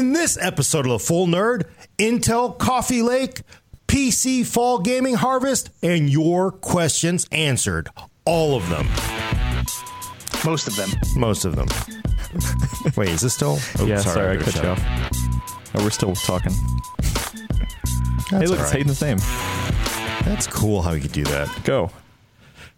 In 0.00 0.14
this 0.14 0.38
episode 0.40 0.86
of 0.86 0.92
The 0.92 0.98
Full 0.98 1.26
Nerd, 1.26 1.64
Intel 1.98 2.56
Coffee 2.56 3.02
Lake, 3.02 3.42
PC 3.86 4.46
Fall 4.46 4.78
Gaming 4.78 5.12
Harvest, 5.16 5.68
and 5.82 6.08
your 6.08 6.50
questions 6.50 7.26
answered. 7.30 7.90
All 8.24 8.56
of 8.56 8.66
them. 8.70 8.86
Most 10.42 10.68
of 10.68 10.76
them. 10.76 10.88
Most 11.16 11.44
of 11.44 11.54
them. 11.54 11.68
Wait, 12.96 13.10
is 13.10 13.20
this 13.20 13.34
still? 13.34 13.58
Oh, 13.78 13.84
yeah, 13.84 13.98
sorry, 13.98 14.38
I 14.38 14.42
cut 14.42 14.54
you 14.54 14.70
off. 14.70 14.82
Oh, 15.74 15.84
we're 15.84 15.90
still 15.90 16.14
talking. 16.14 16.54
That's 16.96 18.30
hey, 18.30 18.46
look, 18.46 18.58
all 18.58 18.64
it's 18.64 18.72
right. 18.72 18.72
Hayden's 18.72 19.02
name. 19.02 19.18
That's 20.24 20.46
cool 20.46 20.80
how 20.80 20.92
you 20.92 21.02
could 21.02 21.12
do 21.12 21.24
that. 21.24 21.62
Go. 21.62 21.90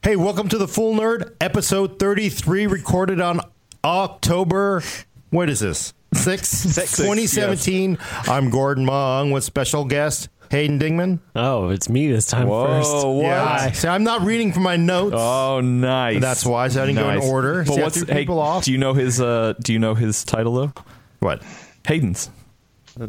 Hey, 0.02 0.16
welcome 0.16 0.48
to 0.48 0.59
the 0.59 0.66
Full 0.66 0.96
Nerd, 0.96 1.36
episode 1.41 2.00
33, 2.00 2.66
recorded 2.66 3.20
on 3.20 3.39
October, 3.84 4.82
what 5.30 5.48
is 5.48 5.61
this? 5.61 5.95
6, 6.15 6.49
Six, 6.49 6.97
2017. 6.99 7.99
I'm 8.29 8.51
Gordon 8.51 8.85
Mah 8.85 9.20
Ung 9.20 9.30
with 9.30 9.45
special 9.45 9.84
guest 9.84 10.29
Hayden 10.51 10.79
Dingman. 10.79 11.20
Oh, 11.34 11.70
it's 11.70 11.89
me 11.89 12.11
this 12.12 12.27
time 12.27 12.47
Whoa, 12.48 12.66
first. 12.66 13.07
what? 13.07 13.23
Yeah. 13.23 13.73
See, 13.73 13.89
I'm 13.89 14.05
not 14.05 14.23
reading 14.23 14.53
from 14.53 14.62
my 14.65 14.77
notes. 14.77 15.17
Oh, 15.19 15.61
nice. 15.62 16.20
That's 16.20 16.45
why 16.45 16.65
I 16.67 16.69
didn't 16.69 16.97
go 16.97 17.09
in 17.09 17.19
order. 17.20 17.65
But 17.65 17.75
See, 17.75 17.80
I 17.80 17.84
what's 17.84 17.97
threw 18.03 18.06
hey? 18.15 18.20
people 18.20 18.39
off. 18.39 18.65
Do 18.65 18.73
you 18.73 18.79
know 18.79 18.93
his? 18.93 19.20
Uh, 19.20 19.55
do 19.62 19.73
you 19.73 19.79
know 19.79 19.95
his 19.95 20.23
title 20.25 20.55
though? 20.55 20.73
What? 21.20 21.43
Hayden's. 21.87 22.29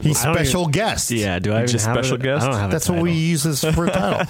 He's 0.01 0.21
I 0.23 0.27
don't 0.27 0.35
special 0.35 0.67
guest. 0.67 1.11
Yeah, 1.11 1.39
do 1.39 1.51
I 1.51 1.57
even 1.57 1.67
Just 1.67 1.85
have 1.85 1.95
special 1.95 2.15
a, 2.15 2.19
guest? 2.19 2.45
I 2.45 2.49
don't 2.51 2.59
have 2.59 2.71
That's 2.71 2.87
a 2.89 2.93
what 2.93 3.01
we 3.01 3.11
use 3.11 3.43
this 3.43 3.63
for 3.63 3.85
a 3.85 3.91
title. 3.91 4.25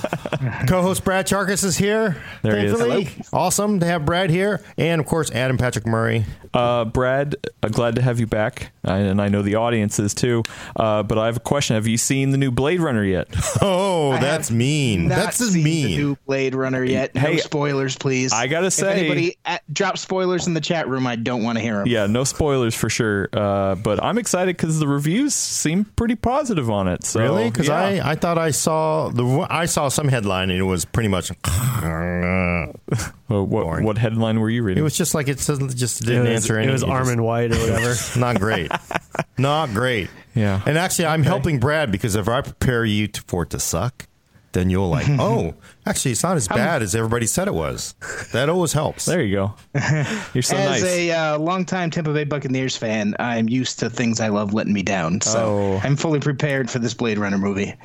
Co-host 0.67 1.03
Brad 1.03 1.27
Chacos 1.27 1.63
is 1.63 1.77
here. 1.77 2.17
There 2.41 2.57
he 2.59 2.65
is. 2.65 2.77
thankfully. 2.77 3.09
Awesome 3.31 3.79
to 3.79 3.85
have 3.85 4.05
Brad 4.05 4.29
here, 4.29 4.63
and 4.77 4.99
of 4.99 5.07
course 5.07 5.31
Adam 5.31 5.57
Patrick 5.57 5.85
Murray. 5.85 6.25
Uh, 6.53 6.85
Brad, 6.85 7.35
uh, 7.63 7.69
glad 7.69 7.95
to 7.95 8.01
have 8.01 8.19
you 8.19 8.27
back, 8.27 8.71
I- 8.85 8.97
and 8.99 9.19
I 9.21 9.27
know 9.27 9.41
the 9.41 9.55
audience 9.55 9.99
is 9.99 10.13
too. 10.13 10.43
Uh, 10.75 11.01
but 11.03 11.17
I 11.17 11.25
have 11.27 11.37
a 11.37 11.41
question: 11.41 11.75
Have 11.75 11.87
you 11.87 11.97
seen 11.97 12.31
the 12.31 12.37
new 12.37 12.51
Blade 12.51 12.79
Runner 12.79 13.03
yet? 13.03 13.27
Oh, 13.61 14.11
I 14.11 14.19
that's 14.19 14.49
have 14.49 14.57
mean. 14.57 15.07
Not 15.07 15.15
That's 15.15 15.37
just 15.37 15.53
seen 15.53 15.63
mean. 15.63 15.85
The 15.91 15.97
new 15.97 16.17
Blade 16.27 16.53
Runner 16.55 16.83
yet? 16.83 17.15
Hey, 17.15 17.33
no 17.35 17.37
spoilers, 17.39 17.97
please. 17.97 18.33
I 18.33 18.47
gotta 18.47 18.67
if 18.67 18.73
say- 18.73 18.91
anybody 18.99 19.37
uh, 19.45 19.57
drop 19.71 19.97
spoilers 19.97 20.47
in 20.47 20.53
the 20.53 20.61
chat 20.61 20.87
room, 20.89 21.07
I 21.07 21.15
don't 21.15 21.43
want 21.43 21.57
to 21.57 21.61
hear 21.63 21.77
them. 21.77 21.87
yeah, 21.87 22.05
no 22.07 22.23
spoilers 22.23 22.75
for 22.75 22.89
sure. 22.89 23.29
Uh, 23.31 23.75
but 23.75 24.03
I'm 24.03 24.17
excited 24.17 24.57
because 24.57 24.79
the 24.79 24.87
reviews 24.87 25.33
seem 25.43 25.85
pretty 25.85 26.15
positive 26.15 26.69
on 26.69 26.87
it. 26.87 27.03
So, 27.03 27.19
really? 27.19 27.49
Because 27.49 27.67
yeah. 27.67 27.75
I, 27.75 28.11
I 28.11 28.15
thought 28.15 28.37
I 28.37 28.51
saw 28.51 29.09
the 29.09 29.47
I 29.49 29.65
saw 29.65 29.89
some 29.89 30.07
headline 30.07 30.49
and 30.49 30.59
it 30.59 30.63
was 30.63 30.85
pretty 30.85 31.09
much. 31.09 31.31
Uh, 31.83 32.71
what, 33.27 33.83
what 33.83 33.97
headline 33.97 34.39
were 34.39 34.49
you 34.49 34.63
reading? 34.63 34.79
It 34.81 34.83
was 34.83 34.95
just 34.95 35.13
like 35.13 35.27
it 35.27 35.39
says 35.39 35.59
just 35.73 36.05
didn't 36.05 36.23
was, 36.23 36.29
answer 36.29 36.57
any. 36.57 36.69
it 36.69 36.71
was 36.71 36.81
just- 36.81 36.91
Armond 36.91 37.21
White 37.21 37.51
or 37.51 37.57
whatever. 37.57 37.95
Not 38.19 38.39
great. 38.39 38.71
Not 39.37 39.69
great. 39.73 40.09
Yeah. 40.35 40.61
And 40.65 40.77
actually, 40.77 41.07
I'm 41.07 41.23
helping 41.23 41.59
Brad 41.59 41.91
because 41.91 42.15
if 42.15 42.27
I 42.29 42.41
prepare 42.41 42.85
you 42.85 43.07
to, 43.07 43.21
for 43.23 43.43
it 43.43 43.49
to 43.51 43.59
suck, 43.59 44.07
then 44.53 44.69
you'll 44.69 44.89
like, 44.89 45.09
oh, 45.09 45.55
actually, 45.85 46.11
it's 46.11 46.23
not 46.23 46.37
as 46.37 46.47
bad 46.47 46.81
as 46.81 46.95
everybody 46.95 47.25
said 47.25 47.47
it 47.47 47.53
was. 47.53 47.93
That 48.31 48.49
always 48.49 48.73
helps. 48.73 49.05
there 49.05 49.21
you 49.21 49.35
go. 49.35 49.53
You're 50.33 50.41
so 50.43 50.55
As 50.55 50.81
nice. 50.81 50.83
a 50.83 51.11
uh, 51.11 51.37
longtime 51.39 51.89
Tampa 51.91 52.13
Bay 52.13 52.23
Buccaneers 52.23 52.75
fan, 52.77 53.15
I'm 53.19 53.47
used 53.49 53.79
to 53.79 53.89
things 53.89 54.19
I 54.19 54.29
love 54.29 54.53
letting 54.53 54.73
me 54.73 54.83
down. 54.83 55.21
So 55.21 55.43
Oh. 55.43 55.81
I'm 55.83 55.95
fully 55.95 56.19
prepared 56.19 56.69
for 56.69 56.79
this 56.79 56.93
Blade 56.93 57.17
Runner 57.17 57.37
movie. 57.37 57.75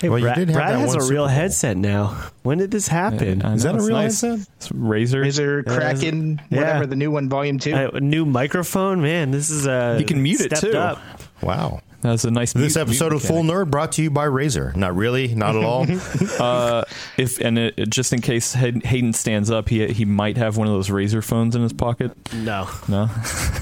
Hey, 0.00 0.08
Well, 0.08 0.18
you 0.18 0.24
Brad, 0.24 0.36
did 0.36 0.48
have 0.48 0.56
Brad 0.56 0.72
that 0.74 0.78
has 0.80 0.88
one 0.88 0.98
a 0.98 1.00
Super 1.02 1.12
real 1.14 1.22
Bowl. 1.22 1.28
headset 1.28 1.76
now. 1.76 2.08
When 2.42 2.58
did 2.58 2.70
this 2.72 2.88
happen? 2.88 3.42
I 3.42 3.54
Is 3.54 3.62
that 3.62 3.76
a 3.76 3.78
real 3.80 3.90
nice. 3.96 4.20
headset? 4.20 4.48
It's 4.56 4.68
Razer. 4.70 5.24
Razer, 5.24 5.64
Kraken, 5.64 6.40
yeah. 6.50 6.58
whatever 6.58 6.86
the 6.86 6.96
new 6.96 7.10
one, 7.12 7.28
Volume 7.28 7.58
Two. 7.60 7.72
A 7.74 8.00
new 8.00 8.24
microphone, 8.26 9.00
man. 9.00 9.30
This 9.30 9.48
is 9.50 9.66
a 9.66 9.96
You 10.00 10.04
can 10.04 10.20
mute 10.22 10.40
it, 10.40 10.56
stepped 10.56 10.72
too. 10.72 10.78
Up. 10.78 11.00
Wow. 11.40 11.80
That's 12.02 12.24
a 12.24 12.30
nice. 12.30 12.52
This 12.52 12.76
mute- 12.76 12.82
episode 12.82 13.12
mute 13.12 13.22
of 13.22 13.28
Full. 13.28 13.42
Nerd 13.44 13.70
brought 13.70 13.92
to 13.92 14.02
you 14.02 14.10
by 14.10 14.26
Razer. 14.26 14.74
Not 14.76 14.94
really, 14.96 15.34
not 15.34 15.56
at 15.56 15.64
all. 15.64 15.86
Uh, 16.38 16.84
if 17.16 17.40
and 17.40 17.58
it, 17.58 17.88
just 17.88 18.12
in 18.12 18.20
case 18.20 18.52
Hay- 18.54 18.80
Hayden 18.84 19.12
stands 19.12 19.50
up, 19.50 19.68
he 19.68 19.86
he 19.88 20.04
might 20.04 20.36
have 20.36 20.56
one 20.56 20.66
of 20.66 20.72
those 20.72 20.88
Razer 20.88 21.22
phones 21.22 21.54
in 21.54 21.62
his 21.62 21.72
pocket. 21.72 22.10
No. 22.34 22.68
No, 22.88 23.08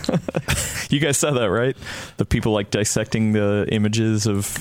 you 0.91 1.01
guys 1.01 1.19
saw 1.19 1.33
that 1.33 1.51
right? 1.51 1.77
The 2.17 2.25
people 2.25 2.53
like 2.53 2.71
dissecting 2.71 3.33
the 3.33 3.67
images 3.71 4.27
of. 4.27 4.57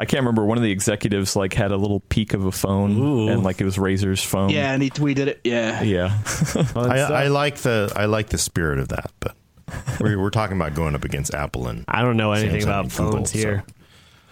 I 0.00 0.04
can't 0.04 0.20
remember. 0.20 0.44
One 0.44 0.56
of 0.58 0.62
the 0.62 0.70
executives 0.70 1.34
like 1.34 1.54
had 1.54 1.72
a 1.72 1.76
little 1.76 2.00
peek 2.00 2.32
of 2.34 2.44
a 2.44 2.52
phone, 2.52 2.96
Ooh. 2.98 3.28
and 3.28 3.42
like 3.42 3.60
it 3.60 3.64
was 3.64 3.76
Razer's 3.78 4.22
phone. 4.22 4.50
yeah, 4.50 4.72
and 4.72 4.80
he 4.80 4.90
tweeted 4.90 5.26
it. 5.26 5.40
Yeah. 5.42 5.82
yeah. 5.82 6.18
I, 6.76 7.24
I 7.24 7.28
like 7.28 7.56
the 7.56 7.92
I 7.96 8.04
like 8.04 8.28
the 8.28 8.38
spirit 8.38 8.78
of 8.78 8.88
that, 8.90 9.10
but 9.18 9.34
we're, 10.00 10.18
we're 10.18 10.30
talking 10.30 10.56
about 10.56 10.74
going 10.74 10.94
up 10.94 11.04
against 11.04 11.34
Apple 11.34 11.68
and 11.68 11.84
I 11.88 12.02
don't 12.02 12.16
know 12.16 12.32
anything 12.32 12.60
Samsung 12.60 12.64
about 12.64 12.84
and 12.84 12.92
Google, 12.92 13.12
phones 13.12 13.30
here. 13.30 13.64
so- 13.66 13.74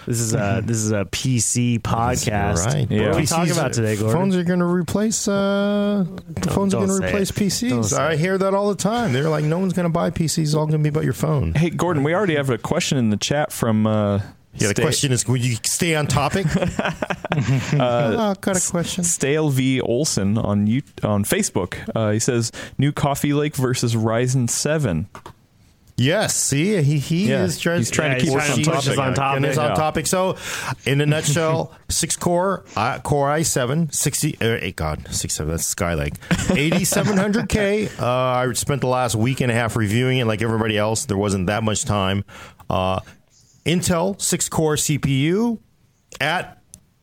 This 0.07 0.21
is 0.21 0.35
a 0.35 0.63
this 0.65 0.77
is 0.77 0.93
a 0.93 1.05
PC 1.07 1.81
podcast. 1.81 2.65
Right. 2.67 2.91
Yeah. 2.91 3.07
What 3.09 3.09
are 3.09 3.17
we 3.17 3.23
PCs 3.23 3.29
talking 3.29 3.53
about 3.53 3.73
today, 3.73 3.97
Gordon? 3.97 4.17
Phones 4.17 4.37
are 4.37 4.45
going 4.45 4.61
to 4.61 4.65
replace. 4.67 5.27
Uh, 5.27 6.05
phones 6.49 6.75
are 6.75 6.79
don't 6.81 6.89
going 6.89 7.01
to 7.01 7.07
replace 7.09 7.31
it. 7.31 7.35
PCs. 7.37 7.99
I 7.99 8.17
hear 8.17 8.39
that 8.39 8.55
all 8.55 8.69
the 8.69 8.77
time. 8.77 9.13
They're 9.13 9.29
like, 9.29 9.45
no 9.45 9.59
one's 9.59 9.73
going 9.73 9.85
to 9.87 9.93
buy 9.93 10.11
PCs. 10.11 10.39
It's 10.39 10.55
all 10.55 10.67
going 10.67 10.79
to 10.79 10.83
be 10.83 10.91
about 10.91 11.05
your 11.05 11.13
phone. 11.13 11.55
hey, 11.55 11.71
Gordon, 11.71 12.03
we 12.05 12.15
already 12.15 12.37
have 12.37 12.51
a 12.51 12.59
question 12.59 12.99
in 12.99 13.11
the 13.11 13.17
chat 13.17 13.53
from. 13.53 13.87
Uh, 13.87 14.21
Yeah. 14.59 14.69
The 14.69 14.75
Sta- 14.75 14.83
question 14.83 15.13
is, 15.13 15.27
will 15.29 15.37
you 15.37 15.57
stay 15.63 15.95
on 15.95 16.07
topic? 16.07 16.47
uh, 16.57 18.35
got 18.41 18.57
a 18.57 18.71
question. 18.71 19.05
Stale 19.05 19.51
V 19.51 19.81
Olson 19.81 20.39
on 20.39 20.67
you 20.67 20.83
on 21.03 21.25
Facebook. 21.25 21.77
Uh, 21.95 22.11
he 22.13 22.19
says 22.19 22.53
new 22.79 22.93
Coffee 22.93 23.33
Lake 23.33 23.57
versus 23.57 23.95
Ryzen 23.95 24.49
Seven. 24.49 25.09
Yes. 25.99 26.37
See, 26.37 26.83
he 26.83 26.99
he 26.99 27.31
Yeah, 27.31 27.45
is 27.45 27.59
trying, 27.59 27.79
he's 27.79 27.91
trying 27.91 28.19
to 28.19 28.25
keep 28.25 28.35
or 28.35 28.39
us 28.41 28.51
on 28.51 28.63
topic. 28.63 28.99
on 28.99 29.15
topic. 29.15 29.37
And 29.37 29.47
is 29.47 29.57
on 29.57 29.75
topic. 29.75 30.07
So, 30.07 30.37
in 30.85 31.01
a 31.01 31.07
nutshell, 31.07 31.73
six 31.89 32.17
core 32.17 32.65
uh, 32.77 32.99
Core 32.99 33.29
i7, 33.29 33.95
60. 33.95 34.37
Uh, 34.39 34.59
eight, 34.61 34.77
God, 34.77 35.09
six 35.11 35.33
seven. 35.35 35.53
That's 35.53 35.75
Skylake. 35.75 36.19
8700K. 36.29 37.99
Uh, 37.99 38.07
I 38.07 38.53
spent 38.53 38.83
the 38.83 38.89
last 38.89 39.15
week 39.17 39.41
and 39.41 39.51
a 39.51 39.55
half 39.55 39.75
reviewing 39.75 40.19
it, 40.19 40.27
like 40.27 40.43
everybody 40.43 40.77
else. 40.77 41.07
There 41.07 41.17
wasn't 41.17 41.47
that 41.47 41.63
much 41.63 41.87
time. 41.87 42.25
Uh, 42.69 43.01
Intel 43.67 44.21
six 44.21 44.49
core 44.49 44.77
CPU 44.77 45.59
at 46.21 46.53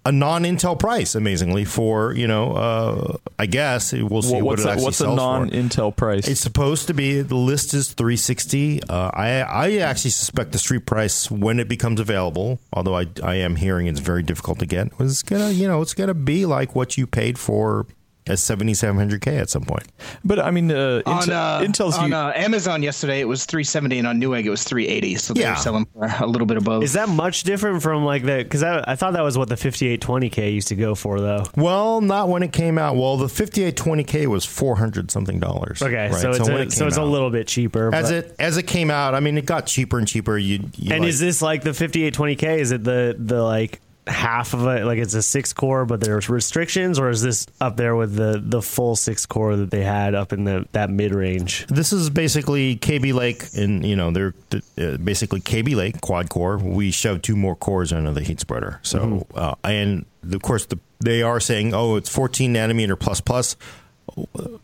a 0.06 0.12
non-Intel 0.12 0.78
price, 0.78 1.16
amazingly 1.16 1.64
for 1.64 2.14
you 2.14 2.28
know, 2.28 2.52
uh, 2.54 3.18
I 3.40 3.46
guess 3.46 3.94
we'll 3.94 4.22
see 4.22 4.34
What- 4.34 4.44
what, 4.44 4.60
it 4.60 4.66
a, 4.66 4.70
actually 4.72 4.84
what's 4.86 5.00
a 5.00 5.04
sells 5.04 5.18
for. 5.20 5.46
non-Intel 5.46 5.96
price? 5.96 6.28
It's 6.28 6.42
supposed 6.42 6.88
to 6.88 6.94
be 6.94 7.22
the 7.22 7.36
list 7.36 7.74
is 7.74 7.90
360. 7.94 8.84
Uh, 8.84 9.12
I 9.14 9.28
I 9.42 9.78
actually 9.78 10.12
suspect 10.12 10.52
the 10.52 10.58
street 10.60 10.86
price 10.86 11.32
when 11.32 11.60
it 11.60 11.70
becomes 11.70 12.00
available, 12.02 12.60
although 12.74 12.98
I 12.98 13.08
I 13.24 13.36
am 13.36 13.56
hearing 13.56 13.88
it's 13.88 14.02
very 14.02 14.24
difficult 14.24 14.60
to 14.60 14.66
get. 14.66 14.98
Was 15.00 15.22
gonna 15.24 15.52
you 15.52 15.68
know 15.68 15.82
it's 15.82 15.94
gonna 15.94 16.14
be 16.14 16.46
like 16.46 16.76
what 16.76 16.98
you 16.98 17.08
paid 17.08 17.38
for 17.40 17.86
a 18.28 18.34
7700K 18.34 19.28
at 19.40 19.50
some 19.50 19.64
point. 19.64 19.84
but 20.24 20.40
I 20.40 20.52
mean, 20.52 20.72
uh, 20.72 21.02
On, 21.06 21.30
uh, 21.30 21.60
Intel's 21.62 21.98
on 21.98 22.10
u- 22.10 22.16
uh, 22.16 22.32
Amazon 22.36 22.82
yesterday, 22.84 23.20
it 23.20 23.28
was 23.28 23.46
370, 23.46 24.00
and 24.00 24.08
on 24.08 24.20
Newegg, 24.22 24.46
it 24.46 24.50
was 24.50 24.64
380. 24.64 25.16
So 25.16 25.34
they're 25.34 25.56
selling 25.58 25.86
for 25.94 26.06
a 26.20 26.26
little 26.28 26.48
bit 26.48 26.58
above. 26.58 26.84
Is 26.84 26.94
that 26.94 27.10
much 27.10 27.44
different 27.44 27.82
from 27.84 28.06
like 28.06 28.24
the? 28.24 28.38
Because 28.44 28.64
I, 28.64 28.84
I 28.88 28.96
thought 28.96 29.14
that 29.14 29.24
was 29.24 29.38
what 29.38 29.50
the 29.50 29.56
5820K 29.56 30.54
used 30.54 30.70
to 30.70 30.76
go 30.76 30.96
for, 30.96 31.20
though. 31.20 31.44
Well, 31.56 32.02
not 32.02 32.30
when 32.30 32.44
it 32.44 32.54
came 32.54 32.78
out. 32.78 32.96
Well, 32.96 33.18
the 33.18 33.28
5820K 33.28 34.28
was 34.28 34.46
400 34.46 35.12
something 35.12 35.40
dollars. 35.40 35.82
Okay, 35.82 36.10
right? 36.10 36.14
so 36.14 36.30
it's 36.32 36.40
when 36.48 36.52
a, 36.58 36.62
it 36.62 36.72
so 36.72 36.80
came 36.80 36.88
it's 36.88 36.98
a 36.98 37.04
little 37.04 37.30
bit 37.30 37.48
cheaper. 37.48 37.94
as 37.94 38.10
but- 38.10 38.14
it 38.14 38.36
as 38.40 38.58
it 38.58 38.64
came 38.64 38.90
out. 38.90 39.16
I 39.16 39.20
mean, 39.20 39.38
it 39.38 39.46
got 39.46 39.66
cheaper 39.68 39.98
and 40.00 40.08
cheaper. 40.08 40.38
You, 40.38 40.70
you 40.76 40.94
and 40.94 41.02
like- 41.02 41.10
is 41.10 41.20
this 41.20 41.42
like 41.42 41.64
the 41.64 41.72
5820K? 41.72 42.58
Is 42.60 42.72
it 42.72 42.84
the 42.84 43.16
the 43.18 43.42
like 43.44 43.82
half 44.08 44.54
of 44.54 44.66
it? 44.68 44.86
Like 44.86 45.00
it's 45.00 45.14
a 45.14 45.22
six 45.22 45.54
core, 45.54 45.86
but 45.86 46.02
there's 46.02 46.30
restrictions, 46.30 47.00
or 47.00 47.10
is 47.10 47.22
this 47.22 47.48
up 47.62 47.78
there 47.78 47.96
with 47.96 48.16
the 48.16 48.42
the 48.44 48.62
full 48.62 48.96
six 48.96 49.26
core 49.26 49.56
that 49.56 49.72
they 49.72 49.84
had 49.84 50.16
up 50.16 50.34
in 50.34 50.44
the 50.44 50.68
that 50.72 50.90
mid 50.90 51.14
range? 51.14 51.66
This 51.68 51.94
is 51.94 52.10
basically 52.10 52.76
Kaby 52.76 53.14
Lake, 53.14 53.46
and 53.56 53.86
you 53.86 53.96
know 53.96 54.12
they're 54.12 54.34
uh, 54.78 54.98
basically 54.98 55.40
Kaby 55.40 55.76
Lake 55.76 56.02
quad 56.02 56.30
core. 56.30 56.58
We 56.58 56.92
shoved 56.92 57.24
two 57.24 57.36
more 57.36 57.56
cores 57.56 57.94
under 57.94 58.12
the 58.12 58.22
heat 58.22 58.40
spreader. 58.40 58.80
So, 58.84 59.26
uh, 59.36 59.56
and 59.64 60.06
of 60.32 60.42
course, 60.42 60.66
the, 60.66 60.80
they 61.00 61.22
are 61.22 61.40
saying, 61.40 61.74
"Oh, 61.74 61.96
it's 61.96 62.10
14 62.10 62.54
nanometer 62.54 63.00
plus 63.00 63.22
plus." 63.22 63.56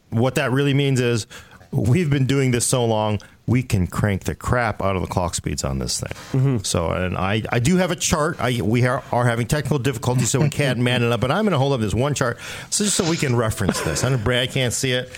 What 0.10 0.36
that 0.36 0.52
really 0.52 0.74
means 0.74 1.00
is 1.00 1.25
we've 1.72 2.10
been 2.10 2.25
doing 2.25 2.52
this 2.52 2.66
so 2.66 2.86
long, 2.86 3.19
we 3.50 3.63
can 3.63 3.88
crank 3.88 4.25
the 4.25 4.36
crap 4.36 4.81
out 4.81 4.96
of 4.96 5.01
the 5.01 5.07
clock 5.07 5.34
speeds 5.34 5.63
on 5.63 5.80
this 5.80 6.00
thing. 6.00 6.12
Mm-hmm. 6.40 6.57
So, 6.63 6.92
and 6.92 7.18
I, 7.18 7.42
I 7.51 7.57
do 7.60 7.78
have 7.78 7.90
a 7.90 7.96
chart. 7.96 8.40
I 8.40 8.62
we 8.62 8.86
are, 8.86 9.04
are 9.12 9.25
having 9.25 9.48
technical 9.48 9.80
difficulties, 9.80 10.30
so 10.30 10.40
we 10.40 10.50
can't 10.50 10.78
man 10.90 11.01
it 11.04 11.12
up. 11.12 11.19
But 11.19 11.31
I'm 11.31 11.44
going 11.46 11.54
to 11.54 11.57
hold 11.57 11.74
up 11.74 11.81
this 11.81 11.94
one 11.94 12.13
chart, 12.13 12.38
so 12.69 12.84
just 12.84 12.96
so 12.96 13.10
we 13.10 13.18
can 13.18 13.36
reference 13.36 13.81
this. 13.81 14.04
I 14.04 14.10
know 14.10 14.18
Brad 14.18 14.51
can't 14.51 14.74
see 14.74 14.92
it. 14.92 15.10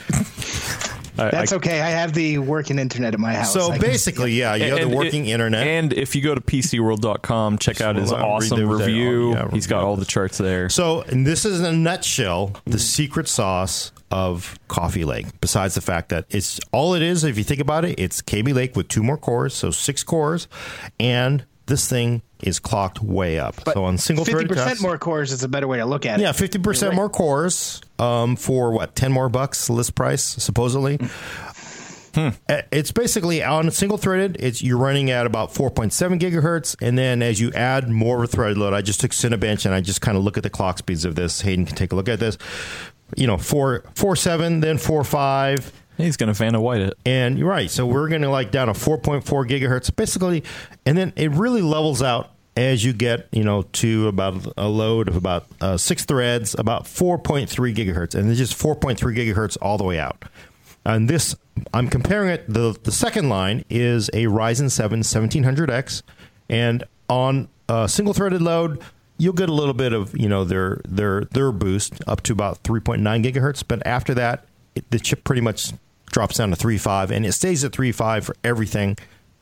That's 1.17 1.51
I- 1.51 1.55
okay. 1.57 1.81
I 1.81 1.89
have 1.89 2.13
the 2.13 2.37
working 2.37 2.79
internet 2.79 3.13
at 3.13 3.19
my 3.19 3.33
house. 3.33 3.53
So 3.53 3.67
I 3.69 3.77
can- 3.77 3.81
basically, 3.81 4.31
yeah, 4.33 4.55
you 4.55 4.63
have 4.71 4.79
And 4.79 4.91
the 4.91 4.93
it- 4.93 4.97
working 4.97 5.25
internet. 5.27 5.67
And 5.67 5.93
if 5.93 6.15
you 6.15 6.21
go 6.21 6.33
to 6.33 6.41
PCWorld.com, 6.41 7.57
check 7.57 7.81
out 7.81 7.95
his 7.97 8.11
Well, 8.11 8.23
I'll 8.23 8.31
awesome 8.37 8.59
the- 8.59 8.65
review. 8.65 9.33
yeah, 9.33 9.49
He's 9.51 9.67
got 9.67 9.83
all 9.83 9.97
the 9.97 10.05
charts 10.05 10.37
there. 10.37 10.69
So, 10.69 11.01
and 11.01 11.27
this 11.27 11.43
is 11.45 11.59
in 11.59 11.65
a 11.65 11.73
nutshell 11.73 12.53
the 12.65 12.79
secret 12.79 13.27
sauce 13.27 13.91
of 14.11 14.57
Coffee 14.67 15.05
Lake. 15.05 15.27
Besides 15.41 15.75
the 15.75 15.81
fact 15.81 16.09
that 16.09 16.25
it's 16.29 16.59
all 16.71 16.93
it 16.93 17.01
is, 17.01 17.23
if 17.23 17.37
you 17.37 17.43
think 17.43 17.61
about 17.61 17.85
it, 17.85 17.99
it's 17.99 18.21
Kaby 18.21 18.53
Lake 18.53 18.75
with 18.75 18.87
two 18.87 19.03
more 19.03 19.17
cores, 19.17 19.53
so 19.53 19.71
six 19.71 20.03
cores, 20.03 20.47
and 20.99 21.45
this 21.67 21.87
thing 21.89 22.21
is 22.41 22.59
clocked 22.59 23.01
way 23.01 23.39
up. 23.39 23.55
but 23.63 23.75
so 23.75 23.83
on 23.85 23.97
single 23.97 24.25
fifty 24.25 24.39
thread 24.39 24.49
percent 24.49 24.67
tests- 24.69 24.83
more 24.83 24.97
cores 24.97 25.31
is 25.31 25.43
a 25.43 25.47
better 25.47 25.67
way 25.67 25.77
to 25.77 25.85
look 25.85 26.05
at 26.05 26.19
it. 26.19 26.23
Yeah, 26.23 26.31
fifty 26.33 26.59
percent 26.59 26.89
right. 26.89 26.95
more 26.95 27.09
cores 27.09 27.81
um, 27.99 28.35
for 28.35 28.71
what 28.71 28.95
ten 28.95 29.11
more 29.11 29.29
bucks 29.29 29.69
list 29.69 29.95
price 29.95 30.23
supposedly. 30.23 30.99
Uh, 32.13 32.31
It's 32.73 32.91
basically 32.91 33.41
on 33.41 33.71
single 33.71 33.97
threaded. 33.97 34.35
It's 34.39 34.61
you're 34.61 34.77
running 34.77 35.11
at 35.11 35.25
about 35.25 35.53
4.7 35.53 36.19
gigahertz, 36.19 36.75
and 36.81 36.97
then 36.97 37.21
as 37.21 37.39
you 37.39 37.53
add 37.53 37.87
more 37.89 38.17
of 38.17 38.23
a 38.25 38.27
thread 38.27 38.57
load, 38.57 38.73
I 38.73 38.81
just 38.81 38.99
took 38.99 39.11
Cinebench 39.11 39.65
and 39.65 39.73
I 39.73 39.79
just 39.79 40.01
kind 40.01 40.17
of 40.17 40.23
look 40.25 40.35
at 40.35 40.43
the 40.43 40.49
clock 40.49 40.77
speeds 40.79 41.05
of 41.05 41.15
this. 41.15 41.39
Hayden 41.39 41.65
can 41.65 41.75
take 41.77 41.93
a 41.93 41.95
look 41.95 42.09
at 42.09 42.19
this. 42.19 42.37
You 43.15 43.27
know, 43.27 43.37
four 43.37 43.83
four 43.95 44.15
seven, 44.15 44.59
then 44.59 44.77
four 44.77 45.03
five. 45.03 45.71
He's 45.97 46.17
going 46.17 46.27
to 46.27 46.33
Vanna 46.33 46.59
White 46.59 46.81
it. 46.81 46.97
And 47.05 47.37
you're 47.37 47.49
right. 47.49 47.69
So 47.69 47.85
we're 47.85 48.09
going 48.09 48.23
to 48.23 48.29
like 48.29 48.49
down 48.49 48.67
to 48.67 48.73
4.4 48.73 49.21
gigahertz, 49.23 49.95
basically, 49.95 50.43
and 50.85 50.97
then 50.97 51.13
it 51.15 51.29
really 51.31 51.61
levels 51.61 52.01
out 52.01 52.31
as 52.57 52.83
you 52.83 52.91
get, 52.91 53.27
you 53.31 53.43
know, 53.43 53.63
to 53.73 54.07
about 54.07 54.51
a 54.57 54.67
load 54.67 55.07
of 55.07 55.15
about 55.15 55.45
uh, 55.61 55.77
six 55.77 56.03
threads, 56.03 56.55
about 56.57 56.83
4.3 56.85 57.47
gigahertz, 57.75 58.15
and 58.15 58.29
it's 58.29 58.39
just 58.39 58.57
4.3 58.57 58.97
gigahertz 58.97 59.57
all 59.61 59.77
the 59.77 59.83
way 59.83 59.99
out. 59.99 60.25
And 60.85 61.09
this, 61.09 61.35
I'm 61.73 61.87
comparing 61.87 62.29
it. 62.29 62.51
The 62.51 62.75
the 62.81 62.91
second 62.91 63.29
line 63.29 63.63
is 63.69 64.09
a 64.09 64.25
Ryzen 64.25 64.71
7 64.71 65.01
1700X, 65.01 66.01
and 66.49 66.83
on 67.07 67.49
a 67.69 67.87
single 67.87 68.13
threaded 68.13 68.41
load, 68.41 68.81
you'll 69.21 69.33
get 69.33 69.49
a 69.49 69.53
little 69.53 69.75
bit 69.75 69.93
of 69.93 70.17
you 70.17 70.27
know 70.27 70.43
their 70.43 70.81
their 70.83 71.25
their 71.25 71.51
boost 71.51 71.93
up 72.07 72.23
to 72.23 72.33
about 72.33 72.63
3.9 72.63 73.01
gigahertz. 73.23 73.63
But 73.65 73.85
after 73.85 74.15
that, 74.15 74.45
it, 74.73 74.89
the 74.89 74.99
chip 74.99 75.23
pretty 75.23 75.41
much 75.41 75.73
drops 76.07 76.37
down 76.37 76.49
to 76.49 76.55
3.5, 76.55 77.11
and 77.11 77.25
it 77.25 77.33
stays 77.33 77.63
at 77.63 77.71
3.5 77.71 78.23
for 78.23 78.35
everything. 78.43 78.97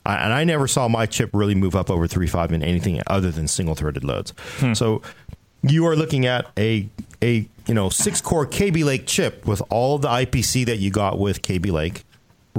I, 0.05 0.17
and 0.17 0.33
I 0.33 0.43
never 0.43 0.67
saw 0.67 0.87
my 0.87 1.05
chip 1.05 1.29
really 1.33 1.55
move 1.55 1.75
up 1.75 1.89
over 1.89 2.07
3.5 2.07 2.51
in 2.51 2.61
anything 2.61 3.01
other 3.07 3.31
than 3.31 3.47
single 3.47 3.75
threaded 3.75 4.03
loads. 4.03 4.33
Hmm. 4.57 4.73
So 4.73 5.01
you 5.61 5.85
are 5.87 5.95
looking 5.95 6.25
at 6.25 6.47
a 6.57 6.89
a 7.21 7.47
you 7.65 7.73
know 7.73 7.89
six 7.89 8.19
core 8.19 8.45
Kaby 8.45 8.83
Lake 8.83 9.07
chip 9.07 9.45
with 9.45 9.61
all 9.69 9.97
the 9.97 10.09
IPC 10.09 10.65
that 10.65 10.77
you 10.77 10.91
got 10.91 11.17
with 11.19 11.41
Kaby 11.41 11.71
Lake, 11.71 12.03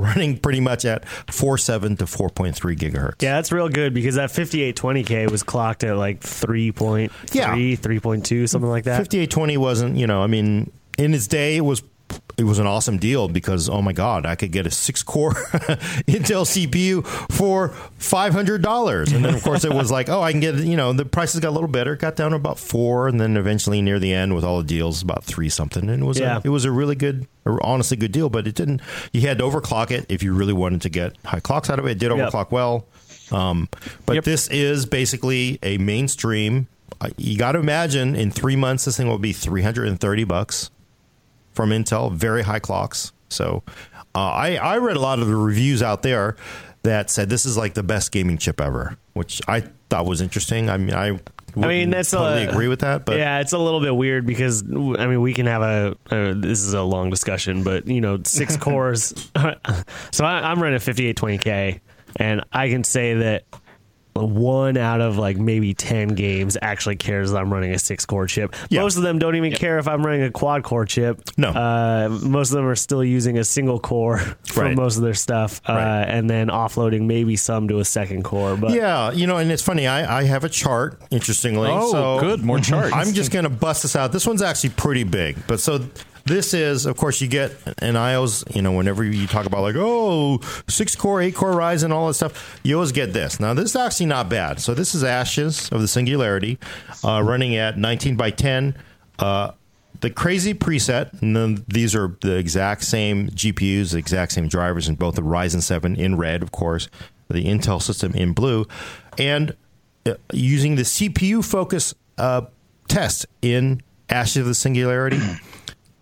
running 0.00 0.38
pretty 0.38 0.60
much 0.60 0.84
at 0.84 1.04
4.7 1.26 1.98
to 1.98 2.04
4.3 2.04 2.76
gigahertz. 2.76 3.22
Yeah, 3.22 3.36
that's 3.36 3.52
real 3.52 3.68
good 3.68 3.94
because 3.94 4.16
that 4.16 4.30
5820K 4.30 5.30
was 5.30 5.42
clocked 5.42 5.84
at 5.84 5.96
like 5.96 6.20
3.3, 6.20 7.10
Yeah. 7.32 7.54
3.2, 7.54 8.48
something 8.48 8.68
like 8.70 8.84
that. 8.84 8.96
5820 8.96 9.56
wasn't, 9.56 9.96
you 9.96 10.06
know, 10.06 10.22
I 10.22 10.26
mean, 10.26 10.70
in 10.98 11.14
its 11.14 11.26
day, 11.26 11.56
it 11.56 11.62
was 11.62 11.82
it 12.36 12.44
was 12.44 12.58
an 12.58 12.66
awesome 12.66 12.96
deal 12.98 13.28
because 13.28 13.68
oh 13.68 13.82
my 13.82 13.92
god, 13.92 14.24
I 14.26 14.34
could 14.34 14.50
get 14.52 14.66
a 14.66 14.70
six 14.70 15.02
core 15.02 15.34
Intel 16.08 16.44
CPU 16.46 17.06
for 17.32 17.68
five 17.98 18.32
hundred 18.32 18.62
dollars, 18.62 19.12
and 19.12 19.24
then 19.24 19.34
of 19.34 19.42
course 19.42 19.64
it 19.64 19.72
was 19.72 19.90
like 19.90 20.08
oh 20.08 20.22
I 20.22 20.30
can 20.32 20.40
get 20.40 20.54
you 20.56 20.76
know 20.76 20.92
the 20.92 21.04
prices 21.04 21.40
got 21.40 21.50
a 21.50 21.50
little 21.50 21.68
better, 21.68 21.96
got 21.96 22.16
down 22.16 22.30
to 22.30 22.36
about 22.36 22.58
four, 22.58 23.08
and 23.08 23.20
then 23.20 23.36
eventually 23.36 23.82
near 23.82 23.98
the 23.98 24.12
end 24.12 24.34
with 24.34 24.44
all 24.44 24.58
the 24.58 24.64
deals 24.66 25.02
about 25.02 25.24
three 25.24 25.48
something, 25.48 25.88
and 25.88 26.02
it 26.02 26.06
was 26.06 26.18
Yeah. 26.18 26.36
a, 26.38 26.40
it 26.44 26.48
was 26.50 26.64
a 26.64 26.70
really 26.70 26.94
good, 26.94 27.26
honestly 27.62 27.96
good 27.96 28.12
deal, 28.12 28.30
but 28.30 28.46
it 28.46 28.54
didn't. 28.54 28.80
You 29.12 29.22
had 29.22 29.38
to 29.38 29.44
overclock 29.44 29.90
it 29.90 30.06
if 30.08 30.22
you 30.22 30.32
really 30.32 30.52
wanted 30.54 30.80
to 30.82 30.88
get 30.88 31.16
high 31.24 31.40
clocks 31.40 31.68
out 31.70 31.78
of 31.78 31.86
it. 31.86 31.92
It 31.92 31.98
did 31.98 32.10
Yep. 32.10 32.32
overclock 32.32 32.50
well, 32.52 32.86
um, 33.32 33.68
but 34.06 34.14
Yep. 34.14 34.24
this 34.24 34.48
is 34.48 34.86
basically 34.86 35.58
a 35.62 35.78
mainstream. 35.78 36.68
uh, 37.00 37.08
You 37.16 37.36
got 37.38 37.52
to 37.52 37.58
imagine 37.58 38.14
in 38.16 38.30
three 38.30 38.56
months 38.56 38.86
this 38.86 38.96
thing 38.96 39.08
will 39.08 39.18
be 39.18 39.32
three 39.32 39.62
hundred 39.62 39.88
and 39.88 40.00
thirty 40.00 40.24
bucks 40.24 40.70
from 41.52 41.70
Intel, 41.70 42.12
very 42.12 42.42
high 42.42 42.58
clocks. 42.58 43.12
So 43.28 43.62
uh, 44.14 44.18
I, 44.18 44.56
I 44.56 44.78
read 44.78 44.96
a 44.96 45.00
lot 45.00 45.20
of 45.20 45.28
the 45.28 45.36
reviews 45.36 45.82
out 45.82 46.02
there 46.02 46.36
that 46.82 47.10
said 47.10 47.28
this 47.28 47.46
is 47.46 47.56
like 47.56 47.74
the 47.74 47.82
best 47.82 48.12
gaming 48.12 48.38
chip 48.38 48.60
ever, 48.60 48.96
which 49.12 49.40
I 49.46 49.64
thought 49.88 50.06
was 50.06 50.20
interesting. 50.20 50.70
I 50.70 50.76
mean, 50.78 50.94
I, 50.94 51.20
I 51.56 51.66
mean, 51.66 51.90
that's 51.90 52.10
totally 52.10 52.44
a, 52.44 52.50
agree 52.50 52.68
with 52.68 52.80
that, 52.80 53.04
but 53.04 53.18
yeah, 53.18 53.40
it's 53.40 53.52
a 53.52 53.58
little 53.58 53.80
bit 53.80 53.94
weird 53.94 54.24
because 54.26 54.62
I 54.62 55.06
mean, 55.06 55.20
we 55.20 55.34
can 55.34 55.46
have 55.46 55.62
a 55.62 55.96
uh, 56.10 56.34
this 56.36 56.60
is 56.60 56.74
a 56.74 56.82
long 56.82 57.10
discussion, 57.10 57.62
but 57.62 57.86
you 57.86 58.00
know, 58.00 58.20
six 58.24 58.56
cores. 58.56 59.30
so 60.10 60.24
I, 60.24 60.50
I'm 60.50 60.62
running 60.62 60.76
a 60.76 60.80
5820K, 60.80 61.80
and 62.16 62.44
I 62.52 62.68
can 62.68 62.84
say 62.84 63.14
that 63.14 63.44
one 64.14 64.76
out 64.76 65.00
of 65.00 65.16
like 65.18 65.36
maybe 65.36 65.72
10 65.74 66.08
games 66.08 66.56
actually 66.60 66.96
cares 66.96 67.30
that 67.32 67.38
I'm 67.38 67.52
running 67.52 67.72
a 67.72 67.78
six 67.78 68.04
core 68.06 68.26
chip. 68.26 68.54
Yeah. 68.68 68.82
Most 68.82 68.96
of 68.96 69.02
them 69.02 69.18
don't 69.18 69.36
even 69.36 69.52
care 69.52 69.78
if 69.78 69.86
I'm 69.88 70.04
running 70.04 70.22
a 70.22 70.30
quad 70.30 70.62
core 70.62 70.84
chip. 70.84 71.20
No. 71.36 71.48
Uh, 71.50 72.08
most 72.22 72.50
of 72.50 72.56
them 72.56 72.66
are 72.66 72.74
still 72.76 73.04
using 73.04 73.38
a 73.38 73.44
single 73.44 73.78
core 73.80 74.18
for 74.46 74.64
Right. 74.64 74.76
most 74.76 74.96
of 74.96 75.02
their 75.02 75.14
stuff, 75.14 75.60
uh, 75.68 75.72
Right. 75.74 76.02
and 76.04 76.28
then 76.28 76.48
offloading 76.48 77.02
maybe 77.02 77.36
some 77.36 77.68
to 77.68 77.78
a 77.78 77.84
second 77.84 78.24
core. 78.24 78.56
But 78.56 78.72
Yeah, 78.72 79.12
you 79.12 79.26
know, 79.26 79.36
and 79.38 79.50
it's 79.52 79.62
funny. 79.62 79.86
I, 79.86 80.20
I 80.20 80.24
have 80.24 80.44
a 80.44 80.48
chart. 80.48 81.00
Interestingly, 81.10 81.68
Oh, 81.70 81.92
so 81.92 82.20
good. 82.20 82.42
More 82.44 82.58
charts. 82.60 82.92
I'm 82.94 83.12
just 83.12 83.30
going 83.30 83.44
to 83.44 83.48
bust 83.50 83.82
this 83.82 83.96
out. 83.96 84.12
This 84.12 84.26
one's 84.26 84.42
actually 84.42 84.70
pretty 84.70 85.04
big, 85.04 85.36
but 85.46 85.60
so 85.60 85.80
this 86.30 86.54
is, 86.54 86.86
of 86.86 86.96
course, 86.96 87.20
you 87.20 87.28
get 87.28 87.50
an 87.78 87.94
iOS. 87.94 88.54
You 88.54 88.62
know, 88.62 88.72
whenever 88.72 89.04
you 89.04 89.26
talk 89.26 89.46
about 89.46 89.62
like, 89.62 89.74
oh, 89.76 90.38
six 90.68 90.96
core, 90.96 91.20
eight 91.20 91.34
core 91.34 91.52
Ryzen, 91.52 91.90
all 91.92 92.06
that 92.06 92.14
stuff, 92.14 92.60
you 92.62 92.76
always 92.76 92.92
get 92.92 93.12
this. 93.12 93.40
Now, 93.40 93.52
this 93.52 93.70
is 93.70 93.76
actually 93.76 94.06
not 94.06 94.28
bad. 94.28 94.60
So 94.60 94.72
this 94.72 94.94
is 94.94 95.04
Ashes 95.04 95.68
of 95.70 95.80
the 95.80 95.88
Singularity, 95.88 96.58
uh, 97.04 97.22
running 97.22 97.56
at 97.56 97.76
19 97.76 98.16
by 98.16 98.30
10. 98.30 98.76
Uh, 99.18 99.50
the 100.00 100.10
crazy 100.10 100.54
preset, 100.54 101.20
and 101.20 101.36
then 101.36 101.64
these 101.68 101.94
are 101.94 102.16
the 102.22 102.36
exact 102.36 102.84
same 102.84 103.28
GPUs, 103.28 103.92
the 103.92 103.98
exact 103.98 104.32
same 104.32 104.48
drivers 104.48 104.88
in 104.88 104.94
both 104.94 105.16
the 105.16 105.22
Ryzen 105.22 105.62
7 105.62 105.96
in 105.96 106.16
red, 106.16 106.42
of 106.42 106.52
course, 106.52 106.88
the 107.28 107.44
Intel 107.44 107.82
system 107.82 108.14
in 108.14 108.32
blue, 108.32 108.66
and 109.18 109.54
uh, 110.06 110.14
using 110.32 110.76
the 110.76 110.82
CPU 110.82 111.44
focus 111.44 111.94
uh, 112.16 112.42
test 112.88 113.26
in 113.42 113.82
Ashes 114.08 114.38
of 114.38 114.46
the 114.46 114.54
Singularity. 114.54 115.20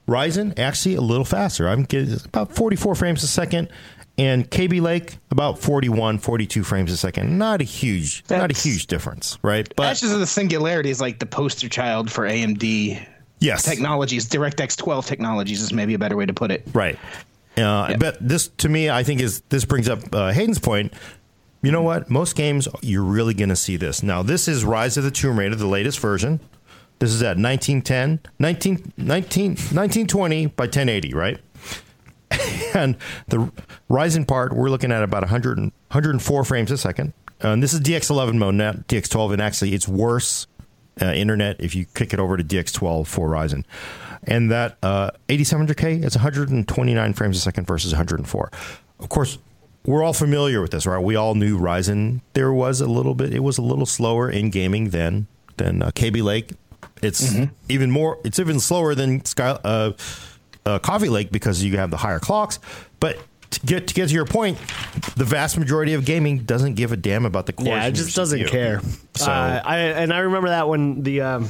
Ryzen 0.09 0.59
actually 0.59 0.95
a 0.95 1.01
little 1.01 1.25
faster. 1.25 1.69
I'm 1.69 1.85
getting 1.85 2.19
about 2.25 2.53
44 2.55 2.95
frames 2.95 3.23
a 3.23 3.29
second, 3.29 3.69
and 4.17 4.51
Kaby 4.51 4.81
Lake 4.81 5.19
about 5.31 5.59
41, 5.59 6.19
42 6.19 6.65
frames 6.65 6.91
a 6.91 6.97
second. 6.97 7.39
Not 7.39 7.61
a 7.61 7.65
huge, 7.65 8.25
not 8.31 8.51
a 8.51 8.55
huge 8.55 8.87
difference, 8.87 9.39
right? 9.43 9.73
But 9.77 9.87
Ashes 9.87 10.13
of 10.13 10.21
the 10.21 10.27
Singularity 10.27 10.91
is 10.91 11.01
like 11.01 11.19
the 11.19 11.27
poster 11.27 11.69
child 11.69 12.11
for 12.11 12.27
AMD 12.27 13.07
yes, 13.39 13.63
technologies. 13.65 14.29
DirectX 14.29 14.77
12 14.79 15.07
technologies 15.07 15.63
is 15.63 15.73
maybe 15.73 15.95
a 15.95 15.99
better 15.99 16.17
way 16.17 16.27
to 16.27 16.35
put 16.35 16.51
it. 16.51 16.67
Right. 16.73 16.99
Uh, 17.57 17.97
But 17.99 18.17
this, 18.27 18.49
to 18.49 18.69
me, 18.69 18.89
I 18.89 19.03
think 19.03 19.21
is 19.21 19.43
this 19.49 19.65
brings 19.65 19.89
up 19.89 20.01
uh, 20.15 20.33
Hayden's 20.33 20.59
point. 20.59 20.93
You 21.61 21.73
know 21.73 21.83
what? 21.83 22.09
Most 22.09 22.37
games, 22.37 22.69
you're 22.83 23.03
really 23.03 23.35
going 23.35 23.49
to 23.49 23.57
see 23.57 23.77
this. 23.77 24.03
Now, 24.03 24.23
this 24.23 24.47
is 24.47 24.65
Rise 24.65 24.97
of 24.97 25.03
the 25.03 25.11
Tomb 25.11 25.39
Raider, 25.39 25.57
the 25.57 25.67
latest 25.67 25.99
version. 25.99 26.39
This 26.99 27.13
is 27.13 27.23
at 27.23 27.39
1910, 27.39 28.21
19, 28.39 28.93
19, 28.97 29.49
1920 29.51 30.47
by 30.47 30.65
1080, 30.65 31.15
right? 31.15 31.39
and 32.75 32.97
the 33.29 33.51
Ryzen 33.89 34.27
part, 34.27 34.53
we're 34.53 34.71
looking 34.71 34.91
at 34.91 35.03
about 35.03 35.23
100 35.23 35.59
and, 35.59 35.73
104 35.89 36.45
frames 36.45 36.71
a 36.71 36.79
second. 36.79 37.13
Uh, 37.43 37.49
and 37.49 37.63
this 37.63 37.73
is 37.73 37.81
DX11 37.81 38.35
mode, 38.35 38.55
not 38.55 38.89
DX12. 38.89 39.35
And 39.35 39.43
actually, 39.43 39.75
it's 39.75 39.87
worse 39.87 40.47
uh, 41.01 41.07
internet 41.07 41.57
if 41.61 41.75
you 41.75 41.87
kick 41.95 42.13
it 42.13 42.19
over 42.19 42.37
to 42.37 42.43
DX12 42.43 43.07
for 43.07 43.29
Ryzen. 43.29 43.65
And 44.25 44.51
that 44.51 44.77
uh, 44.83 45.13
8700K 45.29 46.05
is 46.05 46.17
129 46.17 47.13
frames 47.13 47.37
a 47.37 47.41
second 47.41 47.67
versus 47.67 47.93
104. 47.93 48.51
Of 48.99 49.09
course, 49.09 49.39
we're 49.87 50.03
all 50.03 50.13
familiar 50.13 50.61
with 50.61 50.73
this, 50.73 50.87
right? 50.87 50.99
We 50.99 51.15
all 51.15 51.37
knew 51.37 51.59
Ryzen. 51.59 52.21
There 52.33 52.53
was 52.53 52.81
a 52.81 52.87
little 52.87 53.15
bit, 53.15 53.33
it 53.33 53.41
was 53.41 53.57
a 53.59 53.63
little 53.63 53.87
slower 53.87 54.29
in 54.29 54.51
gaming 54.51 54.91
than 54.91 55.29
than 55.57 55.83
uh, 55.83 55.91
Kaby 55.95 56.23
Lake. 56.23 56.53
It's 57.03 57.35
even 57.69 57.91
more, 57.91 58.19
it's 58.25 58.39
even 58.39 58.61
slower 58.61 58.95
than 58.95 59.25
Sky, 59.25 59.51
uh, 59.65 59.93
uh, 60.67 60.79
Coffee 60.81 61.09
Lake 61.09 61.31
because 61.31 61.63
you 61.63 61.77
have 61.79 61.91
the 61.91 61.97
higher 61.97 62.19
clocks. 62.19 62.59
But 63.01 63.19
to 63.51 63.61
get 63.61 63.89
to 63.89 63.95
get 63.95 64.09
to 64.09 64.15
your 64.15 64.27
point, 64.27 64.59
the 65.17 65.25
vast 65.25 65.57
majority 65.59 65.95
of 65.95 66.05
gaming 66.05 66.41
doesn't 66.41 66.75
give 66.75 66.93
a 66.93 66.97
damn 66.97 67.25
about 67.25 67.47
the 67.47 67.53
cores. 67.53 67.69
Yeah, 67.69 67.87
it 67.87 67.93
just 67.93 68.15
doesn't 68.15 68.41
CPU. 68.41 68.49
care. 68.49 68.81
So- 69.15 69.31
uh, 69.31 69.63
I 69.65 69.79
and 69.79 70.13
I 70.13 70.19
remember 70.19 70.49
that 70.49 70.69
when 70.69 71.03
the 71.03 71.23
um, 71.23 71.49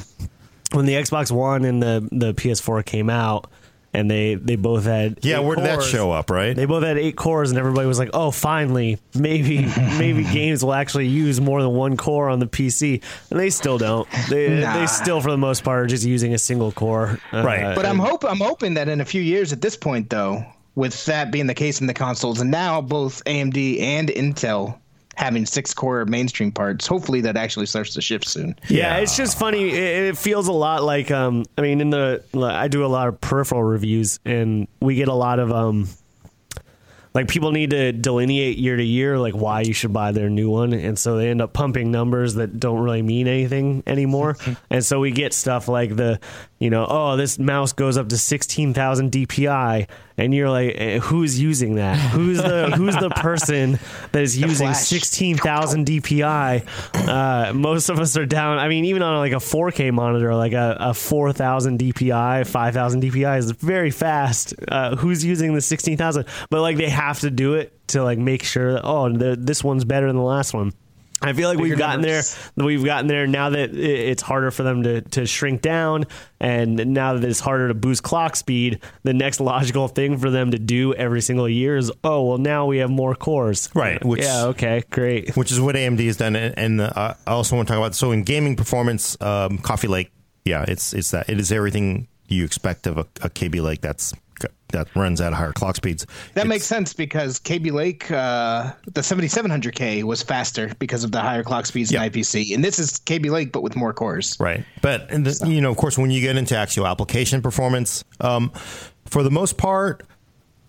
when 0.71 0.85
the 0.85 0.93
Xbox 0.93 1.31
One 1.31 1.65
and 1.65 1.81
the 1.81 2.07
the 2.11 2.33
PS4 2.33 2.85
came 2.85 3.09
out, 3.09 3.49
and 3.93 4.09
they 4.09 4.35
they 4.35 4.55
both 4.55 4.85
had 4.85 5.17
Yeah, 5.21 5.39
eight 5.39 5.45
where 5.45 5.55
did 5.55 5.65
that 5.65 5.79
cores. 5.79 5.89
show 5.89 6.11
up, 6.11 6.29
right? 6.29 6.55
They 6.55 6.65
both 6.65 6.83
had 6.83 6.97
eight 6.97 7.15
cores, 7.15 7.49
and 7.49 7.59
everybody 7.59 7.87
was 7.87 7.97
like, 7.99 8.09
"Oh, 8.13 8.31
finally, 8.31 8.99
maybe 9.15 9.65
maybe 9.97 10.23
games 10.23 10.63
will 10.63 10.73
actually 10.73 11.07
use 11.07 11.41
more 11.41 11.61
than 11.61 11.71
one 11.71 11.97
core 11.97 12.29
on 12.29 12.39
the 12.39 12.47
PC." 12.47 13.01
And 13.31 13.39
they 13.39 13.49
still 13.49 13.77
don't. 13.77 14.07
They 14.29 14.61
Nah. 14.61 14.73
they 14.73 14.85
still, 14.87 15.21
for 15.21 15.31
the 15.31 15.37
most 15.37 15.63
part, 15.63 15.79
are 15.83 15.87
just 15.87 16.05
using 16.05 16.33
a 16.33 16.37
single 16.37 16.71
core. 16.71 17.19
Uh, 17.33 17.43
Right. 17.43 17.75
But 17.75 17.85
I'm 17.85 17.99
hope 17.99 18.23
I'm 18.23 18.39
hoping 18.39 18.75
that 18.75 18.87
in 18.89 19.01
a 19.01 19.05
few 19.05 19.21
years 19.21 19.51
at 19.53 19.61
this 19.61 19.75
point 19.75 20.09
though, 20.09 20.45
with 20.75 21.05
that 21.05 21.31
being 21.31 21.47
the 21.47 21.53
case 21.55 21.81
in 21.81 21.87
the 21.87 21.93
consoles, 21.93 22.39
and 22.41 22.51
now 22.51 22.81
both 22.81 23.23
AMD 23.25 23.79
and 23.81 24.09
Intel 24.09 24.77
having 25.19 25.45
six 25.45 25.73
core 25.73 26.05
mainstream 26.05 26.49
parts, 26.49 26.87
hopefully 26.87 27.19
that 27.21 27.35
actually 27.35 27.65
starts 27.65 27.93
to 27.93 28.01
shift 28.01 28.25
soon. 28.25 28.55
Yeah, 28.69 28.97
it's 28.97 29.17
just 29.17 29.37
funny. 29.37 29.69
It, 29.69 30.05
it 30.05 30.17
feels 30.17 30.47
a 30.47 30.53
lot 30.53 30.83
like 30.83 31.11
um. 31.11 31.45
I 31.57 31.61
mean, 31.61 31.81
in 31.81 31.89
the 31.89 32.23
I 32.33 32.69
do 32.69 32.85
a 32.85 32.87
lot 32.87 33.09
of 33.09 33.19
peripheral 33.19 33.61
reviews, 33.61 34.19
and 34.25 34.67
we 34.79 34.95
get 34.95 35.09
a 35.09 35.13
lot 35.13 35.39
of 35.39 35.51
um. 35.51 35.89
Like 37.11 37.27
people 37.27 37.51
need 37.51 37.71
to 37.71 37.91
delineate 37.91 38.59
year 38.59 38.77
to 38.77 38.83
year, 38.83 39.17
like 39.17 39.33
why 39.33 39.61
you 39.61 39.73
should 39.73 39.91
buy 39.91 40.11
their 40.11 40.29
new 40.29 40.49
one, 40.49 40.73
and 40.73 40.97
so 40.97 41.17
they 41.17 41.29
end 41.29 41.41
up 41.41 41.53
pumping 41.53 41.89
numbers 41.91 42.35
that 42.35 42.59
don't 42.59 42.79
really 42.79 43.01
mean 43.01 43.27
anything 43.27 43.81
anymore. 43.87 44.37
and 44.69 44.85
so 44.85 44.99
we 44.99 45.09
get 45.09 45.33
stuff 45.33 45.67
like 45.67 45.95
the, 45.95 46.19
you 46.59 46.69
know, 46.69 46.85
oh, 46.87 47.17
this 47.17 47.39
mouse 47.39 47.73
goes 47.73 47.97
up 47.97 48.09
to 48.09 48.17
sixteen 48.17 48.75
thousand 48.75 49.11
DPI, 49.11 49.87
and 50.19 50.35
you're 50.35 50.49
like, 50.49 50.75
eh, 50.77 50.99
who's 50.99 51.39
using 51.39 51.75
that? 51.75 51.97
Who's 51.97 52.37
the 52.37 52.71
who's 52.75 52.95
the 52.95 53.09
person 53.09 53.79
that 54.11 54.21
is 54.21 54.37
using 54.37 54.67
flash. 54.67 54.85
sixteen 54.85 55.37
thousand 55.37 55.87
DPI? 55.87 57.07
Uh, 57.07 57.53
most 57.53 57.89
of 57.89 57.99
us 57.99 58.17
are 58.17 58.25
down. 58.25 58.59
I 58.59 58.67
mean, 58.67 58.85
even 58.85 59.01
on 59.01 59.17
like 59.17 59.31
a 59.31 59.35
4K 59.35 59.91
monitor, 59.93 60.35
like 60.35 60.53
a, 60.53 60.77
a 60.79 60.93
four 60.93 61.31
thousand 61.31 61.79
DPI, 61.79 62.45
five 62.47 62.73
thousand 62.73 63.01
DPI 63.03 63.37
is 63.37 63.51
very 63.51 63.91
fast. 63.91 64.53
Uh, 64.67 64.95
who's 64.95 65.23
using 65.23 65.53
the 65.53 65.61
sixteen 65.61 65.97
thousand? 65.97 66.25
But 66.49 66.61
like 66.61 66.77
they 66.77 66.89
have 66.89 67.21
to 67.21 67.31
do 67.31 67.53
it 67.53 67.73
to 67.89 68.03
like 68.03 68.19
make 68.19 68.43
sure 68.43 68.73
that 68.73 68.81
oh, 68.83 69.11
the, 69.11 69.35
this 69.35 69.63
one's 69.63 69.85
better 69.85 70.07
than 70.07 70.17
the 70.17 70.21
last 70.21 70.53
one. 70.53 70.73
I 71.21 71.33
feel 71.33 71.49
like 71.49 71.57
we've 71.57 71.77
gotten 71.77 72.01
numbers. 72.01 72.37
there. 72.55 72.65
We've 72.65 72.83
gotten 72.85 73.07
there 73.07 73.27
now 73.27 73.49
that 73.49 73.75
it's 73.75 74.21
harder 74.21 74.51
for 74.51 74.63
them 74.63 74.83
to, 74.83 75.01
to 75.01 75.25
shrink 75.25 75.61
down, 75.61 76.05
and 76.39 76.77
now 76.93 77.13
that 77.15 77.23
it's 77.27 77.41
harder 77.41 77.67
to 77.67 77.73
boost 77.73 78.03
clock 78.03 78.35
speed. 78.37 78.81
The 79.03 79.13
next 79.13 79.39
logical 79.41 79.87
thing 79.89 80.17
for 80.17 80.29
them 80.29 80.51
to 80.51 80.57
do 80.59 80.93
every 80.93 81.21
single 81.21 81.49
year 81.49 81.75
is, 81.75 81.91
oh 82.03 82.23
well, 82.23 82.37
now 82.37 82.65
we 82.67 82.77
have 82.77 82.89
more 82.89 83.15
cores. 83.15 83.69
Right, 83.73 84.03
which- 84.03 84.23
yeah, 84.23 84.45
okay, 84.45 84.83
great. 84.89 85.35
which 85.35 85.51
is 85.51 85.59
what 85.59 85.75
AMD 85.75 86.05
has 86.05 86.17
done. 86.17 86.35
And, 86.35 86.57
and 86.57 86.81
uh, 86.81 87.15
I 87.27 87.31
also 87.31 87.55
want 87.55 87.67
to 87.67 87.73
talk 87.73 87.79
about 87.79 87.95
so 87.95 88.11
in 88.11 88.23
gaming 88.23 88.55
performance, 88.55 89.17
um, 89.21 89.57
Coffee 89.57 89.87
Lake, 89.89 90.11
yeah, 90.45 90.63
it's 90.67 90.93
it's 90.93 91.11
that 91.11 91.29
it 91.29 91.39
is 91.39 91.51
everything 91.51 92.07
you 92.27 92.45
expect 92.45 92.87
of 92.87 92.97
a, 92.97 93.05
a 93.21 93.29
Kaby 93.29 93.59
Lake 93.59 93.81
that's 93.81 94.13
that 94.69 94.87
runs 94.95 95.19
at 95.21 95.33
higher 95.33 95.51
clock 95.51 95.75
speeds. 95.75 96.05
That 96.33 96.41
It's- 96.41 96.47
makes 96.47 96.65
sense 96.65 96.93
because 96.93 97.39
Kaby 97.39 97.71
Lake, 97.71 98.09
uh, 98.11 98.71
the 98.93 99.01
7700K 99.01 100.03
was 100.03 100.21
faster 100.21 100.71
because 100.79 101.03
of 101.03 101.11
the 101.11 101.19
higher 101.21 101.43
clock 101.43 101.65
speeds 101.65 101.91
Yeah. 101.91 102.03
in 102.03 102.11
IPC, 102.11 102.53
and 102.53 102.63
this 102.63 102.77
is 102.79 102.97
Kaby 102.99 103.29
Lake 103.29 103.51
but 103.51 103.63
with 103.63 103.75
more 103.75 103.93
cores. 103.93 104.37
Right. 104.39 104.63
But, 104.81 105.09
and 105.11 105.25
the, 105.25 105.47
you 105.49 105.61
know, 105.61 105.71
of 105.71 105.77
course, 105.77 105.97
when 105.97 106.11
you 106.11 106.21
get 106.21 106.37
into 106.37 106.55
actual 106.55 106.85
application 106.87 107.41
performance, 107.41 108.03
um, 108.21 108.51
for 109.05 109.23
the 109.23 109.31
most 109.31 109.57
part, 109.57 110.03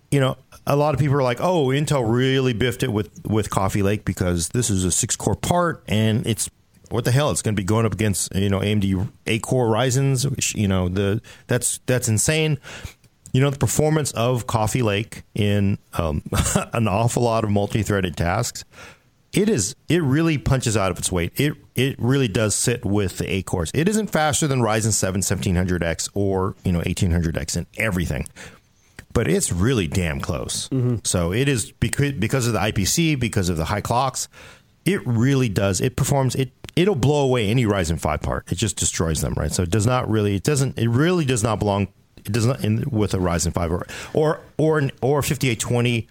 you 0.09 0.19
know, 0.19 0.35
a 0.67 0.75
lot 0.75 0.93
of 0.93 0.99
people 0.99 1.15
are 1.15 1.23
like, 1.23 1.39
oh, 1.39 1.67
Intel 1.67 2.03
really 2.07 2.53
biffed 2.53 2.83
it 2.83 2.91
with, 2.91 3.09
with 3.25 3.49
Coffee 3.49 3.81
Lake 3.83 4.03
because 4.03 4.49
this 4.49 4.69
is 4.69 4.83
a 4.83 4.91
six 4.91 5.15
core 5.15 5.35
part 5.35 5.83
and 5.87 6.25
it's, 6.27 6.49
what 6.89 7.05
the 7.05 7.11
hell? 7.11 7.31
It's 7.31 7.41
going 7.41 7.55
to 7.55 7.59
be 7.59 7.63
going 7.65 7.85
up 7.85 7.93
against, 7.93 8.35
you 8.35 8.49
know, 8.49 8.59
AMD 8.59 9.07
eight 9.27 9.41
core 9.43 9.67
Ryzen's, 9.67 10.27
which, 10.27 10.53
you 10.55 10.67
know, 10.67 10.89
the, 10.89 11.21
that's, 11.47 11.79
that's 11.85 12.09
insane. 12.09 12.59
You 13.33 13.41
know, 13.41 13.49
the 13.49 13.57
performance 13.57 14.11
of 14.11 14.45
Coffee 14.45 14.81
Lake 14.81 15.23
in 15.33 15.77
um, 15.93 16.21
an 16.73 16.87
awful 16.87 17.23
lot 17.23 17.43
of 17.43 17.49
multi 17.49 17.81
threaded 17.81 18.17
tasks 18.17 18.63
it 19.33 19.49
is 19.49 19.75
it 19.87 20.03
really 20.03 20.37
punches 20.37 20.75
out 20.75 20.91
of 20.91 20.99
its 20.99 21.11
weight. 21.11 21.31
It 21.39 21.53
it 21.75 21.95
really 21.99 22.27
does 22.27 22.55
sit 22.55 22.83
with 22.85 23.17
the 23.17 23.31
eight 23.31 23.45
cores. 23.45 23.71
It 23.73 23.87
isn't 23.87 24.07
faster 24.07 24.47
than 24.47 24.59
Ryzen 24.59 24.91
7 24.91 25.21
1700X 25.21 26.09
or 26.13 26.55
you 26.63 26.71
know 26.71 26.81
1800X 26.81 27.57
in 27.57 27.65
everything, 27.77 28.27
but 29.13 29.27
it's 29.27 29.51
really 29.51 29.87
damn 29.87 30.19
close. 30.19 30.69
So 31.03 31.31
it 31.31 31.47
is 31.47 31.71
because 31.71 32.13
because 32.13 32.47
of 32.47 32.53
the 32.53 32.59
IPC, 32.59 33.19
because 33.19 33.49
of 33.49 33.57
the 33.57 33.65
high 33.65 33.81
clocks, 33.81 34.27
it 34.85 35.05
really 35.05 35.49
does. 35.49 35.79
It 35.81 35.95
performs 35.95 36.35
it. 36.35 36.51
It'll 36.75 36.95
blow 36.95 37.25
away 37.25 37.49
any 37.49 37.65
Ryzen 37.65 37.99
5 37.99 38.21
part. 38.21 38.49
It 38.49 38.55
just 38.55 38.77
destroys 38.77 39.19
them, 39.19 39.33
right? 39.33 39.51
So 39.51 39.63
it 39.63 39.69
does 39.69 39.85
not 39.85 40.09
really. 40.09 40.35
It 40.35 40.43
doesn't. 40.43 40.77
It 40.77 40.87
really 40.87 41.25
does 41.25 41.43
not 41.43 41.59
belong. 41.59 41.89
It 42.25 42.31
does 42.31 42.45
not 42.45 42.63
in 42.63 42.83
with 42.89 43.13
a 43.13 43.17
Ryzen 43.17 43.53
5 43.53 43.71
or 43.71 43.85
or 44.13 44.39
or 44.57 44.77
an, 44.79 44.91
or 45.01 45.21
5820 45.21 46.07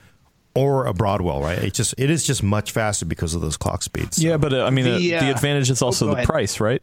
or 0.54 0.86
a 0.86 0.92
Broadwell, 0.92 1.40
right? 1.42 1.58
It 1.58 1.74
just 1.74 1.94
it 1.98 2.10
is 2.10 2.26
just 2.26 2.42
much 2.42 2.72
faster 2.72 3.06
because 3.06 3.34
of 3.34 3.40
those 3.40 3.56
clock 3.56 3.82
speeds. 3.82 4.22
Yeah, 4.22 4.36
but 4.36 4.52
uh, 4.52 4.64
I 4.64 4.70
mean, 4.70 4.84
the, 4.84 4.98
The, 4.98 5.10
the 5.10 5.26
uh, 5.26 5.30
advantage 5.30 5.70
is 5.70 5.80
also 5.82 6.08
oh, 6.10 6.14
the 6.14 6.22
ahed. 6.22 6.26
price, 6.26 6.60
right? 6.60 6.82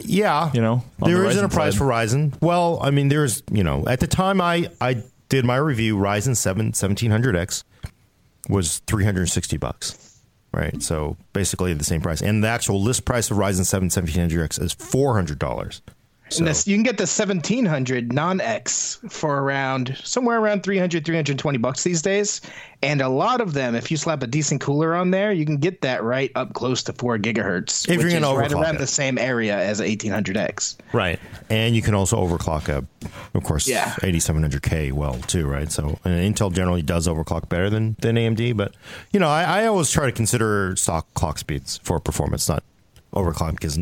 yeah. 0.00 0.50
You 0.52 0.60
know, 0.60 0.84
on 1.00 1.10
there 1.10 1.22
the 1.22 1.28
isn't 1.28 1.44
a 1.44 1.48
price 1.48 1.72
side. 1.74 1.78
for 1.78 1.84
Ryzen. 1.86 2.40
Well, 2.40 2.78
I 2.82 2.90
mean, 2.90 3.08
there's 3.08 3.42
you 3.50 3.64
know 3.64 3.84
at 3.86 4.00
the 4.00 4.06
time 4.06 4.40
I 4.40 4.68
I 4.80 5.02
did 5.28 5.44
my 5.44 5.56
review, 5.56 5.96
Ryzen 5.96 6.36
7 6.36 6.72
1700X 6.72 7.64
was 8.48 8.78
360 8.86 9.56
bucks, 9.56 10.20
right? 10.52 10.80
So 10.82 11.16
basically 11.32 11.72
the 11.74 11.84
same 11.84 12.00
price, 12.00 12.22
and 12.22 12.44
the 12.44 12.48
actual 12.48 12.80
list 12.80 13.04
price 13.04 13.30
of 13.30 13.38
Ryzen 13.38 13.64
7 13.64 13.88
1700X 13.88 14.60
is 14.60 14.72
400 14.72 15.38
dollars. 15.38 15.82
So, 16.28 16.38
And 16.38 16.48
this, 16.48 16.66
you 16.66 16.74
can 16.74 16.82
get 16.82 16.96
the 16.96 17.02
1700 17.02 18.12
non-X 18.12 18.98
for 19.08 19.42
around 19.42 19.96
somewhere 20.02 20.40
around 20.40 20.64
300 20.64 21.04
320 21.04 21.58
bucks 21.58 21.84
these 21.84 22.02
days. 22.02 22.40
And 22.82 23.00
a 23.00 23.08
lot 23.08 23.40
of 23.40 23.54
them, 23.54 23.76
if 23.76 23.92
you 23.92 23.96
slap 23.96 24.24
a 24.24 24.26
decent 24.26 24.60
cooler 24.60 24.94
on 24.96 25.12
there, 25.12 25.32
you 25.32 25.46
can 25.46 25.56
get 25.58 25.82
that 25.82 26.02
right 26.02 26.32
up 26.34 26.52
close 26.52 26.82
to 26.84 26.92
4 26.92 27.18
gigahertz, 27.18 27.88
If 27.88 27.98
which 27.98 28.12
you're 28.12 28.20
is 28.20 28.36
right 28.36 28.52
around 28.52 28.74
it. 28.74 28.78
the 28.78 28.86
same 28.88 29.18
area 29.18 29.56
as 29.56 29.80
1800X. 29.80 30.76
right, 30.92 31.20
and 31.48 31.76
you 31.76 31.80
can 31.82 31.94
also 31.94 32.16
overclock 32.16 32.68
a, 32.68 32.84
of 33.36 33.44
course, 33.44 33.68
Yeah. 33.68 33.94
8700K 34.02 34.90
well 34.92 35.14
too, 35.14 35.46
right? 35.46 35.70
So 35.70 35.98
and 36.04 36.34
Intel 36.34 36.52
generally 36.52 36.82
does 36.82 37.06
overclock 37.06 37.48
better 37.48 37.70
than 37.70 37.94
than 38.00 38.16
AMD, 38.16 38.56
but 38.56 38.74
you 39.12 39.20
know 39.20 39.28
I, 39.28 39.62
I 39.62 39.66
always 39.66 39.90
try 39.92 40.06
to 40.06 40.12
consider 40.12 40.74
stock 40.76 41.06
clock 41.14 41.38
speeds 41.38 41.78
for 41.84 42.00
performance, 42.00 42.48
not 42.48 42.64
overclock 43.14 43.52
because 43.52 43.78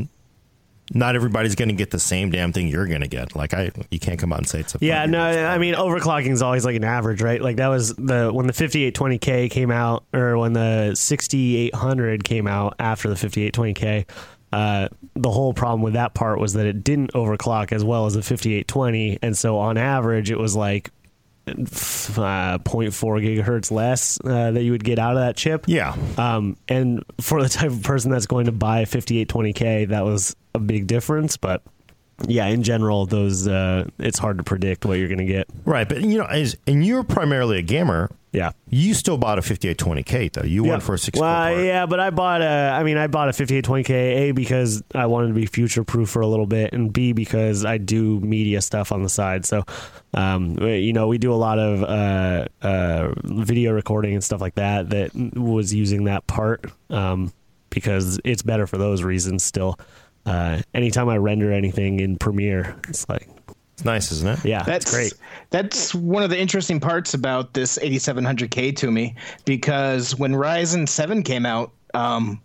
not 0.92 1.16
everybody's 1.16 1.54
going 1.54 1.68
to 1.68 1.74
get 1.74 1.90
the 1.90 1.98
same 1.98 2.30
damn 2.30 2.52
thing 2.52 2.68
you're 2.68 2.86
going 2.86 3.00
to 3.00 3.08
get. 3.08 3.34
Like 3.34 3.54
I, 3.54 3.70
you 3.90 3.98
can't 3.98 4.18
come 4.18 4.32
out 4.32 4.40
and 4.40 4.48
say 4.48 4.60
it's 4.60 4.74
a 4.74 4.78
Yeah, 4.80 5.06
no, 5.06 5.22
I 5.22 5.58
mean 5.58 5.74
overclocking 5.74 6.30
is 6.30 6.42
always 6.42 6.64
like 6.64 6.76
an 6.76 6.84
average, 6.84 7.22
right? 7.22 7.40
Like 7.40 7.56
that 7.56 7.68
was 7.68 7.94
the 7.94 8.30
when 8.32 8.46
the 8.46 8.52
5820K 8.52 9.50
came 9.50 9.70
out, 9.70 10.04
or 10.12 10.36
when 10.36 10.52
the 10.52 10.94
6800 10.94 12.24
came 12.24 12.46
out 12.46 12.74
after 12.78 13.08
the 13.08 13.14
5820K. 13.14 14.08
Uh, 14.52 14.88
the 15.14 15.30
whole 15.30 15.52
problem 15.52 15.82
with 15.82 15.94
that 15.94 16.14
part 16.14 16.38
was 16.38 16.52
that 16.52 16.64
it 16.64 16.84
didn't 16.84 17.12
overclock 17.12 17.72
as 17.72 17.82
well 17.82 18.06
as 18.06 18.14
the 18.14 18.22
5820, 18.22 19.18
and 19.20 19.36
so 19.36 19.58
on 19.58 19.76
average, 19.76 20.30
it 20.30 20.38
was 20.38 20.54
like 20.54 20.90
uh, 21.48 21.52
0.4 21.52 22.62
gigahertz 22.62 23.70
less 23.72 24.18
uh, 24.24 24.52
that 24.52 24.62
you 24.62 24.70
would 24.70 24.84
get 24.84 24.98
out 24.98 25.16
of 25.16 25.22
that 25.22 25.36
chip. 25.36 25.64
Yeah. 25.66 25.96
Um, 26.16 26.56
and 26.68 27.04
for 27.20 27.42
the 27.42 27.48
type 27.48 27.70
of 27.70 27.82
person 27.82 28.10
that's 28.10 28.26
going 28.26 28.46
to 28.46 28.52
buy 28.52 28.80
a 28.80 28.86
5820K, 28.86 29.88
that 29.88 30.04
was 30.04 30.36
a 30.54 30.58
big 30.58 30.86
difference. 30.86 31.36
But 31.36 31.62
yeah, 32.26 32.46
in 32.46 32.62
general, 32.62 33.06
those 33.06 33.48
uh, 33.48 33.88
it's 33.98 34.18
hard 34.18 34.38
to 34.38 34.44
predict 34.44 34.84
what 34.84 34.98
you're 34.98 35.08
going 35.08 35.18
to 35.18 35.24
get. 35.24 35.48
Right, 35.64 35.88
but 35.88 36.02
you 36.02 36.18
know, 36.18 36.26
as 36.26 36.56
and 36.66 36.84
you're 36.84 37.04
primarily 37.04 37.58
a 37.58 37.62
gamer. 37.62 38.10
Yeah. 38.32 38.50
You 38.68 38.94
still 38.94 39.16
bought 39.16 39.38
a 39.38 39.42
5820K 39.42 40.32
though. 40.32 40.42
You 40.42 40.64
went 40.64 40.82
for 40.82 40.94
a 40.94 40.98
six. 40.98 41.20
Well, 41.20 41.62
yeah, 41.62 41.86
but 41.86 42.00
I 42.00 42.10
bought 42.10 42.42
a. 42.42 42.46
I 42.46 42.82
mean, 42.82 42.96
I 42.96 43.06
bought 43.06 43.28
a 43.28 43.32
5820K 43.32 43.90
A 43.90 44.32
because 44.32 44.82
I 44.92 45.06
wanted 45.06 45.28
to 45.28 45.34
be 45.34 45.46
future 45.46 45.84
proof 45.84 46.10
for 46.10 46.20
a 46.20 46.26
little 46.26 46.46
bit, 46.46 46.72
and 46.72 46.92
B 46.92 47.12
because 47.12 47.64
I 47.64 47.78
do 47.78 48.18
media 48.18 48.60
stuff 48.60 48.90
on 48.90 49.04
the 49.04 49.08
side. 49.08 49.46
So, 49.46 49.62
um, 50.14 50.58
you 50.58 50.92
know, 50.92 51.06
we 51.06 51.16
do 51.16 51.32
a 51.32 51.36
lot 51.36 51.60
of 51.60 51.84
uh, 51.84 52.46
uh, 52.66 53.14
video 53.22 53.70
recording 53.70 54.14
and 54.14 54.24
stuff 54.24 54.40
like 54.40 54.56
that. 54.56 54.90
That 54.90 55.14
was 55.14 55.72
using 55.72 56.04
that 56.04 56.26
part 56.26 56.64
um, 56.90 57.32
because 57.70 58.18
it's 58.24 58.42
better 58.42 58.66
for 58.66 58.78
those 58.78 59.04
reasons. 59.04 59.44
Still, 59.44 59.78
uh, 60.26 60.60
anytime 60.74 61.08
I 61.08 61.16
render 61.18 61.52
anything 61.52 62.00
in 62.00 62.16
Premiere, 62.16 62.76
it's 62.88 63.08
like, 63.08 63.28
It's 63.74 63.84
nice, 63.84 64.10
isn't 64.12 64.28
it? 64.38 64.44
yeah, 64.44 64.62
That's 64.62 64.86
it's 64.86 64.94
great. 64.94 65.12
That's 65.50 65.94
one 65.94 66.22
of 66.22 66.30
the 66.30 66.38
interesting 66.38 66.80
parts 66.80 67.14
about 67.14 67.54
this 67.54 67.78
8700K 67.78 68.76
to 68.76 68.90
me 68.90 69.14
because 69.44 70.16
when 70.16 70.32
Ryzen 70.32 70.88
7 70.88 71.22
came 71.22 71.44
out, 71.46 71.72
um, 71.92 72.40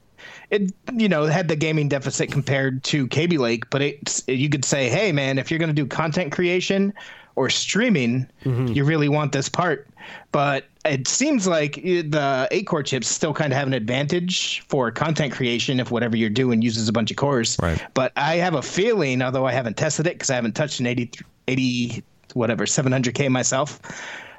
it 0.51 0.71
you 0.93 1.07
know 1.07 1.25
had 1.25 1.48
the 1.48 1.55
gaming 1.55 1.88
deficit 1.88 2.31
compared 2.31 2.83
to 2.86 3.07
Kaby 3.07 3.38
Lake, 3.38 3.69
but 3.69 3.81
it's 3.81 4.24
you 4.27 4.50
could 4.50 4.65
say, 4.65 4.89
hey 4.89 5.12
man, 5.12 5.38
if 5.38 5.50
you're 5.50 5.59
going 5.59 5.69
to 5.69 5.74
do 5.74 5.86
content 5.86 6.31
creation 6.31 6.93
or 7.36 7.50
streaming, 7.50 8.27
mm-hmm. 8.43 8.67
you 8.67 8.83
really 8.83 9.09
want 9.09 9.31
this 9.31 9.50
part. 9.50 9.88
But 10.31 10.65
it 10.86 11.07
seems 11.07 11.48
like 11.48 11.75
the 11.75 12.48
eight 12.51 12.67
core 12.67 12.83
chips 12.83 13.07
still 13.07 13.33
kind 13.33 13.53
of 13.53 13.57
have 13.57 13.67
an 13.67 13.74
advantage 13.74 14.62
for 14.67 14.91
content 14.91 15.33
creation 15.33 15.79
if 15.79 15.91
whatever 15.91 16.17
you're 16.17 16.29
doing 16.29 16.62
uses 16.62 16.88
a 16.88 16.93
bunch 16.93 17.12
of 17.12 17.17
cores. 17.17 17.57
Right. 17.62 17.83
But 17.93 18.12
I 18.15 18.36
have 18.38 18.55
a 18.55 18.62
feeling, 18.62 19.21
although 19.21 19.45
I 19.45 19.51
haven't 19.51 19.77
tested 19.77 20.07
it 20.07 20.13
because 20.13 20.29
I 20.29 20.36
haven't 20.36 20.55
touched 20.55 20.79
an 20.79 20.88
80, 20.88 21.12
80 21.48 22.03
whatever 22.33 22.65
700K 22.65 23.29
myself, 23.29 23.79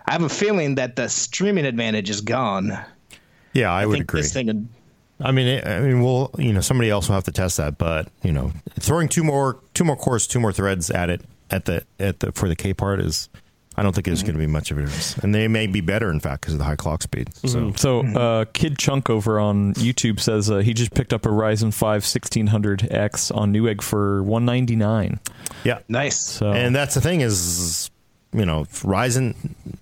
I 0.07 0.13
have 0.13 0.23
a 0.23 0.29
feeling 0.29 0.75
that 0.77 0.97
the 0.97 1.09
streaming 1.09 1.67
advantage 1.67 2.11
is 2.11 2.21
gone. 2.21 2.77
Yeah, 3.53 3.73
I, 3.73 3.83
I 3.83 3.87
would 3.87 4.01
agree. 4.01 4.23
this 4.23 4.33
thing 4.33 4.47
would 4.47 4.69
I 5.23 5.33
mean, 5.33 5.61
I 5.67 5.81
mean, 5.81 6.03
well, 6.03 6.31
you 6.39 6.53
know, 6.53 6.63
somebody 6.63 6.89
else 6.89 7.09
will 7.09 7.15
have 7.15 7.25
to 7.25 7.33
test 7.33 7.59
that, 7.59 7.77
but 7.77 8.09
you 8.23 8.33
know, 8.33 8.53
throwing 8.79 9.07
two 9.07 9.23
more, 9.23 9.61
two 9.75 9.85
more 9.85 9.97
cores, 9.97 10.27
two 10.27 10.41
more 10.41 10.53
threads 10.53 10.91
at 10.91 11.11
it 11.11 11.21
at 11.51 11.65
the 11.65 11.85
at 11.99 12.21
the 12.21 12.33
for 12.33 12.49
the 12.49 12.57
K 12.57 12.75
part 12.75 13.01
is, 13.01 13.29
I 13.77 13.83
don't 13.83 13.95
think 13.95 14.09
it's 14.09 14.23
going 14.23 14.35
to 14.35 14.39
be 14.39 14.47
much 14.47 14.71
of 14.71 14.79
a 14.79 14.83
difference, 14.83 15.17
and 15.19 15.35
they 15.35 15.49
may 15.49 15.67
be 15.67 15.81
better, 15.81 16.11
in 16.11 16.21
fact, 16.21 16.43
because 16.43 16.55
of 16.55 16.59
the 16.59 16.65
high 16.65 16.77
clock 16.77 17.03
speed. 17.03 17.35
So 17.37 17.73
So, 17.77 18.01
uh, 18.07 18.45
Kid 18.53 18.79
Chunk 18.79 19.09
over 19.09 19.39
on 19.41 19.75
YouTube 19.75 20.21
says 20.21 20.51
uh, 20.51 20.59
he 20.59 20.75
just 20.75 20.93
picked 20.95 21.13
up 21.13 21.25
a 21.27 21.29
Ryzen 21.31 21.73
5 21.73 22.03
1600X 22.03 23.35
on 23.35 23.53
Newegg 23.53 23.83
for 23.83 24.23
199. 24.23 25.21
yeah, 25.65 25.79
Nice. 25.89 26.21
So, 26.21 26.53
and 26.53 26.75
that's 26.75 26.95
the 26.95 27.01
thing 27.01 27.21
is, 27.21 27.91
you 28.33 28.47
know, 28.47 28.65
Ryzen. 28.65 29.35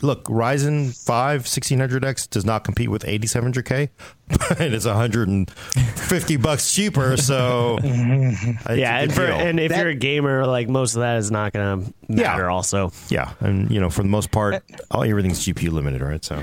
Look, 0.02 0.24
Ryzen 0.24 0.96
5 1.04 1.42
1600X 1.44 2.30
does 2.30 2.44
not 2.44 2.64
compete 2.64 2.88
with 2.88 3.02
8700K, 3.04 3.90
but 4.28 4.60
it's 4.60 4.86
150 4.86 6.36
bucks 6.36 6.72
cheaper. 6.72 7.16
So 7.16 7.78
yeah, 7.82 9.00
and, 9.00 9.12
for, 9.12 9.22
and 9.24 9.60
if 9.60 9.70
That- 9.70 9.78
you're 9.80 9.88
a 9.88 9.94
gamer, 9.94 10.46
like 10.46 10.68
most 10.68 10.94
of 10.94 11.00
that 11.00 11.18
is 11.18 11.30
not 11.30 11.52
going 11.52 11.84
to 11.84 11.94
Yeah. 12.08 12.22
matter. 12.22 12.48
Also, 12.50 12.92
yeah, 13.08 13.32
and 13.40 13.70
you 13.70 13.80
know, 13.80 13.90
for 13.90 14.02
the 14.02 14.08
most 14.08 14.30
part, 14.30 14.62
all 14.90 15.02
everything's 15.04 15.44
GPU 15.44 15.70
limited, 15.70 16.00
right? 16.00 16.24
So 16.24 16.42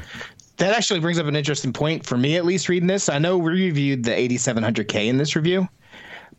That 0.57 0.75
actually 0.75 0.99
brings 0.99 1.17
up 1.19 1.25
an 1.27 1.35
interesting 1.35 1.73
point 1.73 2.05
for 2.05 2.17
me, 2.17 2.35
at 2.37 2.45
least 2.45 2.69
reading 2.69 2.87
this. 2.87 3.09
I 3.09 3.17
know 3.19 3.37
we 3.37 3.51
reviewed 3.51 4.03
the 4.03 4.11
8700K 4.11 5.07
in 5.07 5.17
this 5.17 5.35
review, 5.35 5.67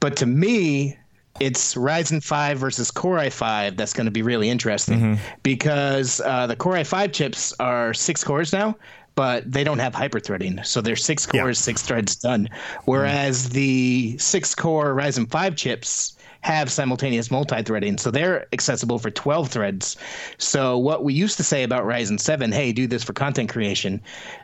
but 0.00 0.16
to 0.18 0.26
me, 0.26 0.96
it's 1.40 1.74
Ryzen 1.74 2.22
5 2.22 2.58
versus 2.58 2.90
Core 2.90 3.18
i5 3.18 3.76
that's 3.76 3.92
going 3.92 4.04
to 4.06 4.10
be 4.10 4.22
really 4.22 4.48
interesting 4.48 5.18
because 5.42 6.20
uh, 6.20 6.46
the 6.46 6.56
Core 6.56 6.74
i5 6.74 7.12
chips 7.12 7.54
are 7.60 7.92
six 7.94 8.22
cores 8.24 8.52
now, 8.52 8.76
but 9.14 9.50
they 9.50 9.64
don't 9.64 9.78
have 9.78 9.94
hyperthreading. 9.94 10.64
So 10.66 10.80
they're 10.80 10.96
six 10.96 11.26
Yeah. 11.32 11.42
cores, 11.42 11.58
six 11.58 11.82
threads 11.82 12.16
done. 12.16 12.48
Whereas 12.84 13.50
the 13.50 14.16
six 14.18 14.54
core 14.54 14.94
Ryzen 14.94 15.30
5 15.30 15.56
chips 15.56 16.12
have 16.42 16.70
simultaneous 16.70 17.28
multi-threading, 17.30 17.98
so 17.98 18.10
they're 18.12 18.46
accessible 18.52 19.00
for 19.00 19.10
12 19.10 19.48
threads. 19.48 19.96
So 20.38 20.78
what 20.78 21.02
we 21.02 21.12
used 21.12 21.36
to 21.38 21.42
say 21.42 21.64
about 21.64 21.82
Ryzen 21.84 22.20
7, 22.20 22.52
hey, 22.52 22.72
do 22.72 22.86
this 22.86 23.02
for 23.02 23.12
content 23.14 23.48
creation, 23.50 24.00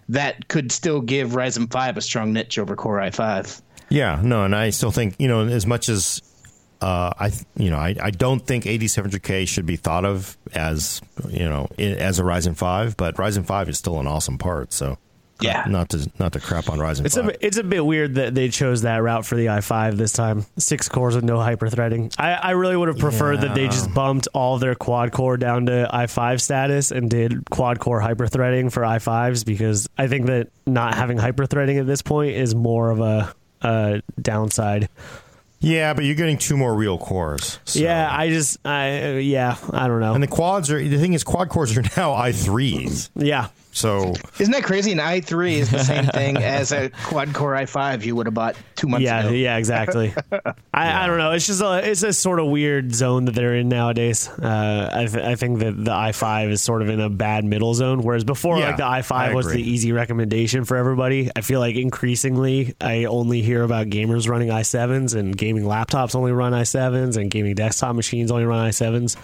that 0.08 0.48
could 0.48 0.72
still 0.72 1.00
give 1.00 1.30
Ryzen 1.32 1.70
5 1.70 1.96
a 1.96 2.00
strong 2.00 2.32
niche 2.32 2.58
over 2.58 2.74
Core 2.74 2.98
i5. 2.98 3.62
Yeah, 3.88 4.20
no, 4.24 4.44
and 4.44 4.56
I 4.56 4.70
still 4.70 4.90
think 4.90 5.14
you 5.18 5.28
know 5.28 5.46
as 5.46 5.66
much 5.66 5.88
as 5.88 6.20
uh, 6.82 7.12
I 7.18 7.30
you 7.56 7.70
know 7.70 7.78
I, 7.78 7.94
I 8.02 8.10
don't 8.10 8.44
think 8.46 8.64
8700K 8.64 9.46
should 9.48 9.64
be 9.66 9.76
thought 9.76 10.04
of 10.04 10.36
as 10.54 11.00
you 11.28 11.48
know 11.48 11.68
as 11.78 12.18
a 12.18 12.22
Ryzen 12.22 12.56
five, 12.56 12.96
but 12.96 13.14
Ryzen 13.16 13.46
five 13.46 13.68
is 13.68 13.78
still 13.78 13.98
an 14.00 14.06
awesome 14.06 14.36
part. 14.38 14.72
So 14.72 14.98
Yeah. 15.40 15.64
not 15.68 15.88
to 15.90 16.10
not 16.18 16.32
to 16.34 16.40
crap 16.40 16.68
on 16.70 16.78
Ryzen 16.78 17.04
it's 17.06 17.16
five. 17.16 17.28
a 17.28 17.46
it's 17.46 17.56
a 17.56 17.64
bit 17.64 17.84
weird 17.84 18.14
that 18.16 18.34
they 18.34 18.48
chose 18.48 18.82
that 18.82 18.98
route 19.02 19.24
for 19.26 19.34
the 19.36 19.46
i5 19.46 19.96
this 19.96 20.12
time. 20.12 20.44
Six 20.58 20.88
cores 20.88 21.14
with 21.16 21.24
no 21.24 21.38
hyperthreading. 21.38 22.14
I, 22.18 22.34
I 22.34 22.50
really 22.52 22.76
would 22.76 22.88
have 22.88 22.98
preferred 22.98 23.40
that 23.40 23.54
they 23.54 23.66
just 23.66 23.92
bumped 23.94 24.28
all 24.34 24.58
their 24.58 24.74
quad 24.76 25.10
core 25.12 25.36
down 25.36 25.66
to 25.66 25.88
i5 25.92 26.40
status 26.40 26.90
and 26.92 27.08
did 27.10 27.48
quad 27.50 27.78
core 27.80 28.00
hyperthreading 28.00 28.70
for 28.72 28.82
i5s 28.82 29.44
because 29.44 29.88
I 29.98 30.06
think 30.08 30.26
that 30.26 30.48
not 30.66 30.94
having 30.94 31.18
hyperthreading 31.18 31.80
at 31.80 31.86
this 31.86 32.02
point 32.02 32.36
is 32.36 32.54
more 32.54 32.90
of 32.90 33.00
a, 33.00 33.34
a 33.62 34.02
downside. 34.20 34.88
Yeah, 35.62 35.94
but 35.94 36.04
you're 36.04 36.14
getting 36.16 36.36
two 36.36 36.56
more 36.56 36.74
real 36.74 36.98
cores. 36.98 37.58
so- 37.64 37.78
Yeah, 37.80 38.08
I 38.10 38.28
just 38.28 38.58
I 38.66 39.18
yeah 39.18 39.56
I 39.72 39.86
don't 39.88 40.00
know. 40.00 40.12
and 40.14 40.22
the 40.22 40.26
quads 40.28 40.70
are 40.70 40.82
the 40.82 40.98
thing 40.98 41.14
is 41.14 41.24
quad 41.24 41.48
cores 41.48 41.76
are 41.76 41.82
now 41.96 42.12
i 42.12 42.32
threes. 42.32 43.10
yeah, 43.14 43.48
So 43.74 44.12
Isn't 44.38 44.52
that 44.52 44.64
crazy? 44.64 44.92
An 44.92 44.98
i3 44.98 45.52
is 45.52 45.70
the 45.70 45.78
same 45.82 46.04
thing 46.14 46.36
as 46.36 46.72
a 46.72 46.90
quad 47.04 47.32
core 47.32 47.54
i5 47.54 48.04
you 48.04 48.14
would 48.14 48.26
have 48.26 48.34
bought 48.34 48.54
two 48.76 48.86
months 48.86 49.02
yeah, 49.04 49.20
ago. 49.20 49.30
yeah, 49.30 49.56
exactly. 49.56 50.14
I, 50.74 51.04
I 51.04 51.06
don't 51.06 51.16
know. 51.18 51.32
It's 51.32 51.46
just 51.46 51.62
a 51.62 51.90
it's 51.90 52.02
a 52.02 52.12
sort 52.12 52.38
of 52.38 52.48
weird 52.48 52.94
zone 52.94 53.24
that 53.24 53.34
they're 53.34 53.54
in 53.56 53.68
nowadays. 53.70 54.28
Uh, 54.28 54.90
I 54.92 55.06
th- 55.06 55.24
I 55.24 55.34
think 55.36 55.60
that 55.60 55.72
the 55.84 55.90
i5 55.90 56.50
is 56.50 56.60
sort 56.62 56.82
of 56.82 56.90
in 56.90 57.00
a 57.00 57.08
bad 57.08 57.44
middle 57.46 57.72
zone, 57.72 58.02
whereas 58.02 58.24
before 58.24 58.58
Yeah, 58.58 58.66
like 58.68 58.76
the 58.76 58.84
I 58.86 59.00
i5 59.00 59.34
was 59.34 59.50
the 59.50 59.62
easy 59.62 59.92
recommendation 59.92 60.64
for 60.64 60.76
everybody. 60.76 61.30
I 61.34 61.40
feel 61.40 61.60
like 61.60 61.76
increasingly 61.76 62.74
I 62.80 63.04
only 63.06 63.40
hear 63.40 63.62
about 63.62 63.86
gamers 63.86 64.28
running 64.28 64.48
i7s 64.48 65.14
and 65.16 65.36
gaming 65.36 65.64
laptops 65.64 66.14
only 66.14 66.32
run 66.32 66.52
i7s 66.52 67.16
and 67.16 67.30
gaming 67.30 67.54
desktop 67.54 67.96
machines 67.96 68.30
only 68.30 68.44
run 68.44 68.68
i7s. 68.68 69.16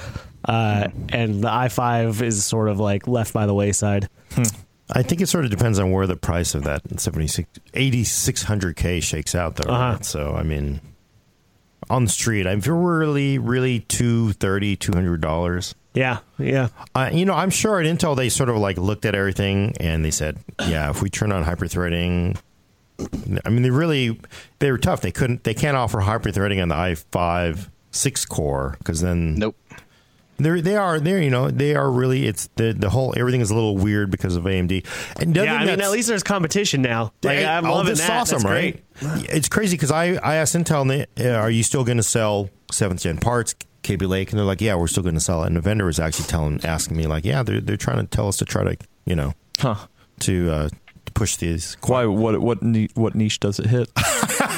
Uh, 0.49 0.89
and 1.11 1.43
the 1.45 1.49
i5 1.49 2.23
is 2.23 2.45
sort 2.45 2.69
of 2.69 2.81
like 2.81 3.07
left 3.07 3.33
by 3.35 3.45
the 3.47 3.53
wayside. 3.55 4.09
I 4.91 5.03
think 5.03 5.21
it 5.21 5.27
sort 5.29 5.45
of 5.45 5.51
depends 5.51 5.79
on 5.79 5.91
where 5.93 6.07
the 6.07 6.17
price 6.17 6.55
of 6.55 6.65
that 6.65 6.81
76 6.99 7.47
8600K 7.75 9.03
shakes 9.03 9.35
out, 9.35 9.57
though. 9.57 9.71
Uh-huh. 9.71 9.93
Right? 9.97 10.05
So, 10.05 10.33
I 10.35 10.43
mean, 10.43 10.81
on 11.91 12.05
the 12.05 12.11
street, 12.11 12.47
I'm 12.47 12.61
really, 12.61 13.39
really 13.39 13.81
$230, 13.81 14.79
$200, 14.79 15.75
Yeah, 15.95 16.19
yeah. 16.39 16.69
uh, 16.95 17.11
you 17.13 17.27
know, 17.27 17.35
I'm 17.35 17.51
sure 17.51 17.79
at 17.81 17.87
Intel 17.87 18.17
they 18.17 18.31
sort 18.31 18.49
of 18.49 18.57
like 18.57 18.79
looked 18.79 19.05
at 19.05 19.15
everything 19.15 19.75
and 19.79 20.03
they 20.05 20.11
said, 20.11 20.39
yeah, 20.61 20.89
if 20.89 21.03
we 21.03 21.11
turn 21.11 21.33
on 21.33 21.45
hyperthreading, 21.45 22.39
I 23.45 23.51
mean, 23.51 23.63
they 23.63 23.71
really, 23.71 24.19
they 24.61 24.71
were 24.71 24.79
tough. 24.79 25.03
They 25.03 25.13
couldn't, 25.13 25.45
they 25.45 25.55
can't 25.55 25.77
offer 25.77 25.99
hyperthreading 25.99 26.63
on 26.63 26.69
the 26.69 26.75
i5 26.75 27.69
six 27.91 28.25
core 28.25 28.77
because 28.79 29.01
then 29.01 29.35
Nope. 29.37 29.57
They're 30.39 30.61
they 30.61 30.77
are 30.77 31.01
they're 31.01 31.21
you 31.21 31.31
know 31.31 31.51
they 31.51 31.75
are 31.75 31.91
really 31.91 32.27
it's 32.27 32.49
the 32.55 32.73
the 32.73 32.89
whole 32.91 33.13
everything 33.17 33.41
is 33.41 33.51
a 33.51 33.55
little 33.55 33.77
weird 33.77 34.11
because 34.11 34.37
of 34.37 34.45
AMD. 34.45 34.87
And 35.21 35.35
Yeah, 35.35 35.55
I 35.55 35.65
mean, 35.67 35.81
at 35.81 35.91
least 35.91 36.09
there's 36.09 36.23
competition 36.23 36.81
now. 36.81 37.13
Like, 37.23 37.39
Hey, 37.39 37.47
I'm 37.47 37.67
oh, 37.67 37.75
loving 37.75 37.91
this 37.91 38.01
that. 38.01 38.21
awesome, 38.21 38.43
That's 38.43 38.51
right? 38.51 38.85
great. 39.01 39.31
It's 39.31 39.49
crazy 39.49 39.77
because 39.77 39.91
I 39.91 40.15
I 40.15 40.37
asked 40.37 40.55
Intel, 40.55 40.83
and 40.83 40.91
they, 40.91 41.31
uh, 41.31 41.35
are 41.35 41.51
you 41.51 41.63
still 41.63 41.83
going 41.85 41.97
to 41.99 42.03
sell 42.05 42.51
seventh 42.71 43.03
gen 43.03 43.19
parts? 43.19 43.55
Kaby 43.83 44.07
Lake, 44.07 44.31
and 44.31 44.39
they're 44.39 44.47
like, 44.47 44.61
yeah, 44.61 44.75
we're 44.75 44.87
still 44.89 45.03
going 45.03 45.15
to 45.15 45.21
sell 45.21 45.45
it. 45.45 45.47
And 45.47 45.57
the 45.57 45.61
vendor 45.61 45.87
was 45.87 45.99
actually 45.99 46.27
telling, 46.27 46.63
asking 46.65 46.97
me, 46.97 47.07
like, 47.07 47.25
yeah, 47.25 47.43
they're 47.43 47.61
they're 47.61 47.77
trying 47.77 47.99
to 47.99 48.07
tell 48.07 48.29
us 48.29 48.37
to 48.39 48.45
try 48.45 48.65
to, 48.65 48.77
you 49.07 49.15
know, 49.17 49.35
huh. 49.61 49.77
to 50.21 50.51
uh, 50.51 50.69
push 51.15 51.37
these. 51.37 51.77
Why? 51.87 52.05
What? 52.05 52.41
What? 52.41 52.59
What 52.95 53.15
niche 53.15 53.41
does 53.41 53.59
it 53.59 53.67
hit? 53.67 53.89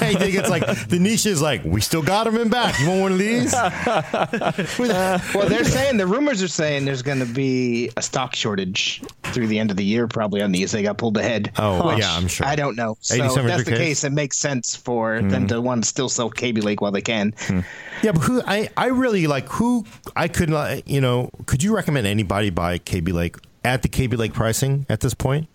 I 0.02 0.14
think 0.14 0.34
it's 0.34 0.50
like 0.50 0.66
the 0.88 0.98
niche 0.98 1.26
is 1.26 1.42
like, 1.42 1.64
we 1.64 1.80
still 1.80 2.02
got 2.02 2.24
them 2.24 2.36
in 2.36 2.48
back. 2.48 2.78
You 2.80 2.88
want 2.88 3.00
one 3.00 3.12
of 3.12 3.18
these? 3.18 3.54
Well, 5.34 5.48
they're 5.48 5.64
saying 5.64 5.96
the 5.96 6.06
rumors 6.06 6.42
are 6.42 6.48
saying 6.48 6.84
there's 6.84 7.02
going 7.02 7.18
to 7.18 7.26
be 7.26 7.90
a 7.96 8.02
stock 8.02 8.34
shortage 8.34 9.02
through 9.24 9.46
the 9.46 9.58
end 9.58 9.70
of 9.70 9.76
the 9.76 9.84
year, 9.84 10.08
probably 10.08 10.42
on 10.42 10.52
these. 10.52 10.72
They 10.72 10.82
got 10.82 10.98
pulled 10.98 11.16
ahead. 11.16 11.52
Oh, 11.58 11.96
yeah, 11.96 12.12
I'm 12.12 12.28
sure. 12.28 12.46
I 12.46 12.56
don't 12.56 12.76
know. 12.76 12.96
So 13.00 13.14
if 13.14 13.34
that's 13.34 13.64
the 13.64 13.76
case? 13.76 14.04
It 14.04 14.12
makes 14.12 14.36
sense 14.36 14.74
for 14.76 15.18
hmm. 15.18 15.28
them 15.28 15.46
to 15.48 15.60
want 15.60 15.84
to 15.84 15.88
still 15.88 16.08
sell 16.08 16.30
Kaby 16.30 16.60
Lake 16.60 16.80
while 16.80 16.92
they 16.92 17.02
can. 17.02 17.34
Hmm. 17.38 17.60
Yeah, 18.02 18.12
but 18.12 18.22
who 18.22 18.42
I, 18.46 18.70
I 18.76 18.86
really 18.86 19.26
like 19.26 19.48
who 19.48 19.84
I 20.16 20.28
could 20.28 20.48
not 20.48 20.88
you 20.88 21.00
know 21.00 21.30
could 21.46 21.62
you 21.62 21.74
recommend 21.74 22.06
anybody 22.06 22.50
buy 22.50 22.78
Kaby 22.78 23.12
Lake 23.12 23.36
at 23.64 23.82
the 23.82 23.88
Kaby 23.88 24.16
Lake 24.16 24.32
pricing 24.32 24.86
at 24.88 25.00
this 25.00 25.14
point? 25.14 25.48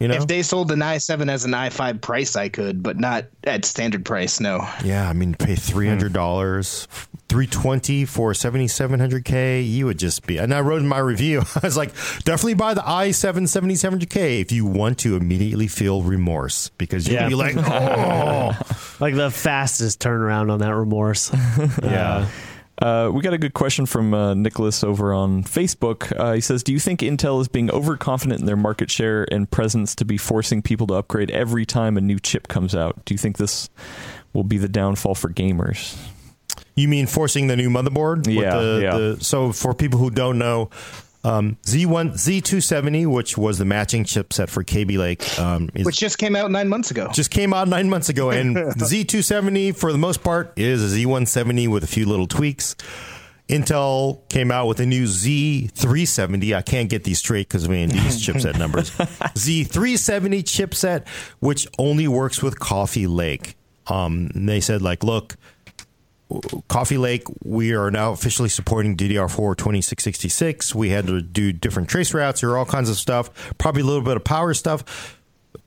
You 0.00 0.08
know, 0.08 0.14
If 0.14 0.26
they 0.26 0.42
sold 0.42 0.72
an 0.72 0.78
i7 0.78 1.30
as 1.30 1.44
an 1.44 1.52
i5 1.52 2.00
price, 2.00 2.34
I 2.34 2.48
could, 2.48 2.82
but 2.82 2.98
not 2.98 3.26
at 3.44 3.66
standard 3.66 4.04
price. 4.06 4.40
No. 4.40 4.66
yeah, 4.82 5.06
I 5.08 5.12
mean 5.12 5.34
pay 5.34 5.54
three 5.54 5.88
hundred 5.88 6.14
dollars, 6.14 6.88
three 7.28 7.46
twenty 7.46 8.06
for 8.06 8.32
seventy 8.32 8.66
seven 8.66 8.98
hundred 8.98 9.26
k. 9.26 9.60
You 9.60 9.84
would 9.86 9.98
just 9.98 10.26
be. 10.26 10.38
And 10.38 10.54
I 10.54 10.62
wrote 10.62 10.80
in 10.80 10.88
my 10.88 11.00
review, 11.00 11.40
I 11.54 11.60
was 11.62 11.76
like, 11.76 11.92
definitely 12.24 12.54
buy 12.54 12.72
the 12.72 12.80
i7 12.80 13.46
seventy 13.46 13.76
seven 13.76 13.98
hundred 13.98 14.08
k 14.08 14.40
if 14.40 14.50
you 14.52 14.64
want 14.64 14.98
to 15.00 15.16
immediately 15.16 15.68
feel 15.68 16.00
remorse 16.02 16.70
because 16.78 17.06
you'll 17.06 17.20
Yeah. 17.20 17.28
be 17.28 17.34
like, 17.34 17.56
oh, 17.58 18.58
Like 19.00 19.14
the 19.14 19.30
fastest 19.30 20.00
turnaround 20.00 20.50
on 20.50 20.60
that 20.60 20.74
remorse. 20.74 21.30
yeah. 21.82 22.10
Uh, 22.10 22.26
we 22.80 23.20
got 23.22 23.34
a 23.34 23.38
good 23.38 23.54
question 23.54 23.86
from 23.86 24.14
uh, 24.14 24.34
Nicholas 24.34 24.82
over 24.82 25.12
on 25.12 25.44
Facebook. 25.44 26.12
Uh, 26.18 26.32
he 26.32 26.40
says, 26.40 26.62
"Do 26.62 26.72
you 26.72 26.78
think 26.80 27.00
Intel 27.00 27.40
is 27.40 27.48
being 27.48 27.70
overconfident 27.70 28.40
in 28.40 28.46
their 28.46 28.56
market 28.56 28.90
share 28.90 29.26
and 29.32 29.50
presence 29.50 29.94
to 29.96 30.04
be 30.04 30.16
forcing 30.16 30.62
people 30.62 30.86
to 30.88 30.94
upgrade 30.94 31.30
every 31.30 31.66
time 31.66 31.96
a 31.96 32.00
new 32.00 32.18
chip 32.18 32.48
comes 32.48 32.74
out? 32.74 33.04
Do 33.04 33.14
you 33.14 33.18
think 33.18 33.36
this 33.38 33.68
will 34.32 34.44
be 34.44 34.58
the 34.58 34.68
downfall 34.68 35.14
for 35.14 35.30
gamers?" 35.30 35.96
You 36.76 36.88
mean 36.88 37.06
forcing 37.06 37.48
the 37.48 37.56
new 37.56 37.68
motherboard? 37.68 38.26
with 38.26 38.28
Yeah, 38.36 38.56
the- 38.56 38.80
yeah. 38.82 38.96
the- 38.96 39.16
so 39.24 39.52
for 39.52 39.74
people 39.74 39.98
who 39.98 40.08
don't 40.10 40.38
know, 40.38 40.70
um, 41.22 41.56
Z1 41.64 42.12
Z270, 42.14 43.06
which 43.06 43.36
was 43.36 43.58
the 43.58 43.64
matching 43.64 44.04
chipset 44.04 44.48
for 44.48 44.62
Kaby 44.62 44.96
Lake, 44.96 45.38
um, 45.38 45.68
is, 45.74 45.84
Which 45.84 45.98
just 45.98 46.16
came 46.18 46.34
out 46.34 46.50
nine 46.50 46.68
months 46.68 46.90
ago. 46.90 47.08
just 47.12 47.30
came 47.30 47.52
out 47.52 47.68
nine 47.68 47.90
months 47.90 48.08
ago, 48.08 48.30
and 48.30 48.56
the 48.56 48.62
Z270 48.74 49.76
for 49.76 49.92
the 49.92 49.98
most 49.98 50.22
part 50.22 50.52
is 50.56 50.92
a 50.92 50.96
Z170 50.96 51.68
with 51.68 51.84
a 51.84 51.86
few 51.86 52.06
little 52.06 52.26
tweaks. 52.26 52.74
Intel 53.48 54.26
came 54.28 54.52
out 54.52 54.68
with 54.68 54.78
a 54.78 54.86
new 54.86 55.04
Z370. 55.06 56.54
I 56.54 56.62
can't 56.62 56.88
get 56.88 57.02
these 57.02 57.18
straight 57.18 57.48
because 57.48 57.64
of 57.64 57.70
AMD's 57.70 58.24
chipset 58.24 58.56
numbers. 58.56 58.90
Z370 58.90 60.42
chipset, 60.44 61.06
which 61.40 61.66
only 61.76 62.06
works 62.06 62.42
with 62.42 62.60
Coffee 62.60 63.08
Lake. 63.08 63.56
Um, 63.88 64.28
they 64.36 64.60
said, 64.60 64.82
like, 64.82 65.02
look, 65.02 65.36
Coffee 66.68 66.98
Lake, 66.98 67.24
we 67.44 67.72
are 67.74 67.90
now 67.90 68.12
officially 68.12 68.48
supporting 68.48 68.96
DDR4 68.96 69.56
2666. 69.56 70.74
We 70.74 70.90
had 70.90 71.06
to 71.06 71.20
do 71.20 71.52
different 71.52 71.88
trace 71.88 72.14
routes 72.14 72.42
or 72.44 72.56
all 72.56 72.64
kinds 72.66 72.88
of 72.88 72.96
stuff, 72.96 73.52
probably 73.58 73.82
a 73.82 73.86
little 73.86 74.02
bit 74.02 74.16
of 74.16 74.24
power 74.24 74.54
stuff. 74.54 75.18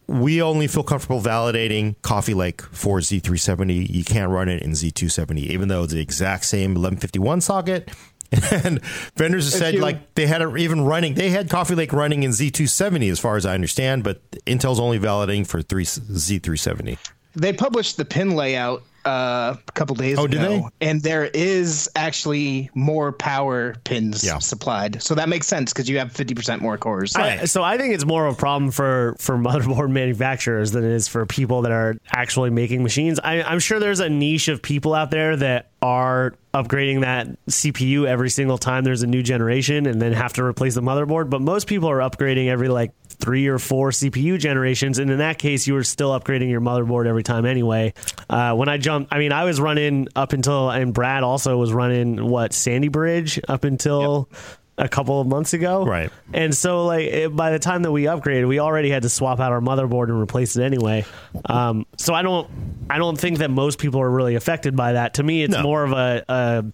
We 0.07 0.41
only 0.41 0.67
feel 0.67 0.83
comfortable 0.83 1.21
validating 1.21 1.95
Coffee 2.01 2.33
Lake 2.33 2.61
for 2.61 2.99
Z370. 2.99 3.89
You 3.89 4.03
can't 4.03 4.29
run 4.31 4.49
it 4.49 4.61
in 4.61 4.71
Z270, 4.71 5.37
even 5.47 5.69
though 5.69 5.83
it's 5.83 5.93
the 5.93 6.01
exact 6.01 6.45
same 6.45 6.71
1151 6.71 7.41
socket, 7.41 7.89
And 8.51 8.83
vendors 9.15 9.45
have 9.45 9.53
said 9.59 9.73
you- 9.75 9.79
like 9.81 10.15
they 10.15 10.25
had 10.25 10.41
it 10.41 10.57
even 10.57 10.81
running. 10.81 11.13
They 11.13 11.29
had 11.29 11.49
Coffee 11.49 11.75
Lake 11.75 11.93
running 11.93 12.23
in 12.23 12.31
Z270 12.31 13.11
as 13.11 13.19
far 13.19 13.37
as 13.37 13.45
I 13.45 13.53
understand, 13.53 14.03
but 14.03 14.27
Intel's 14.47 14.79
only 14.79 14.97
validating 14.99 15.45
for 15.45 15.61
three 15.61 15.85
Z370. 15.85 16.97
They 17.35 17.53
published 17.53 17.97
the 17.97 18.05
pin 18.05 18.31
layout 18.35 18.83
uh, 19.05 19.55
a 19.67 19.71
couple 19.73 19.95
days 19.95 20.17
Oh, 20.17 20.25
ago, 20.25 20.37
did 20.37 20.41
they? 20.41 20.63
and 20.81 21.01
there 21.01 21.25
is 21.25 21.89
actually 21.95 22.69
more 22.73 23.11
power 23.11 23.75
pins 23.83 24.23
Yeah. 24.23 24.39
supplied. 24.39 25.01
So 25.01 25.15
that 25.15 25.29
makes 25.29 25.47
sense 25.47 25.73
because 25.73 25.89
you 25.89 25.97
have 25.99 26.11
fifty 26.11 26.33
percent 26.35 26.61
more 26.61 26.77
cores. 26.77 27.15
I, 27.15 27.45
so 27.45 27.63
I 27.63 27.77
think 27.77 27.93
it's 27.93 28.05
more 28.05 28.25
of 28.25 28.35
a 28.35 28.37
problem 28.37 28.71
for 28.71 29.15
for 29.19 29.37
motherboard 29.37 29.89
manufacturers 29.91 30.71
than 30.71 30.83
it 30.83 30.91
is 30.91 31.07
for 31.07 31.25
people 31.25 31.63
that 31.63 31.71
are 31.71 31.95
actually 32.11 32.49
making 32.49 32.83
machines. 32.83 33.19
I, 33.23 33.41
I'm 33.43 33.59
sure 33.59 33.79
there's 33.79 33.99
a 33.99 34.09
niche 34.09 34.47
of 34.47 34.61
people 34.61 34.93
out 34.93 35.11
there 35.11 35.35
that 35.37 35.69
are 35.81 36.33
upgrading 36.53 37.01
that 37.01 37.27
CPU 37.49 38.05
every 38.05 38.29
single 38.29 38.57
time 38.57 38.83
there's 38.83 39.01
a 39.01 39.07
new 39.07 39.21
generation 39.23 39.85
and 39.85 40.01
then 40.01 40.13
have 40.13 40.31
to 40.33 40.43
replace 40.43 40.75
the 40.75 40.81
motherboard. 40.81 41.29
But 41.29 41.41
most 41.41 41.67
people 41.67 41.89
are 41.89 41.97
upgrading 41.97 42.47
every 42.47 42.69
like 42.69 42.91
three 43.23 43.47
or 43.47 43.57
four 43.57 43.91
CPU 43.91 44.37
generations, 44.37 44.99
and 44.99 45.09
in 45.09 45.19
that 45.19 45.37
case, 45.39 45.65
you 45.65 45.73
were 45.75 45.83
still 45.85 46.11
upgrading 46.19 46.49
your 46.49 46.59
motherboard 46.59 47.07
every 47.07 47.23
time 47.23 47.45
anyway. 47.45 47.93
Uh, 48.29 48.53
when 48.53 48.67
I 48.67 48.77
jumped, 48.77 49.13
I 49.13 49.17
mean, 49.19 49.31
I 49.31 49.45
was 49.45 49.61
running 49.61 50.09
up 50.15 50.33
until, 50.33 50.69
and 50.69 50.93
Brad 50.93 51.23
also 51.23 51.57
was 51.57 51.71
running 51.71 52.25
what 52.29 52.51
Sandy 52.53 52.89
Bridge 52.89 53.39
up 53.47 53.63
until. 53.63 54.29
A 54.75 54.89
couple 54.89 55.21
of 55.21 55.27
months 55.27 55.53
ago, 55.53 55.85
Right. 55.85 56.09
and 56.33 56.51
so, 56.53 56.87
like, 56.87 57.05
it, 57.05 57.35
by 57.35 57.51
the 57.51 57.59
time 57.59 57.83
that 57.83 57.91
we 57.91 58.05
upgraded, 58.05 58.47
we 58.47 58.57
already 58.57 58.89
had 58.89 59.03
to 59.03 59.09
swap 59.09 59.39
out 59.39 59.51
our 59.51 59.61
motherboard 59.61 60.05
and 60.05 60.19
replace 60.19 60.55
it 60.55 60.63
anyway. 60.63 61.05
Um, 61.45 61.85
so 61.99 62.11
I 62.15 62.23
don't, 62.23 62.49
I 62.89 62.97
don't 62.97 63.15
think 63.15 63.37
that 63.37 63.51
most 63.51 63.77
people 63.77 64.01
are 64.01 64.09
really 64.09 64.33
affected 64.33 64.75
by 64.75 64.93
that. 64.93 65.13
To 65.13 65.23
me, 65.23 65.43
it's 65.43 65.53
No. 65.53 65.61
more 65.61 65.83
of 65.83 65.91
a, 65.91 66.25
a 66.27 66.65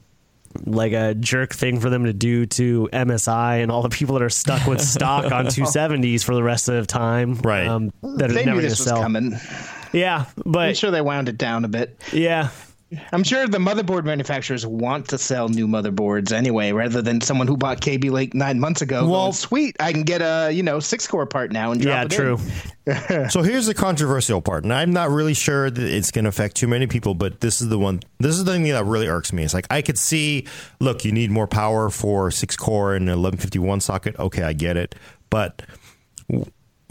like 0.65 0.93
a 0.93 1.13
jerk 1.15 1.53
thing 1.53 1.79
for 1.79 1.89
them 1.89 2.05
to 2.05 2.13
do 2.13 2.45
to 2.45 2.89
MSI 2.91 3.61
and 3.61 3.71
all 3.71 3.81
the 3.81 3.89
people 3.89 4.15
that 4.15 4.23
are 4.23 4.29
stuck 4.29 4.65
with 4.67 4.81
stock 4.81 5.31
on 5.31 5.45
270s 5.47 6.23
for 6.23 6.33
the 6.35 6.43
rest 6.43 6.69
of 6.69 6.75
the 6.75 6.85
time. 6.85 7.35
Right. 7.35 7.67
Um, 7.67 7.91
that 8.01 8.29
are 8.29 8.33
they 8.33 8.45
never 8.45 8.45
knew 8.45 8.45
going 8.45 8.55
to 8.57 8.61
this 8.69 8.79
was 8.79 8.87
sell. 8.87 9.01
coming. 9.01 9.35
Yeah, 9.93 10.25
but 10.45 10.69
I'm 10.69 10.75
sure 10.75 10.91
they 10.91 11.01
wound 11.01 11.29
it 11.29 11.37
down 11.37 11.65
a 11.65 11.67
bit. 11.67 11.99
yeah, 12.13 12.49
I'm 13.11 13.23
sure 13.23 13.47
the 13.47 13.59
motherboard 13.59 14.03
manufacturers 14.03 14.65
want 14.65 15.09
to 15.09 15.17
sell 15.17 15.47
new 15.47 15.67
motherboards 15.67 16.31
anyway, 16.31 16.71
rather 16.71 17.01
than 17.01 17.21
someone 17.21 17.47
who 17.47 17.55
bought 17.55 17.81
Kaby 17.81 18.09
Lake 18.09 18.33
nine 18.33 18.59
months 18.59 18.81
ago. 18.81 19.07
Well- 19.07 19.25
going, 19.25 19.33
sweet, 19.33 19.75
I 19.79 19.91
can 19.91 20.03
get 20.03 20.21
a 20.21 20.51
you 20.51 20.63
know 20.63 20.79
six 20.79 21.07
core 21.07 21.25
part 21.25 21.51
now 21.51 21.71
and 21.71 21.81
drop 21.81 21.93
yeah, 21.93 22.03
it 22.03 22.11
true. 22.11 22.37
in." 22.37 23.29
So 23.29 23.43
here's 23.43 23.67
the 23.67 23.75
controversial 23.75 24.41
part, 24.41 24.63
and 24.63 24.73
I'm 24.73 24.91
not 24.91 25.11
really 25.11 25.35
sure 25.35 25.69
that 25.69 25.83
it's 25.83 26.09
going 26.09 26.25
to 26.25 26.29
affect 26.29 26.55
too 26.55 26.67
many 26.67 26.87
people, 26.87 27.13
but 27.13 27.39
this 27.39 27.61
is 27.61 27.69
the 27.69 27.77
one. 27.77 27.99
This 28.17 28.35
is 28.35 28.45
the 28.45 28.51
thing 28.53 28.63
that 28.63 28.83
really 28.85 29.07
irks 29.07 29.31
me. 29.31 29.43
It's 29.43 29.53
like 29.53 29.67
I 29.69 29.83
could 29.83 29.97
see, 29.97 30.47
look, 30.79 31.05
you 31.05 31.11
need 31.11 31.29
more 31.29 31.45
power 31.45 31.91
for 31.91 32.31
six 32.31 32.55
core 32.57 32.95
and 32.95 33.03
an 33.03 33.21
1151 33.21 33.81
socket. 33.81 34.17
Okay, 34.17 34.41
I 34.41 34.53
get 34.53 34.75
it, 34.75 34.95
but 35.29 35.61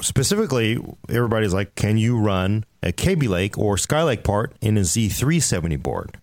specifically, 0.01 0.79
everybody's 1.09 1.55
like, 1.55 1.75
can 1.75 1.97
you 1.99 2.19
run 2.19 2.65
a 2.83 2.93
Kaby 2.93 3.29
Lake 3.29 3.57
or 3.59 3.77
Skylake 3.77 4.25
part 4.25 4.55
in 4.61 4.77
a 4.77 4.83
Z370 4.83 5.83
board? 5.83 6.19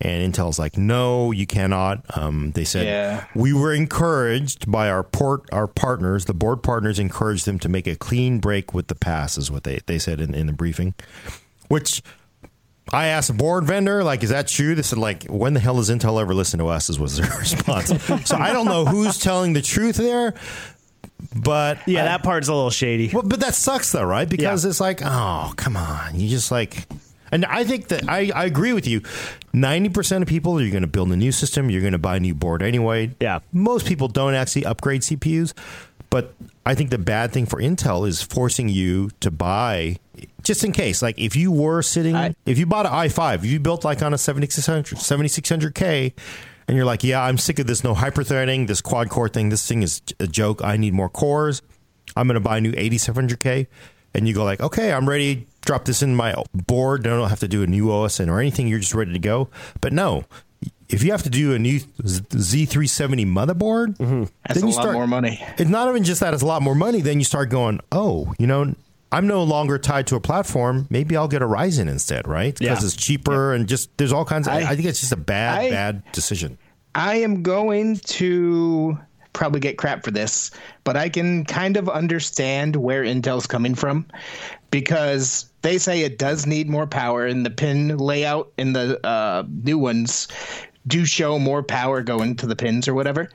And 0.00 0.34
Intel's 0.34 0.58
like, 0.58 0.76
no, 0.76 1.30
you 1.30 1.46
cannot. 1.46 2.04
Um, 2.18 2.50
they 2.52 2.64
said 2.64 2.86
Yeah. 2.86 3.24
we 3.36 3.52
were 3.52 3.72
encouraged 3.72 4.68
by 4.68 4.90
our 4.90 5.04
port 5.04 5.48
our 5.52 5.68
partners. 5.68 6.24
The 6.24 6.34
board 6.34 6.64
partners 6.64 6.98
encouraged 6.98 7.44
them 7.46 7.60
to 7.60 7.68
make 7.68 7.86
a 7.86 7.94
clean 7.94 8.40
break 8.40 8.74
with 8.74 8.88
the 8.88 8.96
pass, 8.96 9.38
is 9.38 9.48
what 9.48 9.62
they 9.62 9.78
they 9.86 10.00
said 10.00 10.20
in, 10.20 10.34
in 10.34 10.48
the 10.48 10.52
briefing. 10.52 10.94
Which 11.68 12.02
I 12.92 13.06
asked 13.06 13.30
a 13.30 13.32
board 13.32 13.62
vendor, 13.64 14.02
like, 14.02 14.24
is 14.24 14.30
that 14.30 14.48
true? 14.48 14.74
They 14.74 14.82
said, 14.82 14.98
like, 14.98 15.22
when 15.26 15.54
the 15.54 15.60
hell 15.60 15.76
does 15.76 15.88
Intel 15.88 16.20
ever 16.20 16.34
listen 16.34 16.58
to 16.58 16.66
us? 16.66 16.90
Is 16.90 16.98
was 16.98 17.16
their 17.18 17.30
response. 17.38 17.92
so 18.24 18.36
I 18.36 18.52
don't 18.52 18.66
know 18.66 18.84
who's 18.84 19.18
telling 19.20 19.52
the 19.52 19.62
truth 19.62 19.98
there, 19.98 20.34
but 21.34 21.78
Yeah, 21.86 22.02
I- 22.02 22.04
that 22.06 22.22
part's 22.22 22.48
a 22.48 22.54
little 22.54 22.70
shady. 22.70 23.10
well, 23.12 23.22
but 23.22 23.40
that 23.40 23.54
sucks 23.54 23.92
though, 23.92 24.04
right? 24.04 24.28
Because 24.28 24.64
Yeah. 24.64 24.70
it's 24.70 24.80
like, 24.80 25.00
oh, 25.04 25.52
come 25.56 25.76
on. 25.76 26.18
You 26.18 26.28
just 26.28 26.50
like 26.50 26.86
and 27.30 27.46
I 27.46 27.64
think 27.64 27.88
that 27.88 28.08
I, 28.10 28.30
I 28.34 28.44
agree 28.44 28.72
with 28.74 28.86
you. 28.86 29.00
Ninety 29.54 29.88
percent 29.88 30.22
of 30.22 30.28
people 30.28 30.60
you're 30.60 30.70
gonna 30.72 30.86
build 30.86 31.10
a 31.12 31.16
new 31.16 31.32
system, 31.32 31.70
you're 31.70 31.82
gonna 31.82 31.98
buy 31.98 32.16
a 32.16 32.20
new 32.20 32.34
board 32.34 32.62
anyway. 32.62 33.10
Yeah. 33.20 33.38
Most 33.52 33.86
people 33.86 34.08
don't 34.08 34.34
actually 34.34 34.66
upgrade 34.66 35.00
CPUs. 35.02 35.54
But 36.10 36.34
I 36.66 36.74
think 36.74 36.90
the 36.90 36.98
bad 36.98 37.32
thing 37.32 37.46
for 37.46 37.58
Intel 37.58 38.06
is 38.06 38.20
forcing 38.20 38.68
you 38.68 39.08
to 39.20 39.30
buy 39.30 39.96
just 40.42 40.62
in 40.62 40.72
case. 40.72 41.00
Like 41.00 41.18
if 41.18 41.34
you 41.34 41.50
were 41.50 41.80
sitting 41.80 42.14
I- 42.14 42.34
if 42.44 42.58
you 42.58 42.66
bought 42.66 42.84
an 42.84 42.92
i5, 42.92 43.36
if 43.36 43.44
you 43.46 43.58
built 43.60 43.82
like 43.82 44.02
on 44.02 44.12
a 44.12 44.18
7600 44.18 44.98
7600K 44.98 46.12
and 46.68 46.76
you're 46.76 46.86
like, 46.86 47.04
yeah, 47.04 47.22
I'm 47.22 47.38
sick 47.38 47.58
of 47.58 47.66
this 47.66 47.84
no 47.84 47.94
hyperthreading, 47.94 48.66
this 48.66 48.80
quad 48.80 49.08
core 49.08 49.28
thing. 49.28 49.48
This 49.48 49.66
thing 49.66 49.82
is 49.82 50.02
a 50.20 50.26
joke. 50.26 50.62
I 50.62 50.76
need 50.76 50.94
more 50.94 51.08
cores. 51.08 51.62
I'm 52.16 52.26
going 52.26 52.34
to 52.34 52.40
buy 52.40 52.58
a 52.58 52.60
new 52.60 52.72
8700K. 52.72 53.66
And 54.14 54.28
you 54.28 54.34
go 54.34 54.44
like, 54.44 54.60
okay, 54.60 54.92
I'm 54.92 55.08
ready. 55.08 55.46
Drop 55.62 55.84
this 55.84 56.02
in 56.02 56.14
my 56.14 56.34
board. 56.52 57.06
I 57.06 57.10
don't 57.10 57.28
have 57.28 57.40
to 57.40 57.48
do 57.48 57.62
a 57.62 57.66
new 57.66 57.86
OSN 57.86 58.28
or 58.28 58.40
anything. 58.40 58.68
You're 58.68 58.78
just 58.80 58.94
ready 58.94 59.12
to 59.12 59.18
go. 59.18 59.48
But 59.80 59.92
no, 59.92 60.24
if 60.88 61.02
you 61.02 61.12
have 61.12 61.22
to 61.22 61.30
do 61.30 61.54
a 61.54 61.58
new 61.58 61.78
Z- 61.78 62.20
Z370 62.30 63.26
motherboard, 63.26 63.96
mm-hmm. 63.96 64.24
That's 64.46 64.60
then 64.60 64.64
a 64.64 64.70
you 64.70 64.76
lot 64.76 64.82
start 64.82 64.94
more 64.94 65.06
money. 65.06 65.42
it's 65.56 65.70
not 65.70 65.88
even 65.88 66.04
just 66.04 66.20
that 66.20 66.34
it's 66.34 66.42
a 66.42 66.46
lot 66.46 66.60
more 66.62 66.74
money. 66.74 67.00
Then 67.00 67.18
you 67.18 67.24
start 67.24 67.48
going, 67.48 67.80
oh, 67.90 68.34
you 68.38 68.46
know, 68.46 68.74
I'm 69.12 69.26
no 69.26 69.42
longer 69.44 69.78
tied 69.78 70.06
to 70.08 70.16
a 70.16 70.20
platform. 70.20 70.86
Maybe 70.90 71.16
I'll 71.16 71.28
get 71.28 71.42
a 71.42 71.46
Ryzen 71.46 71.88
instead, 71.88 72.26
right? 72.26 72.58
Because 72.58 72.80
Yeah. 72.82 72.86
it's 72.86 72.96
cheaper 72.96 73.52
and 73.52 73.68
just 73.68 73.96
there's 73.98 74.12
all 74.12 74.24
kinds 74.24 74.48
of. 74.48 74.54
I, 74.54 74.60
I- 74.70 74.74
think 74.76 74.88
it's 74.88 75.00
just 75.00 75.12
a 75.12 75.16
bad, 75.16 75.58
I- 75.60 75.70
bad 75.70 76.02
decision. 76.12 76.58
I 76.94 77.16
am 77.16 77.42
going 77.42 77.96
to 77.96 78.98
probably 79.32 79.60
get 79.60 79.78
crap 79.78 80.04
for 80.04 80.10
this, 80.10 80.50
but 80.84 80.94
I 80.96 81.08
can 81.08 81.44
kind 81.46 81.76
of 81.78 81.88
understand 81.88 82.76
where 82.76 83.02
Intel's 83.02 83.46
coming 83.46 83.74
from 83.74 84.06
because 84.70 85.50
they 85.62 85.78
say 85.78 86.02
it 86.02 86.18
does 86.18 86.46
need 86.46 86.68
more 86.68 86.86
power, 86.86 87.26
and 87.26 87.46
the 87.46 87.50
pin 87.50 87.96
layout 87.96 88.52
in 88.58 88.72
the 88.72 89.04
uh, 89.06 89.44
new 89.64 89.78
ones 89.78 90.28
do 90.86 91.04
show 91.04 91.38
more 91.38 91.62
power 91.62 92.02
going 92.02 92.34
to 92.36 92.46
the 92.46 92.56
pins 92.56 92.88
or 92.88 92.94
whatever. 92.94 93.30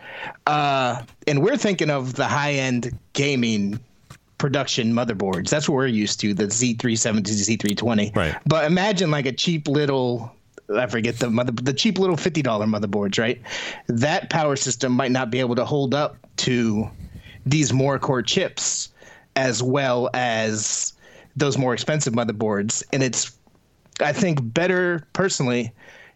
Uh, 0.46 1.02
and 1.28 1.42
we're 1.42 1.58
thinking 1.58 1.90
of 1.90 2.16
the 2.16 2.26
high 2.28 2.54
end 2.54 2.98
gaming 3.13 3.80
production 4.38 4.93
motherboards. 4.93 5.50
That's 5.50 5.67
what 5.67 5.76
we're 5.76 5.88
used 5.88 6.19
to, 6.21 6.34
the 6.34 6.45
Z370, 6.45 7.21
Z320. 7.23 8.15
Right. 8.15 8.36
But 8.45 8.65
imagine 8.65 9.12
like 9.12 9.26
a 9.26 9.32
cheap 9.32 9.67
little 9.67 10.34
I 10.76 10.86
forget 10.88 11.17
the 11.19 11.30
mother 11.30 11.52
the 11.52 11.73
cheap 11.73 11.97
little 11.97 12.17
fifty 12.17 12.41
dollar 12.41 12.65
motherboards, 12.65 13.17
right? 13.19 13.41
That 13.88 14.30
power 14.30 14.56
system 14.56 14.91
might 14.91 15.12
not 15.12 15.32
be 15.32 15.39
able 15.39 15.56
to 15.56 15.65
hold 15.65 15.93
up 15.93 16.17
to 16.38 16.89
these 17.45 17.71
more 17.71 17.97
core 18.00 18.21
chips 18.21 18.89
as 19.36 19.63
well 19.63 20.10
as 20.13 20.93
those 21.36 21.58
more 21.58 21.73
expensive 21.73 22.13
motherboards. 22.13 22.84
And 22.91 23.02
it's 23.02 23.38
I 24.02 24.12
think 24.12 24.39
better 24.41 25.08
personally 25.13 25.71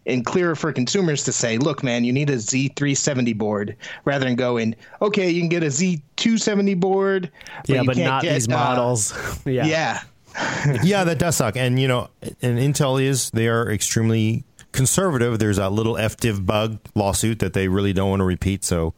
and 0.06 0.24
clearer 0.24 0.54
for 0.54 0.72
consumers 0.72 1.24
to 1.24 1.32
say, 1.32 1.58
look, 1.58 1.82
man, 1.82 2.04
you 2.04 2.12
need 2.12 2.30
a 2.30 2.36
Z370 2.36 3.36
board 3.36 3.76
rather 4.04 4.24
than 4.24 4.36
going, 4.36 4.74
okay, 5.00 5.30
you 5.30 5.40
can 5.40 5.48
get 5.48 5.62
a 5.62 5.66
Z270 5.66 6.78
board. 6.78 7.30
yeah, 7.66 7.80
you 7.80 7.86
but 7.86 7.96
can't 7.96 8.06
not 8.06 8.22
get, 8.22 8.34
these 8.34 8.48
uh, 8.48 8.52
models. 8.52 9.14
yeah. 9.44 9.64
yeah. 9.64 10.00
yeah, 10.82 11.04
that 11.04 11.18
does 11.18 11.36
suck. 11.36 11.56
And 11.56 11.78
you 11.78 11.86
know, 11.86 12.08
and 12.40 12.58
Intel 12.58 13.02
is 13.02 13.30
they 13.30 13.48
are 13.48 13.70
extremely 13.70 14.44
conservative. 14.72 15.38
There's 15.38 15.58
a 15.58 15.68
little 15.68 15.94
FDiv 15.94 16.46
bug 16.46 16.78
lawsuit 16.94 17.38
that 17.40 17.52
they 17.52 17.68
really 17.68 17.92
don't 17.92 18.08
want 18.08 18.20
to 18.20 18.24
repeat. 18.24 18.64
So 18.64 18.94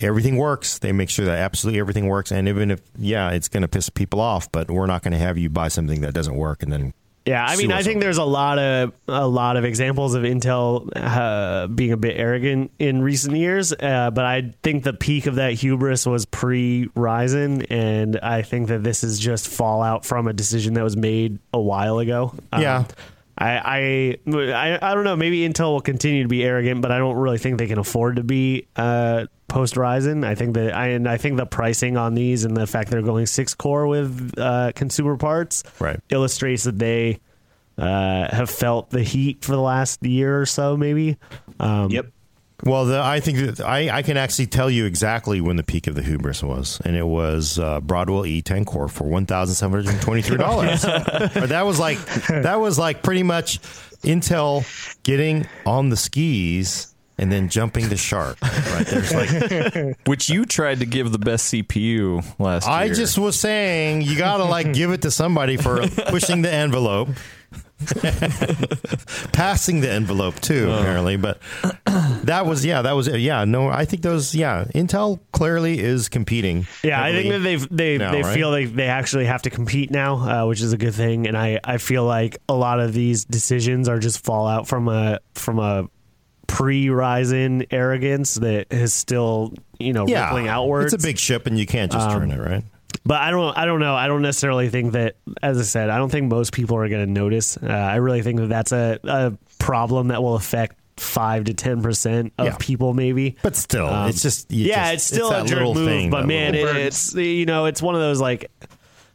everything 0.00 0.36
works. 0.36 0.78
They 0.78 0.92
make 0.92 1.08
sure 1.08 1.24
that 1.24 1.38
absolutely 1.38 1.80
everything 1.80 2.06
works. 2.06 2.32
And 2.32 2.48
even 2.48 2.72
if 2.72 2.80
yeah, 2.98 3.30
it's 3.30 3.48
going 3.48 3.62
to 3.62 3.68
piss 3.68 3.88
people 3.88 4.20
off, 4.20 4.50
but 4.50 4.70
we're 4.70 4.86
not 4.86 5.02
going 5.02 5.12
to 5.12 5.18
have 5.18 5.38
you 5.38 5.48
buy 5.48 5.68
something 5.68 6.00
that 6.00 6.14
doesn't 6.14 6.34
work 6.34 6.62
and 6.62 6.72
then 6.72 6.94
Yeah, 7.24 7.44
I 7.44 7.56
mean, 7.56 7.70
I 7.70 7.82
think 7.82 8.00
there's 8.00 8.18
a 8.18 8.24
lot 8.24 8.58
of 8.58 8.92
a 9.06 9.26
lot 9.28 9.56
of 9.56 9.64
examples 9.64 10.14
of 10.14 10.24
Intel 10.24 10.88
uh, 10.96 11.68
being 11.68 11.92
a 11.92 11.96
bit 11.96 12.16
arrogant 12.18 12.72
in 12.80 13.00
recent 13.00 13.36
years, 13.36 13.72
uh, 13.72 14.10
but 14.10 14.24
I 14.24 14.52
think 14.62 14.82
the 14.82 14.92
peak 14.92 15.26
of 15.26 15.36
that 15.36 15.52
hubris 15.52 16.04
was 16.04 16.24
pre 16.24 16.88
Ryzen, 16.96 17.66
and 17.70 18.18
I 18.18 18.42
think 18.42 18.68
that 18.68 18.82
this 18.82 19.04
is 19.04 19.20
just 19.20 19.46
fallout 19.46 20.04
from 20.04 20.26
a 20.26 20.32
decision 20.32 20.74
that 20.74 20.82
was 20.82 20.96
made 20.96 21.38
a 21.52 21.60
while 21.60 22.00
ago. 22.00 22.34
Um, 22.52 22.62
Yeah. 22.62 22.84
I, 23.38 24.18
I 24.26 24.32
I 24.36 24.78
I 24.82 24.94
don't 24.94 25.04
know. 25.04 25.16
Maybe 25.16 25.48
Intel 25.48 25.72
will 25.72 25.80
continue 25.80 26.22
to 26.22 26.28
be 26.28 26.44
arrogant, 26.44 26.82
but 26.82 26.92
I 26.92 26.98
don't 26.98 27.16
really 27.16 27.38
think 27.38 27.58
they 27.58 27.66
can 27.66 27.78
afford 27.78 28.16
to 28.16 28.22
be 28.22 28.66
uh, 28.76 29.26
post 29.52 29.74
Ryzen. 29.74 30.24
I 30.24 30.34
think 30.34 30.54
that 30.54 30.74
I 30.74 30.88
and 30.88 31.06
I 31.08 31.16
think 31.18 31.36
the 31.36 31.46
pricing 31.46 31.96
on 31.96 32.14
these 32.14 32.44
and 32.44 32.56
the 32.56 32.66
fact 32.66 32.90
they're 32.90 33.02
going 33.02 33.26
six 33.26 33.54
core 33.54 33.86
with 33.86 34.32
uh, 34.38 34.72
consumer 34.74 35.16
parts 35.16 35.62
Right. 35.78 36.00
illustrates 36.08 36.64
that 36.64 36.78
they 36.78 37.20
uh, 37.78 38.34
have 38.34 38.50
felt 38.50 38.90
the 38.90 39.02
heat 39.02 39.44
for 39.44 39.52
the 39.52 39.60
last 39.60 40.02
year 40.04 40.40
or 40.40 40.46
so, 40.46 40.76
maybe. 40.76 41.16
Um, 41.60 41.90
Yep. 41.90 42.06
Well, 42.64 42.84
the, 42.86 43.00
I 43.02 43.18
think 43.18 43.38
that 43.38 43.60
I, 43.66 43.90
I 43.98 44.02
can 44.02 44.16
actually 44.16 44.46
tell 44.46 44.70
you 44.70 44.84
exactly 44.84 45.40
when 45.40 45.56
the 45.56 45.64
peak 45.64 45.88
of 45.88 45.96
the 45.96 46.02
hubris 46.02 46.44
was, 46.44 46.80
and 46.84 46.94
it 46.94 47.04
was 47.06 47.58
uh, 47.58 47.80
Broadwell 47.80 48.22
E10 48.22 48.64
core 48.66 48.86
for 48.86 49.02
one 49.02 49.26
thousand 49.26 49.56
seven 49.56 49.84
hundred 49.84 50.00
twenty-three 50.00 50.36
dollars. 50.36 50.82
that 50.82 51.62
was 51.66 51.80
like 51.80 51.98
that 52.28 52.60
was 52.60 52.78
like 52.78 53.02
pretty 53.02 53.24
much 53.24 53.58
Intel 54.02 54.64
getting 55.02 55.46
on 55.66 55.88
the 55.88 55.96
skis 55.96 56.91
and 57.18 57.30
then 57.30 57.48
jumping 57.48 57.88
the 57.88 57.96
shark. 57.96 58.36
Right 58.42 58.86
there's 58.86 59.12
like 59.14 59.98
Which 60.06 60.28
you 60.30 60.44
tried 60.44 60.80
to 60.80 60.86
give 60.86 61.12
the 61.12 61.18
best 61.18 61.52
CPU 61.52 62.24
last 62.38 62.66
year. 62.66 62.74
I 62.76 62.84
year. 62.84 62.94
just 62.94 63.18
was 63.18 63.38
saying 63.38 64.02
you 64.02 64.16
gotta 64.16 64.44
like 64.44 64.72
give 64.72 64.90
it 64.92 65.02
to 65.02 65.10
somebody 65.10 65.56
for 65.56 65.86
pushing 66.08 66.42
the 66.42 66.52
envelope. 66.52 67.08
Passing 69.32 69.80
the 69.80 69.90
envelope 69.90 70.38
too, 70.40 70.68
Oh. 70.70 70.78
apparently. 70.80 71.16
But 71.16 71.40
that 72.24 72.46
was 72.46 72.64
yeah, 72.64 72.82
that 72.82 72.92
was 72.92 73.08
yeah. 73.08 73.44
No, 73.44 73.68
I 73.68 73.84
think 73.84 74.02
those 74.02 74.34
yeah. 74.34 74.64
Intel 74.74 75.20
clearly 75.32 75.78
is 75.80 76.08
competing. 76.08 76.66
Yeah, 76.82 77.02
I 77.02 77.12
think 77.12 77.30
that 77.30 77.40
they've 77.40 77.68
they 77.70 77.98
now, 77.98 78.12
they 78.12 78.22
right? 78.22 78.34
feel 78.34 78.50
like 78.50 78.74
they 78.74 78.86
actually 78.86 79.26
have 79.26 79.42
to 79.42 79.50
compete 79.50 79.90
now, 79.90 80.14
uh, 80.44 80.46
which 80.48 80.60
is 80.60 80.72
a 80.72 80.78
good 80.78 80.94
thing. 80.94 81.26
And 81.26 81.36
I 81.36 81.60
I 81.64 81.78
feel 81.78 82.04
like 82.04 82.38
a 82.48 82.54
lot 82.54 82.80
of 82.80 82.92
these 82.92 83.24
decisions 83.24 83.88
are 83.88 83.98
just 83.98 84.24
fallout 84.24 84.68
from 84.68 84.88
a 84.88 85.18
from 85.34 85.58
a 85.58 85.88
pre 86.52 86.86
Ryzen 86.88 87.66
arrogance 87.70 88.34
that 88.34 88.66
is 88.70 88.92
still 88.92 89.54
you 89.78 89.92
know 89.94 90.06
yeah, 90.06 90.26
rippling 90.26 90.48
outwards. 90.48 90.92
It's 90.92 91.02
a 91.02 91.06
big 91.06 91.18
ship, 91.18 91.46
and 91.46 91.58
you 91.58 91.66
can't 91.66 91.90
just 91.90 92.10
turn 92.10 92.30
it 92.30 92.38
right. 92.38 92.62
But 93.06 93.22
I 93.22 93.30
don't 93.30 93.56
I 93.56 93.64
don't 93.64 93.80
know. 93.80 93.94
I 93.94 94.06
don't 94.06 94.20
necessarily 94.22 94.68
think 94.68 94.92
that 94.92 95.16
as 95.42 95.58
I 95.58 95.62
said, 95.62 95.88
I 95.88 95.96
don't 95.96 96.10
think 96.10 96.30
most 96.30 96.52
people 96.52 96.76
are 96.76 96.88
going 96.88 97.06
to 97.06 97.10
notice. 97.10 97.56
Uh, 97.56 97.66
I 97.68 97.96
really 97.96 98.20
think 98.20 98.38
that 98.38 98.48
that's 98.48 98.70
a, 98.72 99.00
a 99.04 99.32
problem 99.58 100.08
that 100.08 100.22
will 100.22 100.34
affect 100.36 100.76
5 100.98 101.44
to 101.44 101.54
10% 101.54 102.32
of 102.38 102.46
Yeah. 102.46 102.56
people 102.60 102.92
maybe. 102.92 103.36
But 103.42 103.56
still, 103.56 103.86
Um, 103.88 104.10
it's 104.10 104.20
just 104.22 104.52
you 104.52 104.66
yeah, 104.66 104.92
just- 104.92 104.94
it's 105.10 105.16
still 105.16 105.30
that 105.30 105.44
a 105.46 105.48
jerk 105.48 105.58
little 105.58 105.74
move, 105.74 105.88
thing, 105.88 106.10
but 106.10 106.26
man, 106.26 106.54
it, 106.54 106.66
it's 106.76 107.14
you 107.14 107.46
know, 107.46 107.64
it's 107.64 107.80
one 107.80 107.94
of 107.94 108.00
those 108.02 108.20
like, 108.20 108.50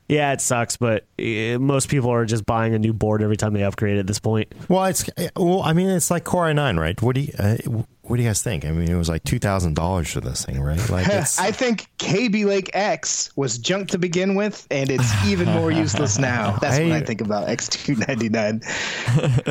yeah, 0.08 0.32
it 0.34 0.42
sucks, 0.42 0.78
but 0.78 1.06
uh, 1.20 1.60
most 1.60 1.90
people 1.90 2.10
are 2.12 2.26
just 2.26 2.46
buying 2.46 2.74
a 2.74 2.80
new 2.80 2.94
board 2.94 3.22
every 3.22 3.38
time 3.38 3.54
they 3.54 3.64
upgrade 3.64 3.98
at 3.98 4.08
this 4.08 4.20
point. 4.20 4.54
well, 4.70 4.86
it's 4.86 5.10
well, 5.36 5.62
I 5.62 5.74
mean, 5.74 5.90
it's 5.90 6.10
like 6.10 6.24
Core 6.24 6.46
i9, 6.46 6.80
right? 6.80 7.02
What 7.02 7.16
do 7.16 7.22
you 7.22 7.34
uh, 7.38 7.58
what 8.04 8.16
do 8.16 8.24
you 8.24 8.30
guys 8.30 8.42
think? 8.42 8.64
I 8.64 8.72
mean, 8.72 8.90
it 8.90 8.96
was 8.96 9.10
like 9.10 9.26
two 9.26 9.38
thousand 9.38 9.74
dollars 9.76 10.10
for 10.14 10.22
this 10.22 10.46
thing, 10.46 10.62
right? 10.62 10.90
Like 10.90 11.08
it's 11.10 11.38
I 11.48 11.52
think 11.52 11.90
Kaby 11.98 12.46
Lake 12.46 12.70
X 12.74 13.36
was 13.36 13.58
junk 13.58 13.90
to 13.90 13.98
begin 13.98 14.36
with, 14.36 14.66
and 14.72 14.90
it's 14.90 15.26
even 15.26 15.50
more 15.50 15.72
useless 15.72 16.18
now. 16.18 16.52
That's 16.62 16.80
what 16.80 16.92
I- 16.94 16.98
I 16.98 17.02
think 17.02 17.20
about 17.20 17.48
X299. 17.50 18.64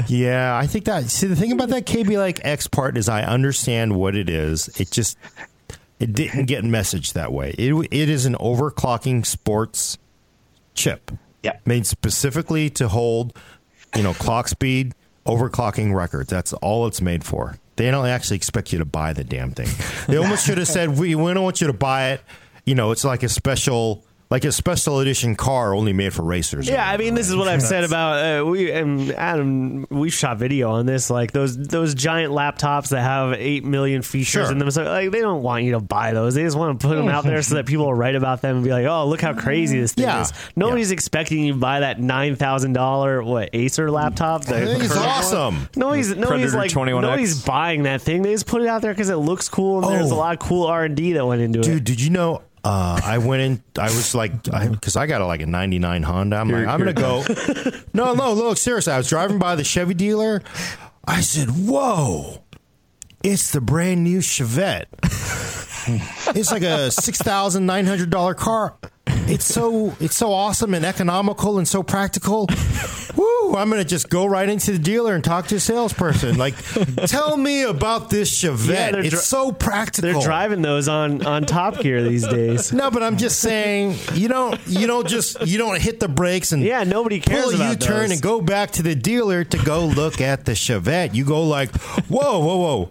Yeah, 0.08 0.56
I 0.56 0.66
think 0.66 0.84
that. 0.86 1.04
See, 1.10 1.26
the 1.26 1.36
thing 1.36 1.52
about 1.52 1.68
that 1.70 1.84
Kaby 1.86 2.16
Lake 2.16 2.40
X 2.44 2.66
part 2.66 2.96
is 2.96 3.08
I 3.08 3.22
understand 3.22 3.94
what 3.96 4.14
it 4.16 4.28
is. 4.30 4.68
It 4.80 4.90
just 4.90 5.18
it 5.98 6.12
didn't 6.12 6.46
get 6.46 6.64
messaged 6.64 7.12
that 7.14 7.32
way. 7.32 7.50
It 7.58 7.74
it 7.90 8.08
is 8.08 8.24
an 8.26 8.34
overclocking 8.36 9.24
sports 9.26 9.98
chip. 10.76 11.10
Yep. 11.42 11.66
Made 11.66 11.86
specifically 11.86 12.70
to 12.70 12.88
hold, 12.88 13.36
you 13.94 14.02
know, 14.02 14.14
clock 14.14 14.48
speed 14.48 14.94
overclocking 15.26 15.94
records. 15.94 16.30
That's 16.30 16.52
all 16.54 16.86
it's 16.86 17.00
made 17.00 17.24
for. 17.24 17.58
They 17.76 17.90
don't 17.90 18.06
actually 18.06 18.36
expect 18.36 18.72
you 18.72 18.78
to 18.78 18.84
buy 18.84 19.12
the 19.12 19.24
damn 19.24 19.50
thing. 19.50 19.68
They 20.08 20.16
almost 20.16 20.46
should 20.46 20.58
have 20.58 20.68
said, 20.68 20.98
"We 20.98 21.14
we 21.14 21.34
don't 21.34 21.44
want 21.44 21.60
you 21.60 21.66
to 21.66 21.72
buy 21.72 22.12
it." 22.12 22.22
You 22.64 22.74
know, 22.74 22.90
it's 22.90 23.04
like 23.04 23.22
a 23.22 23.28
special. 23.28 24.04
Like 24.28 24.44
a 24.44 24.50
special 24.50 24.98
edition 24.98 25.36
car 25.36 25.72
only 25.72 25.92
made 25.92 26.12
for 26.12 26.22
racers. 26.24 26.68
Yeah, 26.68 26.84
I 26.90 26.96
mean, 26.96 27.14
this 27.14 27.28
is 27.28 27.36
what 27.36 27.46
I've 27.46 27.62
said 27.62 27.84
about 27.84 28.40
uh, 28.40 28.44
we 28.44 28.72
and 28.72 29.12
Adam. 29.12 29.86
We 29.88 30.10
shot 30.10 30.38
video 30.38 30.70
on 30.72 30.84
this, 30.84 31.10
like 31.10 31.30
those 31.30 31.56
those 31.56 31.94
giant 31.94 32.32
laptops 32.32 32.88
that 32.88 33.02
have 33.02 33.34
eight 33.34 33.64
million 33.64 34.02
features 34.02 34.26
Sure. 34.46 34.50
in 34.50 34.58
them. 34.58 34.68
So, 34.72 34.82
like, 34.82 35.12
they 35.12 35.20
don't 35.20 35.42
want 35.44 35.62
you 35.62 35.72
to 35.72 35.80
buy 35.80 36.12
those. 36.12 36.34
They 36.34 36.42
just 36.42 36.56
want 36.58 36.80
to 36.80 36.88
put 36.88 36.96
them 36.96 37.06
out 37.08 37.22
there 37.22 37.40
so 37.42 37.54
that 37.54 37.66
people 37.66 37.84
will 37.86 37.94
write 37.94 38.16
about 38.16 38.42
them 38.42 38.56
and 38.56 38.64
be 38.64 38.72
like, 38.72 38.84
"Oh, 38.86 39.06
look 39.06 39.20
how 39.20 39.32
crazy 39.32 39.78
this 39.80 39.92
thing 39.92 40.06
Yeah. 40.06 40.22
is." 40.22 40.32
Nobody's 40.56 40.90
expecting 40.90 41.44
you 41.44 41.52
to 41.52 41.58
buy 41.60 41.78
that 41.80 42.00
nine 42.00 42.34
thousand 42.34 42.72
dollar 42.72 43.22
what 43.22 43.50
Acer 43.52 43.92
laptop. 43.92 44.44
The 44.44 44.56
I 44.56 44.64
think 44.64 44.82
it's 44.84 44.92
current 44.92 45.06
one. 45.06 45.18
awesome. 45.18 45.68
Nobody's 45.76 46.16
nobody's 46.16 46.50
Predator 46.52 46.56
like 46.58 46.70
21X. 46.72 47.00
nobody's 47.02 47.42
buying 47.44 47.84
that 47.84 48.02
thing. 48.02 48.22
They 48.22 48.32
just 48.32 48.46
put 48.48 48.60
it 48.60 48.66
out 48.66 48.82
there 48.82 48.92
because 48.92 49.08
it 49.08 49.16
looks 49.18 49.48
cool 49.48 49.84
and 49.84 49.94
there's 49.96 50.10
a 50.10 50.14
Oh. 50.14 50.18
lot 50.18 50.32
of 50.34 50.40
cool 50.40 50.66
R 50.66 50.82
and 50.84 50.96
D 50.96 51.12
that 51.12 51.24
went 51.24 51.42
into 51.42 51.60
it. 51.60 51.62
Dude, 51.62 51.84
did 51.84 52.00
you 52.00 52.10
know? 52.10 52.42
Uh, 52.66 53.00
I 53.04 53.18
went 53.18 53.42
in. 53.42 53.62
I 53.78 53.84
was 53.84 54.12
like, 54.12 54.42
because 54.42 54.96
I, 54.96 55.06
got 55.06 55.20
a, 55.20 55.26
like 55.26 55.40
a 55.40 55.46
'99 55.46 56.02
Honda. 56.02 56.34
I'm 56.36 56.50
like, 56.50 56.66
I'm 56.66 56.80
gonna 56.80 56.92
go. 56.92 57.24
No, 57.94 58.12
no, 58.12 58.34
look, 58.34 58.58
seriously. 58.58 58.92
I 58.92 58.98
was 58.98 59.08
driving 59.08 59.38
by 59.38 59.54
the 59.54 59.62
Chevy 59.64 59.94
dealer. 59.94 60.42
I 61.06 61.20
said, 61.20 61.48
"Whoa, 61.48 62.42
it's 63.22 63.52
the 63.52 63.60
brand 63.60 64.02
new 64.02 64.18
Chevette. 64.18 64.86
it's 66.36 66.50
like 66.50 66.62
a 66.62 66.90
six 66.90 67.18
thousand 67.18 67.66
nine 67.66 67.86
hundred 67.86 68.10
dollar 68.10 68.34
car. 68.34 68.76
It's 69.28 69.44
so 69.44 69.94
it's 70.00 70.14
so 70.16 70.32
awesome 70.32 70.72
and 70.74 70.84
economical 70.84 71.58
and 71.58 71.66
so 71.66 71.82
practical. 71.82 72.48
Woo! 73.16 73.56
I'm 73.56 73.70
gonna 73.70 73.84
just 73.84 74.08
go 74.10 74.26
right 74.26 74.48
into 74.48 74.72
the 74.72 74.78
dealer 74.78 75.14
and 75.14 75.24
talk 75.24 75.46
to 75.48 75.56
a 75.56 75.60
salesperson. 75.60 76.36
Like, 76.38 76.54
tell 77.06 77.36
me 77.36 77.62
about 77.62 78.10
this 78.10 78.30
Chevette. 78.42 78.68
Yeah, 78.68 78.90
they're 78.92 79.00
it's 79.00 79.10
dri- 79.10 79.18
so 79.18 79.52
practical. 79.52 80.12
They're 80.12 80.22
driving 80.22 80.62
those 80.62 80.88
on 80.88 81.24
on 81.26 81.44
Top 81.44 81.78
Gear 81.80 82.02
these 82.02 82.26
days. 82.26 82.72
No, 82.72 82.90
but 82.90 83.02
I'm 83.02 83.16
just 83.16 83.40
saying 83.40 83.96
you 84.14 84.28
don't 84.28 84.60
you 84.66 84.86
don't 84.86 85.08
just 85.08 85.40
you 85.46 85.58
don't 85.58 85.80
hit 85.80 85.98
the 86.00 86.08
brakes 86.08 86.52
and 86.52 86.62
Yeah, 86.62 86.84
nobody 86.84 87.18
cares 87.20 87.46
pull 87.52 87.60
a 87.62 87.70
U-turn 87.70 88.00
those. 88.02 88.10
and 88.12 88.22
go 88.22 88.40
back 88.40 88.72
to 88.72 88.82
the 88.82 88.94
dealer 88.94 89.42
to 89.44 89.58
go 89.58 89.86
look 89.86 90.20
at 90.20 90.44
the 90.44 90.52
Chevette. 90.52 91.14
You 91.14 91.24
go 91.24 91.42
like, 91.42 91.74
whoa, 92.08 92.38
whoa, 92.38 92.56
whoa. 92.56 92.90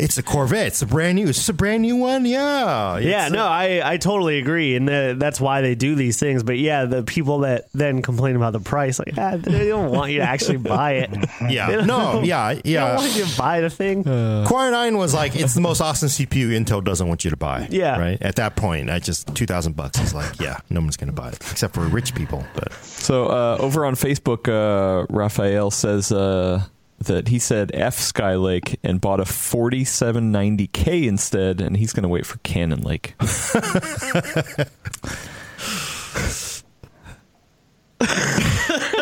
It's 0.00 0.18
a 0.18 0.22
Corvette. 0.22 0.68
It's 0.68 0.82
a 0.82 0.86
brand 0.86 1.16
new. 1.16 1.24
Is 1.28 1.36
this 1.36 1.48
a 1.48 1.52
brand 1.52 1.82
new 1.82 1.96
one? 1.96 2.24
Yeah. 2.24 2.98
Yeah, 2.98 3.28
no, 3.28 3.46
I, 3.46 3.80
I 3.84 3.96
totally 3.96 4.38
agree, 4.38 4.76
and 4.76 4.86
the, 4.88 5.16
that's 5.18 5.40
why 5.40 5.60
they 5.60 5.74
do 5.74 5.94
these 5.94 6.18
things. 6.18 6.42
But 6.42 6.58
yeah, 6.58 6.84
the 6.84 7.02
people 7.02 7.40
that 7.40 7.66
then 7.72 8.02
complain 8.02 8.36
about 8.36 8.52
the 8.52 8.60
price, 8.60 8.98
like, 8.98 9.14
ah, 9.18 9.36
they 9.36 9.68
don't 9.68 9.90
want 9.90 10.12
you 10.12 10.18
to 10.18 10.24
actually 10.28 10.58
buy 10.58 10.92
it. 10.92 11.10
yeah. 11.50 11.84
No. 11.84 12.22
Yeah. 12.22 12.54
They 12.54 12.54
don't 12.54 12.66
Yeah. 12.66 12.96
want 12.96 13.16
you 13.16 13.24
to 13.24 13.38
buy 13.38 13.60
the 13.60 13.70
thing. 13.70 14.04
Core 14.04 14.70
9 14.70 14.96
was 14.96 15.14
like 15.14 15.34
it's 15.36 15.54
the 15.54 15.60
most 15.60 15.80
awesome 15.80 16.08
CPU 16.08 16.48
Intel 16.50 16.82
doesn't 16.82 17.06
want 17.08 17.24
you 17.24 17.30
to 17.30 17.36
buy. 17.36 17.66
Yeah. 17.70 17.98
Right. 17.98 18.20
At 18.22 18.36
that 18.36 18.56
point, 18.56 18.90
I 18.90 18.98
just 18.98 19.34
two 19.34 19.46
thousand 19.46 19.74
bucks 19.76 19.98
is 20.00 20.14
like 20.14 20.38
yeah, 20.40 20.58
no 20.70 20.80
one's 20.80 20.96
gonna 20.96 21.12
buy 21.12 21.28
it 21.30 21.34
except 21.50 21.74
for 21.74 21.80
rich 21.86 22.14
people. 22.14 22.44
But 22.54 22.72
So 22.84 23.26
uh, 23.26 23.56
over 23.60 23.84
on 23.84 23.94
Facebook, 23.94 24.48
uh, 24.48 25.06
Raphael 25.10 25.70
says 25.70 26.12
uh, 26.12 26.62
that 26.98 27.28
he 27.28 27.38
said 27.38 27.70
F 27.74 27.96
Skylake 27.96 28.76
and 28.82 29.00
bought 29.00 29.20
a 29.20 29.24
4790K 29.24 31.06
instead, 31.06 31.60
and 31.60 31.76
he's 31.76 31.92
going 31.92 32.02
to 32.02 32.08
wait 32.08 32.26
for 32.26 32.38
Cannon 32.38 32.80
Lake. 32.82 33.14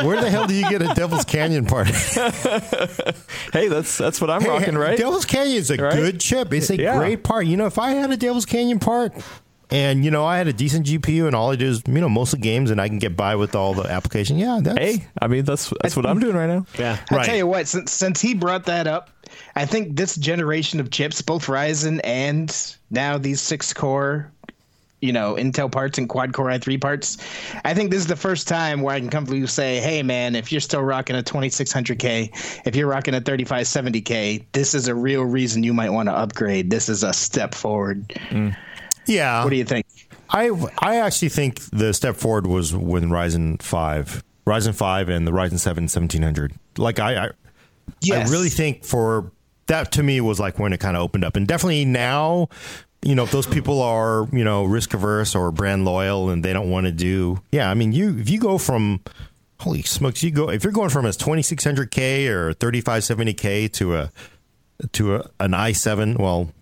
where 0.03 0.21
the 0.21 0.29
hell 0.31 0.47
do 0.47 0.55
you 0.55 0.69
get 0.71 0.81
a 0.83 0.93
Devil's 0.95 1.25
Canyon 1.25 1.67
part? 1.67 1.89
hey, 1.89 3.69
that's 3.69 3.99
that's 3.99 4.21
what 4.21 4.31
I'm 4.31 4.43
rocking, 4.45 4.77
right? 4.77 4.97
Devil's 4.97 5.25
Canyon 5.27 5.57
is 5.57 5.71
a 5.71 5.77
Right? 5.77 5.93
good 5.95 6.21
chip. 6.21 6.53
It's 6.53 6.71
a 6.71 6.77
Yeah. 6.77 6.97
great 6.99 7.23
part. 7.25 7.47
You 7.47 7.57
know, 7.57 7.67
if 7.67 7.79
I 7.79 7.91
had 7.91 8.11
a 8.11 8.17
Devil's 8.17 8.47
Canyon 8.47 8.79
part 8.79 9.13
and, 9.71 10.05
you 10.05 10.11
know, 10.11 10.25
I 10.25 10.39
had 10.39 10.47
a 10.49 10.53
decent 10.53 10.87
GPU 10.87 11.27
and 11.27 11.35
all 11.35 11.51
I 11.51 11.57
do 11.57 11.67
is, 11.67 11.83
you 11.87 11.95
know, 11.95 12.09
mostly 12.09 12.39
games 12.41 12.71
and 12.71 12.81
I 12.81 12.89
can 12.89 12.99
get 12.99 13.17
by 13.17 13.35
with 13.37 13.55
all 13.55 13.75
the 13.75 13.91
application, 13.91 14.39
yeah, 14.39 14.61
that's. 14.63 14.79
Hey, 14.79 15.07
I 15.21 15.27
mean 15.27 15.45
that's 15.45 15.73
that's 15.83 15.97
what 15.97 16.07
I'm 16.07 16.21
doing 16.21 16.37
right 16.37 16.47
now. 16.49 16.67
Yeah. 16.79 16.99
I 17.11 17.15
Right. 17.17 17.27
tell 17.27 17.37
you 17.37 17.47
what, 17.47 17.67
since, 17.67 17.93
since 17.93 18.21
he 18.21 18.35
brought 18.35 18.65
that 18.67 18.87
up, 18.87 19.11
I 19.57 19.67
think 19.67 19.97
this 19.97 20.17
generation 20.17 20.79
of 20.81 20.91
chips, 20.91 21.21
both 21.23 21.47
Ryzen 21.47 22.01
and 22.05 22.55
now 22.91 23.19
these 23.19 23.41
six 23.41 23.73
core, 23.73 24.31
you 25.01 25.13
know, 25.13 25.35
Intel 25.35 25.71
parts 25.71 25.99
and 25.99 26.09
quad 26.09 26.33
core 26.33 26.47
i3 26.47 26.81
parts, 26.81 27.19
I 27.65 27.75
think 27.75 27.91
this 27.91 27.99
is 28.01 28.07
the 28.07 28.17
first 28.17 28.49
time 28.49 28.81
where 28.83 28.95
I 28.95 29.01
can 29.01 29.11
comfortably 29.11 29.47
say, 29.47 29.79
hey, 29.81 30.03
man, 30.03 30.35
if 30.35 30.51
you're 30.53 30.61
still 30.61 30.81
rocking 30.83 31.17
a 31.17 31.23
2600K, 31.23 32.63
if 32.67 32.75
you're 32.77 32.87
rocking 32.89 33.15
a 33.15 33.21
3570K, 33.21 34.45
this 34.53 34.75
is 34.75 34.89
a 34.89 34.95
real 34.95 35.23
reason 35.25 35.63
you 35.63 35.75
might 35.75 35.91
want 35.91 36.09
to 36.09 36.15
upgrade. 36.15 36.71
This 36.71 36.89
is 36.89 37.03
a 37.03 37.13
step 37.13 37.55
forward. 37.55 38.09
Mm. 38.31 38.57
Yeah. 39.07 39.45
What 39.45 39.51
do 39.51 39.57
you 39.57 39.64
think? 39.64 39.87
I, 40.31 40.51
I 40.81 40.97
actually 40.97 41.29
think 41.29 41.61
the 41.71 41.95
step 41.95 42.16
forward 42.16 42.47
was 42.47 42.75
when 42.75 43.11
Ryzen 43.11 43.62
5, 43.62 44.25
Ryzen 44.47 44.75
5 44.75 45.09
and 45.09 45.27
the 45.27 45.31
Ryzen 45.31 45.59
7 45.59 45.85
1700. 45.85 46.53
Like, 46.79 46.99
I, 46.99 47.27
I, 47.27 47.31
Yes. 48.01 48.29
I 48.29 48.33
really 48.33 48.49
think 48.49 48.85
for 48.85 49.31
that 49.66 49.92
to 49.92 50.03
me 50.03 50.21
was 50.21 50.38
like 50.38 50.59
when 50.59 50.73
it 50.73 50.81
kind 50.81 50.97
of 50.97 51.03
opened 51.03 51.25
up, 51.25 51.37
and 51.37 51.47
definitely 51.47 51.85
now, 51.85 52.49
you 53.03 53.14
know, 53.14 53.25
if 53.25 53.31
those 53.31 53.47
people 53.47 53.81
are 53.83 54.27
you 54.33 54.45
know 54.45 54.64
risk 54.64 54.95
averse 54.95 55.35
or 55.35 55.51
brand 55.53 55.85
loyal 55.85 56.31
and 56.31 56.45
they 56.45 56.53
don't 56.53 56.71
want 56.71 56.87
to 56.87 56.92
do, 56.92 57.40
yeah, 57.53 57.71
I 57.71 57.75
mean, 57.75 57.92
you 57.92 58.19
if 58.19 58.29
you 58.29 58.38
go 58.38 58.59
from 58.59 59.01
holy 59.61 59.83
smokes, 59.83 60.23
you 60.23 60.31
go 60.31 60.51
if 60.51 60.64
you're 60.64 60.73
going 60.73 60.90
from 60.90 61.07
a 61.07 61.11
2600k 61.11 62.29
or 62.29 62.53
3570k 62.55 63.73
to 63.73 63.97
a 63.97 64.12
to 64.92 65.16
a, 65.16 65.31
an 65.40 65.53
i7, 65.53 66.19
well. 66.19 66.53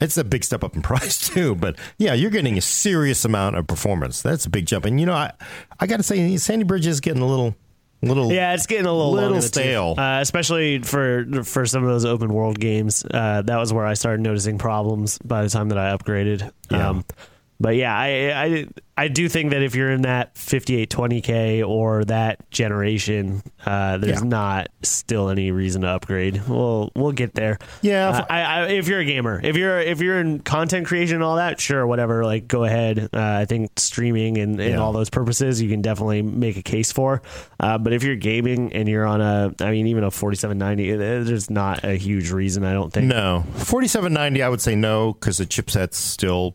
It's 0.00 0.16
a 0.16 0.24
big 0.24 0.44
step 0.44 0.64
up 0.64 0.74
in 0.76 0.82
price 0.90 1.28
too, 1.28 1.54
but 1.54 1.76
yeah, 1.98 2.14
you're 2.14 2.30
getting 2.30 2.56
a 2.58 2.60
serious 2.62 3.24
amount 3.24 3.56
of 3.56 3.66
performance. 3.66 4.22
That's 4.22 4.46
a 4.46 4.50
big 4.50 4.66
jump, 4.66 4.84
and 4.86 4.98
you 4.98 5.06
know, 5.06 5.14
I 5.14 5.32
I 5.78 5.86
got 5.86 5.98
to 5.98 6.02
say, 6.02 6.36
Sandy 6.38 6.64
Bridge 6.64 6.86
is 6.86 7.00
getting 7.00 7.22
a 7.22 7.26
little, 7.26 7.54
little, 8.02 8.32
Yeah, 8.32 8.54
it's 8.54 8.66
getting 8.66 8.86
a 8.86 8.92
little, 8.92 9.12
Little 9.12 9.28
long 9.30 9.36
in 9.36 9.40
the 9.40 9.46
tooth. 9.46 9.52
stale. 9.52 9.94
uh, 9.98 10.20
especially 10.20 10.78
for 10.80 11.26
for 11.44 11.66
some 11.66 11.82
of 11.84 11.90
those 11.90 12.04
open 12.06 12.32
world 12.32 12.58
games. 12.58 13.04
Uh, 13.04 13.42
that 13.42 13.56
was 13.58 13.72
where 13.72 13.84
I 13.86 13.94
started 13.94 14.22
noticing 14.22 14.56
problems 14.58 15.18
by 15.18 15.42
the 15.42 15.50
time 15.50 15.68
that 15.68 15.78
I 15.78 15.94
upgraded. 15.96 16.50
Yeah. 16.70 16.88
Um, 16.90 17.04
but 17.60 17.76
yeah, 17.76 17.94
I, 17.96 18.44
I 18.44 18.66
I 18.96 19.08
do 19.08 19.28
think 19.28 19.50
that 19.52 19.62
if 19.62 19.74
you're 19.74 19.90
in 19.90 20.02
that 20.02 20.34
5820K 20.34 21.66
or 21.66 22.04
that 22.06 22.50
generation, 22.50 23.42
uh, 23.64 23.96
there's 23.98 24.20
Yeah. 24.20 24.28
not 24.28 24.68
still 24.82 25.28
any 25.30 25.50
reason 25.52 25.82
to 25.82 25.88
upgrade. 25.88 26.42
We'll 26.48 26.90
we'll 26.94 27.12
get 27.12 27.34
there. 27.34 27.58
Yeah, 27.82 28.08
Uh, 28.10 28.18
if- 28.18 28.26
I, 28.30 28.42
I, 28.42 28.66
if 28.68 28.88
you're 28.88 29.00
a 29.00 29.04
gamer, 29.04 29.40
if 29.42 29.56
you're 29.56 29.80
if 29.80 30.00
you're 30.00 30.20
in 30.20 30.40
content 30.40 30.86
creation 30.86 31.16
and 31.16 31.24
all 31.24 31.36
that, 31.36 31.60
sure, 31.60 31.86
whatever. 31.86 32.24
Like, 32.24 32.48
go 32.48 32.64
ahead. 32.64 33.08
Uh, 33.12 33.20
I 33.20 33.44
think 33.46 33.78
streaming 33.78 34.38
and, 34.38 34.60
and 34.60 34.70
Yeah. 34.72 34.76
all 34.78 34.92
those 34.92 35.10
purposes, 35.10 35.60
you 35.62 35.68
can 35.68 35.82
definitely 35.82 36.22
make 36.22 36.56
a 36.56 36.62
case 36.62 36.92
for. 36.92 37.22
Uh, 37.58 37.78
but 37.78 37.92
if 37.92 38.02
you're 38.02 38.16
gaming 38.16 38.72
and 38.72 38.88
you're 38.88 39.06
on 39.06 39.20
a, 39.20 39.54
I 39.60 39.70
mean, 39.70 39.86
even 39.86 40.04
a 40.04 40.10
4790, 40.10 40.92
uh, 40.94 41.24
there's 41.24 41.50
not 41.50 41.84
a 41.84 41.94
huge 41.96 42.30
reason. 42.30 42.64
I 42.64 42.72
don't 42.72 42.92
think. 42.92 43.06
No, 43.06 43.44
forty-seven 43.56 44.12
ninety. 44.12 44.42
I 44.42 44.48
would 44.48 44.60
say 44.60 44.74
no 44.74 45.12
because 45.14 45.38
the 45.38 45.46
chipset's 45.46 45.96
still 45.98 46.54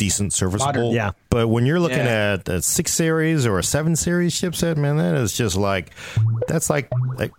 decent, 0.00 0.32
serviceable. 0.32 0.66
Modern. 0.66 0.94
Yeah. 0.94 1.12
But 1.28 1.48
when 1.48 1.66
you're 1.66 1.78
looking 1.78 1.98
Yeah. 1.98 2.38
at 2.40 2.48
a 2.48 2.62
six 2.62 2.92
series 2.92 3.46
or 3.46 3.58
a 3.58 3.62
seven 3.62 3.94
series 3.94 4.34
chipset, 4.34 4.76
man, 4.76 4.96
that 4.96 5.14
is 5.14 5.32
just 5.36 5.56
like 5.56 5.90
that's 6.48 6.68
like 6.70 6.88
like 7.16 7.32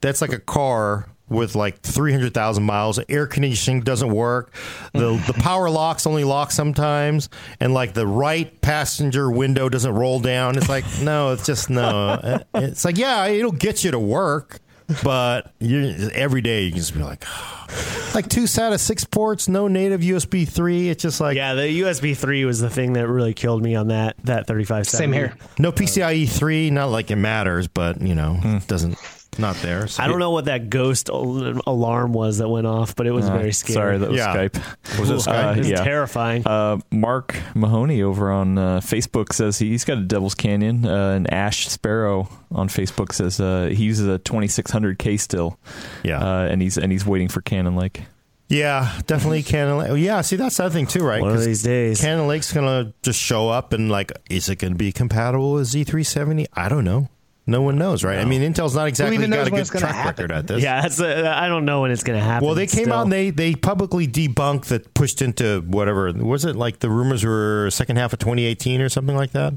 that's 0.00 0.20
like 0.20 0.32
a 0.32 0.38
car 0.38 1.08
with 1.28 1.54
like 1.54 1.80
300,000 1.82 2.64
miles. 2.64 2.98
Air 3.08 3.26
conditioning 3.26 3.82
doesn't 3.82 4.10
work. 4.10 4.52
The 4.92 5.12
mm. 5.12 5.26
the 5.26 5.34
power 5.34 5.70
locks 5.70 6.06
only 6.06 6.24
lock 6.24 6.50
sometimes 6.50 7.28
and 7.60 7.72
like 7.72 7.94
the 7.94 8.06
right 8.06 8.60
passenger 8.60 9.30
window 9.30 9.68
doesn't 9.68 9.94
roll 9.94 10.18
down. 10.20 10.58
It's 10.58 10.68
like 10.68 10.84
no, 11.02 11.32
it's 11.32 11.46
just 11.46 11.70
no. 11.70 12.40
It's 12.54 12.84
like 12.84 12.98
yeah, 12.98 13.26
it'll 13.26 13.52
get 13.52 13.84
you 13.84 13.92
to 13.92 13.98
work, 13.98 14.58
but 15.02 15.52
you 15.58 16.10
every 16.12 16.40
day 16.40 16.64
you 16.64 16.70
can 16.70 16.78
just 16.78 16.94
be 16.94 17.02
like 17.02 17.24
like 18.14 18.28
two 18.28 18.44
SATA 18.44 18.78
6 18.78 19.04
ports, 19.06 19.48
no 19.48 19.68
native 19.68 20.00
USB 20.00 20.48
3. 20.48 20.88
It's 20.88 21.02
just 21.02 21.20
like 21.20 21.36
Yeah, 21.36 21.54
the 21.54 21.80
USB 21.80 22.16
3 22.16 22.44
was 22.44 22.60
the 22.60 22.70
thing 22.70 22.94
that 22.94 23.08
really 23.08 23.34
killed 23.34 23.62
me 23.62 23.74
on 23.74 23.88
that 23.88 24.16
that 24.24 24.46
3570. 24.46 24.84
Same 24.84 25.12
here. 25.12 25.36
no 25.58 25.72
PCIe 25.72 26.28
3, 26.28 26.70
not 26.70 26.86
like 26.86 27.10
it 27.10 27.16
matters, 27.16 27.68
but 27.68 28.00
you 28.00 28.14
know, 28.14 28.34
hmm. 28.34 28.56
it 28.56 28.66
doesn't 28.66 28.98
not 29.40 29.56
there. 29.56 29.86
So 29.88 30.02
I 30.02 30.06
don't 30.08 30.18
know 30.18 30.30
what 30.30 30.44
that 30.46 30.70
ghost 30.70 31.08
al- 31.10 31.60
alarm 31.66 32.12
was 32.12 32.38
that 32.38 32.48
went 32.48 32.66
off, 32.66 32.94
but 32.94 33.06
it 33.06 33.12
was 33.12 33.28
very 33.28 33.52
scary. 33.52 33.74
Sorry, 33.74 33.98
that 33.98 34.10
was 34.10 34.18
Yeah. 34.18 34.34
Skype. 34.34 34.98
Was 35.00 35.10
it 35.10 35.14
Skype? 35.14 35.44
Uh, 35.48 35.52
it 35.52 35.58
was 35.58 35.70
yeah. 35.70 35.84
terrifying. 35.84 36.46
Uh, 36.46 36.78
Mark 36.90 37.36
Mahoney 37.54 38.02
over 38.02 38.30
on 38.30 38.58
uh, 38.58 38.80
Facebook 38.80 39.32
says 39.32 39.58
he's 39.58 39.84
got 39.84 39.98
a 39.98 40.02
Devil's 40.02 40.34
Canyon. 40.34 40.84
Uh, 40.86 41.10
and 41.14 41.32
Ash 41.32 41.66
Sparrow 41.68 42.28
on 42.52 42.68
Facebook 42.68 43.12
says 43.12 43.40
uh, 43.40 43.66
he 43.72 43.84
uses 43.84 44.06
a 44.06 44.18
2600K 44.18 45.18
still. 45.18 45.58
Yeah. 46.02 46.18
uh, 46.20 46.46
and 46.46 46.60
he's 46.62 46.76
and 46.78 46.92
he's 46.92 47.06
waiting 47.06 47.28
for 47.28 47.40
Cannon 47.40 47.76
Lake. 47.76 48.02
Yeah, 48.48 48.98
definitely 49.06 49.44
Cannon 49.44 49.78
Lake. 49.78 49.90
Oh, 49.90 49.94
yeah, 49.94 50.22
see, 50.22 50.34
that's 50.34 50.56
the 50.56 50.64
other 50.64 50.72
thing 50.72 50.88
too, 50.88 51.04
right? 51.04 51.20
One 51.20 51.30
of 51.30 51.36
'Cause 51.36 51.46
these 51.46 51.62
days. 51.62 52.00
Cannon 52.00 52.26
Lake's 52.26 52.52
gonna 52.52 52.92
just 53.02 53.20
show 53.20 53.48
up 53.48 53.72
and 53.72 53.88
like, 53.88 54.10
is 54.28 54.48
it 54.48 54.56
gonna 54.56 54.74
be 54.74 54.90
compatible 54.90 55.52
with 55.52 55.68
Z370? 55.68 56.46
I 56.54 56.68
don't 56.68 56.84
know. 56.84 57.08
No 57.46 57.62
one 57.62 57.78
knows, 57.78 58.04
right? 58.04 58.18
I 58.18 58.24
mean, 58.24 58.42
Intel's 58.42 58.76
not 58.76 58.86
exactly 58.86 59.16
even 59.16 59.30
got 59.30 59.36
knows 59.36 59.46
a 59.48 59.50
good 59.50 59.68
gonna 59.68 59.80
track 59.80 59.94
happen? 59.94 60.24
record 60.24 60.32
at 60.32 60.46
this. 60.46 60.62
yeah, 60.62 60.82
that's 60.82 61.00
a, 61.00 61.28
I 61.36 61.48
don't 61.48 61.64
know 61.64 61.80
when 61.80 61.90
it's 61.90 62.04
going 62.04 62.18
to 62.18 62.24
happen. 62.24 62.46
Well, 62.46 62.54
they 62.54 62.66
came 62.66 62.84
still. 62.84 62.94
out 62.94 63.02
and 63.02 63.12
they 63.12 63.30
they 63.30 63.54
publicly 63.54 64.06
debunked 64.06 64.66
that 64.66 64.94
pushed 64.94 65.22
into 65.22 65.62
whatever 65.62 66.12
was 66.12 66.44
it 66.44 66.54
like 66.54 66.80
the 66.80 66.90
rumors 66.90 67.24
were 67.24 67.68
second 67.70 67.96
half 67.96 68.12
of 68.12 68.18
2018 68.18 68.80
or 68.80 68.88
something 68.88 69.16
like 69.16 69.32
that. 69.32 69.54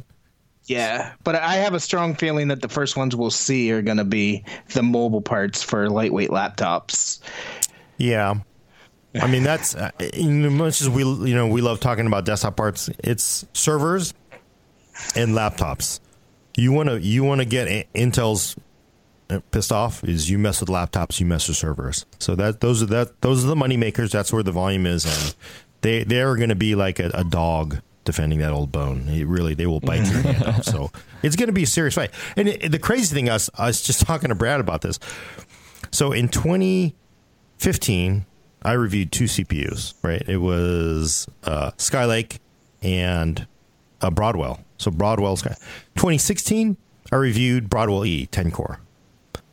Yeah, 0.65 1.11
but 1.25 1.35
I 1.35 1.55
have 1.55 1.73
a 1.73 1.79
strong 1.79 2.15
feeling 2.15 2.47
that 2.47 2.61
the 2.61 2.69
first 2.69 2.95
ones 2.95 3.15
we'll 3.15 3.31
see 3.31 3.69
are 3.73 3.81
going 3.81 3.97
to 3.97 4.05
be 4.05 4.45
the 4.73 4.81
mobile 4.81 5.21
parts 5.21 5.61
for 5.61 5.89
lightweight 5.89 6.29
laptops. 6.29 7.19
Yeah. 7.97 8.35
I 9.21 9.27
mean 9.27 9.43
that's 9.43 9.75
uh, 9.75 9.91
as 9.99 10.23
much 10.23 10.81
as 10.81 10.89
we 10.89 11.03
you 11.03 11.35
know 11.35 11.47
we 11.47 11.61
love 11.61 11.79
talking 11.79 12.07
about 12.07 12.25
desktop 12.25 12.55
parts. 12.55 12.89
It's 13.03 13.45
servers 13.53 14.15
and 15.15 15.35
laptops. 15.35 15.99
You 16.55 16.71
want 16.71 16.89
to 16.89 16.99
you 16.99 17.23
want 17.23 17.41
to 17.41 17.45
get 17.45 17.67
Intel's 17.93 18.55
uh, 19.29 19.39
pissed 19.51 19.71
off 19.71 20.03
is 20.03 20.29
you 20.29 20.37
mess 20.37 20.59
with 20.59 20.69
laptops, 20.69 21.19
you 21.19 21.25
mess 21.25 21.47
with 21.47 21.57
servers. 21.57 22.05
So 22.19 22.35
that 22.35 22.61
those 22.61 22.83
are 22.83 22.87
that 22.87 23.21
those 23.21 23.43
are 23.43 23.47
the 23.47 23.55
money 23.55 23.77
makers. 23.77 24.11
That's 24.11 24.31
where 24.31 24.43
the 24.43 24.51
volume 24.51 24.85
is, 24.85 25.05
and 25.05 25.35
they 25.81 26.03
they 26.03 26.21
are 26.21 26.35
going 26.35 26.49
to 26.49 26.55
be 26.55 26.75
like 26.75 26.99
a, 26.99 27.09
a 27.13 27.23
dog 27.23 27.81
defending 28.03 28.39
that 28.39 28.51
old 28.51 28.71
bone. 28.71 29.07
It 29.09 29.27
really, 29.27 29.53
they 29.53 29.65
will 29.65 29.79
bite 29.79 30.05
your 30.11 30.21
hand 30.21 30.43
off. 30.43 30.63
So 30.65 30.91
it's 31.21 31.35
going 31.35 31.47
to 31.47 31.53
be 31.53 31.63
a 31.63 31.67
serious 31.67 31.95
fight. 31.95 32.11
And 32.35 32.49
it, 32.49 32.71
the 32.71 32.79
crazy 32.79 33.13
thing, 33.13 33.29
I 33.29 33.33
was, 33.33 33.49
I 33.55 33.67
was 33.67 33.81
just 33.81 34.01
talking 34.05 34.29
to 34.29 34.35
Brad 34.35 34.59
about 34.59 34.81
this. 34.81 34.99
So 35.91 36.11
in 36.11 36.27
2015, 36.27 38.25
I 38.61 38.71
reviewed 38.73 39.11
two 39.11 39.25
CPUs. 39.25 39.93
Right, 40.01 40.21
it 40.27 40.37
was 40.37 41.27
uh, 41.43 41.71
Skylake 41.77 42.39
and 42.81 43.47
uh, 44.01 44.09
Broadwell. 44.09 44.62
So 44.77 44.91
Broadwell 44.91 45.35
Sky. 45.37 45.55
2016, 45.95 46.77
I 47.11 47.15
reviewed 47.15 47.69
Broadwell 47.69 48.05
E 48.05 48.25
10 48.25 48.51
core. 48.51 48.79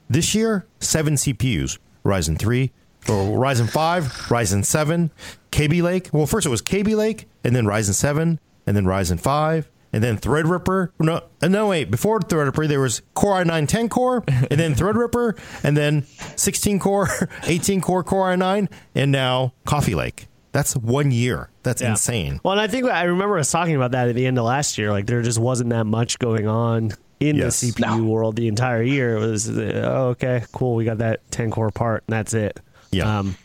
This 0.09 0.35
year, 0.35 0.67
seven 0.81 1.15
CPUs: 1.15 1.79
Ryzen 2.05 2.39
3, 2.39 2.73
or 3.09 3.39
Ryzen 3.39 3.71
5, 3.71 4.05
Ryzen 4.05 4.65
7, 4.65 5.11
Kaby 5.51 5.83
Lake. 5.83 6.11
Well, 6.13 6.27
first 6.27 6.47
it 6.47 6.51
was 6.51 6.61
Kaby 6.61 6.95
Lake, 6.95 7.29
and 7.45 7.55
then 7.55 7.65
Ryzen 7.65 7.95
7, 7.95 8.41
and 8.67 8.77
then 8.77 8.85
Ryzen 8.85 9.21
5, 9.21 9.71
and 9.93 10.03
then 10.03 10.19
Threadripper. 10.19 10.91
No, 10.99 11.23
uh, 11.43 11.49
no, 11.49 11.69
wait. 11.69 11.91
Before 11.91 12.21
Threadripper, 12.21 12.69
there 12.69 12.81
was 12.81 13.03
Core 13.15 13.43
i9 13.45 13.69
10 13.69 13.89
core, 13.89 14.25
and 14.27 14.59
then 14.59 14.75
Threadripper, 14.75 15.39
and 15.63 15.77
then 15.77 16.05
16 16.37 16.79
core, 16.79 17.09
18 17.45 17.81
core 17.81 18.03
Core 18.05 18.35
i9, 18.35 18.71
and 18.95 19.13
now 19.13 19.53
Coffee 19.65 19.95
Lake. 19.95 20.27
That's 20.53 20.75
one 20.77 21.11
year. 21.13 21.50
That's 21.63 21.83
Yeah. 21.83 21.91
insane. 21.91 22.41
Well, 22.43 22.53
and 22.53 22.61
I 22.61 22.67
think 22.69 22.87
I 22.87 23.05
remember 23.05 23.39
us 23.39 23.51
talking 23.51 23.77
about 23.77 23.91
that 23.93 24.09
at 24.09 24.15
the 24.15 24.27
end 24.27 24.39
of 24.39 24.45
last 24.45 24.79
year. 24.79 24.91
Like 24.91 25.07
there 25.07 25.21
just 25.23 25.39
wasn't 25.39 25.71
that 25.71 25.85
much 25.85 26.19
going 26.19 26.47
on 26.47 26.93
in 27.21 27.37
Yes. 27.37 27.61
the 27.61 27.73
CPU 27.73 27.99
No. 27.99 28.05
world 28.05 28.37
the 28.37 28.49
entire 28.49 28.83
year. 28.83 29.17
It 29.17 29.21
was 29.27 29.49
oh, 29.49 30.09
okay, 30.13 30.43
cool. 30.53 30.75
We 30.75 30.85
got 30.85 30.99
that 30.99 31.21
ten 31.31 31.51
core 31.51 31.71
part, 31.71 32.05
and 32.09 32.15
that's 32.15 32.33
it. 32.35 32.61
Yeah. 32.91 33.19
Um, 33.21 33.37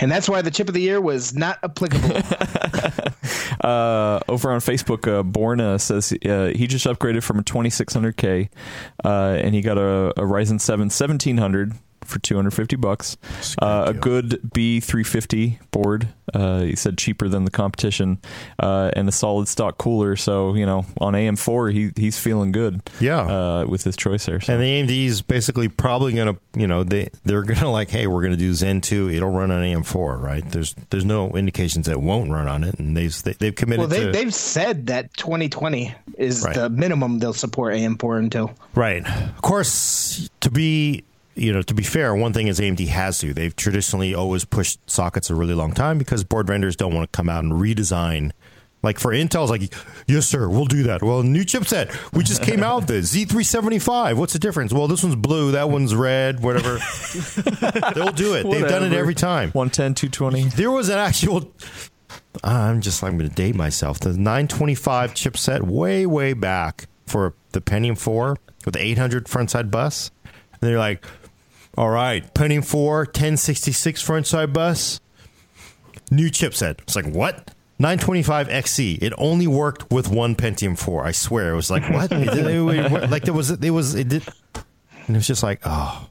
And 0.00 0.10
that's 0.10 0.28
why 0.28 0.42
the 0.42 0.50
chip 0.50 0.66
of 0.66 0.74
the 0.74 0.80
year 0.80 1.00
was 1.00 1.34
not 1.36 1.58
applicable. 1.62 2.10
Uh, 3.60 4.20
over 4.28 4.50
on 4.52 4.60
Facebook, 4.60 5.06
uh, 5.08 5.22
Borna 5.22 5.80
says 5.80 6.12
uh, 6.28 6.52
he 6.54 6.66
just 6.66 6.84
upgraded 6.86 7.22
from 7.22 7.38
a 7.38 7.42
2600K, 7.42 8.50
uh, 9.04 9.08
and 9.40 9.54
he 9.54 9.62
got 9.62 9.78
a, 9.78 10.08
a 10.20 10.22
Ryzen 10.22 10.60
7 10.60 10.86
1700 10.86 11.72
for 12.04 12.18
250 12.20 12.76
bucks. 12.76 13.16
Uh, 13.60 13.84
a 13.88 13.94
good 13.94 14.40
B350 14.54 15.58
board. 15.70 16.08
Uh, 16.32 16.60
he 16.62 16.74
said 16.76 16.96
cheaper 16.98 17.28
than 17.28 17.44
the 17.44 17.50
competition, 17.50 18.18
uh, 18.58 18.90
and 18.96 19.08
a 19.08 19.12
solid 19.12 19.46
stock 19.46 19.78
cooler. 19.78 20.16
So 20.16 20.54
you 20.54 20.66
know, 20.66 20.86
on 21.00 21.12
AM4, 21.12 21.72
he 21.72 21.90
he's 21.96 22.18
feeling 22.18 22.50
good. 22.52 22.80
Yeah. 23.00 23.20
uh, 23.20 23.66
with 23.68 23.84
his 23.84 23.96
choice 23.96 24.26
there. 24.26 24.40
So. 24.40 24.54
And 24.54 24.62
the 24.62 24.66
AMD 24.66 25.04
is 25.06 25.22
basically 25.22 25.68
probably 25.68 26.12
going 26.14 26.34
to, 26.34 26.40
you 26.58 26.66
know, 26.66 26.82
they 26.82 27.10
they're 27.24 27.42
going 27.42 27.60
to 27.60 27.68
like, 27.68 27.90
hey, 27.90 28.06
we're 28.06 28.20
going 28.22 28.32
to 28.32 28.38
do 28.38 28.52
Zen 28.54 28.80
two. 28.80 29.10
It'll 29.10 29.30
run 29.30 29.50
on 29.50 29.62
AM4, 29.62 30.20
right? 30.20 30.48
There's 30.50 30.74
there's 30.90 31.04
no 31.04 31.30
indications 31.32 31.86
that 31.86 31.92
it 31.92 32.00
won't 32.00 32.30
run 32.30 32.48
on 32.48 32.64
it, 32.64 32.78
and 32.78 32.96
they've 32.96 33.22
they, 33.22 33.32
they've 33.34 33.54
committed 33.54 33.80
well, 33.80 33.88
they, 33.88 34.04
to 34.06 34.10
they've 34.12 34.34
said 34.34 34.86
that 34.86 35.12
2020 35.14 35.94
is 36.18 36.42
Right. 36.44 36.54
the 36.54 36.70
minimum 36.70 37.18
they'll 37.18 37.32
support 37.32 37.74
AM4 37.74 38.18
until. 38.18 38.52
right. 38.74 39.06
Of 39.06 39.42
course, 39.42 40.28
to 40.40 40.50
be 40.50 41.04
you 41.34 41.52
know 41.52 41.62
to 41.62 41.74
be 41.74 41.82
fair, 41.82 42.14
one 42.14 42.32
thing 42.32 42.48
is 42.48 42.60
AMD 42.60 42.86
has 42.88 43.18
to. 43.18 43.34
They've 43.34 43.54
traditionally 43.54 44.14
always 44.14 44.44
pushed 44.44 44.78
sockets 44.88 45.30
a 45.30 45.34
really 45.34 45.54
long 45.54 45.72
time 45.72 45.98
because 45.98 46.24
board 46.24 46.46
vendors 46.46 46.76
don't 46.76 46.94
want 46.94 47.10
to 47.10 47.16
come 47.16 47.28
out 47.28 47.44
and 47.44 47.52
redesign. 47.52 48.32
Like 48.84 48.98
for 48.98 49.12
Intel, 49.12 49.42
it's 49.42 49.50
like, 49.50 49.72
yes, 50.06 50.26
sir, 50.26 50.46
we'll 50.46 50.66
do 50.66 50.82
that. 50.82 51.02
Well, 51.02 51.22
new 51.22 51.42
chipset. 51.42 52.12
We 52.12 52.22
just 52.22 52.42
came 52.42 52.62
out 52.62 52.82
with 52.82 52.90
it. 52.90 53.04
Z375. 53.04 54.16
What's 54.16 54.34
the 54.34 54.38
difference? 54.38 54.74
Well, 54.74 54.88
this 54.88 55.02
one's 55.02 55.16
blue, 55.16 55.52
that 55.52 55.70
one's 55.70 55.94
red, 55.94 56.40
whatever. 56.40 56.74
They'll 57.94 58.12
do 58.12 58.34
it. 58.34 58.44
They've 58.48 58.68
done 58.68 58.84
it 58.84 58.92
every 58.92 59.14
time. 59.14 59.50
110, 59.52 59.94
220. 59.94 60.50
There 60.56 60.70
was 60.70 60.90
an 60.90 60.98
actual. 60.98 61.50
I'm 62.42 62.82
just. 62.82 63.02
I'm 63.02 63.16
going 63.16 63.30
to 63.30 63.34
date 63.34 63.54
myself. 63.54 64.00
The 64.00 64.10
925 64.10 65.14
chipset, 65.14 65.62
way, 65.62 66.04
way 66.04 66.34
back 66.34 66.86
for 67.06 67.32
the 67.52 67.62
Pentium 67.62 67.96
4 67.96 68.36
with 68.66 68.74
the 68.74 68.82
800 68.82 69.26
frontside 69.26 69.70
bus, 69.70 70.10
and 70.52 70.60
they're 70.60 70.78
like, 70.78 71.06
"All 71.76 71.90
right, 71.90 72.32
Pentium 72.34 72.64
4, 72.64 72.98
1066 73.04 74.02
frontside 74.06 74.52
bus, 74.52 75.00
new 76.10 76.30
chipset." 76.30 76.80
It's 76.82 76.96
like 76.96 77.06
what? 77.06 77.50
925 77.78 78.48
XE. 78.48 78.98
It 79.02 79.12
only 79.18 79.46
worked 79.48 79.90
with 79.90 80.08
one 80.08 80.36
Pentium 80.36 80.78
4. 80.78 81.04
I 81.04 81.10
swear. 81.12 81.52
It 81.52 81.56
was 81.56 81.70
like 81.70 81.82
what? 81.90 82.12
It 82.12 82.30
did- 82.30 82.46
it- 82.46 82.92
it- 83.02 83.10
like 83.10 83.24
there 83.24 83.34
was. 83.34 83.50
It 83.50 83.70
was. 83.70 83.94
It 83.94 84.08
did. 84.08 84.22
And 85.06 85.16
it 85.16 85.18
was 85.18 85.26
just 85.26 85.42
like, 85.42 85.60
oh. 85.64 86.08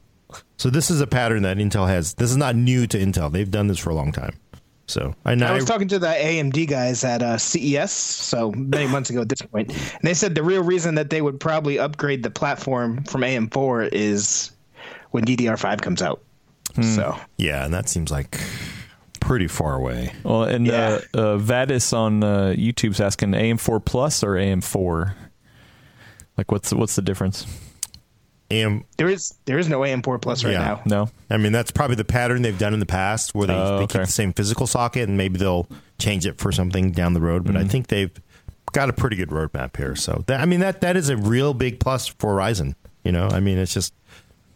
So 0.56 0.70
this 0.70 0.90
is 0.90 1.00
a 1.00 1.06
pattern 1.06 1.42
that 1.42 1.56
Intel 1.56 1.88
has. 1.88 2.14
This 2.14 2.30
is 2.30 2.36
not 2.36 2.54
new 2.54 2.86
to 2.86 2.98
Intel. 2.98 3.32
They've 3.32 3.50
done 3.50 3.66
this 3.66 3.78
for 3.78 3.90
a 3.90 3.94
long 3.94 4.12
time. 4.12 4.36
So 4.86 5.14
I 5.24 5.34
know. 5.34 5.46
I 5.46 5.52
was 5.52 5.64
talking 5.64 5.88
to 5.88 5.98
the 5.98 6.08
AMD 6.08 6.68
guys 6.68 7.02
at 7.04 7.22
uh, 7.22 7.38
CES, 7.38 7.90
so 7.90 8.52
many 8.52 8.86
months 8.86 9.08
ago 9.10 9.22
at 9.22 9.28
this 9.30 9.40
point, 9.40 9.70
and 9.70 10.00
they 10.02 10.12
said 10.14 10.34
the 10.34 10.42
real 10.42 10.62
reason 10.62 10.94
that 10.96 11.08
they 11.08 11.22
would 11.22 11.40
probably 11.40 11.78
upgrade 11.78 12.22
the 12.22 12.30
platform 12.30 13.02
from 13.04 13.22
AM4 13.22 13.88
is 13.92 14.50
when 15.14 15.24
DDR5 15.24 15.80
comes 15.80 16.02
out. 16.02 16.20
So 16.82 17.16
yeah, 17.36 17.64
and 17.64 17.72
that 17.72 17.88
seems 17.88 18.10
like 18.10 18.40
pretty 19.20 19.46
far 19.46 19.76
away. 19.76 20.12
Well, 20.24 20.42
and 20.42 20.66
Yeah. 20.66 20.98
uh, 21.14 21.18
uh, 21.18 21.36
Vadis 21.36 21.92
on 21.92 22.24
uh, 22.24 22.52
YouTube's 22.58 23.00
asking 23.00 23.30
AM4 23.30 23.84
Plus 23.84 24.24
or 24.24 24.32
AM4. 24.32 25.14
Like, 26.36 26.50
what's 26.50 26.72
what's 26.74 26.96
the 26.96 27.02
difference? 27.02 27.46
AM 28.50 28.84
There 28.98 29.08
is 29.08 29.34
there 29.44 29.58
is 29.58 29.68
no 29.68 29.80
AM4 29.80 30.20
Plus 30.20 30.42
right 30.42 30.52
Yeah. 30.54 30.58
now. 30.58 30.82
No. 30.84 31.10
I 31.30 31.36
mean, 31.36 31.52
that's 31.52 31.70
probably 31.70 31.94
the 31.94 32.04
pattern 32.04 32.42
they've 32.42 32.58
done 32.58 32.74
in 32.74 32.80
the 32.80 32.86
past, 32.86 33.36
where 33.36 33.46
they, 33.46 33.54
Oh, 33.54 33.78
they 33.78 33.84
okay. 33.84 33.98
keep 34.00 34.06
the 34.06 34.12
same 34.12 34.32
physical 34.32 34.66
socket, 34.66 35.08
and 35.08 35.16
maybe 35.16 35.38
they'll 35.38 35.68
change 36.00 36.26
it 36.26 36.38
for 36.38 36.50
something 36.50 36.90
down 36.90 37.14
the 37.14 37.20
road. 37.20 37.44
But 37.44 37.54
Mm-hmm. 37.54 37.64
I 37.64 37.68
think 37.68 37.86
they've 37.86 38.10
got 38.72 38.88
a 38.90 38.92
pretty 38.92 39.14
good 39.14 39.28
roadmap 39.30 39.76
here. 39.76 39.94
So 39.94 40.24
that, 40.26 40.40
I 40.40 40.44
mean, 40.44 40.58
that 40.58 40.80
that 40.80 40.96
is 40.96 41.08
a 41.08 41.16
real 41.16 41.54
big 41.54 41.78
plus 41.78 42.08
for 42.08 42.34
Ryzen. 42.34 42.74
You 43.04 43.12
know, 43.12 43.28
I 43.28 43.38
mean, 43.38 43.58
it's 43.58 43.72
just 43.72 43.94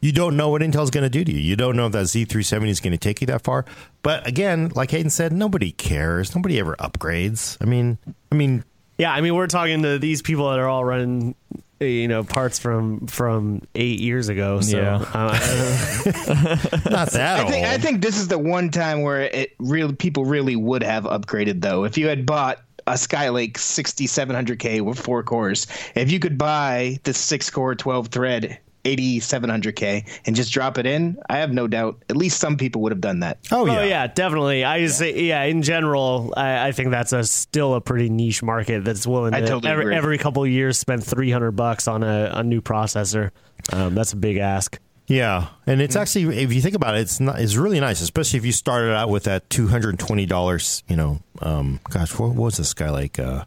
you 0.00 0.12
don't 0.12 0.36
know 0.36 0.48
what 0.50 0.62
Intel's 0.62 0.90
going 0.90 1.04
to 1.04 1.10
do 1.10 1.24
to 1.24 1.32
you. 1.32 1.40
You 1.40 1.56
don't 1.56 1.76
know 1.76 1.86
if 1.86 1.92
that 1.92 2.04
Z370 2.06 2.68
is 2.68 2.80
going 2.80 2.92
to 2.92 2.98
take 2.98 3.20
you 3.20 3.26
that 3.28 3.42
far. 3.44 3.64
But 4.02 4.26
again, 4.26 4.70
like 4.74 4.90
Hayden 4.92 5.10
said, 5.10 5.32
nobody 5.32 5.72
cares. 5.72 6.34
Nobody 6.34 6.58
ever 6.60 6.76
upgrades. 6.76 7.56
I 7.60 7.64
mean, 7.64 7.98
I 8.30 8.34
mean, 8.36 8.64
Yeah, 8.98 9.12
I 9.12 9.20
mean, 9.20 9.34
we're 9.34 9.46
talking 9.48 9.82
to 9.82 9.98
these 9.98 10.22
people 10.22 10.48
that 10.50 10.58
are 10.58 10.68
all 10.68 10.84
running, 10.84 11.34
you 11.80 12.08
know, 12.08 12.22
parts 12.24 12.58
from 12.58 13.06
from 13.06 13.62
eight 13.74 14.00
years 14.00 14.28
ago. 14.28 14.60
So, 14.60 14.76
Yeah. 14.76 14.96
uh, 15.14 15.32
not 16.90 17.10
that 17.12 17.38
I 17.38 17.42
old. 17.42 17.50
think 17.52 17.66
I 17.66 17.78
think 17.78 18.02
this 18.02 18.16
is 18.18 18.28
the 18.28 18.38
one 18.38 18.70
time 18.70 19.02
where 19.02 19.22
it 19.22 19.54
really 19.58 19.94
people 19.94 20.24
really 20.24 20.56
would 20.56 20.82
have 20.82 21.04
upgraded 21.04 21.60
though. 21.60 21.84
If 21.84 21.96
you 21.98 22.08
had 22.08 22.24
bought 22.26 22.58
a 22.86 22.92
Skylake 22.92 23.54
6700K 23.54 24.80
with 24.80 24.98
four 24.98 25.22
cores, 25.22 25.66
if 25.94 26.10
you 26.10 26.18
could 26.18 26.38
buy 26.38 26.98
the 27.04 27.12
six 27.14 27.50
core 27.50 27.74
12 27.74 28.08
thread 28.08 28.58
8700K 28.84 30.06
and 30.26 30.36
just 30.36 30.52
drop 30.52 30.78
it 30.78 30.86
in, 30.86 31.18
I 31.28 31.38
have 31.38 31.52
no 31.52 31.66
doubt 31.66 32.02
at 32.08 32.16
least 32.16 32.38
some 32.40 32.56
people 32.56 32.82
would 32.82 32.92
have 32.92 33.00
done 33.00 33.20
that. 33.20 33.38
oh 33.50 33.66
yeah, 33.66 33.78
Oh 33.78 33.84
yeah, 33.84 34.06
definitely. 34.06 34.64
I 34.64 34.80
just 34.80 34.98
say 34.98 35.20
yeah. 35.24 35.42
In 35.44 35.62
general, 35.62 36.32
I, 36.36 36.68
I 36.68 36.72
think 36.72 36.90
that's 36.90 37.12
a 37.12 37.24
still 37.24 37.74
a 37.74 37.80
pretty 37.80 38.08
niche 38.08 38.42
market 38.42 38.84
that's 38.84 39.06
willing 39.06 39.34
I 39.34 39.40
to 39.40 39.46
totally 39.46 39.70
every, 39.70 39.84
agree. 39.84 39.96
every 39.96 40.18
couple 40.18 40.42
of 40.42 40.48
years 40.48 40.78
spend 40.78 41.04
three 41.04 41.30
hundred 41.30 41.52
bucks 41.52 41.88
on 41.88 42.02
a, 42.02 42.30
a 42.34 42.42
new 42.42 42.60
processor. 42.60 43.30
Um, 43.72 43.94
that's 43.94 44.12
a 44.12 44.16
big 44.16 44.36
ask. 44.38 44.78
Yeah, 45.06 45.48
and 45.66 45.80
it's 45.80 45.96
actually 45.96 46.42
if 46.42 46.52
you 46.52 46.60
think 46.60 46.74
about 46.74 46.94
it, 46.94 47.00
it's 47.00 47.18
not 47.18 47.40
it's 47.40 47.56
really 47.56 47.80
nice, 47.80 48.02
especially 48.02 48.38
if 48.38 48.44
you 48.44 48.52
started 48.52 48.94
out 48.94 49.08
with 49.08 49.24
that 49.24 49.48
two 49.48 49.66
hundred 49.66 49.90
and 49.90 49.98
twenty 49.98 50.26
dollars. 50.26 50.82
You 50.86 50.96
know, 50.96 51.20
um, 51.40 51.80
gosh, 51.88 52.18
what, 52.18 52.28
what 52.30 52.44
was 52.44 52.56
this 52.58 52.74
guy 52.74 52.90
like? 52.90 53.18
Uh, 53.18 53.44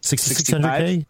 sixty 0.00 0.34
six 0.34 0.50
hundred 0.50 0.78
k. 0.78 1.06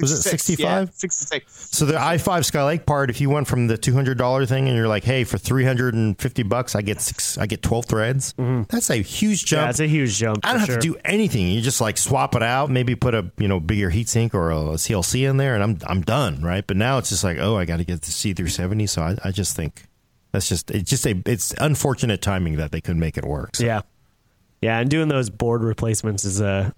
Was 0.00 0.12
it 0.12 0.22
65? 0.22 0.58
Yeah, 0.60 0.86
66. 0.92 1.76
So 1.76 1.84
the 1.84 1.94
i5 1.94 2.22
Skylake 2.22 2.86
part, 2.86 3.10
if 3.10 3.20
you 3.20 3.30
went 3.30 3.48
from 3.48 3.66
the 3.66 3.76
two 3.76 3.92
hundred 3.92 4.16
dollar 4.16 4.46
thing 4.46 4.68
and 4.68 4.76
you're 4.76 4.88
like, 4.88 5.04
hey, 5.04 5.24
for 5.24 5.38
three 5.38 5.64
hundred 5.64 5.94
and 5.94 6.18
fifty 6.20 6.42
bucks, 6.42 6.74
I 6.74 6.82
get 6.82 7.00
six, 7.00 7.36
I 7.36 7.46
get 7.46 7.62
twelve 7.62 7.86
threads. 7.86 8.32
Mm-hmm. 8.34 8.62
That's 8.68 8.90
a 8.90 8.96
huge 8.96 9.44
jump. 9.44 9.64
Yeah, 9.64 9.70
it's 9.70 9.80
a 9.80 9.86
huge 9.86 10.16
jump. 10.16 10.44
I 10.44 10.52
don't 10.52 10.64
for 10.64 10.72
have 10.72 10.80
to 10.80 10.86
do 10.88 10.96
anything. 11.04 11.48
You 11.48 11.60
just 11.60 11.80
like 11.80 11.98
swap 11.98 12.36
it 12.36 12.42
out, 12.42 12.70
maybe 12.70 12.94
put 12.94 13.14
a 13.14 13.30
you 13.38 13.48
know 13.48 13.58
bigger 13.58 13.90
heatsink 13.90 14.34
or 14.34 14.50
a 14.50 14.54
CLC 14.54 15.28
in 15.28 15.36
there, 15.36 15.54
and 15.54 15.62
I'm 15.62 15.78
I'm 15.86 16.02
done, 16.02 16.42
right? 16.42 16.64
But 16.66 16.76
now 16.76 16.98
it's 16.98 17.08
just 17.08 17.24
like, 17.24 17.38
oh, 17.38 17.56
I 17.56 17.64
got 17.64 17.78
to 17.78 17.84
get 17.84 18.02
the 18.02 18.10
Z370. 18.10 18.88
So 18.88 19.02
I, 19.02 19.16
I 19.24 19.30
just 19.32 19.56
think 19.56 19.84
that's 20.32 20.48
just 20.48 20.70
it's 20.70 20.88
just 20.88 21.06
a 21.06 21.20
it's 21.26 21.54
unfortunate 21.58 22.22
timing 22.22 22.56
that 22.56 22.70
they 22.70 22.80
couldn't 22.80 23.00
make 23.00 23.16
it 23.16 23.24
work. 23.24 23.56
So. 23.56 23.64
Yeah, 23.64 23.82
yeah, 24.60 24.78
and 24.78 24.90
doing 24.90 25.08
those 25.08 25.30
board 25.30 25.62
replacements 25.62 26.24
is 26.24 26.40
a, 26.40 26.74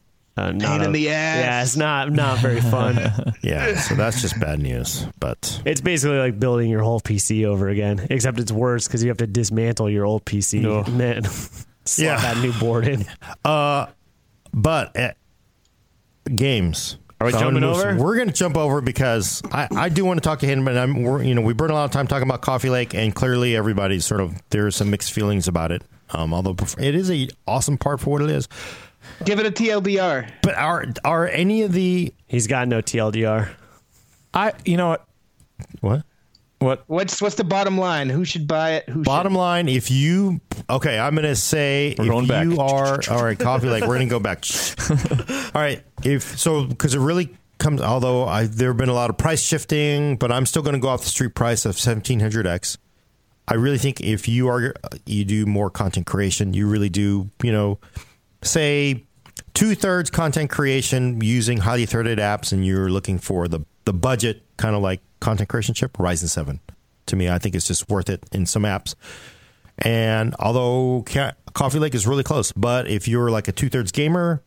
a 0.49 0.53
not 0.53 0.61
Pain 0.69 0.81
a- 0.81 0.85
in 0.85 0.93
the 0.93 1.09
ass. 1.11 1.37
Yeah, 1.45 1.63
it's 1.63 1.77
not 1.77 2.13
not 2.13 2.39
very 2.39 2.61
fun. 2.61 2.97
yeah. 3.43 3.77
So 3.81 3.95
that's 3.95 4.21
just 4.23 4.39
bad 4.41 4.59
news. 4.61 5.05
But 5.21 5.61
it's 5.65 5.81
basically 5.81 6.19
like 6.19 6.39
building 6.41 6.71
your 6.71 6.83
whole 6.83 7.01
PC 7.01 7.45
over 7.45 7.69
again, 7.69 8.07
except 8.11 8.39
it's 8.39 8.53
worse 8.53 8.87
because 8.87 9.03
you 9.03 9.09
have 9.11 9.19
to 9.19 9.27
dismantle 9.27 9.91
your 9.91 10.05
old 10.05 10.25
PC 10.25 10.61
No. 10.63 10.81
and 10.81 10.99
then 11.01 11.25
slot 11.25 11.99
Yeah. 11.99 12.21
that 12.21 12.39
new 12.43 12.53
board 12.55 12.87
in. 12.89 13.05
Uh, 13.45 13.87
but 14.53 14.97
uh, 14.99 15.11
games. 16.35 16.97
Are 17.21 17.27
we 17.27 17.35
I'm 17.35 17.41
gonna 17.41 17.61
jumping 17.61 17.69
move- 17.69 17.77
over? 17.99 18.03
We're 18.03 18.17
going 18.17 18.29
to 18.29 18.35
jump 18.35 18.57
over 18.57 18.81
because 18.81 19.43
I, 19.53 19.69
I 19.77 19.89
do 19.91 20.05
want 20.07 20.23
to 20.23 20.27
talk 20.27 20.39
to 20.39 20.47
him, 20.47 20.65
but 20.65 20.77
I'm 20.79 21.03
we're, 21.03 21.23
you 21.23 21.35
know 21.35 21.43
we 21.43 21.53
burn 21.53 21.71
a 21.71 21.75
lot 21.75 21.85
of 21.85 21.91
time 21.91 22.07
talking 22.07 22.27
about 22.27 22.41
Coffee 22.41 22.71
Lake, 22.71 22.95
and 22.95 23.15
clearly 23.15 23.55
everybody's 23.57 24.07
sort 24.07 24.23
of 24.23 24.41
there's 24.51 24.75
some 24.77 24.91
mixed 24.91 25.13
feelings 25.13 25.47
about 25.47 25.71
it. 25.71 25.83
Um, 26.13 26.33
although 26.33 26.57
it 26.79 26.95
is 26.95 27.11
a 27.11 27.29
awesome 27.47 27.77
part 27.77 28.01
for 28.01 28.11
what 28.11 28.23
it 28.23 28.31
is, 28.31 28.49
Give 29.25 29.39
it 29.39 29.47
a 29.47 29.51
TLDR. 29.51 30.31
but 30.43 30.55
are 30.55 30.87
are 31.05 31.27
any 31.29 31.63
of 31.63 31.73
the 31.73 32.13
He's 32.27 32.47
got 32.47 32.69
no 32.69 32.81
TLDR. 32.81 33.49
I, 34.33 34.53
you 34.65 34.77
know 34.77 34.91
what? 34.91 35.07
what 35.81 36.05
What? 36.61 36.85
What's 36.87 37.21
what's 37.21 37.35
the 37.35 37.45
bottom 37.45 37.77
line? 37.77 38.09
Who 38.09 38.25
should 38.25 38.47
buy 38.47 38.75
it? 38.75 38.89
Who 38.89 39.03
bottom 39.03 39.35
line? 39.35 39.69
If 39.69 39.91
you 39.91 40.41
okay, 40.69 40.99
I'm 40.99 41.15
going 41.15 41.27
to 41.27 41.37
say 41.37 41.97
We're 41.99 42.05
if 42.05 42.11
going 42.11 42.27
back. 42.29 42.45
you 42.45 42.61
are 42.61 43.01
all 43.11 43.25
right, 43.25 43.39
Coffee 43.39 43.69
like 43.69 43.83
we're 43.83 43.97
going 43.97 44.09
to 44.09 44.11
go 44.11 44.21
back. 44.21 44.45
all 45.55 45.61
right, 45.61 45.83
if 46.05 46.39
so, 46.39 46.65
because 46.65 46.95
it 46.95 47.01
really 47.01 47.37
comes. 47.59 47.81
Although 47.81 48.27
I, 48.27 48.45
there 48.45 48.69
have 48.69 48.77
been 48.77 48.89
a 48.89 48.95
lot 48.95 49.11
of 49.11 49.19
price 49.19 49.43
shifting, 49.43 50.17
but 50.17 50.31
I'm 50.31 50.47
still 50.47 50.63
going 50.63 50.75
to 50.75 50.81
go 50.81 50.89
off 50.89 51.03
the 51.03 51.09
street 51.09 51.35
price 51.35 51.65
of 51.67 51.77
1700x. 51.77 52.79
I 53.49 53.55
really 53.55 53.79
think 53.79 54.01
if 54.01 54.29
you 54.29 54.49
are 54.49 54.73
you 55.05 55.25
do 55.25 55.47
more 55.47 55.69
content 55.69 56.07
creation, 56.07 56.55
you 56.55 56.69
really 56.69 56.89
do 56.89 57.29
you 57.43 57.51
know 57.51 57.81
say 58.43 59.05
two 59.55 59.75
thirds 59.75 60.11
content 60.11 60.51
creation 60.51 61.21
using 61.21 61.59
highly 61.59 61.87
threaded 61.87 62.19
apps, 62.19 62.53
and 62.53 62.65
you're 62.65 62.91
looking 62.91 63.19
for 63.19 63.49
the 63.49 63.61
the 63.85 63.93
budget 63.93 64.43
kind 64.57 64.75
of 64.77 64.83
like 64.83 65.01
content 65.21 65.49
creation 65.49 65.75
chip, 65.75 65.95
Ryzen 65.95 66.29
seven. 66.29 66.61
To 67.07 67.17
me, 67.17 67.29
I 67.29 67.39
think 67.39 67.55
it's 67.55 67.67
just 67.67 67.89
worth 67.89 68.09
it 68.09 68.25
in 68.33 68.47
some 68.47 68.63
apps. 68.63 68.95
And 69.79 70.35
although 70.39 71.05
Coffee 71.55 71.79
Lake 71.79 71.95
is 71.95 72.07
really 72.07 72.23
close, 72.23 72.53
but 72.53 72.89
if 72.89 73.09
you're 73.09 73.31
like 73.31 73.49
a 73.49 73.53
two 73.53 73.69
thirds 73.69 73.93
gamer, 73.93 74.43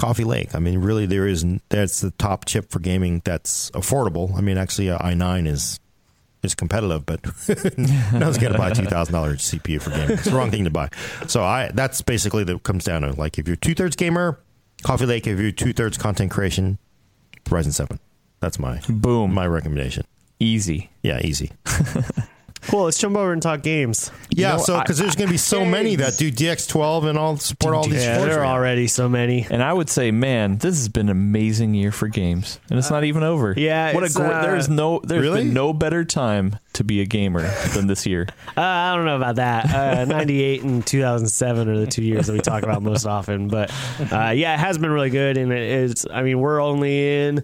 Coffee 0.00 0.24
Lake. 0.24 0.54
I 0.54 0.60
mean, 0.60 0.78
really, 0.78 1.04
there 1.04 1.26
is 1.26 1.44
that's 1.68 2.00
the 2.00 2.10
top 2.12 2.46
chip 2.46 2.70
for 2.70 2.78
gaming 2.78 3.20
that's 3.22 3.70
affordable. 3.72 4.34
I 4.34 4.40
mean, 4.40 4.56
actually, 4.56 4.86
i9 4.86 5.46
is 5.46 5.78
is 6.42 6.54
competitive, 6.54 7.04
but 7.06 7.24
no 7.48 8.26
one's 8.26 8.38
going 8.38 8.52
to 8.52 8.58
buy 8.58 8.70
a 8.70 8.74
two 8.74 8.84
thousand 8.86 9.12
dollars 9.14 9.40
CPU 9.42 9.80
for 9.80 9.90
gaming. 9.90 10.10
It's 10.12 10.24
the 10.24 10.32
wrong 10.32 10.50
thing 10.50 10.64
to 10.64 10.70
buy. 10.70 10.88
So 11.26 11.42
I 11.42 11.70
that's 11.72 12.02
basically 12.02 12.44
that 12.44 12.62
comes 12.62 12.84
down 12.84 13.02
to 13.02 13.12
like 13.12 13.38
if 13.38 13.46
you're 13.46 13.56
two 13.56 13.74
thirds 13.74 13.96
gamer, 13.96 14.38
Coffee 14.82 15.06
Lake. 15.06 15.26
If 15.26 15.38
you're 15.38 15.52
two 15.52 15.72
thirds 15.72 15.98
content 15.98 16.30
creation, 16.30 16.78
Ryzen 17.44 17.72
seven. 17.72 17.98
That's 18.40 18.58
my 18.58 18.80
Boom. 18.88 19.34
my 19.34 19.46
recommendation. 19.46 20.04
Easy. 20.38 20.90
Yeah, 21.02 21.20
easy. 21.22 21.52
Cool. 22.68 22.84
Let's 22.84 22.98
jump 22.98 23.16
over 23.16 23.32
and 23.32 23.40
talk 23.42 23.62
games. 23.62 24.10
Yeah, 24.30 24.52
know, 24.56 24.58
so 24.62 24.78
because 24.80 24.98
there's 24.98 25.16
going 25.16 25.28
to 25.28 25.32
be 25.32 25.38
so 25.38 25.64
many 25.64 25.96
that 25.96 26.16
do 26.18 26.30
DX12 26.30 27.08
and 27.08 27.18
all 27.18 27.36
support 27.38 27.74
all 27.74 27.84
these. 27.84 28.04
Yeah, 28.04 28.16
sports 28.16 28.30
there 28.34 28.38
are 28.40 28.42
right 28.42 28.50
already 28.52 28.86
so 28.86 29.08
many. 29.08 29.46
And 29.50 29.62
I 29.62 29.72
would 29.72 29.88
say, 29.88 30.10
man, 30.10 30.58
this 30.58 30.76
has 30.76 30.88
been 30.88 31.06
an 31.06 31.12
amazing 31.16 31.74
year 31.74 31.90
for 31.90 32.08
games, 32.08 32.60
and 32.68 32.78
it's 32.78 32.90
not 32.90 33.04
even 33.04 33.22
over. 33.22 33.54
yeah, 33.56 33.94
what 33.94 34.02
a 34.02 34.06
it's, 34.06 34.16
great. 34.16 34.30
uh, 34.32 34.42
there's 34.42 34.68
no, 34.68 35.00
there's 35.02 35.22
Really? 35.22 35.44
been 35.44 35.54
no 35.54 35.72
better 35.72 36.04
time 36.04 36.56
to 36.74 36.84
be 36.84 37.00
a 37.00 37.06
gamer 37.06 37.48
than 37.74 37.86
this 37.86 38.06
year. 38.06 38.26
Uh, 38.56 38.62
I 38.62 38.94
don't 38.96 39.06
know 39.06 39.16
about 39.16 39.36
that. 39.36 39.72
Uh, 39.72 40.04
98 40.04 40.62
and 40.64 40.86
2007 40.86 41.68
are 41.68 41.78
the 41.78 41.86
two 41.86 42.02
years 42.02 42.26
that 42.26 42.32
we 42.34 42.40
talk 42.40 42.62
about 42.62 42.82
most 42.82 43.06
often. 43.06 43.48
But 43.48 43.70
uh, 44.12 44.30
yeah, 44.30 44.54
it 44.54 44.58
has 44.58 44.76
been 44.76 44.90
really 44.90 45.08
good. 45.08 45.36
And 45.38 45.50
it 45.52 45.62
is, 45.62 46.06
I 46.12 46.22
mean, 46.22 46.40
we're 46.40 46.60
only 46.60 47.22
in, 47.26 47.42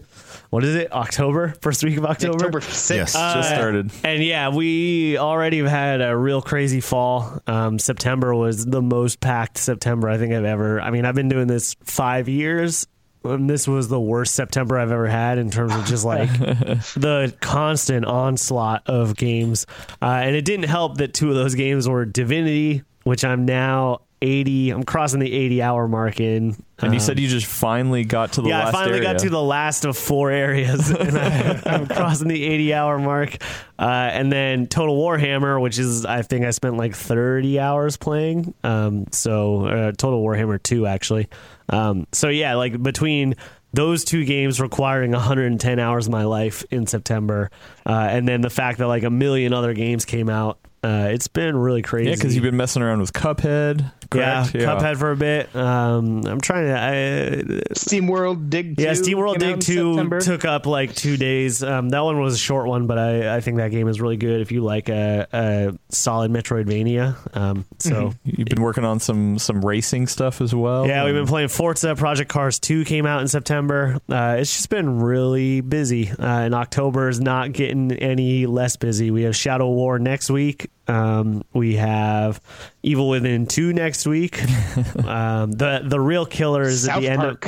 what 0.50 0.64
is 0.64 0.74
it, 0.74 0.92
October? 0.92 1.54
First 1.60 1.82
week 1.84 1.96
of 1.96 2.04
October? 2.04 2.34
October 2.34 2.60
6th. 2.60 2.94
Yes. 2.94 3.12
Just 3.12 3.48
started. 3.48 3.90
And 4.04 4.22
yeah, 4.22 4.48
we 4.50 5.18
already 5.18 5.58
had 5.58 6.00
a 6.00 6.16
real 6.16 6.40
crazy 6.40 6.80
fall. 6.80 7.40
Um, 7.46 7.78
September 7.78 8.34
was 8.34 8.64
the 8.64 8.82
most 8.82 9.20
packed 9.20 9.58
September 9.58 10.08
I 10.08 10.18
think 10.18 10.32
I've 10.32 10.44
ever. 10.44 10.80
I 10.80 10.90
mean, 10.90 11.04
I've 11.04 11.14
been 11.14 11.28
doing 11.28 11.46
this 11.46 11.74
five 11.82 12.28
years. 12.28 12.86
And 13.24 13.50
this 13.50 13.66
was 13.66 13.88
the 13.88 13.98
worst 13.98 14.36
September 14.36 14.78
I've 14.78 14.92
ever 14.92 15.08
had 15.08 15.38
in 15.38 15.50
terms 15.50 15.74
of 15.74 15.84
just 15.84 16.04
like 16.04 16.30
the 16.30 17.34
constant 17.40 18.04
onslaught 18.04 18.82
of 18.86 19.16
games. 19.16 19.66
Uh, 20.00 20.20
and 20.22 20.36
it 20.36 20.44
didn't 20.44 20.68
help 20.68 20.98
that 20.98 21.12
two 21.12 21.28
of 21.30 21.34
those 21.34 21.56
games 21.56 21.88
were 21.88 22.04
Divinity, 22.04 22.84
which 23.02 23.24
I'm 23.24 23.44
now 23.44 24.02
80, 24.22 24.70
I'm 24.70 24.82
crossing 24.84 25.20
the 25.20 25.32
80 25.32 25.62
hour 25.62 25.86
mark 25.88 26.20
in. 26.20 26.56
And 26.78 26.92
you 26.92 26.98
Um, 26.98 27.00
said 27.00 27.18
you 27.18 27.28
just 27.28 27.46
finally 27.46 28.04
got 28.04 28.32
to 28.34 28.42
the 28.42 28.48
yeah, 28.48 28.58
last 28.64 28.68
I 28.68 28.72
finally 28.72 28.98
area. 28.98 29.12
got 29.12 29.18
to 29.20 29.30
the 29.30 29.42
last 29.42 29.84
of 29.84 29.96
four 29.96 30.30
areas, 30.30 30.90
and 30.98 31.16
I, 31.18 31.62
I'm 31.66 31.86
crossing 31.86 32.28
the 32.28 32.42
80 32.42 32.74
hour 32.74 32.98
mark. 32.98 33.36
Uh, 33.78 33.84
and 34.12 34.30
then 34.32 34.66
Total 34.66 34.96
Warhammer, 34.96 35.60
which 35.60 35.78
is 35.78 36.04
I 36.06 36.22
think 36.22 36.44
I 36.44 36.50
spent 36.50 36.76
like 36.76 36.94
30 36.94 37.60
hours 37.60 37.96
playing. 37.96 38.54
Um, 38.64 39.06
so 39.12 39.66
uh, 39.66 39.92
Total 39.92 40.22
Warhammer 40.22 40.62
2 40.62 40.86
actually. 40.86 41.28
Um, 41.68 42.06
so 42.12 42.28
yeah, 42.28 42.54
like 42.54 42.82
between 42.82 43.34
those 43.72 44.04
two 44.04 44.24
games 44.24 44.60
requiring 44.60 45.10
110 45.10 45.78
hours 45.78 46.06
of 46.06 46.12
my 46.12 46.24
life 46.24 46.64
in 46.70 46.86
September, 46.86 47.50
uh, 47.84 47.90
and 48.10 48.26
then 48.26 48.40
the 48.40 48.48
fact 48.50 48.78
that 48.78 48.86
like 48.86 49.02
a 49.02 49.10
million 49.10 49.52
other 49.52 49.74
games 49.74 50.04
came 50.06 50.30
out. 50.30 50.58
Uh, 50.84 51.08
it's 51.10 51.26
been 51.26 51.56
really 51.56 51.82
crazy. 51.82 52.10
Yeah, 52.10 52.14
because 52.14 52.32
you've 52.36 52.44
been 52.44 52.56
messing 52.56 52.80
around 52.80 53.00
with 53.00 53.12
Cuphead. 53.12 53.90
Correct? 54.10 54.54
Yeah, 54.54 54.62
Cuphead 54.62 54.96
for 54.96 55.10
a 55.12 55.16
bit. 55.16 55.54
Um, 55.54 56.24
I'm 56.26 56.40
trying 56.40 56.66
to. 56.66 56.78
I, 56.78 57.74
Steam 57.74 58.06
World 58.06 58.50
Dig 58.50 58.76
2. 58.76 58.82
yeah, 58.82 58.92
SteamWorld 58.92 59.38
came 59.38 59.50
out 59.52 59.60
Dig 59.60 59.60
Two 59.60 59.94
September. 59.94 60.20
took 60.20 60.44
up 60.44 60.66
like 60.66 60.94
two 60.94 61.16
days. 61.16 61.62
Um, 61.62 61.88
that 61.90 62.00
one 62.00 62.20
was 62.20 62.34
a 62.34 62.38
short 62.38 62.66
one, 62.68 62.86
but 62.86 62.98
I, 62.98 63.36
I 63.36 63.40
think 63.40 63.58
that 63.58 63.70
game 63.70 63.88
is 63.88 64.00
really 64.00 64.16
good 64.16 64.40
if 64.40 64.52
you 64.52 64.62
like 64.62 64.88
a, 64.88 65.26
a 65.32 65.78
solid 65.88 66.30
Metroidvania. 66.30 67.16
Um, 67.36 67.64
so 67.78 68.12
You've 68.24 68.48
been 68.48 68.62
working 68.62 68.84
on 68.84 69.00
some 69.00 69.38
some 69.38 69.64
racing 69.64 70.06
stuff 70.06 70.40
as 70.40 70.54
well. 70.54 70.86
Yeah, 70.86 71.04
we've 71.04 71.14
been 71.14 71.26
playing 71.26 71.48
Forza. 71.48 71.94
Project 71.94 72.30
Cars 72.30 72.58
2 72.58 72.84
came 72.84 73.06
out 73.06 73.20
in 73.20 73.28
September. 73.28 73.98
Uh, 74.08 74.36
it's 74.38 74.54
just 74.54 74.68
been 74.70 75.00
really 75.00 75.60
busy. 75.60 76.10
Uh, 76.10 76.14
and 76.40 76.54
October 76.54 77.08
is 77.08 77.20
not 77.20 77.52
getting 77.52 77.92
any 77.92 78.46
less 78.46 78.76
busy. 78.76 79.10
We 79.10 79.22
have 79.22 79.34
Shadow 79.36 79.68
War 79.70 79.98
next 79.98 80.30
week. 80.30 80.70
Um, 80.88 81.42
we 81.52 81.76
have 81.76 82.40
Evil 82.82 83.08
Within 83.08 83.46
2 83.46 83.72
next 83.72 84.06
week. 84.06 84.40
um, 85.04 85.52
the 85.52 85.82
the 85.84 85.98
real 86.00 86.26
killer 86.26 86.62
is 86.62 86.86
at 86.88 86.94
South 86.94 87.02
the 87.02 87.08
end 87.08 87.22
of 87.22 87.38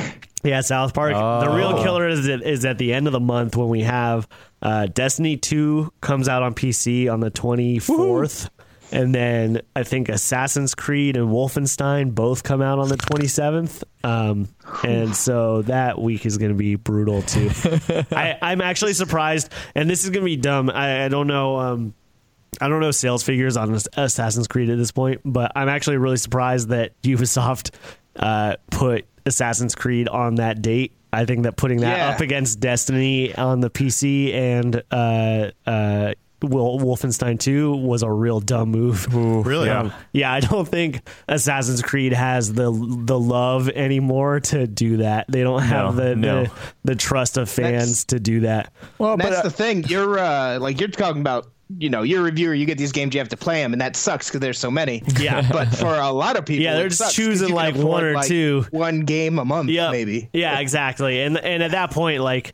yeah, 0.43 0.61
South 0.61 0.93
Park. 0.93 1.13
The 1.13 1.19
Oh. 1.49 1.55
real 1.55 1.81
killer 1.83 2.07
is 2.07 2.27
at, 2.27 2.41
is 2.43 2.63
at 2.65 2.77
the 2.77 2.93
end 2.93 3.07
of 3.07 3.13
the 3.13 3.19
month 3.19 3.55
when 3.57 3.67
we 3.69 3.81
have 3.81 4.27
uh, 4.61 4.87
Destiny 4.87 5.37
2 5.37 5.91
comes 6.01 6.27
out 6.29 6.43
on 6.43 6.53
PC 6.53 7.11
on 7.11 7.19
the 7.19 7.31
24th. 7.31 8.49
And 8.91 9.13
then 9.13 9.61
I 9.75 9.83
think 9.83 10.09
Assassin's 10.09 10.73
Creed 10.73 11.15
and 11.15 11.27
Wolfenstein 11.29 12.15
both 12.15 12.41
come 12.41 12.59
out 12.61 12.79
on 12.79 12.89
the 12.89 12.97
27th. 12.97 13.83
Um, 14.03 14.47
and 14.83 15.15
so 15.15 15.61
that 15.63 16.01
week 16.01 16.25
is 16.25 16.39
going 16.39 16.51
to 16.51 16.57
be 16.57 16.73
brutal 16.75 17.21
too. 17.21 17.51
I, 18.11 18.37
I'm 18.41 18.61
actually 18.61 18.93
surprised, 18.93 19.53
and 19.75 19.87
this 19.87 20.05
is 20.05 20.09
going 20.09 20.21
to 20.21 20.25
be 20.25 20.37
dumb. 20.37 20.71
I, 20.71 21.05
I 21.05 21.07
don't 21.07 21.27
know. 21.27 21.59
Um, 21.59 21.93
I 22.61 22.67
don't 22.67 22.79
know 22.81 22.91
sales 22.91 23.23
figures 23.23 23.57
on 23.57 23.77
Assassin's 23.95 24.47
Creed 24.47 24.69
at 24.69 24.77
this 24.77 24.91
point, 24.91 25.21
but 25.25 25.51
I'm 25.55 25.69
actually 25.69 25.97
really 25.97 26.17
surprised 26.17 26.69
that 26.69 26.99
Ubisoft 27.03 27.71
uh, 28.15 28.55
put 28.71 29.05
Assassin's 29.25 29.75
Creed 29.75 30.07
on 30.09 30.35
that 30.35 30.61
date. 30.61 30.93
I 31.13 31.25
think 31.25 31.43
that 31.43 31.55
putting 31.57 31.81
that 31.81 31.97
Yeah. 31.97 32.09
up 32.09 32.21
against 32.21 32.59
Destiny 32.59 33.33
on 33.35 33.59
the 33.61 33.69
PC 33.69 34.33
and 34.33 34.83
uh, 34.91 35.51
uh, 35.65 36.13
Wolfenstein 36.41 37.39
2 37.39 37.75
was 37.75 38.03
a 38.03 38.11
real 38.11 38.39
dumb 38.39 38.69
move. 38.71 39.07
Really? 39.45 39.67
Yeah. 39.67 39.91
yeah, 40.13 40.31
I 40.33 40.39
don't 40.39 40.67
think 40.67 41.01
Assassin's 41.27 41.81
Creed 41.81 42.13
has 42.13 42.53
the 42.53 42.71
the 43.05 43.19
love 43.19 43.69
anymore 43.69 44.39
to 44.41 44.67
do 44.67 44.97
that. 44.97 45.25
They 45.29 45.41
don't 45.43 45.61
have 45.61 45.95
No, 45.95 46.03
the, 46.09 46.15
no. 46.15 46.43
the 46.43 46.51
the 46.83 46.95
trust 46.95 47.37
of 47.37 47.49
fans 47.49 47.71
That's- 47.73 48.03
to 48.05 48.19
do 48.19 48.39
that. 48.41 48.71
Well, 48.97 49.13
And 49.13 49.21
but 49.21 49.29
that's 49.29 49.39
uh, 49.39 49.43
the 49.43 49.51
thing. 49.51 49.83
You're 49.85 50.19
uh, 50.19 50.59
like 50.59 50.79
you're 50.79 50.89
talking 50.89 51.21
about. 51.21 51.47
You 51.77 51.89
know, 51.89 52.01
you're 52.01 52.21
a 52.21 52.23
reviewer. 52.23 52.53
You 52.55 52.65
get 52.65 52.79
these 52.79 52.91
games, 52.91 53.13
you 53.13 53.19
have 53.19 53.29
to 53.29 53.37
play 53.37 53.61
them, 53.61 53.73
and 53.73 53.81
that 53.81 53.95
sucks 53.95 54.27
because 54.27 54.39
there's 54.39 54.57
so 54.57 54.71
many. 54.71 55.03
Yeah. 55.19 55.47
but 55.51 55.67
for 55.67 55.93
a 55.93 56.09
lot 56.11 56.35
of 56.35 56.45
people, 56.45 56.63
Yeah, 56.63 56.73
they're 56.73 56.87
it 56.87 56.89
just 56.89 56.97
sucks 56.99 57.09
'cause 57.15 57.25
choosing, 57.25 57.53
like, 57.53 57.75
one 57.75 58.03
or 58.03 58.13
like, 58.13 58.27
two. 58.27 58.65
one 58.71 59.01
game 59.01 59.37
a 59.37 59.45
month, 59.45 59.69
Yeah, 59.69 59.91
maybe. 59.91 60.29
Yeah, 60.33 60.59
exactly. 60.59 61.21
And 61.21 61.37
and 61.37 61.61
at 61.63 61.71
that 61.71 61.91
point, 61.91 62.21
like. 62.21 62.53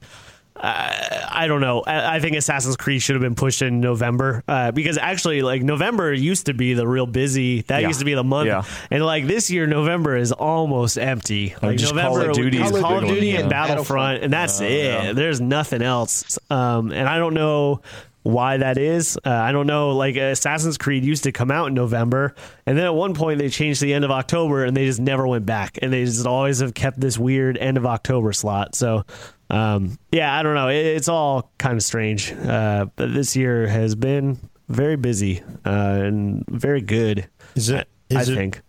Uh, 0.57 1.27
I 1.31 1.47
don't 1.47 1.59
know. 1.59 1.81
I, 1.81 2.15
I 2.15 2.19
think 2.21 2.37
Assassin's 2.37 2.77
Creed 2.77 3.01
should 3.01 3.15
have 3.15 3.21
been 3.21 3.35
pushed 3.35 3.61
in 3.61 3.81
November 3.81 4.41
uh, 4.47 4.71
because 4.71 4.97
actually, 4.97 5.41
like 5.41 5.61
November 5.61 6.13
used 6.13 6.45
to 6.45 6.53
be 6.53 6.73
the 6.73 6.87
real 6.87 7.05
busy. 7.05 7.63
That 7.63 7.81
Yeah. 7.81 7.89
used 7.89 7.99
to 7.99 8.05
be 8.05 8.13
the 8.13 8.23
month, 8.23 8.47
Yeah. 8.47 8.63
and 8.89 9.05
like 9.05 9.27
this 9.27 9.51
year, 9.51 9.67
November 9.67 10.15
is 10.15 10.31
almost 10.31 10.97
empty. 10.97 11.53
Like 11.61 11.77
just 11.77 11.93
Call 11.93 12.15
November, 12.15 12.29
of 12.29 12.35
Duty 12.37 12.57
Call 12.59 12.67
is 12.67 12.73
of 12.73 12.81
the 12.89 12.99
big 13.01 13.09
Duty 13.15 13.35
and 13.35 13.51
yeah. 13.51 13.65
Battlefront, 13.67 14.23
and 14.23 14.31
that's 14.31 14.61
it. 14.61 15.13
There's 15.17 15.41
nothing 15.41 15.81
else. 15.81 16.39
Um, 16.49 16.93
and 16.93 17.09
I 17.09 17.17
don't 17.17 17.33
know 17.33 17.81
why 18.25 18.57
that 18.57 18.79
is. 18.79 19.17
Uh, 19.23 19.29
I 19.29 19.51
don't 19.51 19.67
know. 19.67 19.91
Like 19.91 20.15
Assassin's 20.15 20.79
Creed 20.79 21.05
used 21.05 21.23
to 21.25 21.31
come 21.31 21.51
out 21.51 21.67
in 21.67 21.75
November, 21.75 22.33
and 22.65 22.75
then 22.75 22.85
at 22.85 22.95
one 22.95 23.13
point 23.13 23.37
they 23.37 23.49
changed 23.49 23.81
to 23.81 23.85
the 23.85 23.93
end 23.93 24.03
of 24.03 24.09
October, 24.09 24.65
and 24.65 24.75
they 24.75 24.85
just 24.85 24.99
never 24.99 25.27
went 25.27 25.45
back, 25.45 25.77
and 25.81 25.93
they 25.93 26.03
just 26.05 26.25
always 26.25 26.59
have 26.59 26.73
kept 26.73 26.99
this 26.99 27.19
weird 27.19 27.55
end 27.57 27.77
of 27.77 27.85
October 27.85 28.33
slot. 28.33 28.75
So. 28.75 29.05
Um, 29.47 29.99
yeah, 30.11 30.35
I 30.35 30.41
don't 30.41 30.55
know. 30.55 30.69
It, 30.69 30.77
it's 30.77 31.07
all 31.07 31.51
kind 31.59 31.75
of 31.75 31.83
strange. 31.83 32.31
Uh, 32.33 32.87
but 32.95 33.13
this 33.13 33.35
year 33.35 33.67
has 33.67 33.93
been 33.93 34.39
very 34.69 34.95
busy 34.95 35.43
uh, 35.63 35.69
and 35.69 36.43
very 36.47 36.81
good. 36.81 37.29
Is 37.53 37.69
it? 37.69 37.87
I 38.09 38.21
it? 38.21 38.25
think. 38.25 38.61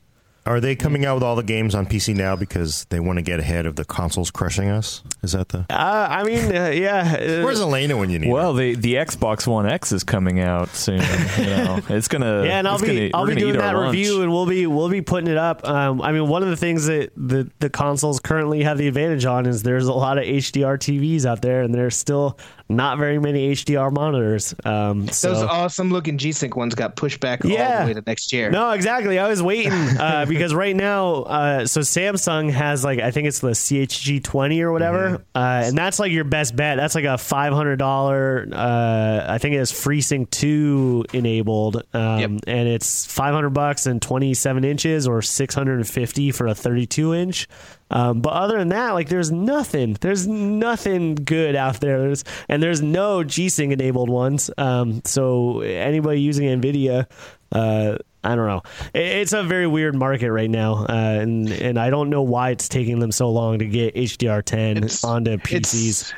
Are 0.47 0.61
they 0.61 0.76
coming 0.76 1.05
out 1.05 1.14
with 1.14 1.24
all 1.24 1.34
the 1.34 1.42
games 1.42 1.74
on 1.74 1.86
PC 1.86 2.14
now 2.14 2.36
because 2.36 2.84
they 2.90 3.01
want 3.01 3.18
to 3.18 3.22
get 3.22 3.40
ahead 3.40 3.66
of 3.66 3.74
the 3.74 3.84
consoles 3.84 4.30
crushing 4.30 4.68
us? 4.68 5.03
Is 5.22 5.32
that 5.32 5.49
the? 5.49 5.66
Uh, 5.68 6.07
I 6.09 6.22
mean, 6.22 6.44
uh, 6.57 6.68
yeah. 6.68 7.16
uh, 7.18 7.44
Where's 7.44 7.61
Elena 7.61 7.97
when 7.97 8.11
you 8.11 8.20
need? 8.20 8.28
her? 8.28 8.32
well, 8.32 8.55
the 8.55 8.76
the 8.76 8.94
Xbox 8.94 9.47
One 9.49 9.66
X 9.68 9.90
is 9.90 10.05
coming 10.05 10.38
out 10.38 10.68
soon. 10.68 11.01
You 11.38 11.47
know, 11.47 11.80
it's 11.88 12.07
gonna. 12.07 12.44
Yeah, 12.44 12.61
and 12.61 12.68
I'll 12.68 12.78
be 12.78 12.86
gonna, 12.86 13.11
I'll 13.12 13.26
be 13.26 13.34
doing 13.34 13.59
that 13.59 13.74
review, 13.76 14.22
and 14.22 14.30
we'll 14.30 14.47
be 14.47 14.68
we'll 14.68 14.88
be 14.88 15.03
putting 15.03 15.28
it 15.28 15.36
up. 15.36 15.66
Um, 15.68 16.01
I 16.01 16.12
mean, 16.12 16.28
one 16.28 16.44
of 16.44 16.49
the 16.49 16.57
things 16.57 16.86
that 16.86 17.11
the 17.16 17.51
the 17.59 17.68
consoles 17.68 18.20
currently 18.20 18.62
have 18.62 18.78
the 18.78 18.86
advantage 18.86 19.24
on 19.24 19.47
is 19.47 19.64
there's 19.64 19.88
a 19.88 19.92
lot 19.92 20.16
of 20.16 20.24
HDR 20.24 20.78
TVs 20.78 21.26
out 21.26 21.42
there, 21.42 21.62
and 21.62 21.74
there's 21.74 21.97
still 21.97 22.38
not 22.68 22.98
very 22.98 23.18
many 23.18 23.52
HDR 23.52 23.92
monitors. 23.92 24.54
Um, 24.64 25.08
so. 25.08 25.32
Those 25.34 25.42
awesome 25.44 25.90
looking 25.90 26.18
G 26.18 26.32
Sync 26.32 26.56
ones 26.56 26.74
got 26.74 26.96
pushed 26.96 27.20
back 27.20 27.44
all 27.44 27.50
Yeah. 27.50 27.80
the 27.82 27.86
way 27.86 27.94
to 27.94 28.02
next 28.06 28.32
year. 28.32 28.50
No, 28.50 28.70
exactly. 28.72 29.18
I 29.18 29.28
was 29.28 29.42
waiting 29.42 29.72
uh, 30.00 30.26
because 30.28 30.52
right 30.54 30.74
now, 30.74 31.22
uh, 31.22 31.66
so 31.66 31.80
Samsung 31.80 32.50
has 32.50 32.84
like 32.84 32.98
I 32.98 33.10
think 33.10 33.28
it's 33.28 33.38
the 33.40 33.50
CHG 33.50 34.22
twenty 34.24 34.62
or 34.62 34.72
whatever, 34.72 35.24
uh, 35.34 35.62
and 35.66 35.78
that's 35.78 35.98
like 35.98 36.10
your 36.12 36.24
best 36.24 36.56
bet. 36.56 36.76
That's 36.76 36.94
like 36.94 37.04
a 37.04 37.18
five 37.18 37.52
hundred 37.52 37.76
dollar. 37.76 38.46
Uh, 38.52 39.24
I 39.28 39.38
think 39.38 39.54
it 39.54 39.58
is 39.60 39.70
FreeSync 39.72 40.30
two 40.30 41.04
enabled, 41.12 41.82
um, 41.94 42.18
Yep. 42.20 42.30
and 42.46 42.68
it's 42.68 43.06
five 43.06 43.32
hundred 43.34 43.50
bucks 43.50 43.86
and 43.86 44.02
twenty 44.02 44.34
seven 44.34 44.64
inches 44.64 45.06
or 45.06 45.22
six 45.22 45.54
hundred 45.54 45.76
and 45.76 45.88
fifty 45.88 46.32
for 46.32 46.46
a 46.46 46.54
thirty 46.54 46.86
two 46.86 47.14
inch. 47.14 47.46
Um, 47.91 48.20
but 48.20 48.32
other 48.32 48.59
than 48.59 48.68
that, 48.68 48.93
like 48.93 49.09
there's 49.09 49.30
nothing. 49.30 49.97
There's 50.01 50.26
nothing 50.26 51.14
good 51.14 51.55
out 51.55 51.80
there. 51.80 52.01
There's, 52.01 52.24
and 52.49 52.62
there's 52.62 52.82
no 52.82 53.22
G-Sync 53.22 53.72
enabled 53.72 54.11
ones. 54.11 54.51
Um, 54.59 55.03
so 55.05 55.61
anybody 55.61 56.20
using 56.20 56.47
NVIDIA, 56.61 57.07
uh, 57.53 57.97
I 58.24 58.34
don't 58.34 58.49
know. 58.49 58.62
It- 58.93 59.18
It's 59.22 59.32
a 59.32 59.45
very 59.45 59.68
weird 59.68 59.95
market 59.95 60.32
right 60.32 60.51
now, 60.51 60.84
uh, 60.89 61.18
and 61.20 61.49
and 61.53 61.78
I 61.78 61.91
don't 61.91 62.11
know 62.11 62.22
why 62.22 62.51
it's 62.51 62.68
taking 62.68 62.99
them 62.99 63.12
so 63.12 63.30
long 63.30 63.61
to 63.61 63.66
get 63.66 63.95
HDR10 63.95 64.76
It's- 64.78 65.05
onto 65.05 65.37
PCs. 65.39 65.89
It's, 66.01 66.14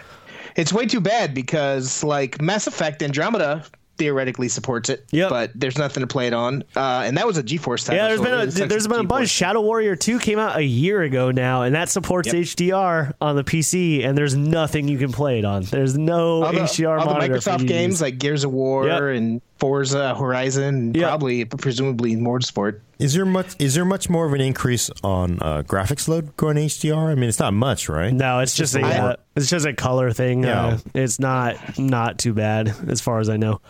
it's 0.56 0.72
way 0.72 0.86
too 0.86 1.00
bad 1.02 1.34
because 1.34 2.02
like 2.02 2.40
Mass 2.40 2.66
Effect 2.66 3.02
Andromeda 3.02 3.62
theoretically 3.98 4.48
supports 4.48 4.88
it, 4.88 5.04
Yep. 5.10 5.30
but 5.30 5.50
there's 5.54 5.76
nothing 5.76 6.00
to 6.00 6.06
play 6.06 6.26
it 6.28 6.32
on. 6.32 6.62
Uh, 6.74 7.02
and 7.04 7.16
that 7.18 7.26
was 7.26 7.36
a 7.36 7.42
GeForce 7.42 7.84
title. 7.84 7.96
Yeah, 7.96 8.08
there's 8.08 8.18
so 8.20 8.24
been 8.24 8.64
a, 8.64 8.68
there's 8.68 8.86
been 8.86 9.00
a 9.00 9.04
bunch. 9.04 9.28
GeForce. 9.28 9.32
Shadow 9.36 9.60
Warrior 9.60 9.96
2 9.96 10.18
came 10.20 10.38
out 10.38 10.56
a 10.56 10.62
year 10.64 11.02
ago 11.02 11.30
now, 11.30 11.62
and 11.62 11.74
that 11.74 11.88
supports 11.88 12.28
Yep. 12.32 12.36
HDR 12.36 13.12
on 13.20 13.36
the 13.36 13.44
PC, 13.44 14.04
and 14.04 14.16
there's 14.16 14.34
nothing 14.34 14.88
you 14.88 14.98
can 14.98 15.12
play 15.12 15.38
it 15.38 15.44
on. 15.44 15.64
There's 15.64 15.98
no 15.98 16.42
all 16.44 16.52
the, 16.52 16.60
HDR 16.60 16.98
all 17.00 17.06
the 17.06 17.12
monitor 17.14 17.40
for 17.40 17.50
you 17.50 17.56
Microsoft 17.56 17.58
to 17.58 17.64
games 17.66 18.00
like 18.00 18.18
Gears 18.18 18.44
of 18.44 18.52
War 18.52 18.86
Yep. 18.86 19.02
and 19.16 19.42
Forza 19.58 20.14
Horizon, 20.14 20.94
Yep. 20.94 21.08
probably 21.08 21.44
presumably 21.44 22.14
Motorsport. 22.14 22.80
Is 23.00 23.14
there 23.14 23.24
much? 23.26 23.54
Is 23.60 23.74
there 23.74 23.84
much 23.84 24.08
more 24.10 24.26
of 24.26 24.32
an 24.32 24.40
increase 24.40 24.90
on 25.04 25.38
uh, 25.40 25.62
graphics 25.62 26.08
load 26.08 26.36
going 26.36 26.56
HDR? 26.56 27.10
I 27.10 27.14
mean, 27.14 27.28
it's 27.28 27.38
not 27.38 27.54
much, 27.54 27.88
right? 27.88 28.12
No, 28.12 28.40
it's 28.40 28.56
just 28.56 28.74
a 28.74 28.80
I- 28.82 28.98
uh, 28.98 29.16
it's 29.36 29.48
just 29.48 29.66
a 29.66 29.72
color 29.72 30.10
thing. 30.12 30.42
Yeah. 30.42 30.66
Uh, 30.66 30.78
it's 30.94 31.20
not 31.20 31.78
not 31.78 32.18
too 32.18 32.34
bad 32.34 32.74
as 32.88 33.00
far 33.00 33.20
as 33.20 33.28
I 33.28 33.36
know. 33.36 33.60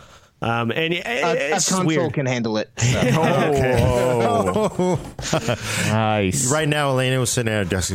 Um, 0.41 0.71
and 0.71 0.93
it, 0.93 1.05
A, 1.05 1.47
a 1.47 1.51
console 1.51 1.85
weird. 1.85 2.13
can 2.13 2.25
handle 2.25 2.57
it. 2.57 2.69
so. 2.79 2.99
Oh, 4.31 4.99
nice. 5.87 6.51
Right 6.51 6.67
now, 6.67 6.89
Elena 6.91 7.19
was 7.19 7.29
sitting 7.29 7.51
at 7.53 7.65
her 7.65 7.69
desk. 7.69 7.89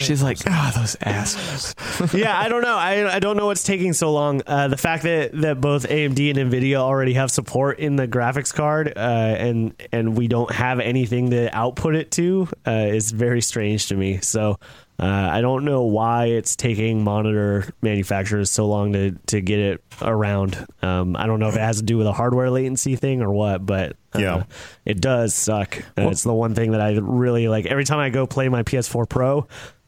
She's 0.00 0.22
like, 0.22 0.38
ah, 0.46 0.72
those 0.76 0.96
assholes. 1.02 2.14
yeah, 2.14 2.38
I 2.38 2.48
don't 2.48 2.62
know. 2.62 2.76
I, 2.76 3.14
I 3.16 3.18
don't 3.18 3.36
know 3.36 3.46
what's 3.46 3.62
taking 3.62 3.92
so 3.92 4.12
long. 4.12 4.42
Uh, 4.46 4.68
the 4.68 4.76
fact 4.76 5.02
that, 5.04 5.32
that 5.40 5.60
both 5.60 5.86
AMD 5.88 6.36
and 6.36 6.52
Nvidia 6.52 6.76
already 6.76 7.14
have 7.14 7.30
support 7.30 7.78
in 7.78 7.96
the 7.96 8.06
graphics 8.08 8.52
card, 8.54 8.92
uh, 8.96 9.00
and 9.00 9.74
and 9.92 10.16
we 10.16 10.28
don't 10.28 10.50
have 10.52 10.80
anything 10.80 11.30
to 11.30 11.54
output 11.56 11.94
it 11.94 12.10
to, 12.12 12.48
uh, 12.66 12.70
is 12.70 13.10
very 13.12 13.40
strange 13.40 13.86
to 13.88 13.96
me. 13.96 14.18
So. 14.20 14.58
Uh, 14.98 15.04
I 15.32 15.40
don't 15.42 15.64
know 15.66 15.82
why 15.82 16.26
it's 16.26 16.56
taking 16.56 17.04
monitor 17.04 17.64
manufacturers 17.82 18.50
so 18.50 18.66
long 18.66 18.94
to, 18.94 19.10
to 19.26 19.40
get 19.42 19.58
it 19.58 19.84
around. 20.00 20.66
Um, 20.82 21.16
I 21.16 21.26
don't 21.26 21.38
know 21.38 21.48
if 21.48 21.54
it 21.54 21.60
has 21.60 21.76
to 21.78 21.82
do 21.82 21.98
with 21.98 22.06
a 22.06 22.12
hardware 22.14 22.50
latency 22.50 22.96
thing 22.96 23.20
or 23.20 23.30
what, 23.30 23.66
but 23.66 23.96
uh, 24.14 24.18
Yeah. 24.20 24.42
it 24.86 25.00
does 25.00 25.34
suck. 25.34 25.76
And 25.98 26.10
it's 26.10 26.22
the 26.22 26.32
one 26.32 26.54
thing 26.54 26.70
that 26.72 26.80
I 26.80 26.96
really 26.98 27.48
like. 27.48 27.66
Every 27.66 27.84
time 27.84 27.98
I 27.98 28.08
go 28.08 28.26
play 28.26 28.48
my 28.48 28.62
PS4 28.62 29.06
Pro, 29.08 29.46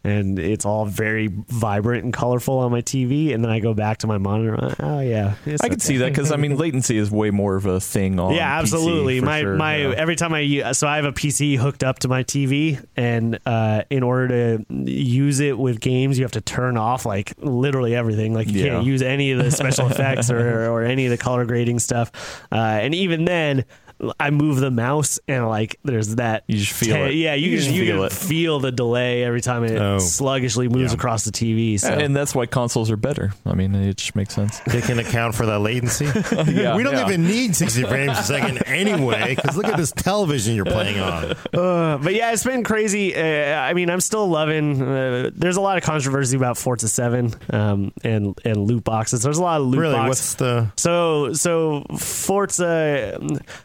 and 0.09 0.39
it's 0.39 0.65
all 0.65 0.87
very 0.87 1.29
vibrant 1.49 2.05
and 2.05 2.13
colorful 2.13 2.59
on 2.59 2.71
my 2.73 2.81
TV, 2.83 3.33
and 3.35 3.45
then 3.45 3.51
I 3.51 3.61
go 3.61 3.75
back 3.75 3.99
to 3.99 4.07
my 4.07 4.19
monitor. 4.19 4.57
uh, 4.63 4.75
Oh 4.81 5.01
yeah, 5.01 5.35
I 5.63 5.69
can 5.69 5.81
see 5.81 5.99
that 5.99 6.09
because 6.11 6.33
I 6.33 6.37
mean, 6.37 6.57
latency 6.57 6.97
is 6.99 7.11
way 7.11 7.31
more 7.31 7.57
of 7.57 7.67
a 7.67 7.81
thing 7.81 8.19
on. 8.19 8.35
Yeah, 8.35 8.59
absolutely. 8.59 9.21
for 9.21 9.27
my 9.27 9.41
sure, 9.41 9.57
my 9.57 9.77
yeah. 9.77 9.95
every 9.97 10.17
time 10.17 10.33
I 10.35 10.41
u- 10.41 10.75
so 10.75 10.87
I 10.87 10.97
have 10.97 11.05
a 11.05 11.13
PC 11.13 11.57
hooked 11.57 11.85
up 11.85 11.99
to 12.01 12.09
my 12.09 12.25
TV, 12.25 12.85
and 12.97 13.39
uh, 13.47 13.83
in 13.91 14.03
order 14.03 14.59
to 14.59 14.65
use 14.91 15.41
it 15.41 15.59
with 15.59 15.81
games, 15.81 16.19
you 16.19 16.25
have 16.25 16.33
to 16.33 16.41
turn 16.41 16.77
off 16.77 17.05
like 17.07 17.35
literally 17.39 17.95
everything. 17.95 18.35
Like 18.35 18.49
you 18.49 18.65
Yeah. 18.65 18.71
can't 18.75 18.87
use 18.87 19.03
any 19.03 19.33
of 19.33 19.39
the 19.43 19.51
special 19.51 19.87
effects 19.91 20.31
or 20.31 20.69
or 20.71 20.83
any 20.83 21.05
of 21.07 21.11
the 21.11 21.19
color 21.19 21.45
grading 21.45 21.79
stuff. 21.81 22.11
Uh, 22.53 22.57
and 22.57 22.95
even 22.95 23.25
then. 23.25 23.65
I 24.21 24.31
move 24.31 24.61
the 24.61 24.71
mouse 24.71 25.19
and 25.27 25.49
like 25.49 25.79
there's 25.83 26.17
that 26.17 26.45
You 26.47 26.57
just 26.59 26.73
feel 26.73 26.97
it. 27.07 27.15
Yeah, 27.15 27.35
you, 27.35 27.51
You 27.51 27.57
just 27.57 27.71
you 27.71 27.85
feel 27.85 28.05
it. 28.05 28.13
feel 28.13 28.61
the 28.61 28.71
delay 28.71 29.25
every 29.25 29.41
time 29.41 29.65
it 29.65 29.77
Oh. 29.81 29.99
sluggishly 29.99 30.69
moves 30.69 30.93
Yeah. 30.93 30.97
across 30.99 31.25
the 31.25 31.33
TV. 31.33 31.79
So 31.81 31.89
And 31.91 32.15
that's 32.15 32.35
why 32.35 32.47
consoles 32.47 32.91
are 32.91 32.97
better. 32.97 33.33
I 33.45 33.55
mean, 33.55 33.75
it 33.75 33.97
just 33.97 34.15
makes 34.15 34.35
sense. 34.35 34.61
They 34.61 34.81
can 34.81 34.99
account 34.99 35.35
for 35.35 35.47
that 35.47 35.59
latency. 35.61 36.07
Yeah, 36.49 36.77
we 36.77 36.83
don't 36.83 36.95
yeah. 36.95 37.07
even 37.07 37.27
need 37.27 37.57
60 37.57 37.83
frames 37.85 38.19
a 38.19 38.23
second 38.23 38.59
anyway, 38.67 39.35
because 39.35 39.57
look 39.57 39.67
at 39.67 39.77
this 39.77 39.93
television 39.93 40.55
you're 40.55 40.65
playing 40.65 40.99
on. 41.01 41.33
Uh, 41.53 41.99
but 41.99 42.15
yeah, 42.15 42.33
it's 42.33 42.45
been 42.45 42.63
crazy. 42.65 43.15
Uh, 43.15 43.21
I 43.61 43.75
mean, 43.75 43.91
I'm 43.91 44.01
still 44.01 44.29
loving. 44.29 44.81
Uh, 44.81 45.31
there's 45.35 45.57
a 45.57 45.61
lot 45.61 45.77
of 45.79 45.83
controversy 45.85 46.37
about 46.37 46.57
Forza 46.57 46.89
Seven 46.89 47.35
um, 47.51 47.93
and 48.05 48.39
and 48.45 48.57
loot 48.59 48.85
boxes. 48.85 49.23
There's 49.23 49.39
a 49.39 49.43
lot 49.43 49.61
of 49.61 49.67
loot 49.67 49.81
Really, 49.81 49.95
boxes. 49.95 50.09
what's 50.09 50.35
the. 50.35 50.73
So 50.77 51.33
so 51.35 51.85
Forza 51.99 53.19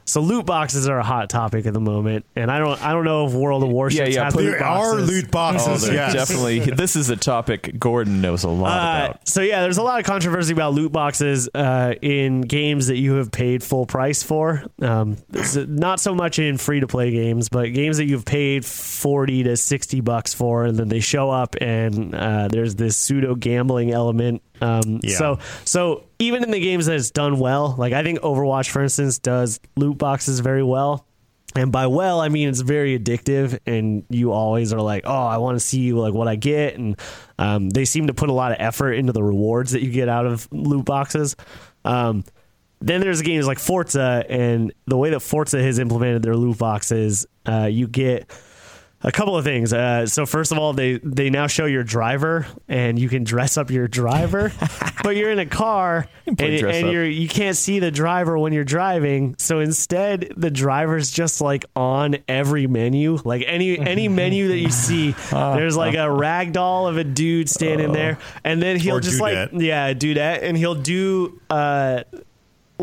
so 0.05 0.21
loot 0.23 0.45
boxes 0.45 0.87
are 0.87 0.97
a 0.99 1.03
hot 1.03 1.29
topic 1.29 1.65
at 1.65 1.73
the 1.73 1.79
moment 1.79 2.25
and 2.35 2.49
I 2.51 2.59
don't 2.59 2.81
I 2.81 2.91
don't 2.93 3.05
know 3.05 3.25
if 3.27 3.33
World 3.33 3.63
of 3.63 3.69
Warships 3.69 4.09
Yeah, 4.09 4.15
yeah, 4.21 4.23
has 4.25 4.35
loot 4.35 4.51
There 4.51 4.63
are 4.63 4.91
boxes. 4.93 5.09
loot 5.09 5.31
boxes, 5.31 5.89
Oh, 5.89 5.91
yes. 5.93 6.13
definitely. 6.13 6.59
This 6.59 6.95
is 6.95 7.09
a 7.09 7.15
topic 7.15 7.77
Gordon 7.79 8.21
knows 8.21 8.43
a 8.43 8.49
lot 8.49 8.71
Uh, 8.71 9.05
about. 9.05 9.27
so 9.27 9.41
yeah, 9.41 9.61
there's 9.61 9.77
a 9.77 9.83
lot 9.83 9.99
of 9.99 10.05
controversy 10.05 10.53
about 10.53 10.73
loot 10.73 10.91
boxes 10.91 11.49
uh, 11.53 11.93
in 12.01 12.41
games 12.41 12.87
that 12.87 12.97
you 12.97 13.13
have 13.15 13.31
paid 13.31 13.63
full 13.63 13.85
price 13.85 14.23
for. 14.23 14.63
Um, 14.81 15.17
not 15.55 15.99
so 15.99 16.13
much 16.15 16.39
in 16.39 16.57
free 16.57 16.79
to 16.79 16.87
play 16.87 17.11
games, 17.11 17.49
but 17.49 17.73
games 17.73 17.97
that 17.97 18.05
you've 18.05 18.25
paid 18.25 18.65
forty 18.65 19.43
to 19.43 19.57
sixty 19.57 20.01
bucks 20.01 20.33
for, 20.33 20.63
and 20.65 20.77
then 20.77 20.87
they 20.89 20.99
show 20.99 21.29
up 21.29 21.55
and 21.61 22.13
uh, 22.15 22.47
there's 22.47 22.75
this 22.75 22.95
pseudo 22.97 23.35
gambling 23.35 23.91
element. 23.91 24.41
Um, 24.63 24.99
Yeah. 25.03 25.17
So 25.17 25.39
so 25.65 26.03
even 26.19 26.43
in 26.43 26.51
the 26.51 26.59
games 26.59 26.85
that 26.85 26.95
it's 26.95 27.11
done 27.11 27.39
well, 27.39 27.75
like 27.77 27.93
I 27.93 28.03
think 28.03 28.19
Overwatch, 28.19 28.69
for 28.69 28.81
instance, 28.81 29.19
does 29.19 29.59
loot 29.75 29.97
boxes 29.97 30.39
very 30.39 30.63
well. 30.63 31.05
And 31.55 31.71
by 31.71 31.85
well, 31.85 32.19
I 32.19 32.29
mean 32.29 32.49
it's 32.49 32.61
very 32.61 32.97
addictive, 32.97 33.59
and 33.67 34.05
you 34.09 34.31
always 34.31 34.73
are 34.73 34.81
like, 34.81 35.03
"Oh, 35.05 35.25
I 35.27 35.37
want 35.37 35.55
to 35.55 35.59
see 35.59 35.93
like 35.93 36.13
what 36.13 36.27
I 36.27 36.35
get." 36.35 36.75
And 36.79 36.99
um, 37.37 37.69
they 37.69 37.85
seem 37.85 38.07
to 38.07 38.13
put 38.13 38.29
a 38.29 38.33
lot 38.33 38.51
of 38.51 38.57
effort 38.59 38.93
into 38.93 39.13
the 39.13 39.21
rewards 39.23 39.71
that 39.73 39.83
you 39.83 39.91
get 39.91 40.09
out 40.09 40.25
of 40.25 40.47
loot 40.51 40.85
boxes. 40.85 41.35
Um, 41.85 42.23
then 42.81 43.01
there's 43.01 43.21
games 43.21 43.45
like 43.45 43.59
Forza, 43.59 44.25
and 44.27 44.73
the 44.87 44.97
way 44.97 45.11
that 45.11 45.19
Forza 45.19 45.61
has 45.61 45.77
implemented 45.77 46.23
their 46.23 46.35
loot 46.35 46.57
boxes, 46.57 47.27
uh, 47.45 47.69
you 47.71 47.87
get 47.87 48.29
a 49.03 49.11
couple 49.11 49.37
of 49.37 49.43
things. 49.43 49.73
Uh, 49.73 50.05
so 50.05 50.25
first 50.25 50.51
of 50.51 50.57
all, 50.57 50.73
they 50.73 50.97
they 50.99 51.29
now 51.29 51.47
show 51.47 51.65
your 51.65 51.83
driver, 51.83 52.47
and 52.67 52.97
you 52.97 53.09
can 53.09 53.23
dress 53.23 53.57
up 53.57 53.69
your 53.69 53.87
driver, 53.87 54.51
but 55.03 55.15
you're 55.15 55.31
in 55.31 55.39
a 55.39 55.45
car, 55.45 56.07
and, 56.25 56.39
and 56.39 56.91
you're 56.91 57.05
you 57.05 57.27
can't 57.27 57.57
see 57.57 57.79
the 57.79 57.91
driver 57.91 58.37
when 58.37 58.53
you're 58.53 58.63
driving. 58.63 59.35
So 59.37 59.59
instead, 59.59 60.33
the 60.37 60.49
driver's 60.49 61.11
just 61.11 61.41
like 61.41 61.65
on 61.75 62.17
every 62.27 62.67
menu, 62.67 63.19
like 63.25 63.43
any 63.45 63.77
any 63.77 64.07
menu 64.09 64.47
that 64.49 64.59
you 64.59 64.71
see. 64.71 65.11
There's 65.31 65.75
like 65.77 65.95
a 65.95 66.09
rag 66.09 66.53
doll 66.53 66.87
of 66.87 66.97
a 66.97 67.03
dude 67.03 67.49
standing 67.49 67.91
there, 67.91 68.17
and 68.43 68.61
then 68.61 68.79
he'll 68.79 68.99
just 68.99 69.19
like 69.19 69.35
dudette. 69.51 69.61
yeah, 69.61 69.93
dudette, 69.93 70.43
and 70.43 70.57
he'll 70.57 70.75
do. 70.75 71.41
Uh, 71.49 72.03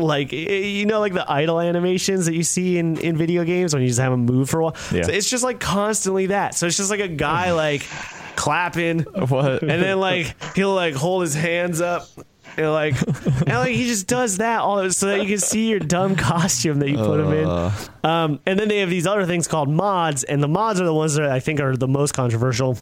Uh, 0.01 0.07
like 0.07 0.31
you 0.31 0.85
know 0.85 0.99
like 0.99 1.13
the 1.13 1.29
idle 1.29 1.59
animations 1.59 2.25
that 2.25 2.33
you 2.33 2.43
see 2.43 2.77
in, 2.77 2.97
in 2.99 3.17
video 3.17 3.43
games 3.43 3.73
when 3.73 3.81
you 3.81 3.87
just 3.87 3.99
have 3.99 4.11
them 4.11 4.25
move 4.25 4.49
for 4.49 4.59
a 4.59 4.63
while? 4.65 4.75
Yeah. 4.91 5.03
so 5.03 5.11
it's 5.11 5.29
just 5.29 5.43
like 5.43 5.59
constantly 5.59 6.27
that. 6.27 6.55
So 6.55 6.67
it's 6.67 6.77
just 6.77 6.89
like 6.89 6.99
a 6.99 7.07
guy 7.07 7.51
like 7.53 7.87
clapping. 8.35 9.01
What? 9.01 9.61
and 9.61 9.81
then 9.81 9.99
like 9.99 10.35
he'll 10.55 10.73
like 10.73 10.95
hold 10.95 11.21
his 11.23 11.33
hands 11.33 11.81
up 11.81 12.07
and 12.57 12.71
like 12.71 12.95
and 13.25 13.47
like 13.49 13.73
he 13.73 13.85
just 13.87 14.07
does 14.07 14.37
that 14.37 14.61
all 14.61 14.89
so 14.91 15.07
that 15.07 15.21
you 15.21 15.27
can 15.27 15.37
see 15.37 15.69
your 15.69 15.79
dumb 15.79 16.15
costume 16.31 16.79
that 16.79 16.89
you 16.89 16.97
put 16.97 17.19
him 17.19 17.31
in. 17.31 17.71
Um, 18.03 18.39
and 18.45 18.59
then 18.59 18.67
they 18.67 18.79
have 18.79 18.89
these 18.89 19.07
other 19.07 19.25
things 19.25 19.47
called 19.47 19.69
mods 19.69 20.23
and 20.23 20.41
the 20.41 20.47
mods 20.47 20.81
are 20.81 20.85
the 20.85 20.93
ones 20.93 21.15
that 21.15 21.29
i 21.29 21.39
think 21.39 21.59
are 21.59 21.77
the 21.77 21.87
most 21.87 22.13
controversial 22.13 22.77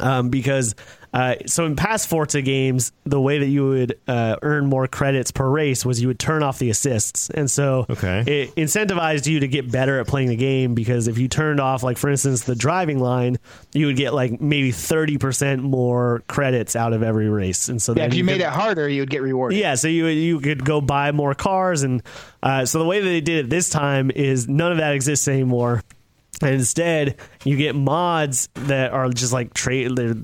um, 0.00 0.28
because 0.30 0.74
uh, 1.12 1.36
so 1.46 1.64
in 1.64 1.76
past 1.76 2.08
Forza 2.08 2.42
games, 2.42 2.90
the 3.04 3.20
way 3.20 3.38
that 3.38 3.46
you 3.46 3.68
would 3.68 4.00
uh, 4.08 4.34
earn 4.42 4.66
more 4.66 4.88
credits 4.88 5.30
per 5.30 5.48
race 5.48 5.84
was 5.86 6.00
you 6.02 6.08
would 6.08 6.18
turn 6.18 6.42
off 6.42 6.58
the 6.58 6.70
assists, 6.70 7.30
and 7.30 7.48
so 7.48 7.86
Okay. 7.88 8.24
it 8.26 8.54
incentivized 8.56 9.26
you 9.28 9.38
to 9.40 9.46
get 9.46 9.70
better 9.70 10.00
at 10.00 10.08
playing 10.08 10.28
the 10.28 10.34
game 10.36 10.74
because 10.74 11.06
if 11.06 11.16
you 11.18 11.28
turned 11.28 11.60
off, 11.60 11.84
like 11.84 11.98
for 11.98 12.10
instance, 12.10 12.42
the 12.42 12.56
driving 12.56 12.98
line, 12.98 13.36
you 13.72 13.86
would 13.86 13.96
get 13.96 14.12
like 14.12 14.40
maybe 14.40 14.72
thirty 14.72 15.16
percent 15.16 15.62
more 15.62 16.22
credits 16.26 16.74
out 16.74 16.92
of 16.92 17.04
every 17.04 17.28
race, 17.28 17.68
and 17.68 17.80
so 17.80 17.92
Yeah, 17.92 18.02
then 18.02 18.10
if 18.10 18.16
you 18.16 18.24
made 18.24 18.38
could- 18.38 18.46
it 18.46 18.52
harder, 18.52 18.88
you 18.88 19.02
would 19.02 19.10
get 19.10 19.22
rewarded. 19.22 19.56
yeah, 19.58 19.76
so 19.76 19.86
you 19.86 20.06
you 20.08 20.40
could 20.40 20.64
go 20.64 20.80
buy 20.80 21.12
more 21.12 21.34
cars, 21.34 21.84
and 21.84 22.02
uh, 22.42 22.66
so 22.66 22.80
the 22.80 22.84
way 22.86 22.98
that 23.00 23.06
they 23.08 23.20
did 23.20 23.46
it 23.46 23.50
this 23.50 23.70
time 23.70 24.10
is 24.10 24.48
none 24.48 24.72
of 24.72 24.78
that 24.78 24.94
exists 24.94 25.28
anymore. 25.28 25.80
And 26.44 26.54
instead, 26.54 27.16
you 27.44 27.56
get 27.56 27.74
mods 27.74 28.48
that 28.54 28.92
are 28.92 29.08
just 29.10 29.32
like 29.32 29.54
trade, 29.54 29.96
they're 29.96 30.14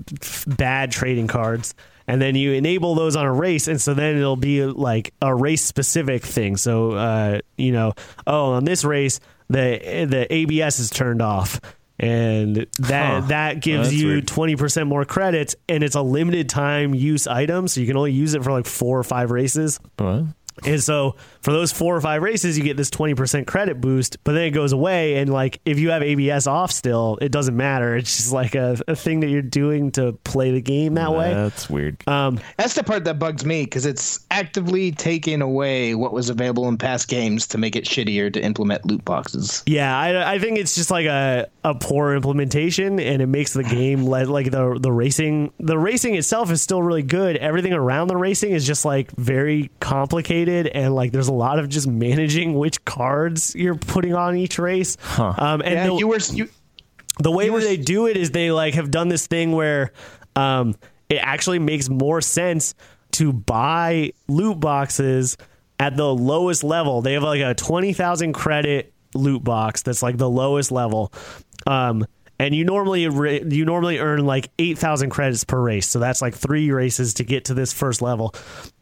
bad 0.46 0.92
trading 0.92 1.26
cards, 1.26 1.74
and 2.06 2.20
then 2.20 2.34
you 2.34 2.52
enable 2.52 2.94
those 2.94 3.16
on 3.16 3.24
a 3.26 3.32
race, 3.32 3.68
and 3.68 3.80
so 3.80 3.94
then 3.94 4.16
it'll 4.16 4.36
be 4.36 4.64
like 4.64 5.14
a 5.22 5.34
race 5.34 5.64
specific 5.64 6.22
thing. 6.24 6.56
So, 6.56 6.92
uh, 6.92 7.40
you 7.56 7.72
know, 7.72 7.94
oh, 8.26 8.52
on 8.52 8.64
this 8.64 8.84
race, 8.84 9.20
the 9.48 10.06
the 10.08 10.26
ABS 10.32 10.78
is 10.80 10.90
turned 10.90 11.22
off. 11.22 11.60
And 12.02 12.66
that 12.78 13.22
Huh. 13.22 13.28
that 13.28 13.60
gives 13.60 13.88
That's 13.90 14.00
you 14.00 14.06
weird. 14.06 14.26
twenty 14.26 14.56
percent 14.56 14.88
more 14.88 15.04
credits, 15.04 15.54
and 15.68 15.84
it's 15.84 15.96
a 15.96 16.00
limited 16.02 16.48
time 16.48 16.94
use 16.94 17.26
item, 17.26 17.68
so 17.68 17.80
you 17.80 17.86
can 17.86 17.96
only 17.98 18.12
use 18.12 18.32
it 18.32 18.42
for 18.42 18.52
like 18.52 18.64
four 18.66 18.98
or 18.98 19.04
five 19.04 19.30
races. 19.30 19.78
What? 19.98 20.24
And 20.64 20.82
so 20.82 21.16
for 21.40 21.52
those 21.52 21.72
four 21.72 21.96
or 21.96 22.00
five 22.00 22.22
races, 22.22 22.58
you 22.58 22.64
get 22.64 22.76
this 22.76 22.90
20% 22.90 23.46
credit 23.46 23.80
boost, 23.80 24.22
but 24.24 24.32
then 24.32 24.44
it 24.44 24.50
goes 24.50 24.72
away. 24.72 25.16
And 25.16 25.32
like 25.32 25.60
if 25.64 25.78
you 25.78 25.90
have 25.90 26.02
ABS 26.02 26.46
off 26.46 26.70
still, 26.70 27.18
it 27.20 27.32
doesn't 27.32 27.56
matter. 27.56 27.96
It's 27.96 28.16
just 28.16 28.32
like 28.32 28.54
a, 28.54 28.78
a 28.86 28.94
thing 28.94 29.20
that 29.20 29.28
you're 29.28 29.42
doing 29.42 29.90
to 29.92 30.12
play 30.24 30.50
the 30.50 30.60
game 30.60 30.94
that 30.94 31.12
way. 31.12 31.32
That's 31.32 31.70
weird. 31.70 32.06
Um, 32.08 32.38
That's 32.56 32.74
the 32.74 32.84
part 32.84 33.04
that 33.04 33.18
bugs 33.18 33.44
me 33.44 33.64
because 33.64 33.86
it's 33.86 34.26
actively 34.30 34.92
taking 34.92 35.40
away 35.42 35.94
what 35.94 36.12
was 36.12 36.28
available 36.28 36.68
in 36.68 36.76
past 36.76 37.08
games 37.08 37.46
to 37.48 37.58
make 37.58 37.76
it 37.76 37.84
shittier 37.84 38.32
to 38.32 38.40
implement 38.42 38.84
loot 38.84 39.04
boxes. 39.04 39.62
yeah, 39.66 39.98
I, 39.98 40.34
I 40.34 40.38
think 40.38 40.58
it's 40.58 40.74
just 40.74 40.90
like 40.90 41.06
a, 41.06 41.48
a 41.64 41.74
poor 41.74 42.14
implementation 42.14 43.00
and 43.00 43.22
it 43.22 43.26
makes 43.26 43.54
the 43.54 43.64
game 43.64 44.08
le- 44.08 44.24
like 44.24 44.50
the, 44.50 44.78
the 44.78 44.92
racing, 44.92 45.52
the 45.58 45.78
racing 45.78 46.14
itself 46.16 46.50
is 46.50 46.60
still 46.60 46.82
really 46.82 47.02
good. 47.02 47.36
Everything 47.36 47.72
around 47.72 48.08
the 48.08 48.16
racing 48.16 48.50
is 48.50 48.66
just 48.66 48.84
like 48.84 49.10
very 49.12 49.70
complicated 49.80 50.66
and 50.66 50.94
like 50.94 51.12
there's 51.12 51.29
a 51.30 51.32
lot 51.32 51.58
of 51.58 51.68
just 51.68 51.86
managing 51.86 52.54
which 52.58 52.84
cards 52.84 53.54
you're 53.54 53.74
putting 53.76 54.14
on 54.14 54.36
each 54.36 54.58
race. 54.58 54.96
Um, 55.18 55.62
and 55.62 55.74
Yeah, 55.74 55.86
the- 55.86 55.94
you 55.94 56.08
were 56.08 56.18
you, 56.32 56.48
the 57.18 57.30
way 57.30 57.46
You 57.46 57.52
were- 57.52 57.60
they 57.60 57.76
do 57.78 58.06
it 58.06 58.16
is 58.18 58.30
they 58.32 58.50
like 58.52 58.74
have 58.74 58.90
done 58.90 59.08
this 59.08 59.26
thing 59.26 59.52
where 59.52 59.92
um, 60.36 60.74
it 61.08 61.16
actually 61.16 61.58
makes 61.58 61.88
more 61.88 62.20
sense 62.20 62.74
to 63.12 63.32
buy 63.32 64.12
loot 64.28 64.60
boxes 64.60 65.36
at 65.78 65.96
the 65.96 66.14
lowest 66.14 66.62
level. 66.62 67.00
They 67.02 67.14
have 67.14 67.22
like 67.22 67.40
a 67.40 67.54
twenty 67.54 67.92
thousand 67.92 68.34
credit 68.34 68.92
loot 69.14 69.42
box 69.42 69.82
that's 69.82 70.02
like 70.02 70.18
the 70.18 70.28
lowest 70.30 70.70
level. 70.70 71.12
Um, 71.66 72.06
and 72.38 72.54
you 72.54 72.64
normally 72.64 73.06
re- 73.08 73.44
you 73.48 73.64
normally 73.64 73.98
earn 73.98 74.24
like 74.24 74.50
eight 74.58 74.78
thousand 74.78 75.10
credits 75.10 75.44
per 75.44 75.60
race, 75.60 75.88
so 75.88 75.98
that's 75.98 76.22
like 76.22 76.34
three 76.34 76.70
races 76.70 77.14
to 77.14 77.24
get 77.24 77.46
to 77.46 77.54
this 77.54 77.72
first 77.72 78.00
level. 78.00 78.34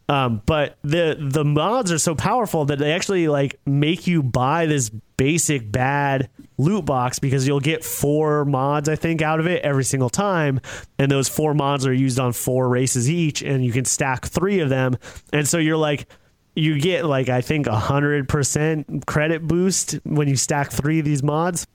Um, 0.09 0.41
but 0.47 0.79
the 0.83 1.17
the 1.21 1.45
mods 1.45 1.93
are 1.93 1.99
so 1.99 2.15
powerful 2.15 2.65
that 2.67 2.79
they 2.79 2.93
actually 2.93 3.29
like 3.29 3.61
make 3.67 4.07
you 4.07 4.23
buy 4.23 4.65
this 4.65 4.89
basic 5.19 5.71
bad 5.71 6.31
loot 6.57 6.87
box 6.87 7.19
because 7.19 7.47
you'll 7.47 7.61
get 7.61 7.85
four 7.85 8.45
mods 8.45 8.89
I 8.89 8.97
think 8.97 9.21
out 9.21 9.39
of 9.39 9.47
it 9.47 9.63
every 9.63 9.85
single 9.85 10.09
time, 10.09 10.61
and 10.99 11.11
those 11.11 11.29
four 11.29 11.53
mods 11.53 11.87
are 11.87 11.93
used 11.93 12.19
on 12.19 12.33
four 12.33 12.69
races 12.69 13.11
each, 13.11 13.43
and 13.43 13.63
you 13.65 13.71
can 13.71 13.85
stack 13.85 14.25
three 14.27 14.61
of 14.61 14.69
them, 14.69 14.97
and 15.33 15.47
so 15.47 15.59
you're 15.59 15.77
like. 15.77 16.09
You 16.55 16.81
get 16.81 17.05
like 17.05 17.29
I 17.29 17.41
think 17.41 17.69
a 17.69 17.77
hundred 17.77 18.29
percent 18.29 19.07
credit 19.07 19.47
boost 19.47 19.93
when 20.03 20.27
you 20.27 20.35
stack 20.35 20.73
three 20.73 20.99
of 20.99 21.05
these 21.05 21.23
mods. 21.23 21.69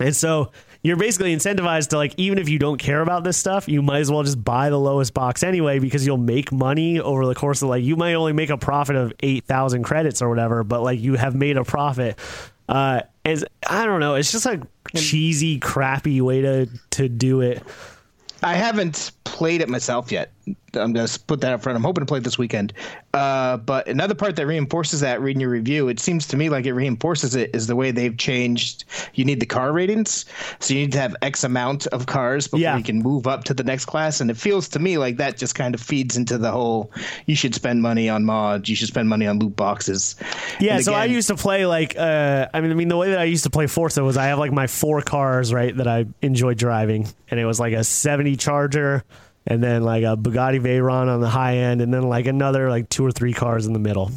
And 0.00 0.16
so 0.16 0.50
you're 0.84 0.98
basically 0.98 1.34
incentivized 1.34 1.88
to 1.88 1.96
like 1.96 2.14
even 2.18 2.36
if 2.38 2.48
you 2.50 2.58
don't 2.58 2.76
care 2.76 3.00
about 3.00 3.24
this 3.24 3.38
stuff, 3.38 3.68
you 3.68 3.80
might 3.80 4.00
as 4.00 4.10
well 4.10 4.22
just 4.22 4.44
buy 4.44 4.68
the 4.68 4.78
lowest 4.78 5.14
box 5.14 5.42
anyway 5.42 5.78
because 5.78 6.06
you'll 6.06 6.18
make 6.18 6.52
money 6.52 7.00
over 7.00 7.26
the 7.26 7.34
course 7.34 7.62
of 7.62 7.70
like 7.70 7.82
you 7.82 7.96
might 7.96 8.12
only 8.12 8.34
make 8.34 8.50
a 8.50 8.58
profit 8.58 8.94
of 8.94 9.12
8,000 9.20 9.82
credits 9.82 10.20
or 10.20 10.28
whatever, 10.28 10.62
but 10.62 10.82
like 10.82 11.00
you 11.00 11.14
have 11.14 11.34
made 11.34 11.56
a 11.56 11.64
profit. 11.64 12.18
Uh 12.68 13.00
and 13.24 13.44
I 13.66 13.86
don't 13.86 14.00
know, 14.00 14.14
it's 14.14 14.30
just 14.30 14.44
a 14.44 14.60
cheesy 14.94 15.58
crappy 15.58 16.20
way 16.20 16.42
to 16.42 16.68
to 16.90 17.08
do 17.08 17.40
it. 17.40 17.62
I 18.42 18.54
haven't 18.54 19.12
played 19.24 19.62
it 19.62 19.70
myself 19.70 20.12
yet, 20.12 20.32
I'm 20.76 20.92
going 20.92 21.06
to 21.06 21.20
put 21.20 21.40
that 21.42 21.52
up 21.52 21.62
front. 21.62 21.76
I'm 21.76 21.82
hoping 21.84 22.02
to 22.02 22.06
play 22.06 22.18
it 22.18 22.24
this 22.24 22.38
weekend. 22.38 22.72
Uh, 23.12 23.56
but 23.58 23.86
another 23.88 24.14
part 24.14 24.36
that 24.36 24.46
reinforces 24.46 25.00
that, 25.00 25.20
reading 25.20 25.40
your 25.40 25.50
review, 25.50 25.88
it 25.88 26.00
seems 26.00 26.26
to 26.28 26.36
me 26.36 26.48
like 26.48 26.66
it 26.66 26.72
reinforces 26.72 27.34
it 27.36 27.54
is 27.54 27.66
the 27.66 27.76
way 27.76 27.90
they've 27.90 28.16
changed. 28.16 28.84
You 29.14 29.24
need 29.24 29.40
the 29.40 29.46
car 29.46 29.72
ratings, 29.72 30.24
so 30.58 30.74
you 30.74 30.80
need 30.80 30.92
to 30.92 30.98
have 31.00 31.14
X 31.22 31.44
amount 31.44 31.86
of 31.88 32.06
cars 32.06 32.46
before 32.48 32.60
Yeah. 32.60 32.76
you 32.76 32.82
can 32.82 33.00
move 33.00 33.26
up 33.26 33.44
to 33.44 33.54
the 33.54 33.62
next 33.64 33.84
class. 33.84 34.20
And 34.20 34.30
it 34.30 34.36
feels 34.36 34.68
to 34.70 34.78
me 34.78 34.98
like 34.98 35.16
that 35.18 35.36
just 35.36 35.54
kind 35.54 35.74
of 35.74 35.80
feeds 35.80 36.16
into 36.16 36.38
the 36.38 36.50
whole. 36.50 36.90
You 37.26 37.36
should 37.36 37.54
spend 37.54 37.82
money 37.82 38.08
on 38.08 38.24
mods. 38.24 38.68
You 38.68 38.76
should 38.76 38.88
spend 38.88 39.08
money 39.08 39.26
on 39.26 39.38
loot 39.38 39.54
boxes. 39.56 40.16
Yeah, 40.60 40.76
And 40.76 40.84
so 40.84 40.92
I 40.94 41.04
used 41.04 41.28
to 41.28 41.36
play 41.36 41.66
like 41.66 41.96
uh, 41.96 42.48
I 42.52 42.60
mean, 42.60 42.70
I 42.70 42.74
mean 42.74 42.88
the 42.88 42.96
way 42.96 43.10
that 43.10 43.18
I 43.20 43.24
used 43.24 43.44
to 43.44 43.50
play 43.50 43.66
Forza 43.66 44.02
was 44.02 44.16
I 44.16 44.24
have 44.26 44.38
like 44.38 44.52
my 44.52 44.66
four 44.66 45.00
cars 45.02 45.52
right 45.52 45.76
that 45.76 45.86
I 45.86 46.06
enjoy 46.22 46.54
driving, 46.54 47.06
and 47.30 47.38
it 47.38 47.44
was 47.44 47.60
like 47.60 47.72
a 47.74 47.84
'70 47.84 48.36
Charger, 48.36 49.04
and 49.46 49.62
then 49.62 49.82
like 49.82 50.04
a 50.04 50.16
Bugatti 50.16 50.60
Veyron 50.60 51.08
on 51.08 51.20
the 51.20 51.28
high 51.28 51.58
end, 51.58 51.80
and 51.80 51.92
then 51.92 52.02
like 52.02 52.26
another 52.26 52.70
like 52.70 52.88
two 52.88 53.04
or 53.04 53.12
three 53.12 53.32
cars 53.32 53.66
in 53.66 53.72
the 53.72 53.78
middle, 53.78 54.10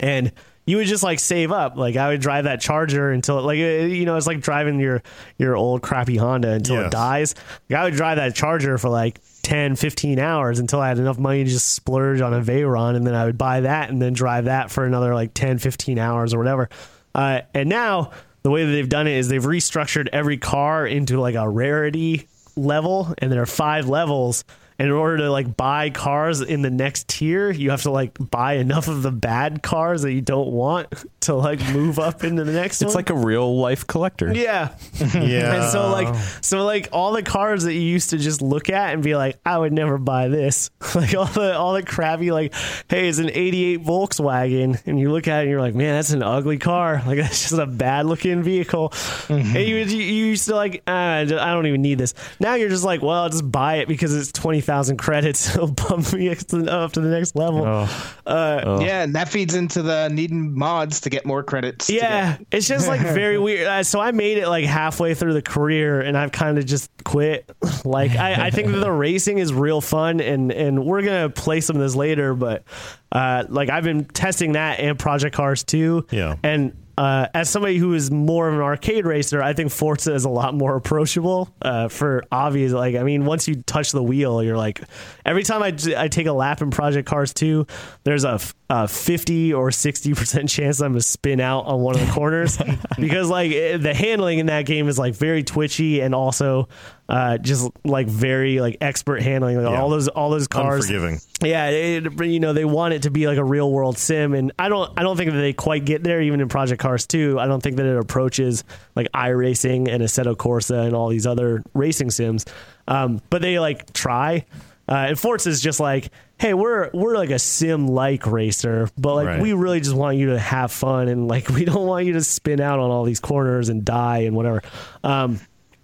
and 0.00 0.32
you 0.66 0.76
would 0.76 0.86
just 0.86 1.02
like 1.02 1.18
save 1.18 1.50
up. 1.50 1.76
Like 1.76 1.96
I 1.96 2.08
would 2.08 2.20
drive 2.20 2.44
that 2.44 2.60
Charger 2.60 3.10
until 3.10 3.40
like 3.40 3.58
uh, 3.58 3.86
you 3.86 4.04
know 4.04 4.16
it's 4.16 4.26
like 4.26 4.40
driving 4.40 4.78
your 4.78 5.02
your 5.38 5.56
old 5.56 5.82
crappy 5.82 6.16
Honda 6.16 6.50
until 6.52 6.84
it 6.84 6.90
dies. 6.90 7.34
Like, 7.70 7.80
I 7.80 7.84
would 7.84 7.94
drive 7.94 8.16
that 8.16 8.34
Charger 8.34 8.76
for 8.76 8.90
like 8.90 9.20
10, 9.42 9.76
15 9.76 10.18
hours 10.18 10.58
until 10.58 10.80
I 10.80 10.88
had 10.88 10.98
enough 10.98 11.18
money 11.18 11.42
to 11.44 11.50
just 11.50 11.74
splurge 11.74 12.20
on 12.20 12.34
a 12.34 12.40
Veyron, 12.42 12.96
and 12.96 13.06
then 13.06 13.14
I 13.14 13.24
would 13.24 13.38
buy 13.38 13.60
that 13.60 13.88
and 13.88 14.02
then 14.02 14.12
drive 14.12 14.44
that 14.44 14.70
for 14.70 14.84
another 14.84 15.14
like 15.14 15.32
10, 15.32 15.58
15 15.58 15.98
hours 15.98 16.34
or 16.34 16.38
whatever. 16.38 16.68
Uh, 17.14 17.40
and 17.54 17.70
now 17.70 18.10
the 18.42 18.50
way 18.50 18.66
that 18.66 18.70
they've 18.70 18.88
done 18.88 19.06
it 19.06 19.16
is 19.16 19.28
they've 19.28 19.42
restructured 19.42 20.08
every 20.12 20.36
car 20.36 20.86
into 20.86 21.18
like 21.18 21.34
a 21.34 21.48
rarity 21.48 22.28
level, 22.58 23.14
and 23.18 23.30
there 23.32 23.42
are 23.42 23.46
five 23.46 23.88
levels. 23.88 24.44
And 24.78 24.86
in 24.88 24.94
order 24.94 25.16
to 25.18 25.30
like 25.30 25.56
buy 25.56 25.90
cars 25.90 26.40
in 26.40 26.62
the 26.62 26.70
next 26.70 27.08
tier, 27.08 27.50
you 27.50 27.70
have 27.70 27.82
to 27.82 27.90
like 27.90 28.16
buy 28.30 28.54
enough 28.54 28.86
of 28.86 29.02
the 29.02 29.10
bad 29.10 29.62
cars 29.62 30.02
that 30.02 30.12
you 30.12 30.20
don't 30.20 30.52
want 30.52 30.86
to 31.22 31.34
like 31.34 31.58
move 31.72 31.98
up 31.98 32.22
into 32.22 32.44
the 32.44 32.52
next 32.52 32.80
It's 32.82 32.90
one. 32.90 32.94
like 32.94 33.10
a 33.10 33.14
real 33.16 33.58
life 33.58 33.86
collector. 33.86 34.32
yeah. 34.32 34.76
Yeah. 34.98 35.54
And 35.62 35.72
so 35.72 35.90
like 35.90 36.14
so 36.42 36.64
like 36.64 36.88
all 36.92 37.12
the 37.12 37.22
cars 37.24 37.64
that 37.64 37.72
you 37.74 37.80
used 37.80 38.10
to 38.10 38.18
just 38.18 38.40
look 38.40 38.70
at 38.70 38.94
and 38.94 39.02
be 39.02 39.16
like, 39.16 39.38
I 39.44 39.58
would 39.58 39.72
never 39.72 39.98
buy 39.98 40.28
this. 40.28 40.70
like 40.94 41.14
all 41.14 41.26
the 41.26 41.56
all 41.56 41.72
the 41.74 41.82
crappy 41.82 42.30
like, 42.30 42.54
hey, 42.88 43.08
it's 43.08 43.18
an 43.18 43.30
eighty 43.30 43.64
eight 43.64 43.82
Volkswagen 43.84 44.80
and 44.86 44.98
you 45.00 45.10
look 45.10 45.28
at 45.28 45.38
it 45.38 45.42
and 45.42 45.50
you're 45.50 45.60
like, 45.60 45.74
Man, 45.74 45.96
that's 45.96 46.10
an 46.10 46.22
ugly 46.22 46.58
car. 46.58 47.02
Like 47.06 47.18
that's 47.18 47.48
just 47.48 47.52
a 47.60 47.66
bad 47.66 48.06
looking 48.06 48.42
vehicle. 48.42 48.92
And 49.28 49.44
you, 49.54 49.76
you 49.76 49.84
you 49.84 50.26
used 50.26 50.46
to 50.48 50.54
like 50.54 50.82
ah, 50.86 51.16
I 51.18 51.24
don't 51.24 51.66
even 51.66 51.82
need 51.82 51.98
this. 51.98 52.14
Now 52.40 52.54
you're 52.54 52.68
just 52.68 52.84
like, 52.84 53.02
well, 53.02 53.22
I'll 53.24 53.28
just 53.28 53.50
buy 53.50 53.76
it 53.76 53.88
because 53.88 54.14
it's 54.14 54.30
twenty 54.32 54.60
thousand 54.68 54.98
credits. 54.98 55.48
It'll 55.56 55.66
bump 55.72 56.12
me 56.12 56.28
up 56.28 56.38
to 56.38 57.00
the 57.00 57.08
next 57.08 57.34
level. 57.34 57.64
Uh, 57.64 58.78
Yeah, 58.80 59.02
and 59.02 59.14
that 59.14 59.28
feeds 59.30 59.54
into 59.54 59.82
the 59.82 60.08
needing 60.08 60.54
mods 60.56 61.00
to 61.00 61.10
get 61.10 61.24
more 61.26 61.42
credits. 61.42 61.88
Yeah, 61.90 62.36
get- 62.36 62.46
it's 62.52 62.68
just 62.68 62.86
like 62.86 63.00
very 63.14 63.38
weird. 63.38 63.66
Uh, 63.66 63.82
so 63.82 63.98
I 63.98 64.12
made 64.12 64.38
it 64.38 64.46
like 64.48 64.64
halfway 64.66 65.14
through 65.14 65.32
the 65.32 65.42
career, 65.42 66.00
and 66.00 66.16
I've 66.16 66.30
kind 66.32 66.58
of 66.58 66.66
just 66.66 66.90
quit. 67.04 67.50
Like 67.84 68.10
I, 68.16 68.46
I 68.48 68.50
think 68.50 68.72
that 68.72 68.78
the 68.80 68.92
racing 68.92 69.38
is 69.38 69.54
real 69.54 69.80
fun, 69.80 70.20
and 70.20 70.52
and 70.52 70.84
we're 70.84 71.00
gonna 71.02 71.30
play 71.30 71.60
some 71.62 71.76
of 71.76 71.80
this 71.82 71.94
later. 71.94 72.34
But 72.34 72.64
uh, 73.12 73.44
like 73.48 73.70
I've 73.70 73.84
been 73.84 74.04
testing 74.04 74.52
that 74.52 74.80
and 74.80 74.98
Project 74.98 75.34
Cars 75.34 75.64
too. 75.64 76.06
Yeah. 76.10 76.36
and. 76.42 76.76
Uh, 76.98 77.28
as 77.32 77.48
somebody 77.48 77.78
who 77.78 77.94
is 77.94 78.10
more 78.10 78.48
of 78.48 78.54
an 78.54 78.60
arcade 78.60 79.06
racer, 79.06 79.40
I 79.40 79.52
think 79.52 79.70
Forza 79.70 80.12
is 80.14 80.24
a 80.24 80.28
lot 80.28 80.52
more 80.52 80.74
approachable 80.74 81.48
uh, 81.62 81.86
for 81.86 82.24
obvious. 82.32 82.72
Like, 82.72 82.96
I 82.96 83.04
mean, 83.04 83.24
once 83.24 83.46
you 83.46 83.62
touch 83.62 83.92
the 83.92 84.02
wheel, 84.02 84.42
you're 84.42 84.56
like, 84.56 84.80
every 85.24 85.44
time 85.44 85.62
I, 85.62 85.72
I 85.96 86.08
take 86.08 86.26
a 86.26 86.32
lap 86.32 86.60
in 86.60 86.72
Project 86.72 87.08
Cars 87.08 87.32
2, 87.34 87.68
there's 88.02 88.24
a, 88.24 88.32
f- 88.32 88.52
a 88.70 88.86
50 88.86 89.54
or 89.54 89.70
60% 89.70 90.48
chance 90.50 90.80
I'm 90.80 90.92
going 90.92 91.00
to 91.00 91.06
spin 91.06 91.40
out 91.40 91.64
on 91.66 91.80
one 91.80 91.94
of 91.98 92.06
the 92.06 92.12
corners 92.12 92.58
because, 92.98 93.30
like, 93.30 93.50
eh, 93.52 93.78
the 93.78 93.94
handling 93.94 94.40
in 94.40 94.46
that 94.46 94.66
game 94.66 94.88
is 94.88 94.98
like 94.98 95.14
very 95.14 95.42
twitchy 95.42 96.00
and 96.00 96.14
also 96.14 96.68
uh, 97.08 97.38
just 97.38 97.70
like 97.84 98.08
very 98.08 98.60
like 98.60 98.76
expert 98.82 99.22
handling. 99.22 99.56
Like, 99.62 99.72
Yeah. 99.72 99.80
all 99.80 99.88
those 99.88 100.08
all 100.08 100.28
those 100.28 100.48
cars, 100.48 100.90
Unforgiving. 100.90 101.18
yeah, 101.42 101.68
it, 101.70 102.20
you 102.26 102.40
know 102.40 102.52
they 102.52 102.66
want 102.66 102.92
it 102.92 103.02
to 103.04 103.10
be 103.10 103.26
like 103.26 103.38
a 103.38 103.44
real 103.44 103.72
world 103.72 103.96
sim, 103.96 104.34
and 104.34 104.52
I 104.58 104.68
don't 104.68 104.92
I 104.98 105.02
don't 105.02 105.16
think 105.16 105.30
that 105.30 105.38
they 105.38 105.54
quite 105.54 105.86
get 105.86 106.04
there. 106.04 106.20
Even 106.20 106.42
in 106.42 106.48
Project 106.48 106.78
Cars 106.82 107.06
2, 107.06 107.40
I 107.40 107.46
don't 107.46 107.62
think 107.62 107.76
that 107.78 107.86
it 107.86 107.96
approaches 107.96 108.64
like 108.94 109.10
iRacing 109.12 109.88
and 109.88 110.02
Assetto 110.02 110.36
Corsa 110.36 110.84
and 110.84 110.94
all 110.94 111.08
these 111.08 111.26
other 111.26 111.62
racing 111.72 112.10
sims. 112.10 112.44
Um, 112.86 113.22
but 113.30 113.40
they 113.40 113.58
like 113.58 113.94
try. 113.94 114.44
Uh, 114.88 115.06
and 115.08 115.18
Forza 115.18 115.50
is 115.50 115.60
just 115.60 115.80
like, 115.80 116.10
hey, 116.38 116.54
we're 116.54 116.88
we're 116.94 117.14
like 117.16 117.30
a 117.30 117.38
sim 117.38 117.86
like 117.88 118.26
racer, 118.26 118.88
but 118.96 119.14
like 119.14 119.26
Right. 119.26 119.42
we 119.42 119.52
really 119.52 119.80
just 119.80 119.94
want 119.94 120.16
you 120.16 120.30
to 120.30 120.38
have 120.38 120.72
fun 120.72 121.08
and 121.08 121.28
like 121.28 121.48
we 121.50 121.64
don't 121.64 121.86
want 121.86 122.06
you 122.06 122.14
to 122.14 122.22
spin 122.22 122.60
out 122.60 122.78
on 122.78 122.90
all 122.90 123.04
these 123.04 123.20
corners 123.20 123.68
and 123.68 123.84
die 123.84 124.20
and 124.20 124.34
whatever. 124.34 124.62
Um, 125.04 125.40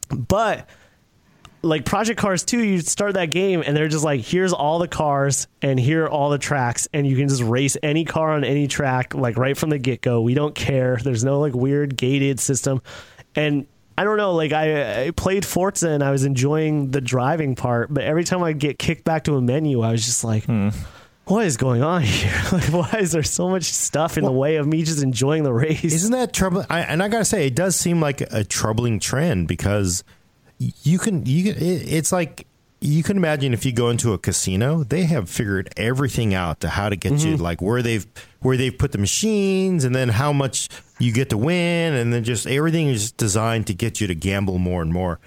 but 0.08 0.68
like 1.62 1.84
Project 1.86 2.20
Cars 2.20 2.44
2, 2.44 2.62
you 2.62 2.80
start 2.80 3.14
that 3.14 3.30
game 3.30 3.62
and 3.66 3.74
they're 3.76 3.88
just 3.88 4.04
like, 4.04 4.20
here's 4.20 4.52
all 4.52 4.78
the 4.78 4.88
cars 4.88 5.48
and 5.62 5.80
here 5.80 6.04
are 6.04 6.10
all 6.10 6.28
the 6.30 6.36
tracks, 6.38 6.88
and 6.92 7.06
you 7.06 7.16
can 7.16 7.26
just 7.28 7.42
race 7.42 7.76
any 7.82 8.04
car 8.04 8.32
on 8.32 8.44
any 8.44 8.68
track, 8.68 9.14
like 9.14 9.36
right 9.38 9.56
from 9.56 9.70
the 9.70 9.78
get 9.78 10.02
go. 10.02 10.20
We 10.20 10.34
don't 10.34 10.54
care. 10.54 10.98
There's 11.02 11.24
no 11.24 11.40
like 11.40 11.54
weird 11.54 11.96
gated 11.96 12.38
system. 12.38 12.82
And 13.34 13.66
I 13.96 14.04
don't 14.04 14.16
know, 14.16 14.34
like 14.34 14.52
I, 14.52 15.06
I 15.06 15.10
played 15.12 15.44
Forza 15.44 15.90
and 15.90 16.02
I 16.02 16.10
was 16.10 16.24
enjoying 16.24 16.90
the 16.90 17.00
driving 17.00 17.54
part, 17.54 17.92
but 17.92 18.04
every 18.04 18.24
time 18.24 18.42
I 18.42 18.52
get 18.52 18.78
kicked 18.78 19.04
back 19.04 19.24
to 19.24 19.36
a 19.36 19.40
menu, 19.40 19.82
I 19.82 19.92
was 19.92 20.04
just 20.04 20.24
like, 20.24 20.44
hmm. 20.44 20.70
what 21.26 21.46
is 21.46 21.56
going 21.56 21.82
on 21.82 22.02
here? 22.02 22.42
like, 22.52 22.72
why 22.72 22.98
is 22.98 23.12
there 23.12 23.22
so 23.22 23.48
much 23.48 23.64
stuff 23.64 24.18
in 24.18 24.24
the 24.24 24.32
way 24.32 24.56
of 24.56 24.66
me 24.66 24.82
just 24.82 25.02
enjoying 25.02 25.44
the 25.44 25.52
race? 25.52 25.84
Isn't 25.84 26.12
that 26.12 26.32
troubling? 26.32 26.66
I, 26.68 26.80
and 26.80 27.02
I 27.02 27.08
gotta 27.08 27.24
say, 27.24 27.46
it 27.46 27.54
does 27.54 27.76
seem 27.76 28.00
like 28.00 28.20
a 28.20 28.42
troubling 28.42 28.98
trend 28.98 29.46
because 29.46 30.02
you 30.58 30.98
can 30.98 31.24
you 31.26 31.52
can. 31.52 31.62
It, 31.62 31.92
it's 31.92 32.10
like 32.10 32.46
you 32.80 33.02
can 33.02 33.16
imagine 33.16 33.54
if 33.54 33.64
you 33.64 33.72
go 33.72 33.88
into 33.88 34.12
a 34.12 34.18
casino, 34.18 34.84
they 34.84 35.04
have 35.04 35.30
figured 35.30 35.72
everything 35.76 36.34
out 36.34 36.60
to 36.60 36.68
how 36.68 36.88
to 36.88 36.96
get 36.96 37.12
you 37.12 37.34
mm-hmm. 37.34 37.42
like 37.42 37.62
where 37.62 37.80
they've 37.80 38.06
where 38.40 38.56
they've 38.56 38.76
put 38.76 38.92
the 38.92 38.98
machines 38.98 39.84
and 39.84 39.94
then 39.94 40.10
how 40.10 40.32
much 40.32 40.68
you 40.98 41.12
get 41.12 41.30
to 41.30 41.38
win 41.38 41.94
and 41.94 42.12
then 42.12 42.24
just 42.24 42.46
everything 42.46 42.88
is 42.88 43.12
designed 43.12 43.66
to 43.66 43.74
get 43.74 44.00
you 44.00 44.06
to 44.06 44.14
gamble 44.14 44.58
more 44.58 44.82
and 44.82 44.92
more. 44.92 45.20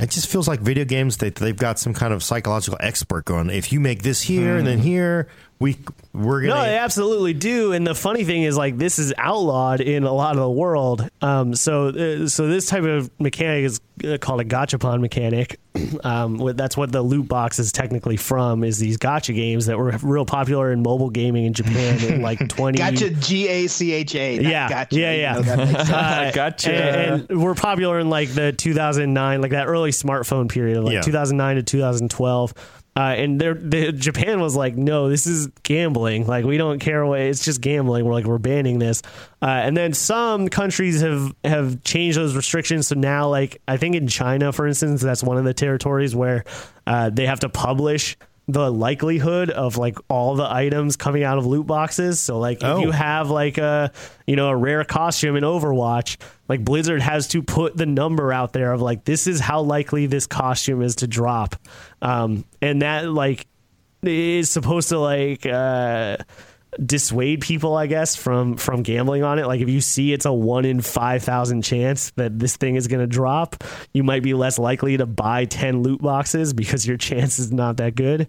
It 0.00 0.10
just 0.10 0.26
feels 0.26 0.48
like 0.48 0.60
video 0.60 0.84
games 0.84 1.18
that 1.18 1.34
they've 1.34 1.56
got 1.56 1.78
some 1.78 1.92
kind 1.92 2.14
of 2.14 2.22
psychological 2.22 2.78
expert 2.80 3.26
going. 3.26 3.50
If 3.50 3.72
you 3.72 3.80
make 3.80 4.02
this 4.02 4.22
here 4.22 4.56
and 4.56 4.66
then 4.66 4.78
hmm. 4.78 4.84
here, 4.84 5.28
we 5.62 5.78
we're 6.12 6.42
gonna 6.42 6.54
No, 6.54 6.62
they 6.62 6.76
absolutely 6.76 7.32
do. 7.32 7.72
And 7.72 7.86
the 7.86 7.94
funny 7.94 8.24
thing 8.24 8.42
is, 8.42 8.56
like, 8.56 8.76
this 8.76 8.98
is 8.98 9.14
outlawed 9.16 9.80
in 9.80 10.04
a 10.04 10.12
lot 10.12 10.32
of 10.36 10.40
the 10.42 10.50
world. 10.50 11.08
Um, 11.22 11.54
so, 11.54 11.88
uh, 11.88 12.28
so 12.28 12.46
this 12.48 12.66
type 12.66 12.84
of 12.84 13.10
mechanic 13.18 13.64
is 13.64 13.80
uh, 14.04 14.18
called 14.18 14.40
a 14.40 14.44
gachapon 14.44 15.00
mechanic. 15.00 15.58
um, 16.04 16.36
that's 16.54 16.76
what 16.76 16.92
the 16.92 17.00
loot 17.00 17.28
box 17.28 17.58
is 17.58 17.72
technically 17.72 18.18
from. 18.18 18.62
Is 18.62 18.78
these 18.78 18.98
gotcha 18.98 19.32
games 19.32 19.66
that 19.66 19.78
were 19.78 19.92
real 20.02 20.26
popular 20.26 20.70
in 20.72 20.82
mobile 20.82 21.08
gaming 21.08 21.46
in 21.46 21.54
Japan 21.54 21.98
in 22.04 22.20
like 22.20 22.46
twenty. 22.48 22.76
Gotcha, 22.76 23.08
G 23.08 23.48
A 23.48 23.66
C 23.68 23.92
H 23.92 24.14
A. 24.14 24.36
not 24.38 24.50
Yeah, 24.50 24.68
gotcha. 24.68 24.96
yeah, 25.00 25.12
You 25.14 25.20
yeah. 25.20 25.32
know, 25.32 25.42
that 25.42 25.58
makes 25.58 25.70
sense. 25.78 25.90
Uh, 25.90 26.30
Gotcha. 26.34 26.72
And, 26.74 27.30
and 27.30 27.42
we're 27.42 27.54
popular 27.54 27.98
in 28.00 28.10
like 28.10 28.28
the 28.34 28.52
2009, 28.52 29.40
like 29.40 29.52
that 29.52 29.66
early 29.66 29.92
smartphone 29.92 30.50
period, 30.50 30.76
of 30.76 30.84
like 30.84 30.94
Yeah. 30.94 31.00
2009 31.02 31.56
to 31.56 31.62
2012. 31.62 32.54
Uh, 32.94 33.14
and 33.16 33.40
they're, 33.40 33.54
they, 33.54 33.90
Japan 33.90 34.40
was 34.40 34.54
like, 34.54 34.76
no, 34.76 35.08
this 35.08 35.26
is 35.26 35.46
gambling. 35.62 36.26
Like, 36.26 36.44
we 36.44 36.58
don't 36.58 36.78
care 36.78 37.06
what 37.06 37.20
it's 37.20 37.42
just 37.42 37.62
gambling. 37.62 38.04
We're 38.04 38.12
like, 38.12 38.26
we're 38.26 38.36
banning 38.38 38.78
this. 38.78 39.00
Uh, 39.40 39.46
and 39.46 39.74
then 39.74 39.94
some 39.94 40.48
countries 40.48 41.00
have 41.00 41.34
have 41.42 41.82
changed 41.84 42.18
those 42.18 42.36
restrictions. 42.36 42.88
So 42.88 42.94
now, 42.94 43.28
like, 43.30 43.62
I 43.66 43.78
think 43.78 43.94
in 43.94 44.08
China, 44.08 44.52
for 44.52 44.66
instance, 44.66 45.00
that's 45.00 45.22
one 45.22 45.38
of 45.38 45.44
the 45.44 45.54
territories 45.54 46.14
where 46.14 46.44
uh, 46.86 47.08
they 47.08 47.26
have 47.26 47.40
to 47.40 47.48
publish 47.48 48.18
the 48.52 48.70
likelihood 48.70 49.50
of 49.50 49.76
like 49.76 49.98
all 50.08 50.34
the 50.36 50.50
items 50.50 50.96
coming 50.96 51.24
out 51.24 51.38
of 51.38 51.46
loot 51.46 51.66
boxes. 51.66 52.20
So, 52.20 52.38
like, 52.38 52.58
if 52.58 52.64
Oh. 52.64 52.80
you 52.80 52.90
have 52.90 53.30
like 53.30 53.58
a 53.58 53.90
you 54.26 54.36
know 54.36 54.48
a 54.48 54.56
rare 54.56 54.84
costume 54.84 55.36
in 55.36 55.44
Overwatch, 55.44 56.16
like 56.48 56.64
Blizzard 56.64 57.02
has 57.02 57.28
to 57.28 57.42
put 57.42 57.76
the 57.76 57.86
number 57.86 58.32
out 58.32 58.52
there 58.52 58.72
of 58.72 58.80
like 58.82 59.04
this 59.04 59.26
is 59.26 59.40
how 59.40 59.60
likely 59.62 60.06
this 60.06 60.26
costume 60.26 60.82
is 60.82 60.96
to 60.96 61.06
drop, 61.06 61.56
um, 62.02 62.44
and 62.60 62.82
that 62.82 63.08
like 63.10 63.46
is 64.02 64.50
supposed 64.50 64.88
to 64.90 64.98
like 64.98 65.46
uh, 65.46 66.16
dissuade 66.84 67.40
people, 67.40 67.76
I 67.76 67.86
guess, 67.86 68.16
from 68.16 68.56
from 68.56 68.82
gambling 68.82 69.22
on 69.22 69.38
it. 69.38 69.46
Like 69.46 69.60
if 69.60 69.68
you 69.68 69.80
see 69.80 70.12
it's 70.12 70.24
a 70.26 70.32
one 70.32 70.64
in 70.64 70.80
five 70.80 71.22
thousand 71.22 71.62
chance 71.62 72.10
that 72.12 72.38
this 72.38 72.56
thing 72.56 72.76
is 72.76 72.88
going 72.88 73.00
to 73.00 73.06
drop, 73.06 73.62
you 73.92 74.02
might 74.02 74.22
be 74.22 74.34
less 74.34 74.58
likely 74.58 74.96
to 74.96 75.06
buy 75.06 75.44
ten 75.44 75.82
loot 75.82 76.00
boxes 76.00 76.52
because 76.52 76.86
your 76.86 76.96
chance 76.98 77.38
is 77.38 77.52
not 77.52 77.76
that 77.78 77.94
good. 77.94 78.28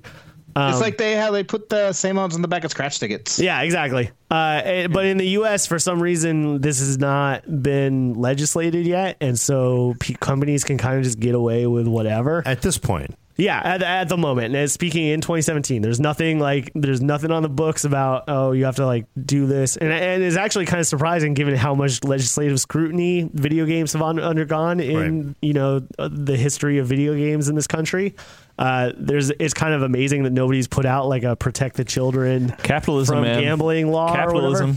it's 0.56 0.82
like 0.82 0.98
they 0.98 1.16
how 1.16 1.32
they 1.32 1.44
put 1.44 1.70
the 1.70 1.94
same 1.94 2.18
odds 2.18 2.36
on 2.36 2.42
the 2.42 2.48
back 2.48 2.64
of 2.64 2.72
scratch 2.72 3.00
tickets. 3.00 3.40
Yeah, 3.40 3.62
exactly. 3.62 4.12
Uh, 4.30 4.62
eh, 4.64 4.88
but 4.88 5.06
in 5.06 5.18
the 5.18 5.28
U.S., 5.30 5.68
for 5.68 5.78
some 5.80 6.02
reason, 6.02 6.60
this 6.60 6.80
has 6.80 6.98
not 6.98 7.44
been 7.64 8.14
legislated 8.16 8.86
yet, 8.86 9.18
and 9.22 9.40
so 9.40 9.94
p- 10.00 10.16
companies 10.16 10.64
can 10.64 10.78
kind 10.78 10.98
of 10.98 11.04
just 11.04 11.20
get 11.20 11.36
away 11.36 11.68
with 11.68 11.88
whatever. 11.88 12.42
at 12.46 12.62
this 12.62 12.78
point. 12.78 13.16
Yeah, 13.36 13.60
at, 13.64 13.82
at 13.82 14.10
the 14.10 14.18
moment, 14.18 14.56
and 14.56 14.70
speaking 14.70 15.08
in 15.08 15.20
2017, 15.20 15.82
there's 15.82 16.00
nothing 16.00 16.40
like 16.40 16.72
there's 16.76 17.02
nothing 17.02 17.32
on 17.32 17.42
the 17.42 17.50
books 17.50 17.84
about 17.84 18.26
oh 18.28 18.52
you 18.52 18.66
have 18.66 18.76
to 18.76 18.86
like 18.86 19.06
do 19.26 19.48
this, 19.48 19.76
and 19.76 19.92
and 19.92 20.22
it's 20.22 20.36
actually 20.38 20.66
kind 20.68 20.80
of 20.80 20.86
surprising 20.86 21.34
given 21.34 21.56
how 21.56 21.74
much 21.74 22.04
legislative 22.04 22.60
scrutiny 22.60 23.28
video 23.34 23.66
games 23.66 23.94
have 23.94 24.04
un- 24.04 24.20
undergone 24.20 24.80
in 24.80 25.28
Right. 25.28 25.36
you 25.42 25.54
know 25.54 25.82
uh, 25.98 26.10
the 26.12 26.38
history 26.38 26.78
of 26.78 26.86
video 26.86 27.16
games 27.16 27.50
in 27.50 27.56
this 27.56 27.66
country. 27.68 28.14
Uh, 28.60 28.92
there's 28.96 29.32
it's 29.32 29.56
kind 29.56 29.74
of 29.74 29.82
amazing 29.82 30.24
that 30.24 30.30
nobody's 30.34 30.68
put 30.68 30.86
out 30.86 31.08
like 31.08 31.24
a 31.24 31.36
protect 31.36 31.76
the 31.76 31.84
children 31.86 32.50
Capitalism, 32.62 33.16
from 33.16 33.24
man. 33.24 33.42
gambling 33.42 33.90
law. 33.92 34.16
or 34.16 34.32
whatever. 34.34 34.76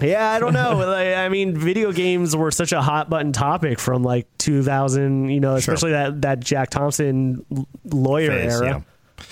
Yeah, 0.00 0.30
I 0.30 0.38
don't 0.38 0.52
know. 0.52 0.76
like, 0.86 1.16
I 1.16 1.28
mean, 1.28 1.56
video 1.56 1.92
games 1.92 2.34
were 2.36 2.50
such 2.50 2.72
a 2.72 2.82
hot 2.82 3.08
button 3.08 3.32
topic 3.32 3.78
from 3.78 4.02
like 4.02 4.26
2000, 4.38 5.30
you 5.30 5.40
know, 5.40 5.58
Sure. 5.58 5.74
especially 5.74 5.92
that 5.92 6.22
that 6.22 6.40
Jack 6.40 6.70
Thompson 6.70 7.44
lawyer 7.84 8.30
Phase, 8.30 8.60
era. 8.60 8.84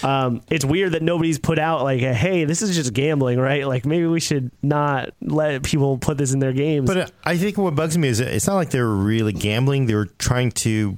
Um, 0.02 0.40
it's 0.50 0.64
weird 0.64 0.92
that 0.92 1.02
nobody's 1.02 1.38
put 1.38 1.58
out 1.58 1.82
like, 1.82 2.00
a, 2.00 2.14
hey, 2.14 2.46
this 2.46 2.62
is 2.62 2.74
just 2.74 2.94
gambling, 2.94 3.38
right? 3.38 3.66
Like 3.66 3.84
maybe 3.84 4.06
we 4.06 4.18
should 4.18 4.50
not 4.62 5.10
let 5.20 5.62
people 5.62 5.98
put 5.98 6.16
this 6.16 6.32
in 6.32 6.38
their 6.38 6.54
games. 6.54 6.86
But 6.88 6.96
uh, 6.96 7.06
I 7.24 7.36
think 7.36 7.58
what 7.58 7.74
bugs 7.74 7.98
me 7.98 8.08
is 8.08 8.18
it's 8.20 8.46
not 8.46 8.54
like 8.56 8.70
they're 8.70 8.88
really 8.88 9.32
gambling. 9.34 9.84
they're 9.86 10.06
trying 10.06 10.52
to 10.52 10.96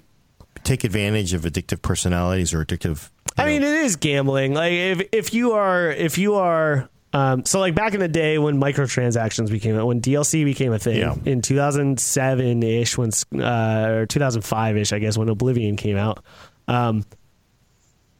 take 0.63 0.85
advantage 0.85 1.33
of 1.33 1.43
addictive 1.43 1.83
personalities 1.83 2.55
or 2.55 2.65
addictive. 2.65 3.11
I 3.37 3.47
mean, 3.47 3.63
it 3.63 3.69
is 3.85 3.97
gambling. 3.97 4.55
Like 4.55 4.73
if 4.73 5.03
if 5.13 5.35
you 5.35 5.53
are 5.53 5.91
if 5.91 6.17
you 6.17 6.37
are 6.37 6.89
um, 7.17 7.45
so 7.45 7.61
like 7.61 7.75
back 7.75 7.95
in 7.95 8.01
the 8.01 8.09
day 8.09 8.37
when 8.39 8.61
microtransactions 8.61 9.51
became 9.51 9.77
when 9.87 10.01
DLC 10.01 10.45
became 10.45 10.73
a 10.73 10.79
thing 10.79 10.99
Yeah. 10.99 11.15
in 11.25 11.41
2007 11.41 12.63
ish 12.63 12.99
when 12.99 13.11
uh, 13.41 13.87
or 13.91 14.07
2005 14.07 14.77
ish 14.77 14.93
I 14.93 14.99
guess 14.99 15.17
when 15.17 15.29
Oblivion 15.29 15.77
came 15.77 15.97
out. 15.97 16.23
Um, 16.69 17.05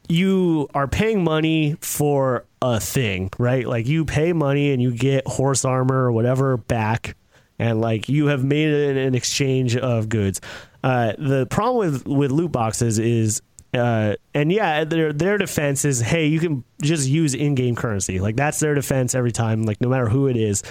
you 0.09 0.69
are 0.73 0.87
paying 0.87 1.23
money 1.23 1.75
for 1.81 2.45
a 2.61 2.79
thing, 2.79 3.29
right? 3.37 3.67
Like 3.67 3.87
you 3.87 4.05
pay 4.05 4.31
money 4.33 4.71
and 4.71 4.81
you 4.81 4.91
get 4.93 5.27
horse 5.27 5.65
armor 5.65 6.05
or 6.05 6.11
whatever 6.13 6.55
back, 6.57 7.17
and 7.59 7.81
like 7.81 8.07
you 8.07 8.27
have 8.27 8.43
made 8.43 8.69
an, 8.73 8.97
an 8.97 9.15
exchange 9.15 9.75
of 9.75 10.07
goods. 10.07 10.39
Uh, 10.83 11.11
the 11.17 11.45
problem 11.49 11.91
with 11.91 12.07
with 12.07 12.31
loot 12.31 12.51
boxes 12.51 12.99
is. 12.99 13.41
Uh, 13.77 14.15
and 14.33 14.51
yeah, 14.51 14.83
their 14.83 15.13
their 15.13 15.37
defense 15.37 15.85
is, 15.85 16.01
hey, 16.01 16.27
you 16.27 16.39
can 16.39 16.63
just 16.81 17.07
use 17.07 17.33
in-game 17.33 17.75
currency. 17.75 18.19
Like 18.19 18.35
that's 18.35 18.59
their 18.59 18.75
defense 18.75 19.15
every 19.15 19.31
time. 19.31 19.63
Like 19.63 19.79
no 19.79 19.89
matter 19.89 20.09
who 20.09 20.27
it 20.27 20.35
is, 20.35 20.63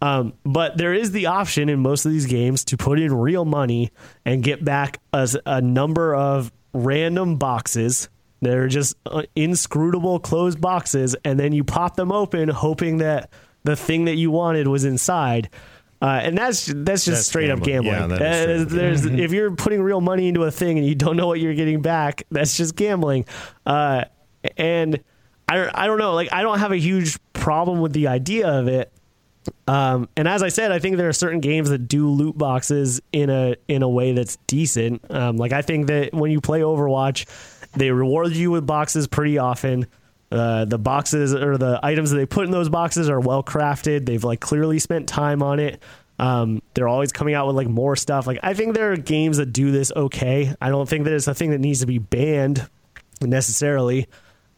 um, 0.00 0.34
but 0.44 0.76
there 0.76 0.92
is 0.92 1.12
the 1.12 1.26
option 1.26 1.68
in 1.68 1.80
most 1.80 2.04
of 2.04 2.12
these 2.12 2.26
games 2.26 2.64
to 2.66 2.76
put 2.76 3.00
in 3.00 3.12
real 3.14 3.44
money 3.44 3.92
and 4.24 4.42
get 4.42 4.64
back 4.64 5.00
a, 5.12 5.28
a 5.46 5.60
number 5.60 6.14
of 6.14 6.52
random 6.72 7.36
boxes. 7.36 8.08
They're 8.42 8.68
just 8.68 8.96
uh, 9.06 9.22
inscrutable 9.34 10.20
closed 10.20 10.60
boxes, 10.60 11.16
and 11.24 11.40
then 11.40 11.52
you 11.52 11.64
pop 11.64 11.96
them 11.96 12.12
open, 12.12 12.48
hoping 12.48 12.98
that 12.98 13.30
the 13.64 13.76
thing 13.76 14.04
that 14.04 14.16
you 14.16 14.30
wanted 14.30 14.68
was 14.68 14.84
inside. 14.84 15.48
Uh, 16.02 16.20
and 16.22 16.36
that's 16.36 16.66
that's 16.66 17.04
just 17.04 17.06
That's 17.06 17.26
straight 17.26 17.50
up 17.50 17.62
gambling. 17.62 17.94
gambling. 17.94 18.20
Yeah, 18.20 18.60
Uh, 18.60 18.64
there's 18.64 19.06
if 19.06 19.32
you're 19.32 19.52
putting 19.52 19.82
real 19.82 20.00
money 20.02 20.28
into 20.28 20.42
a 20.44 20.50
thing 20.50 20.78
and 20.78 20.86
you 20.86 20.94
don't 20.94 21.16
know 21.16 21.26
what 21.26 21.40
you're 21.40 21.54
getting 21.54 21.80
back, 21.80 22.24
that's 22.30 22.56
just 22.56 22.76
gambling. 22.76 23.24
Uh, 23.64 24.04
and 24.58 25.02
I 25.48 25.70
I 25.74 25.86
don't 25.86 25.98
know, 25.98 26.12
like 26.14 26.32
I 26.32 26.42
don't 26.42 26.58
have 26.58 26.72
a 26.72 26.76
huge 26.76 27.18
problem 27.32 27.80
with 27.80 27.92
the 27.94 28.08
idea 28.08 28.46
of 28.46 28.68
it. 28.68 28.92
Um, 29.68 30.08
and 30.16 30.26
as 30.28 30.42
I 30.42 30.48
said, 30.48 30.72
I 30.72 30.80
think 30.80 30.96
there 30.96 31.08
are 31.08 31.12
certain 31.12 31.40
games 31.40 31.70
that 31.70 31.86
do 31.88 32.08
loot 32.10 32.36
boxes 32.36 33.00
in 33.12 33.30
a 33.30 33.54
in 33.68 33.82
a 33.82 33.88
way 33.88 34.12
that's 34.12 34.36
decent. 34.46 35.02
Um, 35.10 35.36
like 35.38 35.52
I 35.52 35.62
think 35.62 35.86
that 35.86 36.12
when 36.12 36.30
you 36.30 36.40
play 36.40 36.60
Overwatch, 36.60 37.26
they 37.72 37.90
reward 37.90 38.32
you 38.32 38.50
with 38.50 38.66
boxes 38.66 39.06
pretty 39.06 39.38
often. 39.38 39.86
Uh, 40.30 40.64
the 40.64 40.78
boxes 40.78 41.34
or 41.34 41.56
the 41.56 41.78
items 41.82 42.10
that 42.10 42.16
they 42.16 42.26
put 42.26 42.46
in 42.46 42.50
those 42.50 42.68
boxes 42.68 43.08
are 43.08 43.20
well 43.20 43.42
crafted. 43.42 44.06
They've 44.06 44.24
like 44.24 44.40
clearly 44.40 44.78
spent 44.78 45.08
time 45.08 45.42
on 45.42 45.60
it. 45.60 45.80
Um, 46.18 46.62
they're 46.74 46.88
always 46.88 47.12
coming 47.12 47.34
out 47.34 47.46
with 47.46 47.56
like 47.56 47.68
more 47.68 47.94
stuff. 47.94 48.26
Like 48.26 48.40
I 48.42 48.54
think 48.54 48.74
there 48.74 48.92
are 48.92 48.96
games 48.96 49.36
that 49.36 49.52
do 49.52 49.70
this 49.70 49.92
okay. 49.94 50.54
I 50.60 50.70
don't 50.70 50.88
think 50.88 51.04
that 51.04 51.12
it's 51.12 51.28
a 51.28 51.34
thing 51.34 51.50
that 51.50 51.58
needs 51.58 51.80
to 51.80 51.86
be 51.86 51.98
banned 51.98 52.68
necessarily. 53.20 54.08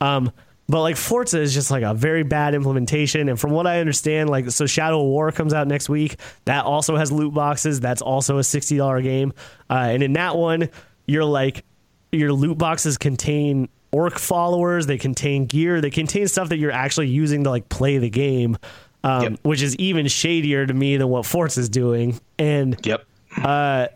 Um, 0.00 0.32
but 0.68 0.82
like 0.82 0.96
Forza 0.96 1.40
is 1.40 1.54
just 1.54 1.70
like 1.70 1.82
a 1.82 1.94
very 1.94 2.22
bad 2.22 2.54
implementation. 2.54 3.28
And 3.28 3.40
from 3.40 3.52
what 3.52 3.66
I 3.66 3.80
understand, 3.80 4.28
like 4.28 4.50
so 4.50 4.66
Shadow 4.66 5.02
War 5.02 5.32
comes 5.32 5.54
out 5.54 5.66
next 5.66 5.88
week. 5.88 6.16
That 6.44 6.64
also 6.64 6.96
has 6.96 7.10
loot 7.10 7.34
boxes. 7.34 7.80
That's 7.80 8.02
also 8.02 8.38
a 8.38 8.44
sixty 8.44 8.76
dollar 8.76 9.00
game. 9.00 9.32
Uh, 9.68 9.88
and 9.90 10.02
in 10.02 10.12
that 10.14 10.36
one, 10.36 10.68
you're 11.06 11.24
like 11.24 11.64
your 12.12 12.32
loot 12.32 12.58
boxes 12.58 12.98
contain 12.98 13.68
orc 13.93 14.18
followers. 14.18 14.86
They 14.86 14.99
contain 14.99 15.47
gear. 15.47 15.80
They 15.80 15.91
contain 15.91 16.28
stuff 16.28 16.49
that 16.51 16.59
you're 16.59 16.72
actually 16.72 17.09
using 17.09 17.45
to 17.45 17.51
like 17.51 17.68
play 17.68 17.99
the 17.99 18.11
game. 18.11 18.57
Um, 19.05 19.22
Yep. 19.22 19.32
which 19.45 19.62
is 19.62 19.76
even 19.76 20.09
shadier 20.09 20.66
to 20.66 20.74
me 20.74 20.97
than 20.97 21.09
what 21.09 21.24
Forza 21.24 21.61
is 21.61 21.68
doing. 21.68 22.18
And 22.36 22.76
Yep. 22.84 23.05
uh, 23.45 23.86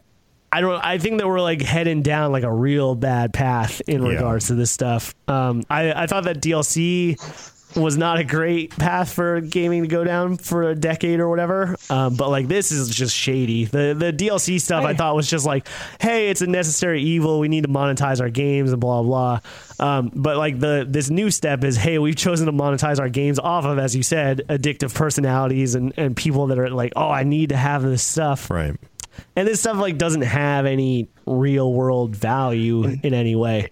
I 0.52 0.60
don't. 0.60 0.84
I 0.84 0.98
think 0.98 1.18
that 1.18 1.26
we're 1.26 1.40
like 1.40 1.60
heading 1.62 2.02
down 2.02 2.30
like 2.30 2.44
a 2.44 2.52
real 2.52 2.94
bad 2.94 3.32
path 3.32 3.80
in 3.88 4.02
Yeah. 4.02 4.10
regards 4.10 4.46
to 4.48 4.54
this 4.54 4.70
stuff. 4.70 5.14
Um, 5.26 5.62
I 5.68 5.92
I 6.04 6.06
thought 6.06 6.24
that 6.24 6.40
DLC 6.40 7.16
was 7.76 7.96
not 7.96 8.18
a 8.18 8.24
great 8.24 8.70
path 8.70 9.12
for 9.12 9.40
gaming 9.40 9.82
to 9.82 9.88
go 9.88 10.04
down 10.04 10.36
for 10.36 10.64
a 10.70 10.74
decade 10.74 11.20
or 11.20 11.28
whatever. 11.28 11.76
Um, 11.90 12.14
but 12.16 12.28
like 12.30 12.48
this 12.48 12.72
is 12.72 12.88
just 12.88 13.16
shady. 13.16 13.64
The 13.64 13.94
the 13.98 14.12
DLC 14.12 14.60
stuff 14.60 14.84
I 14.84 14.94
thought 14.94 15.14
was 15.16 15.28
just 15.28 15.46
like, 15.46 15.66
hey, 16.00 16.28
it's 16.28 16.42
a 16.42 16.46
necessary 16.46 17.02
evil. 17.02 17.40
We 17.40 17.48
need 17.48 17.62
to 17.64 17.70
monetize 17.70 18.20
our 18.20 18.30
games 18.30 18.72
and 18.72 18.80
blah 18.80 19.02
blah. 19.02 19.40
Um, 19.80 20.10
but 20.14 20.36
like 20.36 20.60
the 20.60 20.86
this 20.88 21.10
new 21.10 21.30
step 21.30 21.64
is, 21.64 21.76
hey, 21.76 21.98
we've 21.98 22.16
chosen 22.16 22.46
to 22.46 22.52
monetize 22.52 23.00
our 23.00 23.08
games 23.08 23.38
off 23.38 23.64
of, 23.64 23.78
as 23.78 23.96
you 23.96 24.02
said, 24.02 24.42
addictive 24.48 24.94
personalities 24.94 25.74
and 25.74 25.92
and 25.96 26.16
people 26.16 26.48
that 26.48 26.58
are 26.58 26.70
like, 26.70 26.92
oh, 26.96 27.08
I 27.08 27.24
need 27.24 27.48
to 27.50 27.56
have 27.56 27.82
this 27.82 28.02
stuff 28.02 28.50
Right. 28.50 28.76
and 29.36 29.48
this 29.48 29.60
stuff 29.60 29.76
like 29.78 29.98
doesn't 29.98 30.22
have 30.22 30.66
any 30.66 31.08
real 31.26 31.72
world 31.72 32.14
value 32.16 32.84
in 32.84 33.14
any 33.14 33.34
way. 33.34 33.70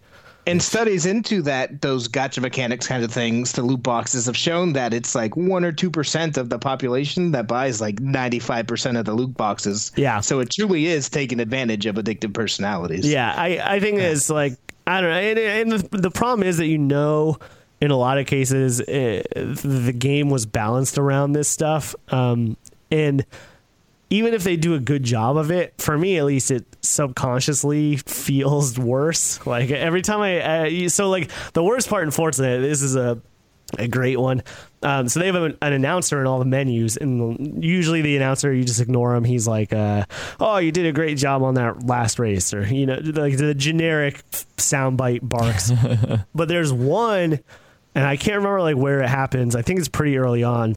And 0.50 0.60
studies 0.60 1.06
into 1.06 1.42
that, 1.42 1.80
those 1.80 2.08
gotcha 2.08 2.40
mechanics 2.40 2.88
kind 2.88 3.04
of 3.04 3.12
things, 3.12 3.52
the 3.52 3.62
loot 3.62 3.84
boxes 3.84 4.26
have 4.26 4.36
shown 4.36 4.72
that 4.72 4.92
it's 4.92 5.14
like 5.14 5.36
one 5.36 5.64
or 5.64 5.70
two 5.70 5.90
percent 5.90 6.36
of 6.36 6.48
the 6.48 6.58
population 6.58 7.30
that 7.30 7.46
buys 7.46 7.80
like 7.80 8.00
ninety 8.00 8.40
five 8.40 8.66
percent 8.66 8.96
of 8.96 9.04
the 9.04 9.14
loot 9.14 9.36
boxes. 9.36 9.92
Yeah. 9.94 10.18
So 10.18 10.40
it 10.40 10.50
truly 10.50 10.86
is 10.86 11.08
taking 11.08 11.38
advantage 11.38 11.86
of 11.86 11.94
addictive 11.94 12.34
personalities. 12.34 13.06
Yeah, 13.06 13.32
I, 13.36 13.76
I 13.76 13.80
think 13.80 14.00
it's 14.00 14.28
like 14.28 14.54
I 14.88 15.00
don't 15.00 15.10
know, 15.10 15.16
and, 15.16 15.38
and 15.38 15.72
the, 15.72 15.98
the 15.98 16.10
problem 16.10 16.46
is 16.46 16.56
that 16.56 16.66
you 16.66 16.78
know, 16.78 17.38
in 17.80 17.92
a 17.92 17.96
lot 17.96 18.18
of 18.18 18.26
cases, 18.26 18.80
eh, 18.88 19.22
the 19.34 19.94
game 19.96 20.30
was 20.30 20.46
balanced 20.46 20.98
around 20.98 21.32
this 21.32 21.48
stuff, 21.48 21.94
um, 22.08 22.56
and 22.90 23.24
even 24.10 24.34
if 24.34 24.42
they 24.42 24.56
do 24.56 24.74
a 24.74 24.80
good 24.80 25.04
job 25.04 25.36
of 25.36 25.50
it, 25.50 25.74
for 25.78 25.96
me 25.96 26.18
at 26.18 26.24
least, 26.24 26.50
it 26.50 26.66
subconsciously 26.82 27.96
feels 27.96 28.78
worse. 28.78 29.44
Like 29.46 29.70
every 29.70 30.02
time 30.02 30.20
I, 30.20 30.84
uh, 30.84 30.88
so 30.88 31.08
like 31.08 31.30
the 31.52 31.62
worst 31.62 31.88
part 31.88 32.04
in 32.04 32.10
this 32.62 32.82
is 32.82 32.96
a 32.96 33.22
a 33.78 33.88
great 33.88 34.18
one. 34.18 34.42
Um, 34.82 35.08
so 35.08 35.20
they 35.20 35.26
have 35.26 35.34
an, 35.36 35.58
an 35.62 35.72
announcer 35.72 36.20
in 36.20 36.26
all 36.26 36.38
the 36.38 36.44
menus, 36.44 36.96
and 36.96 37.62
usually 37.62 38.02
the 38.02 38.16
announcer 38.16 38.52
you 38.52 38.64
just 38.64 38.80
ignore 38.80 39.14
him. 39.14 39.24
He's 39.24 39.46
like, 39.46 39.72
uh, 39.72 40.06
"Oh, 40.38 40.56
you 40.56 40.72
did 40.72 40.86
a 40.86 40.92
great 40.92 41.18
job 41.18 41.42
on 41.42 41.54
that 41.54 41.86
last 41.86 42.18
race," 42.18 42.54
or 42.54 42.66
you 42.66 42.86
know, 42.86 42.98
like 43.04 43.36
the 43.36 43.54
generic 43.54 44.22
soundbite 44.56 45.20
barks. 45.22 45.70
but 46.34 46.48
there's 46.48 46.72
one, 46.72 47.40
and 47.94 48.06
I 48.06 48.16
can't 48.16 48.38
remember 48.38 48.60
like 48.62 48.76
where 48.76 49.02
it 49.02 49.08
happens. 49.08 49.54
I 49.54 49.62
think 49.62 49.78
it's 49.78 49.88
pretty 49.88 50.16
early 50.16 50.42
on. 50.42 50.76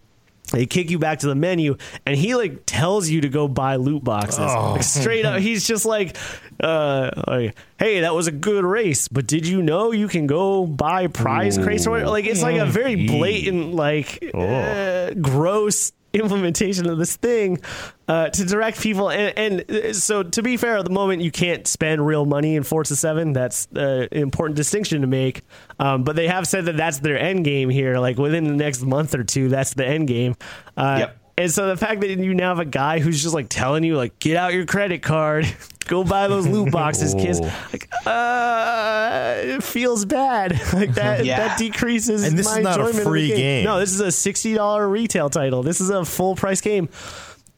They 0.52 0.66
kick 0.66 0.92
you 0.92 1.00
back 1.00 1.20
to 1.20 1.28
the 1.28 1.36
menu, 1.36 1.78
and 2.06 2.16
he 2.16 2.36
like 2.36 2.66
tells 2.66 3.10
you 3.10 3.22
to 3.22 3.30
go 3.30 3.48
buy 3.48 3.78
loot 3.78 4.04
boxes. 4.04 4.40
Like, 4.40 4.84
straight 4.84 5.26
up, 5.26 5.40
he's 5.40 5.66
just 5.66 5.86
like, 5.86 6.16
uh, 6.60 7.10
like, 7.28 7.56
"Hey, 7.80 8.02
that 8.02 8.14
was 8.14 8.28
a 8.28 8.32
good 8.32 8.64
race, 8.64 9.08
but 9.08 9.26
did 9.26 9.48
you 9.48 9.64
know 9.64 9.92
you 9.92 10.08
can 10.08 10.28
go 10.28 10.68
buy 10.68 11.08
prize 11.08 11.58
crates?" 11.58 11.88
Or 11.88 11.92
whatever?" 11.92 12.12
like 12.12 12.26
it's 12.26 12.44
like 12.44 12.58
a 12.58 12.66
very 12.66 13.08
blatant, 13.08 13.74
like 13.74 14.24
uh, 14.34 15.12
gross 15.16 15.92
implementation 16.14 16.88
of 16.88 16.98
this 16.98 17.16
thing 17.16 17.60
uh, 18.08 18.30
to 18.30 18.46
direct 18.46 18.80
people. 18.80 19.10
And, 19.10 19.38
and 19.38 19.72
uh, 19.72 19.94
so, 19.94 20.24
to 20.24 20.44
be 20.44 20.58
fair, 20.58 20.78
at 20.78 20.86
the 20.86 20.92
moment 20.92 21.22
you 21.22 21.32
can't 21.32 21.68
spend 21.68 22.06
real 22.06 22.26
money 22.26 22.56
in 22.56 22.64
Forza 22.64 22.96
Seven. 22.96 23.34
That's 23.34 23.68
uh, 23.76 24.08
an 24.12 24.18
important 24.18 24.56
distinction 24.56 25.02
to 25.02 25.08
make. 25.08 25.42
Um, 25.80 26.04
but 26.04 26.16
they 26.16 26.28
have 26.28 26.48
said 26.48 26.66
that 26.66 26.78
that's 26.78 27.00
their 27.00 27.20
end 27.20 27.44
game 27.46 27.70
here. 27.70 27.98
Like 27.98 28.18
within 28.18 28.46
the 28.46 28.54
next 28.54 28.82
month 28.84 29.16
or 29.16 29.24
two, 29.24 29.50
that's 29.50 29.74
the 29.74 29.86
end 29.86 30.08
game. 30.08 30.36
Uh, 30.78 30.98
Yep. 31.00 31.20
And 31.38 31.50
so 31.52 31.68
the 31.68 31.78
fact 31.78 32.02
that 32.02 32.10
you 32.10 32.34
now 32.36 32.50
have 32.50 32.60
a 32.60 32.66
guy 32.66 33.00
who's 33.00 33.22
just 33.22 33.34
like 33.34 33.48
telling 33.50 33.84
you 33.84 33.98
like 33.98 34.20
get 34.20 34.38
out 34.38 34.54
your 34.54 34.66
credit 34.68 35.02
card, 35.02 35.48
go 35.88 36.04
buy 36.04 36.28
those 36.28 36.46
loot 36.48 36.72
boxes, 36.72 37.14
kids. 37.20 37.40
Like 37.42 37.90
uh, 38.06 39.34
it 39.38 39.64
feels 39.64 40.06
bad. 40.06 40.52
Like 40.74 40.94
that 40.96 41.26
Yeah. 41.26 41.38
that 41.48 41.58
decreases. 41.58 42.24
And 42.24 42.38
this 42.38 42.46
my 42.46 42.58
is 42.60 42.64
not 42.64 42.78
a 42.78 42.82
enjoyment 42.82 42.90
of 43.00 43.04
the 43.04 43.10
free 43.10 43.28
game. 43.30 43.64
No, 43.66 43.80
this 43.80 43.92
is 43.94 44.00
a 44.00 44.12
sixty 44.12 44.54
dollar 44.54 44.88
retail 44.88 45.30
title. 45.30 45.64
This 45.64 45.82
is 45.82 45.90
a 45.90 46.04
full 46.06 46.36
price 46.36 46.62
game. 46.62 46.90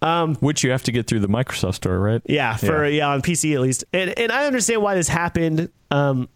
Um, 0.02 0.36
Which 0.36 0.64
you 0.64 0.72
have 0.72 0.84
to 0.84 0.92
get 0.92 1.08
through 1.08 1.22
the 1.22 1.30
Microsoft 1.30 1.76
store, 1.76 1.98
right? 2.00 2.22
Yeah, 2.26 2.56
for 2.58 2.86
yeah, 2.86 2.98
Yeah. 2.98 3.10
on 3.10 3.22
PC 3.22 3.56
at 3.56 3.62
least. 3.62 3.86
And 3.94 4.18
and 4.20 4.32
I 4.32 4.46
understand 4.46 4.82
why 4.82 4.96
this 4.96 5.08
happened. 5.08 5.70
Um, 5.92 6.30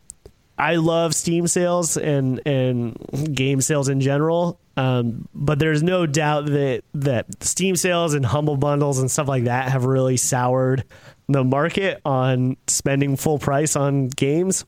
I 0.60 0.76
love 0.76 1.16
Steam 1.16 1.48
sales 1.48 1.96
and 1.96 2.46
and 2.46 3.34
game 3.34 3.62
sales 3.62 3.88
in 3.88 4.02
general. 4.02 4.60
Um, 4.76 5.28
but 5.34 5.58
there's 5.58 5.82
no 5.82 6.06
doubt 6.06 6.48
that 6.48 6.84
that 6.96 7.44
Steam 7.44 7.78
sales 7.78 8.14
and 8.14 8.26
humble 8.26 8.58
bundles 8.58 9.00
and 9.00 9.10
stuff 9.10 9.30
like 9.30 9.46
that 9.46 9.70
have 9.70 9.86
really 9.86 10.18
soured 10.18 10.84
the 11.30 11.44
market 11.44 12.02
on 12.04 12.58
spending 12.68 13.16
full 13.16 13.40
price 13.40 13.76
on 13.76 14.08
games. 14.08 14.66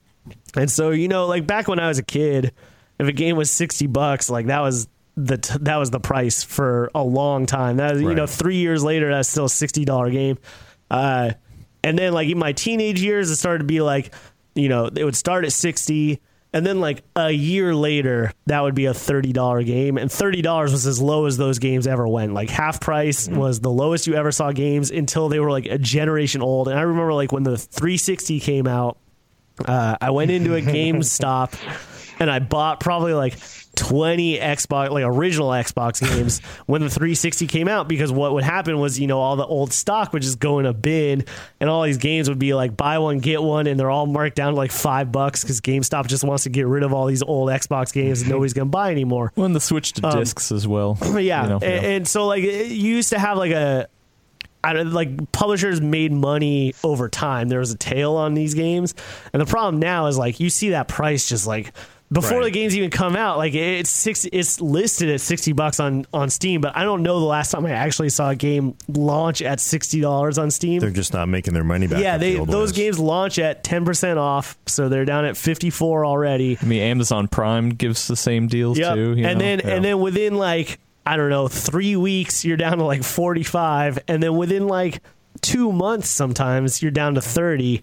And 0.56 0.72
so, 0.72 0.92
you 0.92 1.08
know, 1.08 1.28
like 1.28 1.46
back 1.46 1.68
when 1.68 1.80
I 1.80 1.88
was 1.90 1.98
a 1.98 2.04
kid, 2.04 2.54
if 2.98 3.08
a 3.08 3.12
game 3.12 3.36
was 3.36 3.52
60 3.52 3.88
bucks, 3.88 4.30
like 4.30 4.48
that 4.48 4.62
was 4.62 4.88
the 5.18 5.38
t- 5.38 5.58
that 5.62 5.76
was 5.78 5.90
the 5.90 6.00
price 6.00 6.44
for 6.44 6.90
a 6.96 7.04
long 7.04 7.48
time. 7.48 7.78
That 7.78 7.94
was, 7.94 8.02
you 8.02 8.16
know, 8.16 8.28
3 8.28 8.56
years 8.56 8.84
later 8.84 9.12
that's 9.12 9.28
still 9.28 9.46
a 9.46 9.50
$60 9.50 10.12
game. 10.12 10.38
Uh 10.90 11.32
and 11.84 11.98
then 11.98 12.14
like 12.14 12.30
in 12.30 12.38
my 12.38 12.54
teenage 12.54 13.02
years 13.02 13.30
it 13.30 13.36
started 13.38 13.60
to 13.60 13.66
be 13.66 13.82
like, 13.82 14.14
you 14.56 14.70
know, 14.70 14.90
it 14.94 15.04
would 15.04 15.16
start 15.16 15.46
at 15.46 15.52
60 15.52 16.20
and 16.54 16.66
then 16.66 16.82
like 16.82 17.04
a 17.16 17.32
year 17.32 17.74
later 17.74 18.34
that 18.48 18.62
would 18.62 18.76
be 18.76 18.86
a 18.86 18.94
$30 18.94 19.66
game 19.66 19.98
and 19.98 20.10
$30 20.10 20.72
was 20.72 20.86
as 20.86 21.02
low 21.02 21.26
as 21.26 21.38
those 21.38 21.60
games 21.60 21.88
ever 21.88 22.08
went. 22.08 22.34
Like 22.34 22.50
half 22.50 22.82
price 22.82 23.30
was 23.30 23.62
the 23.62 23.72
lowest 23.72 24.06
you 24.06 24.16
ever 24.16 24.32
saw 24.32 24.52
games 24.52 24.92
until 24.92 25.30
they 25.30 25.40
were 25.40 25.52
like 25.52 25.66
a 25.66 25.78
generation 25.78 26.42
old. 26.42 26.68
And 26.68 26.78
I 26.78 26.82
remember 26.82 27.14
like 27.14 27.32
when 27.32 27.44
the 27.44 27.58
360 27.58 28.40
came 28.42 28.68
out 28.68 28.98
uh, 29.66 29.98
I 30.00 30.12
went 30.12 30.32
into 30.32 30.56
a 30.56 30.62
GameStop 30.62 31.56
and 32.20 32.30
I 32.30 32.40
bought 32.40 32.80
probably 32.80 33.14
like 33.14 33.38
20 33.82 34.38
Xbox, 34.38 34.92
like 34.92 35.04
original 35.04 35.50
Xbox 35.50 36.00
games 36.08 36.40
when 36.68 36.82
the 36.82 36.90
360 36.90 37.48
came 37.48 37.68
out 37.68 37.88
because 37.88 38.12
what 38.12 38.34
would 38.34 38.44
happen 38.44 38.80
was, 38.80 39.00
you 39.00 39.08
know, 39.08 39.20
all 39.20 39.36
the 39.36 39.46
old 39.46 39.74
stock 39.74 40.14
would 40.14 40.22
just 40.22 40.38
go 40.40 40.60
in 40.60 40.68
a 40.68 40.74
bin 40.74 41.26
and 41.60 41.68
all 41.68 41.82
these 41.82 41.98
games 41.98 42.30
would 42.30 42.38
be 42.38 42.54
like 42.54 42.78
buy 42.78 43.00
one, 43.00 43.18
get 43.18 43.42
one, 43.42 43.66
and 43.66 43.80
they're 43.80 43.90
all 43.90 44.06
marked 44.06 44.36
down 44.36 44.54
to 44.54 44.58
like 44.58 44.72
five 44.72 45.12
bucks 45.12 45.42
because 45.44 45.62
GameStop 45.62 46.06
just 46.06 46.24
wants 46.24 46.44
to 46.44 46.50
get 46.50 46.68
rid 46.68 46.84
of 46.84 46.94
all 46.94 47.08
these 47.08 47.24
old 47.24 47.50
Xbox 47.50 47.92
games 47.92 48.24
that 48.24 48.30
nobody's 48.30 48.54
going 48.54 48.68
to 48.68 48.72
buy 48.72 48.92
anymore. 48.92 49.34
Well, 49.36 49.48
and 49.48 49.56
the 49.56 49.60
switch 49.60 49.94
to 49.94 50.08
um, 50.08 50.20
discs 50.20 50.52
as 50.52 50.68
well. 50.68 50.98
Yeah, 51.22 51.44
you 51.44 51.50
know. 51.50 51.60
and, 51.62 51.86
and 51.86 52.08
so 52.08 52.28
like 52.28 52.44
it- 52.44 52.68
you 52.72 52.96
used 52.96 53.10
to 53.10 53.20
have 53.20 53.38
like 53.38 53.52
a, 53.52 53.88
I 54.64 54.74
don't 54.74 54.92
like 54.92 55.32
publishers 55.32 55.82
made 55.82 56.12
money 56.12 56.76
over 56.84 57.10
time. 57.10 57.50
There 57.50 57.60
was 57.60 57.72
a 57.72 57.78
tail 57.78 58.14
on 58.14 58.36
these 58.36 58.54
games, 58.54 58.94
and 59.34 59.42
the 59.42 59.48
problem 59.48 59.80
now 59.80 60.06
is 60.06 60.20
like 60.20 60.40
you 60.40 60.52
see 60.52 60.70
that 60.70 60.88
price 60.88 61.28
just 61.28 61.48
like 61.48 61.74
before 62.12 62.40
Right. 62.40 62.46
the 62.46 62.52
games 62.52 62.76
even 62.76 62.90
come 62.90 63.16
out. 63.16 63.38
Like 63.38 63.54
it's 63.54 63.90
six, 63.90 64.26
it's 64.32 64.60
listed 64.60 65.10
at 65.10 65.22
sixty 65.22 65.54
bucks 65.54 65.80
on 65.80 66.06
on 66.14 66.30
Steam, 66.30 66.60
but 66.62 66.76
I 66.76 66.84
don't 66.84 67.04
know 67.04 67.20
the 67.20 67.26
last 67.26 67.52
time 67.52 67.66
I 67.66 67.72
actually 67.72 68.10
saw 68.10 68.30
a 68.32 68.36
game 68.36 68.76
launch 68.88 69.42
at 69.42 69.60
sixty 69.60 70.02
dollars 70.02 70.38
on 70.38 70.52
Steam. 70.52 70.80
They're 70.80 70.90
just 70.90 71.14
not 71.14 71.30
making 71.30 71.54
their 71.54 71.64
money 71.64 71.88
back. 71.88 72.02
yeah, 72.02 72.18
they 72.18 72.36
the 72.36 72.46
those 72.46 72.70
ways. 72.70 72.78
games 72.78 73.00
launch 73.00 73.40
at 73.40 73.64
ten 73.64 73.86
percent 73.86 74.20
off, 74.20 74.58
so 74.66 74.90
they're 74.90 75.06
down 75.06 75.26
at 75.26 75.38
fifty 75.38 75.70
four 75.70 76.06
already. 76.06 76.58
I 76.62 76.66
mean, 76.66 76.82
Amazon 76.82 77.28
Prime 77.28 77.70
gives 77.70 78.08
the 78.08 78.16
same 78.16 78.48
deals 78.48 78.78
Yep. 78.78 78.96
too. 78.96 79.14
you 79.16 79.26
and 79.26 79.40
know? 79.40 79.46
then 79.46 79.62
Yeah. 79.64 79.76
and 79.76 79.86
then 79.86 80.00
within 80.00 80.36
like 80.36 80.80
I 81.06 81.18
don't 81.18 81.30
know 81.30 81.48
three 81.48 81.96
weeks 81.96 82.44
you're 82.46 82.58
down 82.58 82.78
to 82.78 82.84
like 82.84 83.04
45, 83.04 84.00
and 84.08 84.22
then 84.22 84.36
within 84.36 84.68
like 84.68 85.02
two 85.42 85.72
months 85.72 86.10
sometimes 86.10 86.82
you're 86.82 86.92
down 86.92 87.16
to 87.16 87.22
30. 87.22 87.82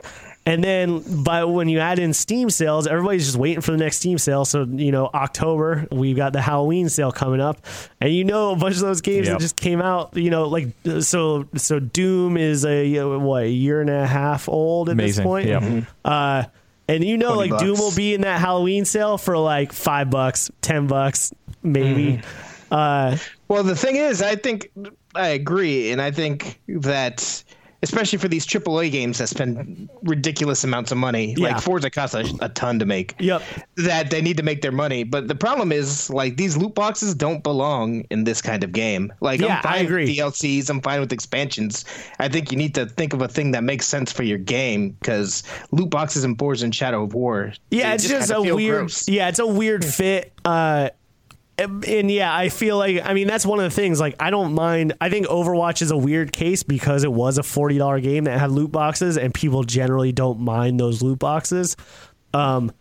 And 0.49 0.65
then 0.65 1.23
by 1.25 1.45
when 1.45 1.69
you 1.69 1.79
add 1.79 1.99
in 1.99 2.15
Steam 2.15 2.49
sales, 2.49 2.87
everybody's 2.87 3.27
just 3.27 3.37
waiting 3.37 3.61
for 3.61 3.73
the 3.73 3.77
next 3.77 3.97
Steam 3.99 4.17
sale. 4.17 4.47
So 4.47 4.63
you 4.65 4.91
know 4.91 5.11
October 5.13 5.87
we've 5.93 6.17
got 6.17 6.33
the 6.33 6.41
Halloween 6.41 6.89
sale 6.89 7.13
coming 7.13 7.39
up, 7.41 7.67
and 8.01 8.11
you 8.15 8.25
know 8.25 8.53
a 8.53 8.57
bunch 8.57 8.77
of 8.77 8.81
those 8.81 9.03
games 9.03 9.27
Yep. 9.27 9.35
that 9.37 9.41
just 9.43 9.57
came 9.57 9.83
out. 9.83 10.17
You 10.17 10.31
know 10.31 10.49
like 10.49 10.69
so 11.01 11.47
so 11.55 11.79
Doom 11.81 12.39
is 12.39 12.65
a 12.65 12.97
uh, 12.99 13.19
what 13.19 13.43
a 13.43 13.49
year 13.51 13.83
and 13.83 13.91
a 13.91 14.07
half 14.07 14.49
old 14.49 14.89
at 14.89 14.93
Amazing. 14.93 15.23
this 15.23 15.29
point. 15.29 15.49
Yeah. 15.49 15.83
Uh, 16.03 16.45
and 16.89 17.05
you 17.05 17.19
know, 17.19 17.35
20 17.35 17.51
like 17.51 17.61
Doom 17.61 17.77
will 17.79 17.95
be 17.95 18.15
in 18.15 18.23
that 18.23 18.41
Halloween 18.41 18.87
sale 18.87 19.19
for 19.19 19.37
like 19.37 19.75
five 19.75 20.09
bucks, 20.09 20.51
ten 20.63 20.87
bucks, 20.87 21.31
maybe. 21.63 22.23
Uh, 22.71 23.19
Well, 23.49 23.63
the 23.65 23.77
thing 23.77 23.97
is, 23.97 24.23
I 24.23 24.37
think 24.37 24.71
I 25.15 25.29
agree, 25.29 25.91
and 25.91 26.01
I 26.01 26.11
think 26.11 26.59
that 26.69 27.45
especially 27.83 28.19
for 28.19 28.29
these 28.29 28.45
AAA 28.47 28.91
games 28.91 29.19
that 29.19 29.29
spend 29.29 29.89
ridiculous 30.03 30.65
amounts 30.65 30.91
of 30.91 30.99
money, 30.99 31.35
Yeah. 31.37 31.53
like 31.55 31.63
Forza 31.63 31.91
costs 31.91 32.15
a, 32.15 32.25
a 32.41 32.49
ton 32.49 32.79
to 32.81 32.85
make. 32.87 33.15
Yep. 33.21 33.43
That 33.77 34.11
they 34.11 34.21
need 34.21 34.37
to 34.37 34.43
make 34.43 34.63
their 34.63 34.73
money, 34.73 35.05
but 35.05 35.29
the 35.29 35.35
problem 35.35 35.71
is, 35.71 36.11
like 36.11 36.37
these 36.37 36.57
loot 36.57 36.75
boxes 36.75 37.15
don't 37.15 37.43
belong 37.43 38.01
in 38.11 38.25
this 38.25 38.43
kind 38.43 38.65
of 38.65 38.73
game. 38.73 39.13
Like, 39.21 39.41
Yeah, 39.41 39.57
I'm 39.57 39.63
fine 39.63 39.73
I 39.73 39.79
agree. 39.79 40.07
with 40.07 40.17
DLCs, 40.17 40.69
I'm 40.71 40.81
fine 40.81 41.01
with 41.01 41.13
expansions. 41.13 41.85
I 42.19 42.29
think 42.29 42.51
you 42.51 42.59
need 42.59 42.75
to 42.75 42.87
think 42.87 43.13
of 43.13 43.23
a 43.23 43.29
thing 43.29 43.53
that 43.53 43.63
makes 43.63 43.87
sense 43.87 44.11
for 44.13 44.25
your 44.25 44.39
game 44.39 44.91
because 45.01 45.43
loot 45.71 45.91
boxes 45.91 46.25
and 46.25 46.39
Forza 46.39 46.65
and 46.65 46.75
Shadow 46.75 47.05
of 47.05 47.15
War. 47.15 47.53
yeah, 47.71 47.95
it's 47.95 48.09
just 48.09 48.31
kinda 48.33 48.51
a 48.51 48.55
weird. 48.57 48.79
gross. 48.81 49.09
Yeah, 49.09 49.29
it's 49.29 49.39
a 49.39 49.47
weird 49.47 49.85
fit. 49.85 50.33
Uh, 50.45 50.91
and 51.59 52.11
yeah, 52.11 52.35
I 52.35 52.49
feel 52.49 52.79
like 52.79 53.03
I 53.05 53.15
mean 53.15 53.27
that's 53.27 53.45
one 53.45 53.59
of 53.59 53.65
the 53.65 53.71
things. 53.71 53.99
Like 54.01 54.15
I 54.21 54.31
don't 54.31 54.55
mind. 54.55 54.95
I 55.01 55.11
think 55.11 55.27
Overwatch 55.27 55.83
is 55.83 55.91
a 55.91 55.97
weird 55.97 56.33
case 56.33 56.63
because 56.63 57.05
it 57.05 57.13
was 57.13 57.39
a 57.39 57.43
forty 57.43 57.79
dollar 57.79 58.01
game 58.01 58.25
that 58.25 58.39
had 58.39 58.51
loot 58.51 58.71
boxes, 58.71 59.19
and 59.19 59.35
people 59.35 59.65
generally 59.65 60.13
don't 60.13 60.41
mind 60.41 60.79
those 60.79 61.03
loot 61.03 61.19
boxes. 61.19 61.77
Um, 62.33 62.73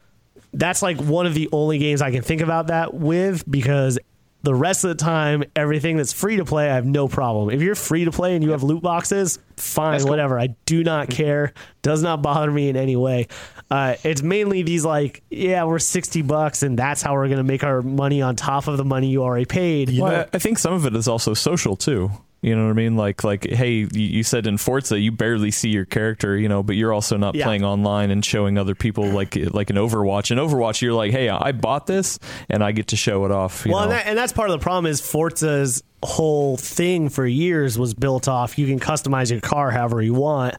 that's 0.53 0.81
like 0.81 0.97
one 0.97 1.25
of 1.25 1.33
the 1.33 1.49
only 1.51 1.77
games 1.77 2.01
I 2.01 2.11
can 2.11 2.21
think 2.21 2.41
about 2.41 2.67
that 2.67 2.93
with 2.93 3.49
because 3.49 3.99
the 4.43 4.53
rest 4.53 4.83
of 4.83 4.89
the 4.89 5.03
time, 5.03 5.43
everything 5.55 5.97
that's 5.97 6.13
free 6.13 6.37
to 6.37 6.45
play, 6.45 6.69
I 6.69 6.75
have 6.75 6.85
no 6.85 7.07
problem. 7.07 7.49
If 7.49 7.61
you're 7.61 7.75
free 7.75 8.05
to 8.05 8.11
play 8.11 8.35
and 8.35 8.43
you 8.43 8.51
have 8.51 8.63
loot 8.63 8.81
boxes, 8.81 9.39
fine, 9.57 9.99
cool. 9.99 10.09
whatever. 10.09 10.39
I 10.39 10.55
do 10.65 10.83
not 10.83 11.09
care. 11.09 11.53
Does 11.81 12.03
not 12.03 12.21
bother 12.21 12.51
me 12.51 12.69
in 12.69 12.75
any 12.75 12.95
way. 12.95 13.27
Uh, 13.69 13.95
it's 14.03 14.21
mainly 14.21 14.63
these 14.63 14.85
like, 14.85 15.23
yeah, 15.29 15.65
we're 15.65 15.79
sixty 15.79 16.21
bucks, 16.21 16.63
and 16.63 16.77
that's 16.77 17.01
how 17.01 17.13
we're 17.13 17.27
gonna 17.27 17.43
make 17.43 17.63
our 17.63 17.81
money 17.81 18.21
on 18.21 18.35
top 18.35 18.67
of 18.67 18.77
the 18.77 18.85
money 18.85 19.07
you 19.07 19.23
already 19.23 19.45
paid. 19.45 19.97
Well, 19.99 20.25
I 20.31 20.39
think 20.39 20.59
some 20.59 20.73
of 20.73 20.85
it 20.85 20.95
is 20.95 21.07
also 21.07 21.33
social 21.33 21.75
too. 21.75 22.11
You 22.47 22.55
know 22.55 22.63
what 22.65 22.71
I 22.71 22.73
mean? 22.73 22.95
Like, 22.95 23.23
like, 23.23 23.45
hey, 23.49 23.71
you- 23.71 23.89
you 23.93 24.23
said 24.23 24.47
in 24.47 24.57
Forza 24.57 24.97
you 24.99 25.11
barely 25.11 25.51
see 25.51 25.69
your 25.69 25.85
character, 25.85 26.37
you 26.37 26.47
know, 26.47 26.63
but 26.63 26.75
you're 26.77 26.93
also 26.93 27.17
not 27.17 27.35
Yeah. 27.35 27.43
playing 27.43 27.65
online 27.65 28.09
and 28.09 28.23
showing 28.23 28.57
other 28.57 28.73
people 28.73 29.05
like, 29.09 29.35
like 29.51 29.69
an 29.69 29.75
Overwatch. 29.75 30.31
In 30.31 30.37
Overwatch, 30.37 30.81
you're 30.81 30.93
like, 30.93 31.11
hey, 31.11 31.27
I 31.29 31.51
bought 31.51 31.87
this 31.87 32.19
and 32.49 32.63
I 32.63 32.71
get 32.71 32.87
to 32.87 32.95
show 32.95 33.25
it 33.25 33.31
off. 33.31 33.65
You 33.65 33.73
Well, 33.73 33.83
and, 33.83 33.91
that, 33.91 34.07
and 34.07 34.17
that's 34.17 34.31
part 34.31 34.49
of 34.49 34.57
the 34.59 34.63
problem 34.63 34.85
is 34.85 35.01
Forza's 35.01 35.83
whole 36.03 36.55
thing 36.57 37.09
for 37.09 37.25
years 37.25 37.77
was 37.77 37.93
built 37.93 38.27
off 38.27 38.57
you 38.57 38.65
can 38.67 38.79
customize 38.79 39.29
your 39.31 39.41
car 39.41 39.71
however 39.71 40.01
you 40.01 40.13
want, 40.13 40.55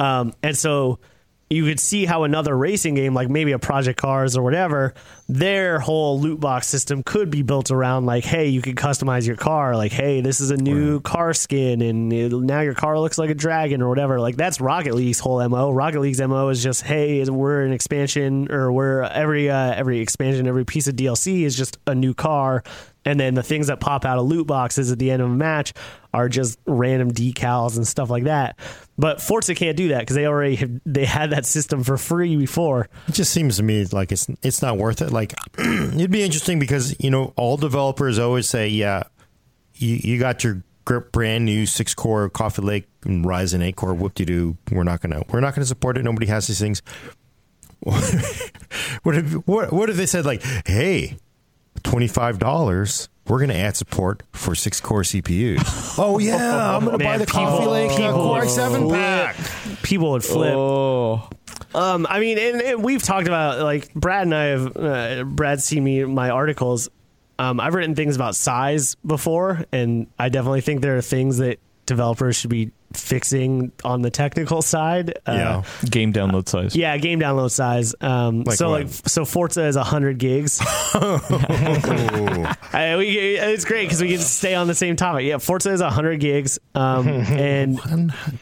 um, 0.00 0.32
and 0.42 0.56
so 0.56 0.98
you 1.48 1.64
could 1.64 1.78
see 1.78 2.06
how 2.06 2.24
another 2.24 2.56
racing 2.56 2.94
game 2.94 3.14
like 3.14 3.28
maybe 3.28 3.52
a 3.52 3.58
Project 3.58 4.00
Cars 4.00 4.36
or 4.36 4.42
whatever, 4.42 4.94
their 5.28 5.78
whole 5.78 6.18
loot 6.20 6.40
box 6.40 6.66
system 6.66 7.02
could 7.04 7.30
be 7.30 7.42
built 7.42 7.70
around 7.70 8.04
like, 8.04 8.24
hey, 8.24 8.48
you 8.48 8.60
can 8.60 8.74
customize 8.74 9.26
your 9.26 9.36
car, 9.36 9.76
like, 9.76 9.92
hey, 9.92 10.20
this 10.20 10.40
is 10.40 10.50
a 10.50 10.56
new 10.56 11.00
car 11.00 11.32
skin, 11.32 11.82
and 11.82 12.12
it, 12.12 12.32
now 12.32 12.60
your 12.60 12.74
car 12.74 12.98
looks 12.98 13.16
like 13.16 13.30
a 13.30 13.34
dragon 13.34 13.80
or 13.80 13.88
whatever. 13.88 14.18
Like 14.18 14.36
that's 14.36 14.60
Rocket 14.60 14.94
League's 14.94 15.20
whole 15.20 15.46
mo. 15.48 15.70
Rocket 15.70 16.00
League's 16.00 16.20
mo 16.20 16.48
is 16.48 16.62
just, 16.62 16.82
hey, 16.82 17.24
we're 17.24 17.64
an 17.64 17.72
expansion, 17.72 18.50
or 18.50 18.72
we're 18.72 19.02
every 19.02 19.48
uh, 19.48 19.72
every 19.74 20.00
expansion, 20.00 20.48
every 20.48 20.64
piece 20.64 20.88
of 20.88 20.96
DLC 20.96 21.42
is 21.42 21.56
just 21.56 21.78
a 21.86 21.94
new 21.94 22.14
car. 22.14 22.64
And 23.06 23.18
then 23.20 23.34
the 23.34 23.42
things 23.42 23.68
that 23.68 23.78
pop 23.78 24.04
out 24.04 24.18
of 24.18 24.26
loot 24.26 24.48
boxes 24.48 24.90
at 24.90 24.98
the 24.98 25.12
end 25.12 25.22
of 25.22 25.30
a 25.30 25.34
match 25.34 25.72
are 26.12 26.28
just 26.28 26.58
random 26.66 27.12
decals 27.12 27.76
and 27.76 27.86
stuff 27.86 28.10
like 28.10 28.24
that. 28.24 28.58
But 28.98 29.22
Forza 29.22 29.54
can't 29.54 29.76
do 29.76 29.88
that 29.88 30.00
because 30.00 30.16
they 30.16 30.26
already 30.26 30.56
have, 30.56 30.70
they 30.84 31.04
had 31.04 31.30
that 31.30 31.46
system 31.46 31.84
for 31.84 31.96
free 31.96 32.36
before. 32.36 32.88
It 33.06 33.12
just 33.14 33.32
seems 33.32 33.58
to 33.58 33.62
me 33.62 33.84
like 33.86 34.10
it's 34.10 34.26
it's 34.42 34.60
not 34.60 34.76
worth 34.76 35.00
it. 35.02 35.12
Like 35.12 35.34
it'd 35.58 36.10
be 36.10 36.24
interesting 36.24 36.58
because 36.58 36.96
you 36.98 37.10
know 37.10 37.32
all 37.36 37.56
developers 37.56 38.18
always 38.18 38.48
say, 38.48 38.68
yeah, 38.68 39.04
you, 39.76 40.00
you 40.02 40.18
got 40.18 40.42
your 40.42 40.64
brand 41.12 41.44
new 41.44 41.66
six 41.66 41.94
core 41.94 42.28
Coffee 42.28 42.62
Lake 42.62 42.88
and 43.04 43.24
Ryzen 43.24 43.62
eight 43.62 43.76
core. 43.76 43.94
Whoop 43.94 44.14
de 44.14 44.24
doo. 44.24 44.56
We're 44.72 44.84
not 44.84 45.00
gonna 45.00 45.22
we're 45.28 45.40
not 45.40 45.54
gonna 45.54 45.66
support 45.66 45.96
it. 45.96 46.02
Nobody 46.02 46.26
has 46.26 46.46
these 46.48 46.58
things. 46.58 46.82
what 47.80 49.16
if 49.16 49.32
what 49.46 49.72
what 49.72 49.90
if 49.90 49.96
they 49.96 50.06
said 50.06 50.24
like, 50.24 50.42
hey, 50.66 51.18
twenty 51.86 52.08
five 52.08 52.38
dollars. 52.38 53.08
We're 53.28 53.38
going 53.38 53.50
to 53.50 53.56
add 53.56 53.76
support 53.76 54.22
for 54.32 54.54
six 54.54 54.80
core 54.80 55.02
CPUs. 55.02 55.96
oh 55.98 56.18
yeah, 56.20 56.76
I'm 56.76 56.84
going 56.84 56.98
to 56.98 57.04
buy 57.04 57.10
Man, 57.12 57.18
the 57.20 57.26
Coffee 57.26 57.66
Lake 57.66 57.90
uh, 57.98 58.12
Core 58.12 58.42
i7 58.42 58.90
pack. 58.92 59.36
People 59.82 60.12
would 60.12 60.24
flip. 60.24 60.54
oh, 60.54 61.28
Um, 61.74 62.06
I 62.08 62.20
mean, 62.20 62.38
and, 62.38 62.60
and 62.62 62.84
we've 62.84 63.02
talked 63.02 63.26
about 63.26 63.60
like 63.60 63.92
Brad 63.94 64.22
and 64.22 64.34
I 64.34 64.44
have. 64.44 64.76
Uh, 64.76 65.24
Brad's 65.24 65.64
seen 65.64 65.82
me 65.82 66.04
my 66.04 66.30
articles. 66.30 66.88
Um, 67.38 67.58
I've 67.58 67.74
written 67.74 67.96
things 67.96 68.14
about 68.14 68.36
size 68.36 68.94
before, 69.04 69.64
and 69.72 70.06
I 70.18 70.28
definitely 70.28 70.60
think 70.60 70.80
there 70.80 70.96
are 70.96 71.02
things 71.02 71.38
that 71.38 71.58
developers 71.84 72.36
should 72.36 72.50
be 72.50 72.70
fixing 72.92 73.72
on 73.84 74.02
the 74.02 74.10
technical 74.10 74.62
side. 74.62 75.18
Uh, 75.26 75.32
Yeah. 75.32 75.62
Game 75.90 76.12
download 76.12 76.48
size. 76.48 76.76
yeah, 76.76 76.96
game 76.96 77.20
download 77.20 77.50
size. 77.50 77.94
Um, 78.00 78.44
Like 78.44 78.56
so 78.56 78.70
what? 78.70 78.84
like 78.84 78.92
so 79.06 79.24
Forza 79.24 79.64
is 79.66 79.76
100 79.76 80.18
gigs. 80.18 80.60
I, 80.62 82.94
we, 82.98 83.06
it's 83.36 83.64
great 83.64 83.84
because 83.84 84.00
we 84.02 84.08
can 84.10 84.18
stay 84.18 84.54
on 84.54 84.66
the 84.66 84.74
same 84.74 84.96
topic. 84.96 85.24
Yeah, 85.24 85.38
Forza 85.38 85.72
is 85.72 85.82
100 85.82 86.20
gigs, 86.20 86.58
um, 86.74 87.06
and 87.08 87.78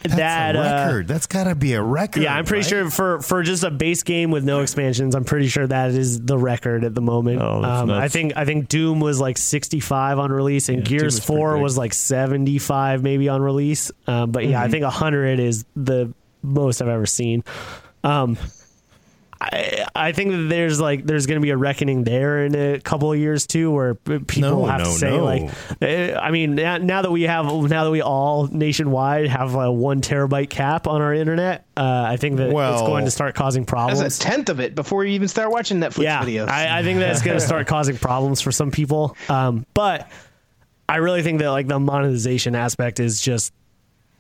That's 0.02 0.16
that 0.16 0.56
a 0.56 0.60
uh, 0.60 0.86
record. 0.86 1.08
That's 1.08 1.26
got 1.26 1.44
to 1.44 1.54
be 1.54 1.74
a 1.74 1.82
record. 1.82 2.22
yeah, 2.22 2.34
I'm 2.34 2.44
pretty 2.44 2.62
right? 2.62 2.68
sure 2.84 2.90
for 2.90 3.20
for 3.20 3.42
just 3.42 3.64
a 3.64 3.70
base 3.70 4.02
game 4.02 4.30
with 4.30 4.44
no 4.44 4.60
expansions, 4.60 5.14
I'm 5.14 5.24
pretty 5.24 5.48
sure 5.48 5.66
that 5.66 5.90
is 5.90 6.20
the 6.20 6.38
record 6.38 6.84
at 6.84 6.94
the 6.94 7.02
moment. 7.02 7.42
Oh, 7.42 7.62
um, 7.62 7.90
I 7.90 8.08
think 8.08 8.36
I 8.36 8.44
think 8.44 8.68
Doom 8.68 9.00
was 9.00 9.20
like 9.20 9.38
65 9.38 10.18
on 10.18 10.32
release, 10.32 10.68
and 10.68 10.84
Doom 10.84 10.98
Gears 10.98 11.18
4 11.18 11.58
was 11.58 11.76
like 11.76 11.94
75 11.94 13.02
maybe 13.02 13.28
on 13.28 13.42
release. 13.42 13.90
Um, 14.06 14.32
but 14.34 14.44
yeah, 14.46 14.60
I 14.62 14.68
think 14.68 14.82
100 14.82 15.40
is 15.40 15.64
the 15.74 16.12
most 16.42 16.82
I've 16.82 16.88
ever 16.88 17.06
seen. 17.06 17.42
Um, 18.02 18.36
I, 19.40 19.84
I 19.94 20.12
think 20.12 20.30
that 20.30 20.46
there's 20.48 20.80
like 20.80 21.04
there's 21.04 21.26
going 21.26 21.38
to 21.40 21.42
be 21.42 21.50
a 21.50 21.56
reckoning 21.56 22.04
there 22.04 22.44
in 22.46 22.54
a 22.54 22.80
couple 22.80 23.12
of 23.12 23.18
years 23.18 23.46
too, 23.46 23.70
where 23.70 23.94
people 23.94 24.40
No, 24.40 24.64
have 24.64 24.78
no, 24.78 24.84
to 24.84 24.90
say 24.92 25.10
no. 25.10 25.24
like, 25.24 25.50
eh, 25.82 26.14
I 26.14 26.30
mean, 26.30 26.54
now, 26.54 26.78
now 26.78 27.02
that 27.02 27.10
we 27.10 27.22
have 27.22 27.46
now 27.46 27.84
that 27.84 27.90
we 27.90 28.00
all 28.00 28.46
nationwide 28.46 29.26
have 29.28 29.54
a 29.54 29.70
one 29.72 30.00
terabyte 30.00 30.50
cap 30.50 30.86
on 30.86 31.02
our 31.02 31.12
internet, 31.12 31.66
uh, 31.76 32.04
I 32.08 32.16
think 32.16 32.36
that 32.36 32.48
it's 32.48 32.54
going 32.82 33.04
to 33.06 33.10
start 33.10 33.34
causing 33.34 33.62
That's 33.64 33.70
problems. 33.70 34.18
a 34.18 34.20
tenth 34.20 34.48
of 34.50 34.60
it 34.60 34.74
before 34.74 35.04
you 35.04 35.12
even 35.14 35.28
start 35.28 35.50
watching 35.50 35.78
Netflix 35.78 36.04
yeah, 36.04 36.22
videos. 36.22 36.48
I, 36.48 36.78
I 36.78 36.82
think 36.82 37.00
that's 37.00 37.22
going 37.22 37.36
to 37.38 37.44
start 37.44 37.66
causing 37.76 37.96
problems 37.98 38.40
for 38.40 38.52
some 38.52 38.70
people. 38.70 39.16
Um, 39.28 39.66
but 39.74 40.08
I 40.88 40.96
really 40.96 41.22
think 41.22 41.40
that 41.40 41.48
like 41.50 41.66
the 41.66 41.80
monetization 41.80 42.54
aspect 42.54 43.00
is 43.00 43.20
just 43.20 43.52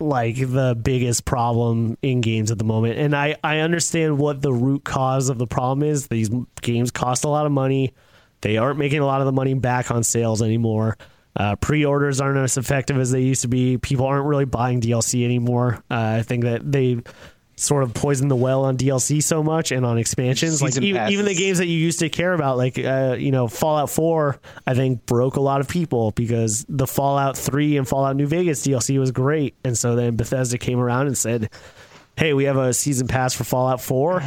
like 0.04 0.36
the 0.36 0.78
biggest 0.80 1.24
problem 1.24 1.98
in 2.02 2.20
games 2.20 2.50
at 2.50 2.58
the 2.58 2.64
moment. 2.64 2.98
And 2.98 3.14
I, 3.14 3.36
I 3.42 3.58
understand 3.58 4.18
what 4.18 4.42
the 4.42 4.52
root 4.52 4.84
cause 4.84 5.28
of 5.28 5.38
the 5.38 5.46
problem 5.46 5.82
is. 5.88 6.06
These 6.08 6.30
games 6.60 6.90
cost 6.90 7.24
a 7.24 7.28
lot 7.28 7.46
of 7.46 7.52
money. 7.52 7.92
They 8.40 8.56
aren't 8.56 8.78
making 8.78 9.00
a 9.00 9.06
lot 9.06 9.20
of 9.20 9.26
the 9.26 9.32
money 9.32 9.54
back 9.54 9.90
on 9.90 10.02
sales 10.02 10.42
anymore. 10.42 10.96
Uh, 11.36 11.56
pre-orders 11.56 12.20
aren't 12.20 12.38
as 12.38 12.56
effective 12.56 12.98
as 12.98 13.10
they 13.10 13.22
used 13.22 13.42
to 13.42 13.48
be. 13.48 13.78
People 13.78 14.06
aren't 14.06 14.26
really 14.26 14.44
buying 14.44 14.80
DLC 14.80 15.24
anymore. 15.24 15.82
Uh, 15.90 16.18
I 16.18 16.22
think 16.22 16.44
that 16.44 16.70
they 16.70 16.98
sort 17.64 17.82
of 17.82 17.94
poisoned 17.94 18.30
the 18.30 18.36
well 18.36 18.64
on 18.64 18.76
DLC 18.76 19.22
so 19.22 19.42
much 19.42 19.72
and 19.72 19.84
on 19.84 19.98
expansions. 19.98 20.62
like 20.62 20.72
Season 20.72 20.84
even, 20.84 21.08
even 21.08 21.24
the 21.24 21.34
games 21.34 21.58
that 21.58 21.66
you 21.66 21.78
used 21.78 21.98
to 22.00 22.08
care 22.08 22.32
about, 22.32 22.56
like 22.56 22.78
uh, 22.78 23.16
you 23.18 23.30
know 23.30 23.48
Fallout 23.48 23.90
Four, 23.90 24.38
I 24.66 24.74
think 24.74 25.06
broke 25.06 25.36
a 25.36 25.40
lot 25.40 25.60
of 25.60 25.68
people 25.68 26.10
because 26.12 26.64
the 26.68 26.86
Fallout 26.86 27.36
Three 27.36 27.76
and 27.76 27.88
Fallout 27.88 28.16
New 28.16 28.26
Vegas 28.26 28.66
DLC 28.66 28.98
was 28.98 29.10
great, 29.10 29.54
and 29.64 29.76
so 29.76 29.96
then 29.96 30.16
Bethesda 30.16 30.58
came 30.58 30.78
around 30.78 31.06
and 31.06 31.16
said, 31.16 31.50
"Hey, 32.16 32.34
we 32.34 32.44
have 32.44 32.56
a 32.56 32.72
season 32.74 33.08
pass 33.08 33.34
for 33.34 33.44
Fallout 33.44 33.80
4," 33.80 34.22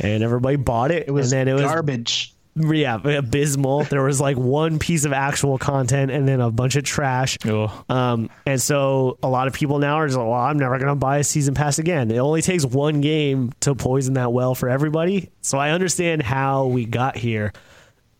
and 0.00 0.22
everybody 0.22 0.56
bought 0.56 0.90
it. 0.90 1.08
it 1.08 1.10
was 1.10 1.32
and 1.32 1.40
then 1.40 1.48
it 1.48 1.54
was 1.54 1.62
garbage. 1.62 2.33
Yeah 2.56 3.00
abysmal. 3.02 3.84
there 3.84 4.02
was 4.02 4.20
like 4.20 4.36
one 4.36 4.78
piece 4.78 5.04
of 5.04 5.12
actual 5.12 5.58
content 5.58 6.10
and 6.10 6.26
then 6.26 6.40
a 6.40 6.50
bunch 6.50 6.76
of 6.76 6.84
trash. 6.84 7.36
Oh. 7.44 7.84
Um, 7.88 8.30
and 8.46 8.60
so 8.60 9.18
a 9.22 9.28
lot 9.28 9.46
of 9.48 9.54
people 9.54 9.78
now 9.78 9.96
are 9.96 10.06
just 10.06 10.16
like, 10.16 10.26
well, 10.26 10.40
I'm 10.40 10.58
never 10.58 10.78
going 10.78 10.88
to 10.88 10.94
buy 10.94 11.18
a 11.18 11.24
season 11.24 11.54
pass 11.54 11.78
again. 11.78 12.10
It 12.10 12.18
only 12.18 12.42
takes 12.42 12.64
one 12.64 13.00
game 13.00 13.52
to 13.60 13.74
poison 13.74 14.14
that 14.14 14.32
well 14.32 14.54
for 14.54 14.68
everybody. 14.68 15.30
So 15.40 15.58
I 15.58 15.70
understand 15.70 16.22
how 16.22 16.66
we 16.66 16.84
got 16.84 17.16
here. 17.16 17.52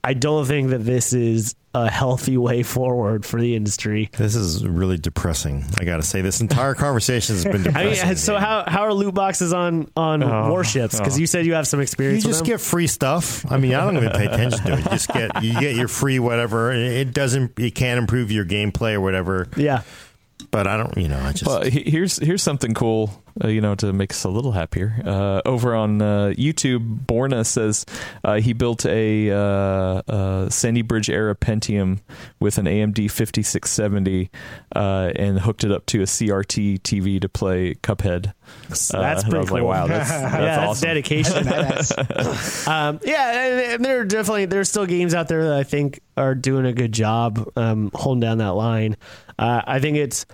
I 0.05 0.15
don't 0.15 0.45
think 0.45 0.71
that 0.71 0.85
this 0.85 1.13
is 1.13 1.55
a 1.75 1.91
healthy 1.91 2.37
way 2.37 2.63
forward 2.63 3.25
for 3.27 3.41
the 3.41 3.57
industry. 3.57 4.11
This 4.17 4.37
is 4.37 4.65
really 4.65 4.97
depressing. 4.99 5.65
I 5.81 5.85
got 5.85 5.97
to 5.97 6.03
say, 6.03 6.21
this 6.21 6.41
entire 6.41 6.75
conversation 6.75 7.35
has 7.35 7.45
been 7.45 7.57
I 7.77 7.83
depressing. 7.85 8.05
mean, 8.09 8.13
uh, 8.13 8.17
so 8.17 8.39
how 8.39 8.65
how 8.67 8.83
are 8.83 8.93
loot 8.95 9.15
boxes 9.15 9.53
on 9.53 9.91
on 9.97 10.23
Oh, 10.23 10.51
warships? 10.53 10.99
Because 10.99 11.17
oh. 11.17 11.21
you 11.21 11.27
said 11.27 11.47
you 11.47 11.55
have 11.55 11.67
some 11.67 11.81
you 11.81 11.83
experience. 11.85 12.25
with 12.25 12.33
just 12.35 12.45
them. 12.45 12.53
get 12.53 12.61
free 12.61 12.87
stuff. 12.87 13.51
I 13.51 13.57
mean, 13.57 13.75
I 13.75 13.81
don't 13.85 13.97
even 13.97 14.11
pay 14.11 14.27
attention 14.27 14.65
to 14.67 14.73
it. 14.75 14.79
You 14.79 14.85
just 14.85 15.09
get 15.09 15.43
you 15.43 15.59
get 15.59 15.75
your 15.75 15.89
free 15.89 16.19
whatever. 16.21 16.71
It 16.73 17.13
doesn't. 17.13 17.59
It 17.59 17.75
can't 17.75 17.99
improve 17.99 18.31
your 18.31 18.45
gameplay 18.45 18.93
or 18.95 19.01
whatever. 19.01 19.49
yeah. 19.57 19.83
But 20.51 20.67
I 20.69 20.77
don't. 20.77 20.97
You 20.97 21.09
know, 21.09 21.19
I 21.19 21.33
just. 21.33 21.47
Well, 21.47 21.63
here's 21.65 22.19
here's 22.19 22.43
something 22.43 22.75
cool, 22.75 23.24
uh, 23.43 23.49
you 23.49 23.61
know, 23.61 23.75
to 23.75 23.93
make 23.93 24.13
us 24.13 24.25
a 24.25 24.29
little 24.29 24.53
happier. 24.53 24.95
Uh, 25.05 25.41
over 25.45 25.75
on 25.75 26.01
uh, 26.01 26.33
YouTube, 26.37 27.07
Borna 27.07 27.45
says 27.45 27.85
uh, 28.23 28.35
he 28.41 28.53
built 28.53 28.85
a 28.87 29.31
uh, 29.31 29.37
uh, 29.37 30.51
Sandy 30.51 30.83
Bridge 30.83 31.11
era 31.11 31.35
Pentium 31.35 32.01
with 32.39 32.59
an 32.59 32.67
AMD 32.67 33.11
5670 33.11 34.31
uh, 34.77 35.13
and 35.17 35.41
hooked 35.41 35.65
it 35.65 35.73
up 35.73 35.87
to 35.87 36.01
a 36.01 36.05
CRT 36.05 36.81
TV 36.83 37.21
to 37.21 37.29
play 37.29 37.75
Cuphead. 37.75 38.33
That's 38.69 38.95
Uh, 38.95 38.99
and 39.01 39.23
pretty 39.25 39.39
was 39.39 39.51
like, 39.51 39.61
cool. 39.61 39.69
wow, 39.69 39.87
that's, 39.87 40.11
that's 40.11 40.33
yeah, 40.35 40.41
that's 40.41 40.69
awesome. 40.69 40.87
dedication. 40.89 41.45
Um, 42.75 43.01
yeah, 43.05 43.47
and, 43.47 43.61
and 43.75 43.85
there 43.85 44.01
are 44.01 44.05
definitely 44.05 44.47
there's 44.47 44.69
still 44.69 44.87
games 44.87 45.15
out 45.15 45.29
there 45.29 45.45
that 45.45 45.55
I 45.55 45.63
think 45.65 46.01
are 46.17 46.35
doing 46.35 46.67
a 46.67 46.73
good 46.73 46.93
job 46.93 47.47
um, 47.57 47.91
holding 47.95 48.21
down 48.21 48.39
that 48.39 48.53
line. 48.53 48.97
Uh, 49.39 49.63
I 49.67 49.81
think 49.81 49.97
it's 49.97 50.25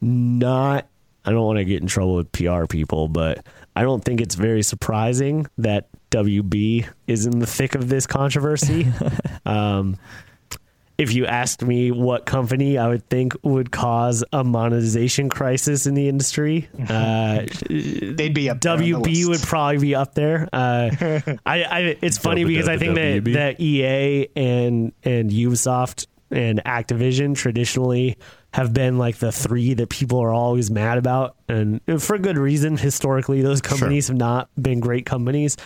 not. 0.00 0.86
I 1.24 1.30
don't 1.32 1.44
want 1.44 1.58
to 1.58 1.64
get 1.64 1.82
in 1.82 1.88
trouble 1.88 2.16
with 2.16 2.32
PR 2.32 2.66
people, 2.66 3.08
but 3.08 3.44
I 3.76 3.82
don't 3.82 4.04
think 4.04 4.20
it's 4.20 4.34
very 4.34 4.62
surprising 4.62 5.46
that 5.58 5.88
WB 6.10 6.88
is 7.06 7.26
in 7.26 7.38
the 7.38 7.46
thick 7.46 7.74
of 7.74 7.88
this 7.88 8.06
controversy. 8.06 8.86
um, 9.46 9.96
if 11.00 11.14
you 11.14 11.24
asked 11.24 11.62
me 11.62 11.90
what 11.90 12.26
company 12.26 12.76
I 12.76 12.88
would 12.88 13.08
think 13.08 13.34
would 13.42 13.70
cause 13.70 14.22
a 14.34 14.44
monetization 14.44 15.30
crisis 15.30 15.86
in 15.86 15.94
the 15.94 16.08
industry, 16.08 16.68
uh, 16.88 17.46
They'd 17.68 18.34
be 18.34 18.50
up 18.50 18.60
there 18.60 18.72
on 18.74 18.80
the 18.80 18.92
WB 18.92 19.28
would 19.28 19.40
probably 19.40 19.78
be 19.78 19.94
up 19.94 20.14
there. 20.14 20.48
Uh, 20.52 20.90
I, 21.46 21.62
I, 21.64 21.96
it's 22.02 22.18
funny 22.18 22.44
because 22.44 22.68
I 22.68 22.76
think 22.76 22.96
that, 22.96 23.24
that 23.32 23.60
EA 23.60 24.28
and 24.36 24.92
and 25.02 25.30
Ubisoft 25.30 26.06
and 26.30 26.62
Activision 26.64 27.34
traditionally 27.34 28.18
have 28.52 28.72
been 28.74 28.98
like 28.98 29.16
the 29.18 29.30
three 29.32 29.74
that 29.74 29.88
people 29.88 30.18
are 30.18 30.32
always 30.32 30.70
mad 30.70 30.98
about, 30.98 31.36
and 31.48 31.80
for 31.98 32.18
good 32.18 32.36
reason. 32.38 32.76
Historically, 32.76 33.42
those 33.42 33.60
companies 33.60 34.08
have 34.08 34.16
not 34.16 34.48
been 34.60 34.80
great 34.80 35.06
companies. 35.06 35.56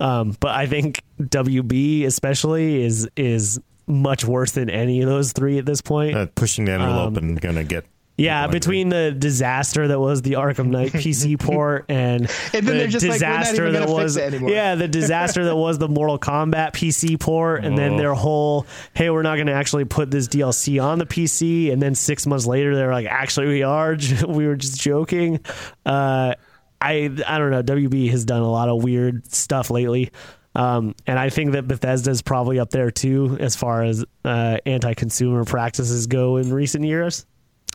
Um, 0.00 0.34
but 0.40 0.52
I 0.54 0.66
think 0.66 1.02
WB 1.20 2.04
especially 2.06 2.82
is 2.82 3.08
is 3.16 3.60
much 3.86 4.24
worse 4.24 4.52
than 4.52 4.70
any 4.70 5.02
of 5.02 5.08
those 5.08 5.32
three 5.32 5.58
at 5.58 5.66
this 5.66 5.82
point. 5.82 6.16
uh, 6.16 6.26
pushing 6.34 6.64
the 6.64 6.72
envelope 6.72 7.08
Um, 7.08 7.16
and 7.16 7.40
gonna 7.40 7.64
get. 7.64 7.84
Yeah, 8.20 8.46
between 8.48 8.90
the 8.90 9.12
disaster 9.12 9.88
that 9.88 9.98
was 9.98 10.22
the 10.22 10.32
Arkham 10.32 10.66
Knight 10.66 10.92
PC 10.92 11.38
port 11.40 11.86
and, 11.88 12.30
And 12.52 12.68
then 12.68 12.76
the 12.76 12.82
like, 12.84 12.90
disaster 13.18 13.66
even 13.66 13.80
that 13.80 13.88
was 13.88 14.16
yeah, 14.16 14.74
the 14.74 14.88
disaster 14.88 15.44
that 15.46 15.56
was 15.56 15.78
the 15.78 15.88
Mortal 15.88 16.18
Kombat 16.18 16.72
PC 16.72 17.18
port, 17.18 17.64
and 17.64 17.78
then 17.78 17.94
Oh. 17.94 17.98
their 17.98 18.14
whole 18.14 18.66
hey, 18.94 19.08
we're 19.10 19.22
not 19.22 19.36
going 19.36 19.46
to 19.46 19.54
actually 19.54 19.86
put 19.86 20.10
this 20.10 20.28
DLC 20.28 20.82
on 20.82 20.98
the 20.98 21.06
PC, 21.06 21.72
and 21.72 21.80
then 21.80 21.94
six 21.94 22.26
months 22.26 22.46
later 22.46 22.76
they're 22.76 22.92
like, 22.92 23.06
actually 23.06 23.46
we 23.48 23.62
are, 23.62 23.96
we 24.28 24.46
were 24.46 24.56
just 24.56 24.80
joking. 24.80 25.40
Uh, 25.86 26.34
I 26.80 27.10
I 27.26 27.38
don't 27.38 27.50
know. 27.50 27.62
WB 27.62 28.10
has 28.10 28.24
done 28.24 28.42
a 28.42 28.50
lot 28.50 28.68
of 28.68 28.82
weird 28.82 29.30
stuff 29.32 29.70
lately. 29.70 30.10
Um, 30.54 30.94
and 31.06 31.18
I 31.18 31.30
think 31.30 31.52
that 31.52 31.68
Bethesda 31.68 32.10
is 32.10 32.22
probably 32.22 32.58
up 32.58 32.70
there 32.70 32.90
too 32.90 33.36
as 33.38 33.54
far 33.54 33.82
as 33.84 34.04
uh, 34.24 34.56
anti-consumer 34.66 35.44
practices 35.44 36.06
go 36.06 36.38
in 36.38 36.52
recent 36.52 36.84
years. 36.84 37.24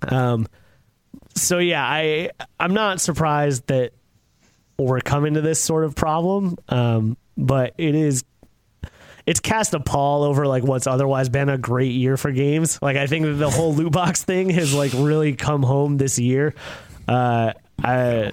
Um, 0.07 0.47
so 1.35 1.59
yeah, 1.59 1.85
I 1.85 2.29
I'm 2.59 2.73
not 2.73 3.01
surprised 3.01 3.67
that 3.67 3.91
we're 4.77 4.99
coming 4.99 5.35
to 5.35 5.41
this 5.41 5.61
sort 5.61 5.83
of 5.83 5.95
problem, 5.95 6.57
um, 6.69 7.17
but 7.37 7.73
it 7.77 7.95
is 7.95 8.23
it's 9.25 9.39
cast 9.39 9.73
a 9.73 9.79
pall 9.79 10.23
over 10.23 10.45
like 10.45 10.63
what's 10.63 10.87
otherwise 10.87 11.29
been 11.29 11.49
a 11.49 11.57
great 11.57 11.93
year 11.93 12.17
for 12.17 12.31
games. 12.31 12.79
Like 12.81 12.97
I 12.97 13.07
think 13.07 13.39
the 13.39 13.49
whole 13.49 13.73
loot 13.73 13.91
box 13.91 14.23
thing 14.23 14.49
has 14.51 14.73
like 14.73 14.91
really 14.93 15.35
come 15.35 15.63
home 15.63 15.97
this 15.97 16.19
year. 16.19 16.53
Uh, 17.07 17.53
I 17.83 18.31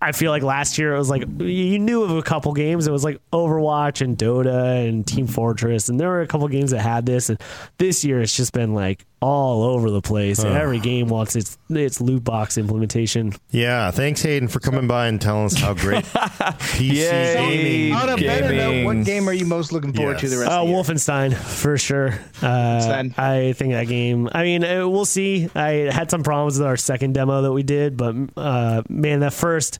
I 0.00 0.12
feel 0.12 0.32
like 0.32 0.42
last 0.42 0.78
year 0.78 0.94
it 0.94 0.98
was 0.98 1.10
like 1.10 1.22
you 1.38 1.78
knew 1.78 2.02
of 2.02 2.10
a 2.10 2.22
couple 2.22 2.52
games. 2.54 2.86
It 2.86 2.90
was 2.90 3.04
like 3.04 3.20
Overwatch 3.32 4.00
and 4.00 4.16
Dota 4.18 4.86
and 4.86 5.06
Team 5.06 5.26
Fortress, 5.26 5.88
and 5.88 6.00
there 6.00 6.08
were 6.08 6.22
a 6.22 6.26
couple 6.26 6.48
games 6.48 6.72
that 6.72 6.80
had 6.80 7.06
this. 7.06 7.28
And 7.28 7.40
this 7.78 8.04
year 8.04 8.20
it's 8.20 8.36
just 8.36 8.52
been 8.52 8.74
like 8.74 9.06
all 9.20 9.64
over 9.64 9.90
the 9.90 10.00
place. 10.00 10.38
And 10.38 10.54
every 10.56 10.78
game 10.80 11.08
wants 11.08 11.34
its 11.36 11.58
its 11.70 12.00
loot 12.00 12.22
box 12.24 12.56
implementation. 12.58 13.34
Yeah, 13.50 13.90
thanks 13.90 14.22
Hayden 14.22 14.48
for 14.48 14.60
coming 14.60 14.86
by 14.86 15.08
and 15.08 15.20
telling 15.20 15.46
us 15.46 15.54
how 15.54 15.74
great 15.74 16.04
PC 16.04 16.94
Yay. 16.94 17.34
gaming. 17.34 17.92
On 17.94 18.08
a 18.08 18.16
better 18.16 18.54
note, 18.54 18.84
what 18.84 19.04
game 19.04 19.28
are 19.28 19.32
you 19.32 19.46
most 19.46 19.72
looking 19.72 19.92
forward 19.92 20.18
to 20.18 20.28
the 20.28 20.38
rest 20.38 20.50
Uh, 20.50 20.54
of 20.62 20.66
the 20.66 20.72
year? 20.72 20.82
Wolfenstein 20.82 21.34
for 21.34 21.76
sure. 21.78 22.18
Uh, 22.42 23.04
I 23.16 23.52
think 23.56 23.72
that 23.72 23.88
game. 23.88 24.28
I 24.32 24.42
mean, 24.42 24.64
uh, 24.64 24.88
we'll 24.88 25.04
see. 25.04 25.48
I 25.54 25.90
had 25.92 26.10
some 26.10 26.22
problems 26.22 26.58
with 26.58 26.66
our 26.66 26.76
second 26.76 27.14
demo 27.14 27.42
that 27.42 27.52
we 27.52 27.62
did, 27.62 27.96
but 27.96 28.14
uh, 28.36 28.82
man, 28.88 29.20
that 29.20 29.32
first 29.32 29.78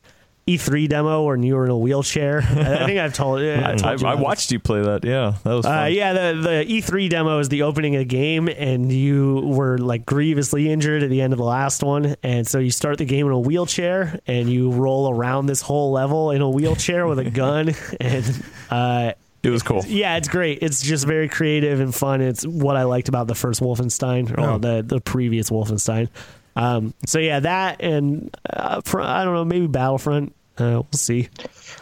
E3 0.48 0.88
demo 0.88 1.24
when 1.24 1.42
you 1.42 1.54
were 1.56 1.66
in 1.66 1.70
a 1.70 1.76
wheelchair. 1.76 2.40
I, 2.42 2.74
I 2.82 2.86
think 2.86 2.98
I've 2.98 3.12
told. 3.12 3.40
I, 3.40 3.72
I, 3.72 3.74
told 3.76 4.00
you 4.00 4.06
I 4.06 4.14
about 4.14 4.24
watched 4.24 4.50
you 4.50 4.58
play 4.58 4.80
that. 4.80 5.04
Yeah, 5.04 5.34
that 5.44 5.52
was 5.52 5.66
fun. 5.66 5.78
uh, 5.78 5.84
yeah, 5.86 6.12
the 6.12 6.40
the 6.40 6.64
E3 6.64 7.10
demo 7.10 7.38
is 7.38 7.48
the 7.48 7.62
opening 7.62 7.96
of 7.96 8.00
the 8.00 8.04
game, 8.06 8.48
and 8.48 8.90
you 8.90 9.42
were 9.44 9.76
like 9.78 10.06
grievously 10.06 10.70
injured 10.70 11.02
at 11.02 11.10
the 11.10 11.20
end 11.20 11.32
of 11.32 11.38
the 11.38 11.44
last 11.44 11.82
one, 11.82 12.16
and 12.22 12.46
so 12.46 12.58
you 12.58 12.70
start 12.70 12.96
the 12.98 13.04
game 13.04 13.26
in 13.26 13.32
a 13.32 13.38
wheelchair, 13.38 14.20
and 14.26 14.50
you 14.50 14.70
roll 14.70 15.12
around 15.12 15.46
this 15.46 15.60
whole 15.60 15.92
level 15.92 16.30
in 16.30 16.40
a 16.40 16.48
wheelchair 16.48 17.06
with 17.06 17.18
a 17.18 17.30
gun, 17.30 17.74
and 18.00 18.44
uh, 18.70 19.12
it 19.42 19.50
was 19.50 19.62
cool. 19.62 19.84
yeah, 19.86 20.16
it's 20.16 20.28
great. 20.28 20.60
It's 20.62 20.82
just 20.82 21.06
very 21.06 21.28
creative 21.28 21.80
and 21.80 21.94
fun. 21.94 22.20
It's 22.20 22.46
what 22.46 22.76
I 22.76 22.84
liked 22.84 23.08
about 23.08 23.26
the 23.26 23.34
first 23.34 23.60
Wolfenstein, 23.60 24.36
or 24.36 24.40
well, 24.40 24.58
the 24.58 24.82
the 24.82 25.00
previous 25.00 25.50
Wolfenstein. 25.50 26.08
Um, 26.56 26.92
so 27.06 27.20
yeah, 27.20 27.40
that 27.40 27.80
and 27.80 28.36
uh, 28.50 28.80
I 28.84 29.24
don't 29.24 29.34
know, 29.34 29.44
maybe 29.44 29.68
Battlefront. 29.68 30.34
Uh, 30.58 30.82
we'll 30.82 30.88
see. 30.92 31.28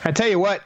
I 0.04 0.12
tell 0.12 0.28
you 0.28 0.38
what, 0.38 0.62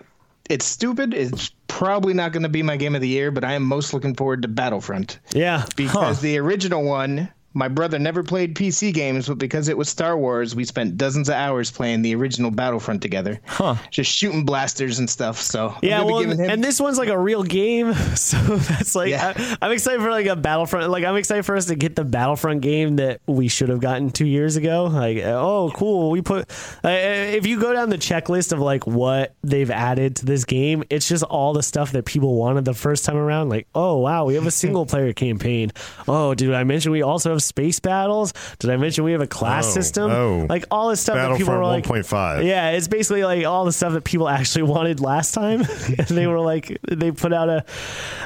it's 0.49 0.65
stupid. 0.65 1.15
It's 1.15 1.53
probably 1.69 2.13
not 2.13 2.33
going 2.33 2.43
to 2.43 2.49
be 2.49 2.63
my 2.63 2.77
game 2.77 2.95
of 2.95 3.01
the 3.01 3.09
year, 3.09 3.31
but 3.31 3.45
I 3.45 3.53
am 3.53 3.63
most 3.63 3.95
looking 3.95 4.15
forward 4.15 4.43
to 4.43 4.49
Battlefront 4.49 5.21
Yeah, 5.33 5.65
because 5.77 6.21
the 6.21 6.39
original 6.39 6.83
one, 6.83 7.31
my 7.53 7.69
brother 7.69 7.99
never 7.99 8.23
played 8.23 8.55
PC 8.55 8.93
games, 8.95 9.27
but 9.29 9.39
because 9.39 9.69
it 9.69 9.77
was 9.77 9.89
Star 9.89 10.17
Wars, 10.17 10.55
we 10.55 10.65
spent 10.65 10.97
dozens 10.97 11.29
of 11.29 11.35
hours 11.35 11.71
playing 11.71 12.03
the 12.03 12.15
original 12.15 12.51
Battlefront 12.51 13.03
together, 13.03 13.41
Huh. 13.47 13.75
just 13.91 14.11
shooting 14.13 14.45
blasters 14.45 14.99
and 15.01 15.11
stuff. 15.11 15.41
So 15.41 15.75
Yeah, 15.83 16.03
well, 16.03 16.21
him- 16.21 16.39
and 16.39 16.63
this 16.63 16.81
one's 16.81 16.99
like 16.99 17.09
a 17.09 17.19
real 17.19 17.43
game, 17.43 17.93
so 18.15 18.37
that's 18.39 18.95
like 18.95 19.11
Yeah. 19.11 19.33
I, 19.61 19.67
am 19.67 19.73
excited 19.73 20.01
for 20.01 20.11
like 20.11 20.27
a 20.27 20.37
Battlefront. 20.37 20.91
Like 20.91 21.05
I'm 21.05 21.17
excited 21.17 21.45
for 21.45 21.57
us 21.57 21.67
to 21.67 21.75
get 21.75 21.97
the 21.97 22.05
Battlefront 22.05 22.61
game 22.61 22.97
that 22.97 23.21
we 23.27 23.49
should 23.49 23.69
have 23.69 23.81
gotten 23.81 24.11
two 24.11 24.27
years 24.27 24.57
ago. 24.57 24.85
Like, 24.85 25.19
oh, 25.19 25.73
cool. 25.75 26.11
We 26.11 26.23
put 26.23 26.51
uh, 26.85 26.89
if 26.89 27.47
you 27.47 27.59
go 27.61 27.73
down 27.73 27.91
the 27.91 27.99
checklist 27.99 28.53
of 28.53 28.61
like 28.61 28.87
what 28.87 29.35
they've 29.43 29.71
added 29.71 30.17
to 30.17 30.27
this 30.27 30.45
game, 30.45 30.85
it's 30.91 31.09
just 31.09 31.25
all 31.25 31.53
the 31.53 31.63
stuff 31.63 31.93
that 31.93 32.05
people 32.05 32.37
wanted 32.37 32.65
the 32.65 32.75
first 32.75 33.05
time 33.05 33.17
around. 33.17 33.49
Like, 33.49 33.67
oh 33.75 33.99
wow, 33.99 34.25
we 34.25 34.35
have 34.35 34.47
a 34.47 34.51
single 34.63 34.87
player 34.87 35.13
campaign. 35.13 35.73
Oh, 36.07 36.35
dude, 36.35 36.55
I 36.55 36.65
mentioned 36.65 36.93
we 36.93 37.03
also 37.03 37.31
have 37.31 37.40
space 37.41 37.81
battles? 37.81 38.33
Did 38.59 38.71
I 38.71 38.77
mention 38.77 39.05
we 39.05 39.13
have 39.13 39.21
a 39.21 39.27
class 39.27 39.67
Oh, 39.69 39.71
system? 39.71 40.11
oh. 40.11 40.47
Like 40.49 40.65
all 40.71 40.91
this 40.91 41.01
stuff 41.01 41.17
that 41.17 41.37
people 41.37 41.53
Battlefront 41.55 41.87
were 41.87 41.95
like 41.95 42.05
1.5. 42.07 42.45
yeah, 42.47 42.71
it's 42.71 42.89
basically 42.89 43.25
like 43.25 43.45
all 43.45 43.65
the 43.65 43.73
stuff 43.73 43.93
that 43.95 44.05
people 44.05 44.29
actually 44.29 44.63
wanted 44.71 45.01
last 45.01 45.33
time, 45.33 45.61
and 45.99 46.07
they 46.09 46.27
were 46.27 46.41
like, 46.41 46.79
they 46.91 47.11
put 47.13 47.33
out 47.33 47.49
a, 47.49 47.65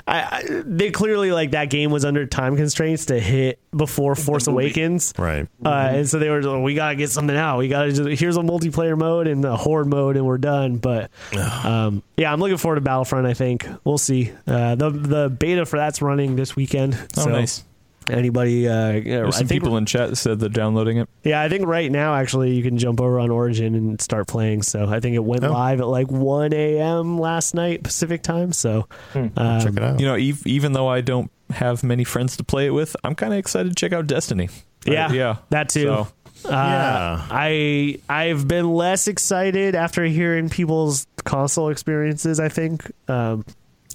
I, 0.07 0.19
I, 0.23 0.43
they 0.65 0.91
clearly 0.91 1.32
like 1.32 1.53
that 1.53 1.70
game 1.70 1.91
was 1.91 2.05
under 2.05 2.27
time 2.27 2.57
constraints 2.57 3.07
to 3.07 3.19
hit 3.19 3.59
before 3.77 4.15
Force 4.15 4.47
Awakens, 4.49 5.12
Right. 5.19 5.47
uh, 5.65 5.69
and 5.93 6.09
so 6.09 6.19
they 6.19 6.28
were, 6.31 6.43
like, 6.43 6.62
we 6.62 6.74
gotta 6.74 6.97
get 6.97 7.11
something 7.11 7.36
out. 7.36 7.59
We 7.59 7.69
gotta 7.69 7.93
just 7.93 8.20
here's 8.20 8.36
a 8.36 8.41
multiplayer 8.41 8.97
mode 8.99 9.27
and 9.27 9.45
a 9.45 9.57
horde 9.57 9.86
mode, 9.86 10.16
and 10.16 10.27
we're 10.27 10.39
done. 10.39 10.77
But 10.77 11.11
um, 11.65 12.03
yeah, 12.16 12.32
I'm 12.32 12.41
looking 12.41 12.57
forward 12.59 12.77
to 12.77 12.81
Battlefront. 12.81 13.27
I 13.27 13.35
think 13.35 13.66
we'll 13.85 13.99
see. 13.99 14.32
Uh, 14.47 14.74
the 14.74 14.91
the 14.91 15.28
beta 15.28 15.66
for 15.66 15.77
that's 15.78 16.01
running 16.03 16.36
this 16.36 16.55
weekend. 16.57 16.95
Oh, 17.16 17.23
so 17.24 17.31
nice. 17.31 17.65
Anybody? 18.09 18.69
Uh, 18.69 18.93
yeah, 18.93 19.03
There's 19.03 19.35
I 19.37 19.39
some 19.39 19.47
think 19.49 19.63
people 19.63 19.77
in 19.77 19.87
chat 19.87 20.17
said 20.17 20.39
they're 20.41 20.49
downloading 20.49 20.99
it. 20.99 21.09
yeah, 21.23 21.41
I 21.41 21.49
think 21.49 21.67
right 21.67 21.91
now 21.91 22.15
actually 22.15 22.55
you 22.55 22.63
can 22.63 22.77
jump 22.79 23.01
over 23.01 23.19
on 23.19 23.31
Origin 23.31 23.75
and 23.75 24.01
start 24.01 24.27
playing. 24.29 24.63
So 24.63 24.87
I 24.89 25.01
think 25.01 25.15
it 25.17 25.25
went 25.25 25.45
Oh. 25.45 25.53
live 25.53 25.81
at 25.81 25.89
like 25.89 26.11
1 26.11 26.53
a.m. 26.53 27.19
last 27.19 27.55
night 27.55 27.83
Pacific 27.83 28.23
time. 28.23 28.53
So 28.53 28.87
um, 29.15 29.31
Check 29.35 29.77
it 29.77 29.83
out. 29.83 30.01
You 30.01 30.07
know, 30.07 30.15
ev- 30.15 30.47
even 30.47 30.73
though 30.73 30.89
I 30.89 31.01
don't 31.01 31.31
have 31.51 31.83
many 31.83 32.05
friends 32.05 32.37
to 32.39 32.45
play 32.45 32.67
it 32.67 32.71
with, 32.71 32.95
I'm 33.05 33.15
kind 33.15 33.33
of 33.33 33.39
excited 33.39 33.71
to 33.71 33.75
check 33.75 33.93
out 33.93 34.07
Destiny. 34.07 34.49
yeah, 34.87 35.07
Uh, 35.07 35.13
yeah, 35.13 35.37
that 35.51 35.69
too. 35.69 35.83
So, 35.85 36.09
Uh, 36.47 36.51
Yeah. 36.51 37.27
I 37.31 37.99
I've 38.09 38.47
been 38.47 38.69
less 38.75 39.09
excited 39.09 39.75
after 39.75 40.05
hearing 40.05 40.51
people's 40.51 41.07
console 41.25 41.71
experiences. 41.71 42.39
I 42.39 42.51
think. 42.51 42.91
Um, 43.09 43.45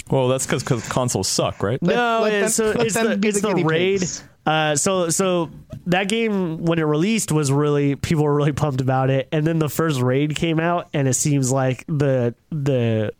well, 0.10 0.28
that's 0.28 0.46
because 0.46 0.64
consoles 0.90 1.28
suck, 1.28 1.62
right? 1.64 1.82
Let- 1.82 1.96
no, 1.96 2.20
let 2.24 2.34
it's, 2.34 2.58
them- 2.58 2.76
so 2.76 2.82
it's 2.86 2.94
the, 2.96 3.18
be 3.18 3.28
it's 3.30 3.42
the 3.42 3.54
the 3.54 3.64
raid. 3.64 4.04
Uh, 4.46 4.76
so 4.76 5.10
so 5.10 5.52
that 5.86 6.08
game 6.10 6.64
when 6.66 6.80
it 6.80 6.84
released 6.84 7.32
was 7.32 7.52
really 7.52 7.96
people 7.96 8.24
were 8.24 8.34
really 8.34 8.52
pumped 8.52 8.82
about 8.82 9.10
it, 9.10 9.28
and 9.32 9.46
then 9.46 9.60
the 9.60 9.70
first 9.70 10.02
raid 10.02 10.36
came 10.36 10.60
out, 10.60 10.90
and 10.94 11.08
it 11.08 11.14
seems 11.14 11.52
like 11.52 11.86
the 11.88 12.34
the 12.52 13.14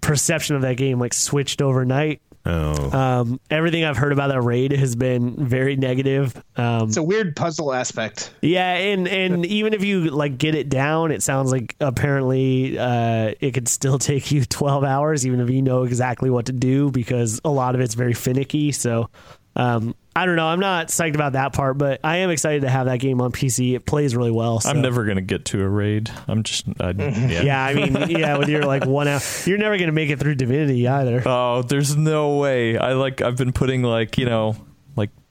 perception 0.00 0.56
of 0.56 0.62
that 0.62 0.76
game 0.76 0.98
like 0.98 1.14
switched 1.14 1.62
overnight. 1.62 2.20
Oh. 2.48 2.98
Um, 2.98 3.40
everything 3.50 3.84
I've 3.84 3.98
heard 3.98 4.10
about 4.10 4.28
that 4.28 4.40
raid 4.40 4.72
has 4.72 4.96
been 4.96 5.36
very 5.46 5.76
negative. 5.76 6.34
Um, 6.56 6.88
it's 6.88 6.96
a 6.96 7.02
weird 7.02 7.36
puzzle 7.36 7.74
aspect. 7.74 8.32
yeah, 8.40 8.72
and 8.74 9.06
and 9.06 9.44
even 9.58 9.74
if 9.74 9.84
you 9.84 10.08
like 10.08 10.38
get 10.38 10.54
it 10.54 10.70
down, 10.70 11.12
it 11.12 11.22
sounds 11.22 11.52
like 11.52 11.76
apparently 11.78 12.78
uh, 12.78 13.34
it 13.40 13.52
could 13.52 13.68
still 13.68 13.98
take 13.98 14.32
you 14.32 14.46
12 14.46 14.82
hours, 14.82 15.26
even 15.26 15.40
if 15.40 15.50
you 15.50 15.60
know 15.60 15.82
exactly 15.82 16.30
what 16.30 16.46
to 16.46 16.52
do, 16.52 16.90
because 16.90 17.38
a 17.44 17.50
lot 17.50 17.74
of 17.74 17.82
it's 17.82 17.94
very 17.94 18.14
finicky. 18.14 18.72
So 18.72 19.10
um, 19.54 19.94
I 20.18 20.26
don't 20.26 20.34
know. 20.34 20.48
I'm 20.48 20.58
not 20.58 20.88
psyched 20.88 21.14
about 21.14 21.34
that 21.34 21.52
part, 21.52 21.78
but 21.78 22.00
I 22.02 22.16
am 22.18 22.30
excited 22.30 22.62
to 22.62 22.68
have 22.68 22.86
that 22.86 22.98
game 22.98 23.20
on 23.20 23.30
PC. 23.30 23.76
It 23.76 23.86
plays 23.86 24.16
really 24.16 24.32
well. 24.32 24.58
So. 24.58 24.68
I'm 24.68 24.82
never 24.82 25.04
gonna 25.04 25.20
get 25.20 25.44
to 25.46 25.62
a 25.62 25.68
raid. 25.68 26.10
I'm 26.26 26.42
just, 26.42 26.66
I, 26.80 26.90
yeah. 26.98 27.42
Yeah, 27.42 27.64
I 27.64 27.74
mean, 27.74 28.10
yeah, 28.10 28.36
with 28.36 28.48
your 28.48 28.64
like 28.64 28.84
one 28.84 29.06
hour, 29.06 29.20
you're 29.44 29.58
never 29.58 29.78
gonna 29.78 29.92
make 29.92 30.10
it 30.10 30.18
through 30.18 30.34
Divinity 30.34 30.88
either. 30.88 31.22
Oh, 31.24 31.62
there's 31.62 31.96
no 31.96 32.36
way. 32.38 32.76
I 32.76 32.94
like. 32.94 33.20
I've 33.20 33.36
been 33.36 33.52
putting 33.52 33.82
like 33.82 34.18
you 34.18 34.26
know, 34.26 34.48
like 34.48 34.67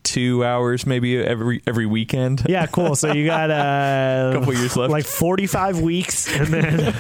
two 0.08 0.44
hours 0.44 0.86
maybe 0.86 1.18
every 1.18 1.62
every 1.68 1.86
weekend. 1.86 2.44
Yeah, 2.48 2.66
cool. 2.66 2.96
So 2.96 3.12
you 3.14 3.26
got 3.26 3.52
uh, 3.52 4.32
Couple 4.34 4.54
years 4.54 4.76
left. 4.78 4.92
like 4.92 5.06
45 5.06 5.82
weeks, 5.82 6.34
and 6.34 6.48
then 6.48 6.94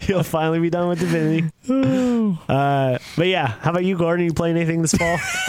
you'll 0.08 0.22
finally 0.22 0.58
be 0.60 0.70
done 0.70 0.88
with 0.88 1.00
Divinity. 1.00 1.50
Uh, 2.48 2.98
but 3.16 3.26
yeah, 3.26 3.46
how 3.46 3.70
about 3.70 3.84
you, 3.84 3.96
Gordon? 3.96 4.24
You 4.26 4.32
playing 4.34 4.56
anything 4.56 4.82
this 4.82 4.92
fall? 4.94 5.18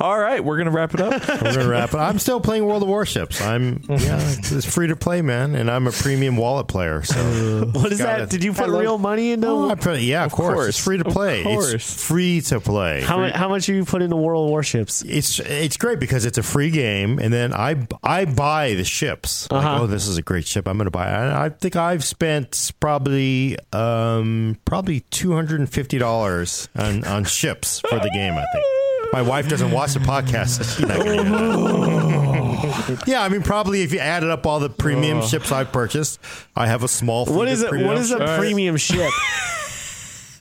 All 0.00 0.18
right, 0.18 0.42
we're 0.44 0.58
gonna 0.58 0.70
wrap 0.72 0.92
it 0.94 1.00
up. 1.00 1.26
We're 1.42 1.54
gonna 1.54 1.68
wrap 1.68 1.90
it. 1.94 1.98
I'm 1.98 2.18
still 2.18 2.40
playing 2.40 2.66
World 2.66 2.82
of 2.82 2.88
Warships. 2.88 3.40
I'm 3.40 3.82
yeah, 3.88 4.18
it's 4.20 4.64
free 4.72 4.88
to 4.88 4.96
play, 4.96 5.22
man, 5.22 5.54
and 5.54 5.70
I'm 5.70 5.86
a 5.86 5.92
premium 5.92 6.36
wallet 6.36 6.66
player. 6.68 7.02
So 7.04 7.70
what 7.72 7.92
is 7.92 7.98
that? 7.98 8.22
it. 8.22 8.30
Did 8.30 8.42
you 8.44 8.52
put 8.52 8.70
love- 8.70 8.80
real 8.80 8.98
money 8.98 9.32
into? 9.32 9.46
oh, 9.46 9.70
I 9.70 9.74
put, 9.76 10.00
yeah, 10.00 10.24
of, 10.24 10.32
course. 10.32 10.54
course. 10.54 10.68
it's 10.70 10.78
free 10.84 10.98
to 10.98 11.06
Of 11.06 11.12
play. 11.12 11.42
course. 11.44 11.74
It's 11.74 12.06
free 12.06 12.40
to 12.42 12.60
play. 12.60 13.02
how, 13.02 13.18
mu- 13.18 13.30
how 13.32 13.48
much 13.48 13.66
do 13.66 13.74
you 13.74 13.84
put 13.84 14.02
into 14.02 14.16
World 14.16 14.46
of 14.46 14.50
Warships? 14.50 15.02
It's 15.02 15.38
it's 15.40 15.76
great 15.76 16.00
because 16.00 16.24
it's 16.24 16.29
a 16.38 16.42
free 16.42 16.70
game, 16.70 17.18
and 17.18 17.32
then 17.32 17.52
I 17.54 17.86
I 18.02 18.24
buy 18.24 18.74
the 18.74 18.84
ships. 18.84 19.48
Uh-huh. 19.50 19.82
oh, 19.82 19.86
this 19.86 20.06
is 20.06 20.18
a 20.18 20.22
great 20.22 20.46
ship. 20.46 20.66
I'm 20.68 20.76
going 20.76 20.86
to 20.86 20.90
buy. 20.90 21.08
it. 21.08 21.12
I, 21.12 21.44
I 21.46 21.48
think 21.48 21.76
I've 21.76 22.04
spent 22.04 22.72
probably 22.80 23.56
um 23.72 24.58
probably 24.64 25.00
two 25.10 25.32
hundred 25.32 25.60
and 25.60 25.70
fifty 25.70 25.98
dollars 25.98 26.68
on 26.76 27.04
on 27.04 27.24
ships 27.24 27.80
for 27.80 27.98
the 27.98 28.10
game. 28.10 28.34
I 28.34 28.44
think. 28.52 28.64
My 29.12 29.22
wife 29.22 29.48
doesn't 29.48 29.72
watch 29.72 29.94
the 29.94 30.00
podcast. 30.00 30.76
she's 30.76 30.86
not 30.86 30.98
gonna 30.98 31.24
know. 31.24 32.98
yeah, 33.06 33.22
I 33.22 33.28
mean, 33.28 33.42
probably 33.42 33.82
if 33.82 33.92
you 33.92 33.98
added 33.98 34.30
up 34.30 34.46
all 34.46 34.60
the 34.60 34.70
premium 34.70 35.22
ships 35.22 35.50
I've 35.50 35.72
purchased, 35.72 36.20
I 36.54 36.66
have 36.68 36.84
a 36.84 36.88
small. 36.88 37.26
What 37.26 37.48
fleet 37.48 37.80
it? 37.80 37.86
What 37.86 37.96
is 37.96 38.12
a 38.12 38.18
ships. 38.18 38.38
premium 38.38 38.76
ship? 38.76 39.10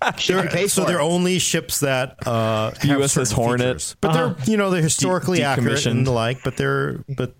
Should 0.17 0.53
you 0.53 0.67
So 0.67 0.85
they're 0.85 0.99
it? 0.99 1.03
only 1.03 1.39
ships 1.39 1.81
that 1.81 2.15
uh, 2.27 2.71
have 2.71 2.77
USS 2.99 3.33
Hornet. 3.33 3.67
features. 3.81 3.95
but 4.01 4.13
they're 4.13 4.35
you 4.45 4.57
know 4.57 4.69
they're 4.69 4.81
historically 4.81 5.39
De- 5.39 5.43
accurate 5.43 5.85
and 5.85 6.05
the 6.07 6.11
like. 6.11 6.43
But 6.43 6.57
they're 6.57 7.03
but 7.09 7.35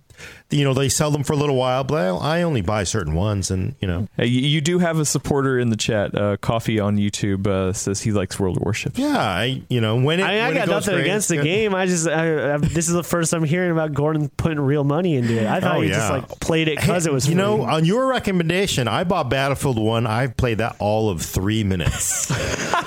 you 0.52 0.64
know 0.64 0.74
they 0.74 0.90
sell 0.90 1.12
them 1.12 1.24
for 1.24 1.34
a 1.34 1.36
little 1.36 1.56
while. 1.56 1.84
But 1.84 2.16
I, 2.22 2.40
I 2.40 2.42
only 2.44 2.62
buy 2.62 2.84
certain 2.84 3.14
ones, 3.14 3.52
and 3.52 3.76
you 3.80 3.88
know 3.88 4.08
Hey, 4.18 4.26
you, 4.28 4.42
you 4.42 4.62
do 4.62 4.80
have 4.80 4.98
a 5.00 5.06
supporter 5.06 5.60
in 5.60 5.70
the 5.70 5.76
chat. 5.78 6.16
Uh, 6.16 6.38
Coffee 6.38 6.80
on 6.80 6.98
YouTube 6.98 7.46
uh, 7.48 7.74
says 7.74 8.02
he 8.02 8.12
likes 8.12 8.40
World 8.40 8.58
of 8.58 8.64
Warships. 8.64 8.98
yeah, 8.98 9.18
I 9.18 9.62
you 9.70 9.80
know 9.82 9.96
when 9.98 10.20
it 10.20 10.24
I, 10.24 10.28
mean, 10.32 10.40
I 10.42 10.48
when 10.48 10.56
it 10.58 10.60
got 10.60 10.66
goes 10.68 10.74
nothing 10.88 10.94
great, 10.96 11.02
against 11.06 11.30
the 11.30 11.36
good. 11.38 11.44
game. 11.44 11.76
I 11.76 11.86
just 11.86 12.08
I, 12.08 12.54
I, 12.54 12.58
this 12.58 12.88
is 12.88 12.94
the 12.94 13.04
first 13.04 13.34
I'm 13.34 13.44
hearing 13.44 13.72
about 13.72 13.94
Gordon 13.94 14.30
putting 14.30 14.60
real 14.60 14.84
money 14.84 15.16
into 15.16 15.40
it. 15.40 15.46
I 15.48 15.60
thought 15.60 15.78
Oh, 15.78 15.82
he 15.82 15.90
just 15.90 16.10
like 16.10 16.28
played 16.40 16.68
it 16.68 16.80
because 16.80 17.06
it 17.06 17.14
was. 17.14 17.28
You 17.28 17.34
free. 17.36 17.42
know, 17.44 17.62
on 17.64 17.86
your 17.86 18.08
recommendation, 18.08 18.88
I 18.88 19.04
bought 19.04 19.30
Battlefield 19.30 19.78
One. 19.78 20.08
I've 20.08 20.36
played 20.36 20.58
that 20.60 20.76
all 20.80 21.10
of 21.10 21.22
three 21.22 21.64
minutes. 21.64 22.32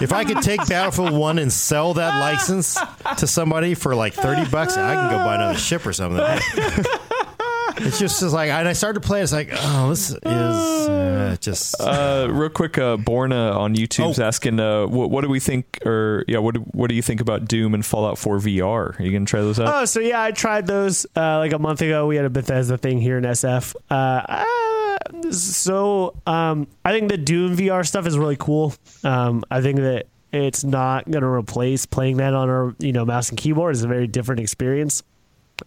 if 0.02 0.12
I 0.12 0.24
could 0.24 0.42
take 0.42 0.66
Battlefield 0.66 1.12
One 1.12 1.38
and 1.38 1.52
sell 1.52 1.94
that 1.94 2.18
license 2.18 2.76
to 3.18 3.26
somebody 3.26 3.74
for 3.74 3.94
like 3.94 4.14
thirty 4.14 4.44
bucks, 4.50 4.76
I 4.76 4.94
can 4.94 5.10
go 5.10 5.18
buy 5.18 5.36
another 5.36 5.58
ship 5.58 5.86
or 5.86 5.92
something. 5.92 6.22
it's 7.78 7.98
just 7.98 8.22
it's 8.22 8.32
like, 8.32 8.50
and 8.50 8.68
I 8.68 8.72
started 8.72 9.00
to 9.02 9.06
play. 9.06 9.22
It's 9.22 9.32
like, 9.32 9.48
oh, 9.52 9.88
this 9.90 10.10
is 10.10 10.16
uh, 10.24 11.36
just. 11.40 11.80
Uh, 11.80 12.28
real 12.30 12.48
quick, 12.50 12.78
uh, 12.78 12.96
Borna 12.96 13.54
on 13.56 13.74
YouTube's 13.74 14.18
Oh. 14.18 14.24
asking, 14.24 14.60
uh, 14.60 14.86
what, 14.86 15.10
what 15.10 15.22
do 15.22 15.28
we 15.28 15.40
think, 15.40 15.78
or 15.86 16.24
yeah, 16.28 16.38
what 16.38 16.54
do, 16.54 16.60
what 16.72 16.88
do 16.88 16.94
you 16.94 17.02
think 17.02 17.20
about 17.20 17.46
Doom 17.46 17.74
and 17.74 17.84
Fallout 17.84 18.18
4 18.18 18.38
VR? 18.38 18.98
Are 18.98 19.02
you 19.02 19.12
gonna 19.12 19.24
try 19.26 19.40
those 19.40 19.58
out? 19.60 19.82
Oh, 19.82 19.84
so 19.84 20.00
yeah, 20.00 20.22
I 20.22 20.30
tried 20.32 20.66
those 20.66 21.06
uh, 21.16 21.38
like 21.38 21.52
a 21.52 21.58
month 21.58 21.80
ago. 21.82 22.06
We 22.06 22.16
had 22.16 22.24
a 22.24 22.30
Bethesda 22.30 22.78
thing 22.78 23.00
here 23.00 23.18
in 23.18 23.24
SF. 23.24 23.74
Uh, 23.90 23.94
uh, 23.94 25.30
so 25.32 26.14
um, 26.26 26.66
I 26.84 26.92
think 26.92 27.08
the 27.08 27.18
Doom 27.18 27.56
VR 27.56 27.86
stuff 27.86 28.06
is 28.06 28.18
really 28.18 28.36
cool. 28.36 28.74
Um, 29.04 29.44
I 29.50 29.60
think 29.60 29.78
that 29.78 30.06
it's 30.32 30.64
not 30.64 31.10
going 31.10 31.22
to 31.22 31.28
replace 31.28 31.84
playing 31.86 32.16
that 32.18 32.34
on 32.34 32.48
our 32.48 32.74
you 32.78 32.92
know 32.92 33.04
mouse 33.04 33.28
and 33.30 33.38
keyboard. 33.38 33.74
It's 33.74 33.84
a 33.84 33.88
very 33.88 34.06
different 34.06 34.40
experience. 34.40 35.02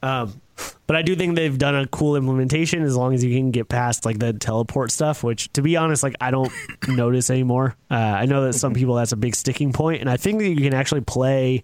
Um, 0.02 0.41
but 0.87 0.95
I 0.95 1.01
do 1.01 1.15
think 1.15 1.35
they've 1.35 1.57
done 1.57 1.75
a 1.75 1.87
cool 1.87 2.15
implementation 2.15 2.83
as 2.83 2.95
long 2.95 3.13
as 3.13 3.23
you 3.23 3.35
can 3.35 3.51
get 3.51 3.69
past 3.69 4.05
like 4.05 4.19
the 4.19 4.33
teleport 4.33 4.91
stuff, 4.91 5.23
which 5.23 5.51
to 5.53 5.61
be 5.61 5.77
honest, 5.77 6.03
like 6.03 6.15
I 6.21 6.31
don't 6.31 6.51
notice 6.87 7.29
anymore. 7.29 7.75
Uh, 7.89 7.95
I 7.95 8.25
know 8.25 8.45
that 8.45 8.53
some 8.53 8.73
people 8.73 8.95
that's 8.95 9.11
a 9.11 9.17
big 9.17 9.35
sticking 9.35 9.73
point, 9.73 10.01
and 10.01 10.09
I 10.09 10.17
think 10.17 10.39
that 10.39 10.49
you 10.49 10.61
can 10.61 10.73
actually 10.73 11.01
play 11.01 11.63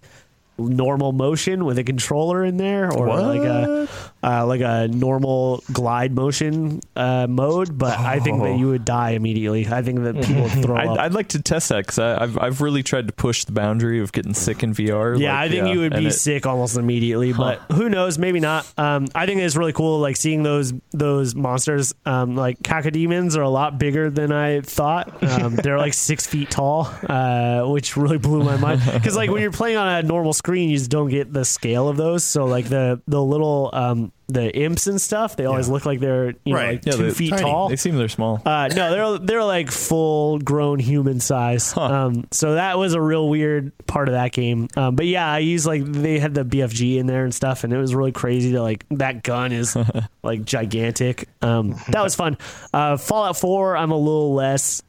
normal 0.58 1.12
motion 1.12 1.64
with 1.64 1.78
a 1.78 1.84
controller 1.84 2.44
in 2.44 2.56
there 2.56 2.92
or 2.92 3.08
like 3.08 3.42
a 3.42 3.88
uh, 4.22 4.46
like 4.46 4.60
a 4.60 4.88
normal 4.88 5.62
glide 5.72 6.14
motion 6.14 6.80
uh, 6.94 7.26
mode 7.26 7.76
but 7.76 7.98
i 7.98 8.20
think 8.20 8.42
that 8.42 8.58
you 8.58 8.68
would 8.68 8.84
die 8.84 9.10
immediately 9.10 9.66
i 9.68 9.82
think 9.82 10.00
that 10.02 10.14
people 10.22 10.42
would 10.42 10.52
throw 10.62 10.76
I'd, 10.76 10.88
up 10.88 10.98
I'd 10.98 11.14
like 11.14 11.28
to 11.28 11.42
test 11.42 11.70
that 11.70 11.78
because 11.78 11.98
I've 11.98 12.38
I've 12.38 12.60
really 12.60 12.82
tried 12.82 13.06
to 13.08 13.12
push 13.12 13.44
the 13.44 13.52
boundary 13.52 14.00
of 14.00 14.12
getting 14.12 14.34
sick 14.34 14.62
in 14.62 14.74
VR. 14.74 15.18
yeah, 15.18 15.32
like, 15.32 15.40
I 15.42 15.48
think 15.48 15.68
you 15.68 15.80
would 15.80 15.92
be 15.92 16.06
it- 16.06 16.12
sick 16.12 16.46
almost 16.46 16.76
immediately, 16.76 17.32
but 17.32 17.60
who 17.72 17.88
knows? 17.88 18.18
Maybe 18.18 18.40
not. 18.40 18.70
Um, 18.76 19.08
I 19.14 19.26
think 19.26 19.40
it's 19.40 19.56
really 19.56 19.72
cool, 19.72 19.98
like 19.98 20.16
seeing 20.16 20.42
those 20.42 20.72
those 20.92 21.34
monsters. 21.34 21.94
Um, 22.04 22.36
like 22.36 22.60
cacodemons 22.60 23.36
are 23.36 23.42
a 23.42 23.48
lot 23.48 23.78
bigger 23.78 24.10
than 24.10 24.32
I 24.32 24.60
thought. 24.60 25.22
Um, 25.22 25.56
they're 25.56 25.78
like 25.78 25.94
six 25.94 26.26
feet 26.26 26.50
tall, 26.50 26.92
uh, 27.08 27.62
which 27.64 27.96
really 27.96 28.18
blew 28.18 28.42
my 28.44 28.56
mind. 28.56 28.82
Because 28.92 29.16
like 29.16 29.30
when 29.30 29.42
you're 29.42 29.52
playing 29.52 29.76
on 29.76 29.88
a 29.88 30.02
normal 30.02 30.32
screen, 30.42 30.70
you 30.70 30.76
just 30.78 30.90
don't 30.90 31.08
get 31.08 31.32
the 31.32 31.44
scale 31.44 31.88
of 31.88 31.96
those. 31.96 32.24
So 32.24 32.44
like 32.46 32.68
the 32.68 33.00
the 33.06 33.22
little 33.22 33.70
um, 33.72 34.10
the 34.28 34.50
imps 34.56 34.86
and 34.88 35.00
stuff, 35.00 35.36
they 35.36 35.44
always 35.44 35.68
look 35.68 35.86
like 35.86 36.00
they're 36.00 36.30
you 36.44 36.52
know 36.52 36.54
Right. 36.56 36.72
like 36.72 36.86
Yeah, 36.86 36.92
two 36.92 37.02
they're 37.04 37.12
feet 37.12 37.30
tiny. 37.30 37.42
tall. 37.42 37.68
They 37.68 37.76
seem 37.76 37.96
they're 37.96 38.08
small. 38.08 38.42
Uh, 38.44 38.68
no, 38.74 38.90
they're 38.90 39.18
they're 39.26 39.44
like 39.44 39.70
full 39.70 40.38
grown 40.40 40.78
human 40.80 41.20
size. 41.20 41.76
Um, 41.76 42.26
so 42.32 42.54
that 42.54 42.76
was 42.78 42.94
a 42.94 43.00
real 43.00 43.28
weird 43.28 43.70
part 43.86 44.08
of 44.08 44.14
that 44.14 44.32
game. 44.32 44.68
Um, 44.76 44.96
but 44.96 45.06
yeah, 45.06 45.30
I 45.30 45.38
used 45.38 45.64
like 45.66 45.84
they 45.84 46.18
had 46.18 46.34
the 46.34 46.44
BFG 46.44 46.96
in 46.98 47.06
there 47.06 47.22
and 47.24 47.32
stuff, 47.34 47.62
and 47.64 47.72
it 47.72 47.78
was 47.78 47.94
really 47.94 48.12
crazy 48.12 48.52
to 48.52 48.62
like 48.62 48.84
that 48.90 49.22
gun 49.22 49.52
is 49.52 49.76
like 50.24 50.44
gigantic. 50.44 51.28
Um, 51.40 51.76
that 51.90 52.02
was 52.02 52.14
fun. 52.16 52.36
Uh, 52.74 52.96
Fallout 52.96 53.36
Four, 53.36 53.76
I'm 53.76 53.90
a 53.92 53.96
little 53.96 54.34
less 54.34 54.82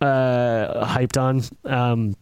uh, 0.00 0.86
hyped 0.86 1.20
on. 1.20 1.42
Um, 1.70 2.16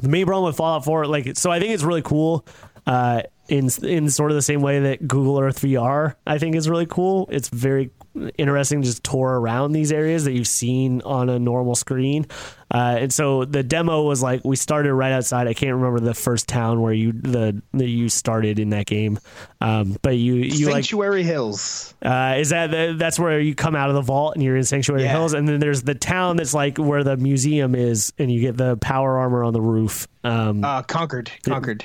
the 0.00 0.08
main 0.08 0.26
problem 0.26 0.46
with 0.46 0.56
Fallout 0.56 0.84
4, 0.84 1.06
like, 1.06 1.36
so 1.36 1.50
I 1.50 1.58
think 1.58 1.72
it's 1.72 1.82
really 1.82 2.02
cool. 2.02 2.46
Uh, 2.86 3.22
in 3.48 3.68
in 3.82 4.10
sort 4.10 4.30
of 4.30 4.34
the 4.34 4.42
same 4.42 4.60
way 4.60 4.80
that 4.80 5.06
Google 5.06 5.38
Earth 5.40 5.60
VR, 5.60 6.14
I 6.26 6.38
think 6.38 6.54
is 6.54 6.68
really 6.68 6.86
cool. 6.86 7.28
It's 7.30 7.48
very 7.48 7.90
interesting 8.38 8.82
to 8.82 8.86
just 8.86 9.04
tour 9.04 9.40
around 9.40 9.72
these 9.72 9.92
areas 9.92 10.24
that 10.24 10.32
you've 10.32 10.46
seen 10.48 11.02
on 11.02 11.28
a 11.28 11.38
normal 11.38 11.74
screen. 11.74 12.26
Uh, 12.70 12.98
and 13.00 13.12
so 13.12 13.44
the 13.46 13.62
demo 13.62 14.02
was 14.02 14.22
like 14.22 14.44
we 14.44 14.54
started 14.54 14.92
right 14.92 15.12
outside. 15.12 15.46
I 15.48 15.54
can't 15.54 15.74
remember 15.74 16.00
the 16.00 16.12
first 16.12 16.48
town 16.48 16.82
where 16.82 16.92
you 16.92 17.12
the 17.12 17.62
that 17.72 17.88
you 17.88 18.10
started 18.10 18.58
in 18.58 18.70
that 18.70 18.84
game, 18.84 19.18
um, 19.62 19.96
but 20.02 20.16
you 20.16 20.34
you 20.34 20.66
like 20.66 20.74
Sanctuary 20.74 21.22
Hills. 21.22 21.94
uh, 22.04 22.34
is 22.38 22.50
that 22.50 22.70
the, 22.70 22.94
that's 22.98 23.18
where 23.18 23.40
you 23.40 23.54
come 23.54 23.74
out 23.74 23.88
of 23.88 23.94
the 23.94 24.02
vault 24.02 24.34
and 24.34 24.42
you're 24.42 24.56
in 24.56 24.64
Sanctuary 24.64 25.02
Yeah. 25.04 25.12
Hills, 25.12 25.32
and 25.32 25.48
then 25.48 25.60
there's 25.60 25.82
the 25.82 25.94
town 25.94 26.36
that's 26.36 26.52
like 26.52 26.76
where 26.76 27.02
the 27.02 27.16
museum 27.16 27.74
is, 27.74 28.12
and 28.18 28.30
you 28.30 28.42
get 28.42 28.56
the 28.58 28.76
power 28.76 29.16
armor 29.18 29.44
on 29.44 29.54
the 29.54 29.62
roof. 29.62 30.06
Um, 30.24 30.62
Uh, 30.62 30.82
Concord. 30.82 31.30
Concord. 31.44 31.84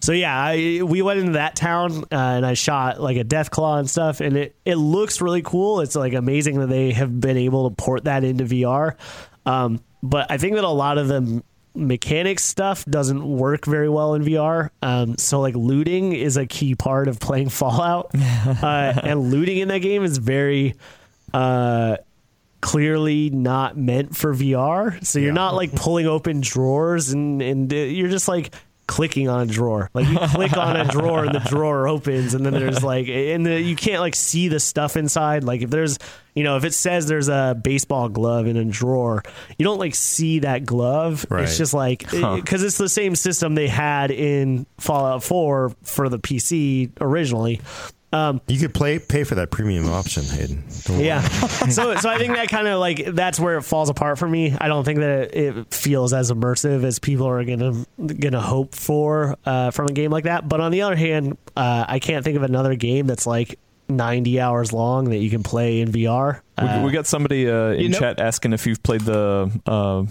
So 0.00 0.12
yeah, 0.12 0.36
I, 0.36 0.80
we 0.82 1.02
went 1.02 1.20
into 1.20 1.32
that 1.32 1.56
town 1.56 2.04
uh, 2.04 2.16
and 2.16 2.46
I 2.46 2.54
shot 2.54 3.00
like 3.00 3.16
a 3.16 3.24
Deathclaw 3.24 3.78
and 3.78 3.88
stuff, 3.88 4.20
and 4.20 4.36
it 4.36 4.56
it 4.64 4.76
looks 4.76 5.20
really 5.20 5.42
cool. 5.42 5.80
It's 5.80 5.96
like 5.96 6.12
amazing 6.12 6.60
that 6.60 6.68
they 6.68 6.92
have 6.92 7.20
been 7.20 7.36
able 7.36 7.70
to 7.70 7.76
port 7.76 8.04
that 8.04 8.24
into 8.24 8.44
VR. 8.44 8.96
Um, 9.46 9.80
but 10.02 10.30
I 10.30 10.38
think 10.38 10.54
that 10.56 10.64
a 10.64 10.68
lot 10.68 10.98
of 10.98 11.08
the 11.08 11.42
mechanics 11.74 12.44
stuff 12.44 12.84
doesn't 12.84 13.24
work 13.24 13.66
very 13.66 13.88
well 13.88 14.14
in 14.14 14.22
VR. 14.24 14.70
Um, 14.80 15.18
so 15.18 15.40
like 15.40 15.54
looting 15.54 16.12
is 16.12 16.36
a 16.36 16.46
key 16.46 16.74
part 16.74 17.08
of 17.08 17.20
playing 17.20 17.48
Fallout, 17.50 18.10
uh, 18.14 19.00
and 19.02 19.30
looting 19.30 19.58
in 19.58 19.68
that 19.68 19.80
game 19.80 20.04
is 20.04 20.18
very. 20.18 20.74
Uh, 21.32 21.96
clearly 22.64 23.28
not 23.28 23.76
meant 23.76 24.16
for 24.16 24.32
VR. 24.32 25.04
So 25.04 25.18
you're 25.18 25.34
not 25.34 25.54
like 25.54 25.74
pulling 25.74 26.06
open 26.06 26.40
drawers 26.40 27.10
and 27.10 27.42
and 27.42 27.70
uh, 27.70 27.76
you're 27.76 28.08
just 28.08 28.26
like 28.26 28.54
clicking 28.86 29.28
on 29.28 29.40
a 29.40 29.46
drawer. 29.46 29.90
Like 29.94 30.08
you 30.08 30.18
click 30.18 30.56
on 30.56 30.76
a 30.76 30.84
drawer 30.86 31.24
and 31.24 31.34
the 31.34 31.40
drawer 31.40 31.88
opens 31.88 32.34
and 32.34 32.44
then 32.44 32.52
there's 32.52 32.82
like 32.82 33.08
and 33.08 33.44
the, 33.46 33.60
you 33.60 33.76
can't 33.76 34.00
like 34.00 34.14
see 34.14 34.48
the 34.48 34.60
stuff 34.60 34.96
inside. 34.96 35.44
Like 35.44 35.62
if 35.62 35.70
there's 35.70 35.98
you 36.34 36.44
know 36.44 36.56
if 36.56 36.64
it 36.64 36.74
says 36.74 37.06
there's 37.06 37.28
a 37.28 37.58
baseball 37.62 38.08
glove 38.08 38.46
in 38.46 38.56
a 38.56 38.64
drawer, 38.64 39.22
you 39.58 39.64
don't 39.64 39.78
like 39.78 39.94
see 39.94 40.40
that 40.40 40.64
glove. 40.64 41.26
Right. 41.28 41.44
It's 41.44 41.56
just 41.56 41.74
like 41.74 42.10
because 42.10 42.62
it's 42.62 42.78
the 42.78 42.88
same 42.88 43.14
system 43.16 43.54
they 43.54 43.68
had 43.68 44.10
in 44.10 44.66
Fallout 44.78 45.22
4 45.22 45.72
for 45.82 46.08
the 46.08 46.18
PC 46.18 46.90
originally. 47.00 47.60
Um, 48.14 48.40
You 48.46 48.58
could 48.60 48.72
play 48.72 48.98
pay 48.98 49.24
for 49.24 49.34
that 49.34 49.50
premium 49.50 49.88
option, 49.90 50.22
Hayden. 50.24 50.62
Don't 50.84 51.00
yeah. 51.00 51.20
so 51.68 51.96
so 51.96 52.08
I 52.08 52.18
think 52.18 52.34
that 52.36 52.48
kind 52.48 52.68
of 52.68 52.78
like 52.78 53.04
that's 53.06 53.40
where 53.40 53.56
it 53.58 53.62
falls 53.62 53.88
apart 53.90 54.18
for 54.18 54.28
me. 54.28 54.56
I 54.58 54.68
don't 54.68 54.84
think 54.84 55.00
that 55.00 55.34
it, 55.36 55.56
it 55.56 55.74
feels 55.74 56.12
as 56.12 56.30
immersive 56.30 56.84
as 56.84 56.98
people 56.98 57.26
are 57.26 57.44
gonna 57.44 57.84
gonna 57.98 58.40
hope 58.40 58.74
for 58.74 59.36
uh, 59.44 59.70
from 59.72 59.86
a 59.88 59.92
game 59.92 60.10
like 60.10 60.24
that. 60.24 60.48
But 60.48 60.60
on 60.60 60.70
the 60.70 60.82
other 60.82 60.96
hand, 60.96 61.36
uh, 61.56 61.86
I 61.88 61.98
can't 61.98 62.22
think 62.24 62.36
of 62.36 62.42
another 62.44 62.76
game 62.76 63.06
that's 63.06 63.26
like 63.26 63.58
90 63.88 64.40
hours 64.40 64.72
long 64.72 65.10
that 65.10 65.18
you 65.18 65.28
can 65.30 65.42
play 65.42 65.80
in 65.80 65.90
VR. 65.92 66.40
We, 66.60 66.68
Uh, 66.68 66.84
we 66.84 66.92
got 66.92 67.06
somebody 67.06 67.50
uh, 67.50 67.70
in 67.70 67.80
you 67.80 67.88
know- 67.90 67.98
chat 67.98 68.20
asking 68.20 68.52
if 68.52 68.66
you've 68.66 68.82
played 68.82 69.00
the 69.02 69.50
uh, 69.66 70.04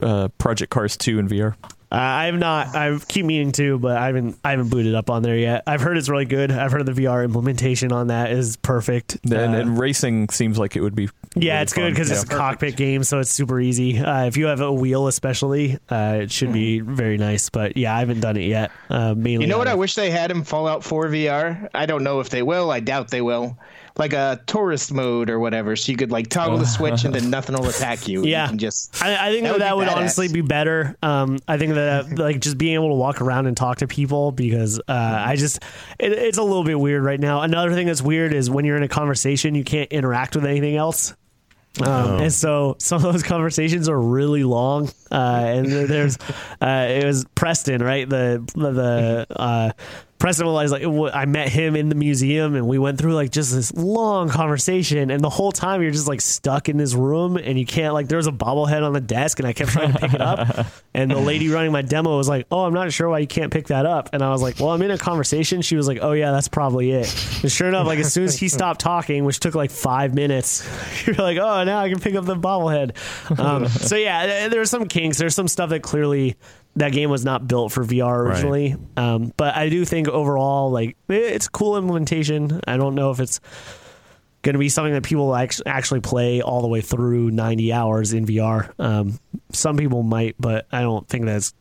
uh, 0.00 0.28
Project 0.38 0.70
Cars 0.70 0.96
2 0.96 1.18
in 1.18 1.28
VR. 1.28 1.54
Uh, 1.92 1.96
I 1.96 2.26
have 2.26 2.36
not. 2.36 2.68
I 2.76 2.96
keep 3.08 3.26
meaning 3.26 3.50
to, 3.52 3.76
but 3.78 3.96
I 3.96 4.06
haven't. 4.06 4.38
I 4.44 4.50
haven't 4.50 4.68
booted 4.68 4.94
up 4.94 5.10
on 5.10 5.22
there 5.22 5.36
yet. 5.36 5.64
I've 5.66 5.80
heard 5.80 5.98
it's 5.98 6.08
really 6.08 6.24
good. 6.24 6.52
I've 6.52 6.70
heard 6.70 6.86
the 6.86 6.92
VR 6.92 7.24
implementation 7.24 7.90
on 7.90 8.06
that 8.08 8.30
is 8.30 8.56
perfect. 8.58 9.18
And, 9.24 9.34
Uh, 9.34 9.36
and 9.58 9.78
racing 9.78 10.28
seems 10.28 10.56
like 10.56 10.76
it 10.76 10.82
would 10.82 10.94
be. 10.94 11.08
Yeah, 11.34 11.52
really 11.54 11.62
it's 11.62 11.72
good 11.72 11.82
fun. 11.82 11.90
because 11.92 12.10
it's 12.12 12.22
a 12.24 12.26
Yeah. 12.32 12.36
cockpit 12.38 12.76
game, 12.76 13.02
so 13.02 13.18
it's 13.18 13.30
super 13.30 13.58
easy. 13.60 13.98
Uh, 13.98 14.26
if 14.26 14.36
you 14.36 14.46
have 14.46 14.60
a 14.60 14.72
wheel, 14.72 15.08
especially, 15.08 15.78
uh, 15.90 16.18
it 16.22 16.30
should 16.30 16.52
be 16.52 16.78
very 16.78 17.16
nice. 17.18 17.48
But 17.50 17.76
yeah, 17.76 17.94
I 17.96 17.98
haven't 18.00 18.20
done 18.20 18.36
it 18.36 18.46
yet. 18.46 18.70
Uh, 18.88 19.14
mainly, 19.16 19.44
You 19.46 19.50
know 19.50 19.58
what 19.58 19.66
on- 19.66 19.72
I 19.72 19.76
wish 19.76 19.96
they 19.96 20.10
had 20.10 20.30
in 20.30 20.44
Fallout 20.44 20.84
4 20.84 21.08
VR? 21.08 21.68
I 21.74 21.86
don't 21.86 22.04
know 22.04 22.20
if 22.20 22.30
they 22.30 22.42
will. 22.42 22.70
I 22.70 22.78
doubt 22.80 23.10
they 23.10 23.20
will. 23.20 23.56
Like 23.96 24.12
a 24.12 24.40
tourist 24.46 24.92
mode 24.92 25.28
or 25.30 25.38
whatever, 25.38 25.76
so 25.76 25.92
you 25.92 25.98
could 25.98 26.10
like 26.10 26.28
toggle 26.28 26.58
the 26.58 26.66
switch 26.66 27.04
and 27.04 27.14
then 27.14 27.28
nothing 27.36 27.56
will 27.56 27.68
attack 27.68 28.08
you. 28.08 28.24
Yeah. 28.24 28.44
you 28.44 28.48
can 28.50 28.58
just 28.58 29.02
I, 29.02 29.28
I 29.28 29.30
think 29.32 29.44
That 29.44 29.52
that, 29.52 29.58
that 29.58 29.76
would 29.76 29.88
would, 29.88 29.96
honestly 29.96 30.28
be 30.28 30.40
better. 30.40 30.96
Um, 31.02 31.38
I 31.48 31.58
think 31.58 31.74
that 31.74 32.18
like 32.18 32.40
just 32.40 32.56
being 32.56 32.74
able 32.74 32.88
to 32.88 32.94
walk 32.94 33.20
around 33.20 33.46
and 33.46 33.56
talk 33.56 33.78
to 33.78 33.86
people 33.86 34.32
because 34.32 34.78
uh, 34.80 35.24
I 35.26 35.36
just 35.36 35.58
it, 35.98 36.12
it's 36.12 36.38
a 36.38 36.42
little 36.42 36.64
bit 36.64 36.78
weird 36.78 37.02
right 37.02 37.20
now. 37.20 37.42
Another 37.42 37.72
thing 37.74 37.86
that's 37.86 38.02
weird 38.02 38.32
is 38.32 38.48
when 38.48 38.64
you're 38.64 38.76
in 38.76 38.82
a 38.82 38.88
conversation, 38.88 39.54
you 39.54 39.64
can't 39.64 39.90
interact 39.92 40.36
with 40.36 40.44
anything 40.44 40.76
else. 40.76 41.14
Um, 41.80 42.20
And 42.22 42.32
so 42.32 42.76
some 42.78 43.04
of 43.04 43.12
those 43.12 43.22
conversations 43.22 43.88
are 43.88 44.00
really 44.00 44.42
long. 44.44 44.90
Uh, 45.10 45.42
and 45.46 45.66
there's, 45.66 46.18
uh, 46.60 46.86
it 46.88 47.04
was 47.04 47.24
Preston, 47.34 47.82
right? 47.82 48.08
The, 48.08 48.42
the, 48.54 49.26
uh, 49.30 49.70
Preston 50.20 50.46
was 50.46 50.70
like, 50.70 50.84
I 51.14 51.24
met 51.24 51.48
him 51.48 51.74
in 51.74 51.88
the 51.88 51.94
museum 51.94 52.54
and 52.54 52.68
we 52.68 52.78
went 52.78 52.98
through 52.98 53.14
like 53.14 53.30
just 53.30 53.52
this 53.52 53.72
long 53.72 54.28
conversation. 54.28 55.10
And 55.10 55.24
the 55.24 55.30
whole 55.30 55.50
time 55.50 55.80
you're 55.80 55.90
just 55.90 56.06
like 56.06 56.20
stuck 56.20 56.68
in 56.68 56.76
this 56.76 56.94
room 56.94 57.38
and 57.38 57.58
you 57.58 57.64
can't, 57.64 57.94
like, 57.94 58.06
there 58.08 58.18
was 58.18 58.26
a 58.26 58.32
bobblehead 58.32 58.82
on 58.86 58.92
the 58.92 59.00
desk 59.00 59.38
and 59.38 59.48
I 59.48 59.54
kept 59.54 59.70
trying 59.70 59.92
to 59.94 59.98
pick 59.98 60.14
it 60.14 60.20
up. 60.20 60.66
And 60.92 61.08
the 61.08 61.18
lady 61.18 61.48
running 61.48 61.70
my 61.70 61.82
demo 61.82 62.16
was 62.16 62.28
like, 62.28 62.48
Oh, 62.50 62.64
I'm 62.64 62.74
not 62.74 62.92
sure 62.92 63.08
why 63.08 63.20
you 63.20 63.26
can't 63.28 63.52
pick 63.52 63.68
that 63.68 63.86
up. 63.86 64.10
And 64.12 64.24
I 64.24 64.30
was 64.30 64.42
like, 64.42 64.58
Well, 64.58 64.70
I'm 64.70 64.82
in 64.82 64.90
a 64.90 64.98
conversation. 64.98 65.62
She 65.62 65.76
was 65.76 65.86
like, 65.86 66.00
Oh, 66.02 66.10
yeah, 66.12 66.32
that's 66.32 66.48
probably 66.48 66.90
it. 66.90 67.42
And 67.42 67.50
sure 67.50 67.68
enough, 67.68 67.86
like, 67.86 68.00
as 68.00 68.12
soon 68.12 68.24
as 68.24 68.36
he 68.36 68.48
stopped 68.48 68.80
talking, 68.80 69.24
which 69.24 69.38
took 69.38 69.54
like 69.54 69.70
five 69.70 70.14
minutes, 70.14 70.68
you're 71.06 71.14
like, 71.14 71.38
Oh, 71.38 71.62
now 71.62 71.78
I 71.78 71.88
can 71.88 72.00
pick 72.00 72.16
up 72.16 72.24
the 72.24 72.34
bobblehead. 72.34 73.38
Um, 73.38 73.68
so 73.68 73.94
yeah, 73.94 74.26
th- 74.26 74.50
there's 74.50 74.68
some 74.68 74.88
kinks. 74.88 75.16
There's 75.16 75.34
some 75.34 75.46
stuff 75.46 75.70
that 75.70 75.82
clearly 75.82 76.36
that 76.76 76.92
game 76.92 77.10
was 77.10 77.24
not 77.24 77.46
built 77.48 77.72
for 77.72 77.84
VR 77.84 78.18
originally. 78.26 78.76
Um, 78.96 79.32
but 79.36 79.56
I 79.56 79.68
do 79.68 79.84
think 79.84 80.08
overall, 80.08 80.70
like, 80.70 80.96
it's 81.08 81.46
a 81.46 81.50
cool 81.50 81.76
implementation. 81.76 82.60
I 82.66 82.76
don't 82.76 82.94
know 82.94 83.10
if 83.10 83.20
it's 83.20 83.40
going 84.42 84.54
to 84.54 84.58
be 84.58 84.68
something 84.68 84.94
that 84.94 85.02
people 85.02 85.34
act- 85.34 85.62
actually 85.66 86.00
play 86.00 86.40
all 86.42 86.62
the 86.62 86.68
way 86.68 86.80
through 86.80 87.30
90 87.30 87.72
hours 87.72 88.12
in 88.12 88.24
VR. 88.24 88.72
Um, 88.78 89.18
some 89.52 89.76
people 89.76 90.02
might, 90.02 90.36
but 90.38 90.66
I 90.72 90.82
don't 90.82 91.06
think 91.08 91.26
that's 91.26 91.52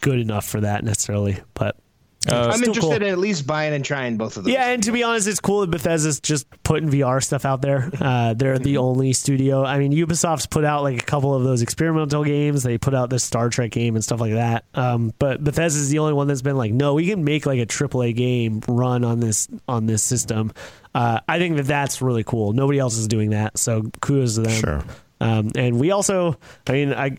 good 0.00 0.18
enough 0.18 0.46
for 0.46 0.60
that 0.60 0.84
necessarily. 0.84 1.40
But 1.54 1.76
Uh, 2.26 2.50
I'm 2.52 2.62
interested 2.62 2.80
cool. 2.80 2.92
in 2.92 3.02
at 3.02 3.18
least 3.18 3.46
buying 3.46 3.74
and 3.74 3.84
trying 3.84 4.16
both 4.16 4.36
of 4.36 4.44
those. 4.44 4.52
yeah, 4.52 4.70
and 4.70 4.82
to 4.84 4.92
be 4.92 5.02
honest, 5.02 5.26
it's 5.28 5.40
cool 5.40 5.60
that 5.60 5.70
Bethesda's 5.70 6.20
just 6.20 6.46
putting 6.62 6.88
VR 6.90 7.22
stuff 7.22 7.44
out 7.44 7.60
there. 7.62 7.90
Uh, 8.00 8.34
they're 8.34 8.58
the 8.58 8.78
only 8.78 9.12
studio. 9.12 9.64
I 9.64 9.78
mean, 9.78 9.92
Ubisoft's 9.92 10.46
put 10.46 10.64
out 10.64 10.82
like 10.82 11.00
a 11.00 11.04
couple 11.04 11.34
of 11.34 11.44
those 11.44 11.62
experimental 11.62 12.24
games. 12.24 12.62
They 12.62 12.78
put 12.78 12.94
out 12.94 13.10
this 13.10 13.24
Star 13.24 13.48
Trek 13.48 13.70
game 13.70 13.94
and 13.94 14.04
stuff 14.04 14.20
like 14.20 14.32
that. 14.32 14.64
Um, 14.74 15.12
but 15.18 15.42
Bethesda's 15.42 15.88
the 15.88 15.98
only 15.98 16.12
one 16.12 16.26
that's 16.26 16.42
been 16.42 16.56
like, 16.56 16.72
no, 16.72 16.94
we 16.94 17.06
can 17.06 17.24
make 17.24 17.46
like 17.46 17.58
a 17.58 17.66
AAA 17.66 18.14
game 18.14 18.60
run 18.68 19.04
on 19.04 19.20
this 19.20 19.48
on 19.68 19.86
this 19.86 20.02
system. 20.02 20.52
Uh, 20.94 21.20
I 21.28 21.38
think 21.38 21.56
that 21.56 21.66
that's 21.66 22.00
really 22.00 22.24
cool. 22.24 22.52
Nobody 22.52 22.78
else 22.78 22.96
is 22.96 23.08
doing 23.08 23.30
that, 23.30 23.58
so 23.58 23.82
kudos 24.00 24.36
to 24.36 24.42
them. 24.42 24.60
Sure. 24.60 24.84
Um, 25.20 25.52
and 25.56 25.80
we 25.80 25.90
also, 25.90 26.36
I 26.66 26.72
mean, 26.72 26.92
I, 26.92 27.16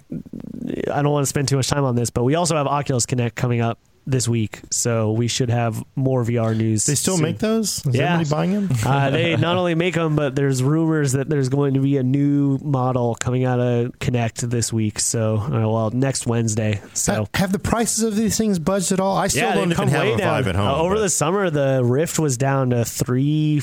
I 0.91 1.02
don't 1.02 1.11
want 1.11 1.23
to 1.23 1.30
spend 1.30 1.48
too 1.48 1.56
much 1.56 1.68
time 1.68 1.84
on 1.84 1.95
this, 1.95 2.10
but 2.10 2.23
we 2.23 2.36
also 2.36 2.56
have 2.56 2.68
Oculus 2.68 3.06
Connect 3.06 3.36
coming 3.36 3.61
up 3.61 3.80
this 4.07 4.27
week, 4.27 4.61
so 4.72 5.11
we 5.11 5.27
should 5.27 5.49
have 5.49 5.84
more 5.95 6.23
VR 6.23 6.56
news. 6.56 6.86
They 6.86 6.95
still 6.95 7.15
soon. 7.15 7.23
make 7.23 7.40
those? 7.40 7.86
Is 7.86 7.95
Yeah. 7.95 8.15
anybody 8.15 8.30
buying 8.30 8.53
them? 8.53 8.69
uh, 8.86 9.10
they 9.10 9.36
not 9.36 9.57
only 9.57 9.76
make 9.76 9.95
them, 9.95 10.15
but 10.15 10.36
there's 10.36 10.61
rumors 10.61 11.14
that 11.14 11.30
there's 11.30 11.49
going 11.49 11.73
to 11.76 11.80
be 11.80 11.98
a 11.98 12.03
new 12.03 12.57
model 12.61 13.15
coming 13.15 13.45
out 13.45 13.60
of 13.60 13.98
Connect 13.99 14.48
this 14.49 14.72
week. 14.72 14.99
So, 14.99 15.38
uh, 15.38 15.49
well, 15.49 15.90
next 15.91 16.27
Wednesday. 16.27 16.82
So. 16.94 17.27
have 17.34 17.52
the 17.52 17.60
prices 17.60 18.03
of 18.03 18.15
these 18.15 18.38
things 18.38 18.60
budged 18.60 18.91
at 18.91 18.99
all? 18.99 19.18
I 19.18 19.27
still 19.27 19.49
yeah, 19.49 19.56
don't 19.56 19.72
even 19.72 19.88
have 19.88 20.06
a 20.06 20.18
down. 20.18 20.44
Vive 20.44 20.48
at 20.49 20.56
home. 20.56 20.68
Uh, 20.68 20.76
over 20.77 20.95
but 20.95 21.02
the 21.02 21.10
summer, 21.10 21.49
the 21.49 21.82
Rift 21.84 22.19
was 22.19 22.38
down 22.38 22.69
to 22.72 22.86
three 22.86 23.60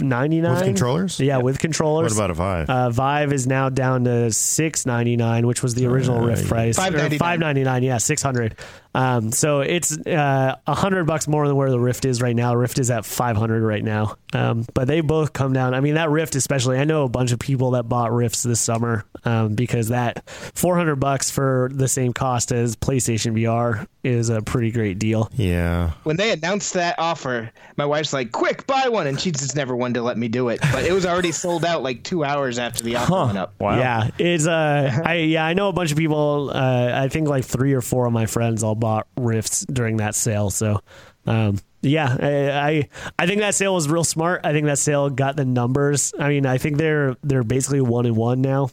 ninety 0.00 0.40
nine 0.40 0.54
with 0.54 0.64
controllers. 0.64 1.20
Yeah, 1.20 1.38
with 1.38 1.58
controllers. 1.58 2.12
What 2.16 2.18
about 2.18 2.30
a 2.30 2.34
Vive? 2.34 2.70
Uh, 2.70 2.90
Vive 2.90 3.32
is 3.32 3.46
now 3.46 3.68
down 3.68 4.04
to 4.04 4.30
six 4.32 4.86
ninety 4.86 5.16
nine, 5.16 5.46
which 5.46 5.62
was 5.62 5.74
the 5.74 5.86
original 5.86 6.22
Uh, 6.22 6.26
Rift 6.26 6.48
price. 6.48 6.76
Five 6.76 7.38
ninety 7.38 7.64
nine, 7.64 7.82
yeah, 7.82 7.98
six 7.98 8.22
hundred. 8.22 8.56
Um, 8.96 9.32
so 9.32 9.60
it's 9.60 9.98
uh, 10.06 10.54
a 10.68 10.74
hundred 10.74 11.04
bucks 11.06 11.26
more 11.26 11.48
than 11.48 11.56
where 11.56 11.68
the 11.68 11.80
Rift 11.80 12.04
is 12.04 12.22
right 12.22 12.36
now. 12.36 12.54
Rift 12.54 12.78
is 12.78 12.90
at 12.92 13.04
five 13.04 13.36
hundred 13.36 13.62
right 13.64 13.82
now. 13.82 14.16
Um, 14.32 14.64
but 14.72 14.86
they 14.86 15.00
both 15.00 15.32
come 15.32 15.52
down. 15.52 15.74
I 15.74 15.80
mean, 15.80 15.94
that 15.94 16.10
Rift 16.10 16.36
especially. 16.36 16.78
I 16.78 16.84
know 16.84 17.02
a 17.04 17.08
bunch 17.08 17.32
of 17.32 17.40
people 17.40 17.72
that 17.72 17.84
bought 17.88 18.12
Rifts 18.12 18.44
this 18.44 18.60
summer 18.60 19.04
um, 19.24 19.54
because 19.56 19.88
that 19.88 20.28
four 20.30 20.76
hundred 20.76 20.96
bucks 20.96 21.28
for 21.30 21.70
the 21.72 21.88
same 21.88 22.12
cost 22.12 22.52
as 22.52 22.76
PlayStation 22.76 23.32
VR 23.36 23.86
is 24.04 24.28
a 24.28 24.42
pretty 24.42 24.70
great 24.70 24.98
deal. 24.98 25.28
yeah. 25.34 25.92
when 26.04 26.16
they 26.16 26.30
announced 26.30 26.74
that 26.74 26.96
offer, 26.98 27.50
my 27.76 27.86
wife's 27.86 28.12
like, 28.12 28.30
"Quick, 28.30 28.64
buy 28.66 28.88
one!" 28.88 29.06
And 29.08 29.18
she's 29.18 29.32
just 29.32 29.56
never 29.56 29.74
one 29.84 29.94
to 29.94 30.02
let 30.02 30.16
me 30.16 30.28
do 30.28 30.48
it. 30.48 30.60
But 30.72 30.84
it 30.84 30.92
was 30.92 31.04
already 31.04 31.32
sold 31.44 31.64
out 31.64 31.82
like 31.82 32.02
two 32.02 32.24
hours 32.24 32.58
after 32.58 32.82
the 32.82 32.96
offer 32.96 33.26
went 33.26 33.38
up. 33.38 33.54
Wow. 33.60 33.78
Yeah, 33.78 34.10
it's 34.18 34.46
uh, 34.46 35.02
I 35.04 35.14
yeah, 35.16 35.44
I 35.44 35.52
know 35.52 35.68
a 35.68 35.72
bunch 35.72 35.92
of 35.92 35.98
people. 35.98 36.50
Uh, 36.52 36.90
I 36.94 37.08
think 37.08 37.28
like 37.28 37.44
three 37.44 37.74
or 37.74 37.80
four 37.80 38.06
of 38.06 38.12
my 38.12 38.26
friends 38.26 38.62
all 38.62 38.74
bought 38.74 39.06
Rifts 39.16 39.64
during 39.66 39.98
that 39.98 40.14
sale. 40.14 40.50
So, 40.50 40.80
um, 41.26 41.58
yeah, 41.82 42.16
I, 42.18 42.50
I 42.50 42.88
I 43.18 43.26
think 43.26 43.40
that 43.40 43.54
sale 43.54 43.74
was 43.74 43.88
real 43.88 44.04
smart. 44.04 44.40
I 44.44 44.52
think 44.52 44.66
that 44.66 44.78
sale 44.78 45.10
got 45.10 45.36
the 45.36 45.44
numbers. 45.44 46.14
I 46.18 46.28
mean, 46.28 46.46
I 46.46 46.58
think 46.58 46.78
they're 46.78 47.16
they're 47.22 47.44
basically 47.44 47.82
one 47.82 48.06
and 48.06 48.16
one 48.16 48.40
now. 48.40 48.70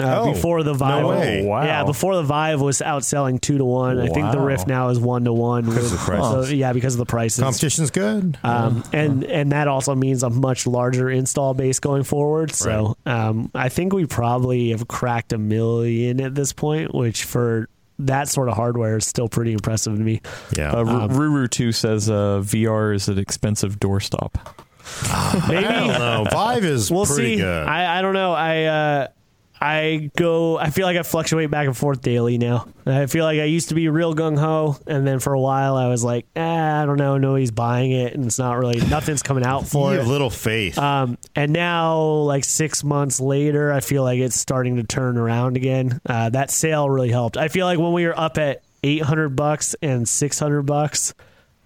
Uh, 0.00 0.22
Oh, 0.22 0.32
before 0.32 0.62
the 0.62 0.72
Vive, 0.72 1.02
no 1.02 1.08
way. 1.08 1.42
Oh, 1.44 1.48
wow. 1.48 1.64
yeah, 1.64 1.84
before 1.84 2.16
the 2.16 2.22
Vive 2.22 2.60
was 2.62 2.78
outselling 2.78 3.38
two 3.40 3.58
to 3.58 3.64
one. 3.64 3.98
I 4.00 4.06
think 4.08 4.32
the 4.32 4.40
Rift 4.40 4.66
now 4.66 4.88
is 4.88 4.98
one 4.98 5.24
to 5.24 5.34
one. 5.34 5.66
Because 5.66 5.92
of 5.92 5.98
the 5.98 6.04
prices. 6.04 6.48
So, 6.48 6.54
yeah, 6.54 6.72
because 6.72 6.94
of 6.94 6.98
the 6.98 7.04
prices. 7.04 7.42
Competition's 7.44 7.90
good. 7.90 8.38
Um, 8.42 8.84
and 8.94 9.22
and 9.24 9.52
that 9.52 9.68
also 9.68 9.94
means 9.94 10.22
a 10.22 10.30
much 10.30 10.66
larger 10.66 11.10
install 11.10 11.52
base 11.52 11.78
going 11.78 12.04
forward. 12.04 12.52
So 12.52 12.96
um, 13.04 13.50
I 13.54 13.68
think 13.68 13.92
we 13.92 14.06
probably 14.06 14.70
have 14.70 14.88
cracked 14.88 15.34
a 15.34 15.38
million 15.38 16.22
at 16.22 16.34
this 16.34 16.54
point, 16.54 16.94
which 16.94 17.24
for 17.24 17.68
that 17.98 18.28
sort 18.28 18.48
of 18.48 18.56
hardware 18.56 18.96
is 18.96 19.06
still 19.06 19.28
pretty 19.28 19.52
impressive 19.52 19.94
to 19.96 20.02
me. 20.02 20.22
yeah. 20.56 20.72
Uh, 20.72 20.80
Um, 20.80 21.10
Ruru 21.10 21.50
two 21.50 21.70
says 21.70 22.08
uh, 22.08 22.40
VR 22.42 22.94
is 22.94 23.08
an 23.08 23.18
expensive 23.18 23.78
doorstop. 23.78 24.32
Maybe 25.48 25.66
I 25.66 25.80
don't 25.86 25.98
know. 25.98 26.26
Vive 26.30 26.64
is 26.64 26.90
we'll 26.90 27.06
pretty 27.06 27.34
see. 27.34 27.42
good. 27.42 27.66
I, 27.66 27.98
I 27.98 28.02
don't 28.02 28.14
know. 28.14 28.32
I 28.32 28.64
uh, 28.64 29.08
I 29.64 30.10
go. 30.16 30.58
I 30.58 30.70
feel 30.70 30.86
like 30.86 30.96
I 30.96 31.04
fluctuate 31.04 31.50
back 31.50 31.66
and 31.68 31.76
forth 31.76 32.02
daily 32.02 32.36
now. 32.36 32.66
I 32.84 33.06
feel 33.06 33.24
like 33.24 33.38
I 33.38 33.44
used 33.44 33.68
to 33.68 33.76
be 33.76 33.88
real 33.88 34.12
gung 34.14 34.36
ho, 34.36 34.76
and 34.88 35.06
then 35.06 35.20
for 35.20 35.32
a 35.34 35.40
while 35.40 35.76
I 35.76 35.86
was 35.86 36.02
like, 36.02 36.26
eh, 36.34 36.42
I 36.82 36.84
don't 36.84 36.96
know. 36.96 37.16
Nobody's 37.16 37.52
buying 37.52 37.92
it, 37.92 38.12
and 38.14 38.24
it's 38.26 38.40
not 38.40 38.58
really 38.58 38.80
nothing's 38.88 39.22
coming 39.22 39.44
out 39.44 39.62
you 39.62 39.66
for 39.68 39.94
it. 39.94 40.04
little 40.04 40.30
faith. 40.30 40.76
Um, 40.78 41.16
and 41.36 41.52
now, 41.52 41.96
like 42.02 42.42
six 42.44 42.82
months 42.82 43.20
later, 43.20 43.72
I 43.72 43.78
feel 43.80 44.02
like 44.02 44.18
it's 44.18 44.34
starting 44.36 44.76
to 44.76 44.82
turn 44.82 45.16
around 45.16 45.56
again. 45.56 46.00
Uh, 46.04 46.28
that 46.30 46.50
sale 46.50 46.90
really 46.90 47.10
helped. 47.10 47.36
I 47.36 47.46
feel 47.46 47.66
like 47.66 47.78
when 47.78 47.92
we 47.92 48.04
were 48.04 48.18
up 48.18 48.38
at 48.38 48.62
eight 48.82 49.02
hundred 49.02 49.36
bucks 49.36 49.76
and 49.80 50.08
six 50.08 50.40
hundred 50.40 50.62
bucks, 50.62 51.14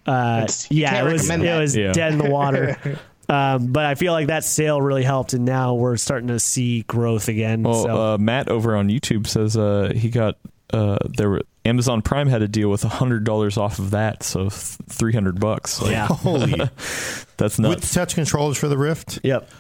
uh, 0.07 0.47
yeah, 0.69 0.91
can't 0.91 1.09
it 1.09 1.13
was 1.15 1.25
it 1.25 1.33
recommend 1.33 1.61
was 1.61 1.75
Yeah. 1.77 1.93
dead 1.93 2.13
in 2.13 2.19
the 2.19 2.29
water. 2.31 2.77
um, 3.29 3.73
but 3.73 3.85
I 3.87 3.95
feel 3.95 4.13
like 4.13 4.29
that 4.29 4.45
sale 4.45 4.81
really 4.81 5.03
helped, 5.05 5.33
and 5.33 5.45
now 5.45 5.75
we're 5.75 5.97
starting 5.97 6.29
to 6.29 6.39
see 6.41 6.83
growth 6.83 7.29
again. 7.29 7.63
Well, 7.63 7.83
so 7.83 8.03
uh, 8.15 8.19
Matt 8.19 8.49
over 8.49 8.77
on 8.77 8.89
YouTube 8.89 9.27
says 9.27 9.57
uh, 9.57 9.93
he 9.95 10.09
got 10.11 10.37
uh, 10.73 10.99
there. 11.17 11.31
Were, 11.31 11.43
Amazon 11.65 12.01
Prime 12.03 12.29
had 12.29 12.43
a 12.43 12.49
deal 12.49 12.69
with 12.71 12.83
hundred 12.85 13.25
dollars 13.25 13.57
off 13.57 13.79
of 13.81 13.91
that, 13.91 14.23
so 14.23 14.49
three 14.51 15.13
hundred 15.13 15.41
bucks. 15.41 15.83
Like, 15.83 15.91
yeah, 15.93 16.07
Holy. 16.11 16.53
that's 17.37 17.59
nuts. 17.59 17.83
With 17.83 17.93
touch 17.93 18.15
controllers 18.15 18.57
for 18.59 18.69
the 18.69 18.79
Rift? 18.79 19.21
yep, 19.25 19.51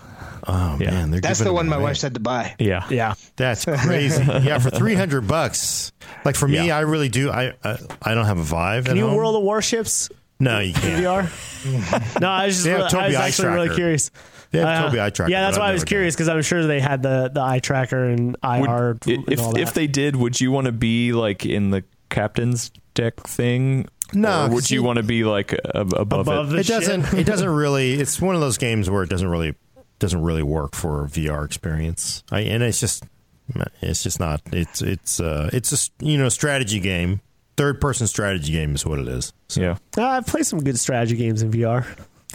Oh, 0.47 0.76
Yeah. 0.80 0.93
man. 0.93 1.10
They're 1.10 1.20
That's 1.20 1.40
the 1.40 1.52
one 1.52 1.68
my 1.68 1.74
away. 1.76 1.84
wife 1.86 1.97
said 1.97 2.14
to 2.14 2.20
buy. 2.20 2.55
Yeah, 2.60 2.86
yeah. 2.88 3.14
That's 3.34 3.64
crazy. 3.84 4.22
yeah, 4.24 4.59
for 4.60 4.70
300 4.70 5.26
bucks. 5.26 5.90
Like 6.24 6.36
for 6.36 6.47
me, 6.47 6.66
Yeah. 6.68 6.76
I 6.76 6.82
really 6.82 7.09
do. 7.09 7.30
I, 7.30 7.55
I 7.64 7.76
I 8.01 8.14
don't 8.14 8.26
have 8.26 8.38
a 8.38 8.44
Vive. 8.44 8.84
Can 8.84 8.93
at 8.93 8.97
you 8.98 9.06
home. 9.09 9.16
World 9.16 9.34
of 9.34 9.43
Warships 9.43 10.09
No, 10.39 10.59
you 10.61 10.75
can't. 10.75 11.03
VR? 11.03 12.21
no, 12.21 12.29
I 12.29 12.47
was 12.47 12.55
just 12.57 12.65
They 12.65 12.71
have 12.73 12.81
really- 12.81 12.89
I 12.93 13.03
Tobii 13.05 13.07
was 13.09 13.17
Eye 13.17 13.27
actually 13.29 13.49
really 13.49 13.67
Tracker. 13.69 13.77
curious. 13.77 14.11
They 14.51 14.59
have 14.61 14.69
Uh, 14.85 14.91
Tobii 14.91 15.01
Eye 15.01 15.11
Tracker. 15.11 15.31
Yeah, 15.33 15.41
that's 15.43 15.59
why 15.59 15.69
I've 15.69 15.73
was 15.75 15.85
curious 15.85 16.15
because 16.15 16.29
I'm 16.29 16.43
sure 16.43 16.67
they 16.67 16.81
had 16.81 17.03
the 17.03 17.31
the 17.33 17.41
eye 17.41 17.59
tracker 17.59 18.05
and 18.05 18.37
Would- 18.43 18.69
IR. 18.71 18.91
and 19.07 19.33
if 19.33 19.41
all 19.41 19.53
that. 19.53 19.61
if 19.61 19.75
they 19.75 19.87
did, 19.87 20.15
would 20.17 20.41
you 20.41 20.51
want 20.53 20.67
to 20.67 20.73
be 20.73 21.13
like 21.13 21.45
in 21.47 21.71
the 21.71 21.85
captain's 22.11 22.71
deck 22.95 23.21
thing? 23.27 23.89
No, 24.13 24.45
or 24.45 24.49
would 24.51 24.55
'cause 24.57 24.71
you 24.71 24.81
you- 24.81 24.87
want 24.87 24.99
to 24.99 25.03
be 25.03 25.25
like 25.25 25.53
ab- 25.75 25.93
above, 25.95 26.21
Above 26.29 26.49
it? 26.51 26.53
the 26.53 26.59
It 26.61 26.67
ship. 26.67 26.81
doesn't. 26.81 27.15
It 27.15 27.25
doesn't 27.25 27.49
really. 27.65 27.95
It's 27.95 28.21
one 28.21 28.35
of 28.35 28.41
those 28.41 28.57
games 28.59 28.89
where 28.89 29.03
it 29.03 29.11
doesn't 29.11 29.29
really 29.29 29.55
doesn't 29.99 30.23
really 30.23 30.43
work 30.45 30.75
for 30.77 31.05
a 31.05 31.09
VR 31.09 31.45
experience. 31.45 32.23
I, 32.31 32.41
and 32.41 32.63
it's 32.63 32.79
just 32.79 33.03
it's 33.81 34.03
just 34.03 34.21
not. 34.21 34.43
It's 34.53 34.81
it's 34.83 35.19
uh 35.19 35.51
it's 35.53 35.73
a 35.73 36.05
you 36.05 36.19
know 36.19 36.29
strategy 36.29 36.79
game. 36.79 37.21
Third 37.57 37.81
person 37.81 38.07
strategy 38.07 38.53
game 38.53 38.74
is 38.74 38.85
what 38.85 38.99
it 38.99 39.09
is. 39.09 39.33
So, 39.49 39.61
yeah. 39.61 39.77
Uh, 39.97 40.05
I've 40.05 40.27
played 40.27 40.47
some 40.47 40.62
good 40.62 40.78
strategy 40.78 41.16
games 41.16 41.43
in 41.43 41.51
VR. 41.51 41.87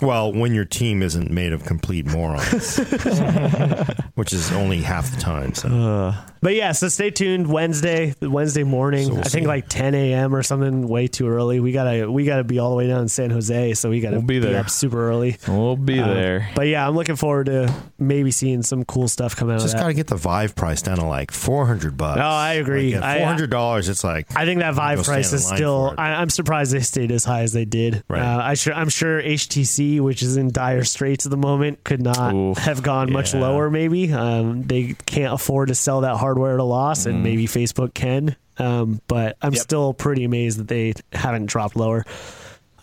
Well, 0.01 0.33
when 0.33 0.53
your 0.53 0.65
team 0.65 1.03
isn't 1.03 1.29
made 1.31 1.53
of 1.53 1.63
complete 1.63 2.05
morons, 2.07 2.77
which 4.15 4.33
is 4.33 4.51
only 4.51 4.81
half 4.81 5.13
the 5.13 5.21
time. 5.21 5.53
So 5.53 5.69
Uh, 5.69 6.15
But 6.41 6.55
yeah, 6.55 6.71
so 6.71 6.87
stay 6.87 7.11
tuned. 7.11 7.45
Wednesday, 7.47 8.15
Wednesday 8.19 8.63
morning. 8.63 9.05
So 9.07 9.11
we'll 9.13 9.19
I 9.19 9.23
think 9.25 9.43
see. 9.43 9.47
like 9.47 9.67
10 9.69 9.93
a.m. 9.93 10.35
or 10.35 10.41
something. 10.41 10.87
Way 10.87 11.07
too 11.07 11.27
early. 11.27 11.59
We 11.59 11.71
gotta 11.71 12.11
we 12.11 12.25
gotta 12.25 12.43
be 12.43 12.57
all 12.59 12.71
the 12.71 12.75
way 12.75 12.87
down 12.87 13.01
in 13.01 13.07
San 13.09 13.29
Jose, 13.29 13.75
so 13.75 13.89
we 13.89 13.99
gotta 14.01 14.17
We'll 14.17 14.25
be 14.25 14.39
there. 14.39 14.59
up 14.59 14.69
super 14.69 15.07
early. 15.09 15.37
we'll 15.47 15.75
be 15.77 15.99
Uh, 15.99 16.07
there. 16.13 16.49
But 16.55 16.67
yeah, 16.67 16.87
I'm 16.87 16.95
looking 16.95 17.15
forward 17.15 17.45
to 17.45 17.71
maybe 17.99 18.31
seeing 18.31 18.63
some 18.63 18.83
cool 18.85 19.07
stuff 19.07 19.35
come 19.35 19.49
out 19.51 19.59
just 19.59 19.75
of 19.75 19.81
gotta 19.81 19.93
get 19.93 20.07
the 20.07 20.15
Vive 20.15 20.55
price 20.55 20.81
down 20.81 20.97
to 20.97 21.05
like 21.05 21.31
four 21.31 21.67
hundred 21.67 21.95
bucks. 21.97 22.17
No, 22.17 22.25
I 22.25 22.53
agree. 22.53 22.97
Like 22.97 23.17
Four 23.19 23.27
hundred 23.27 23.49
dollars. 23.51 23.87
It's 23.89 24.03
like 24.03 24.35
I 24.35 24.45
think 24.45 24.59
that 24.61 24.69
I'll 24.69 24.73
Vive 24.73 25.03
price 25.05 25.31
is 25.33 25.47
still. 25.47 25.93
I, 25.97 26.13
I'm 26.15 26.29
surprised 26.29 26.71
they 26.73 26.79
stayed 26.79 27.11
as 27.11 27.23
high 27.23 27.41
as 27.43 27.53
they 27.53 27.65
did. 27.65 28.03
Right. 28.07 28.21
Uh, 28.21 28.39
I 28.43 28.53
sure, 28.55 28.73
I'm 28.73 28.89
sure 28.89 29.21
HTC, 29.21 29.90
which 29.99 30.21
is 30.23 30.37
in 30.37 30.51
dire 30.51 30.83
straits 30.83 31.25
at 31.25 31.29
the 31.29 31.37
moment, 31.37 31.83
could 31.83 32.01
not 32.01 32.33
Oof, 32.33 32.57
have 32.57 32.81
gone 32.81 33.11
much 33.11 33.33
lower. 33.33 33.69
Maybe 33.69 34.11
um, 34.13 34.63
they 34.63 34.95
can't 35.05 35.33
afford 35.33 35.67
to 35.69 35.75
sell 35.75 36.01
that 36.01 36.17
hardware 36.17 36.53
at 36.53 36.59
a 36.59 36.63
loss, 36.63 37.05
Mm. 37.05 37.09
and 37.09 37.23
maybe 37.23 37.47
Facebook 37.47 37.93
can. 37.93 38.35
Um, 38.57 39.01
but 39.07 39.37
I'm 39.41 39.53
Yep. 39.53 39.61
still 39.61 39.93
pretty 39.93 40.23
amazed 40.23 40.59
that 40.59 40.67
they 40.67 40.93
haven't 41.13 41.47
dropped 41.47 41.75
lower. 41.75 42.05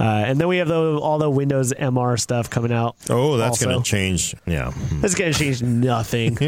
Uh, 0.00 0.04
and 0.26 0.40
then 0.40 0.46
we 0.48 0.58
have 0.58 0.68
the, 0.68 0.98
all 0.98 1.18
the 1.18 1.28
Windows 1.28 1.72
MR 1.72 2.18
stuff 2.18 2.48
coming 2.48 2.72
out. 2.72 2.96
oh, 3.10 3.36
that's 3.36 3.64
going 3.64 3.76
to 3.76 3.82
change. 3.82 4.34
Yeah. 4.46 4.72
That's 5.00 5.14
gonna 5.14 5.32
change 5.32 5.62
nothing. 5.62 6.38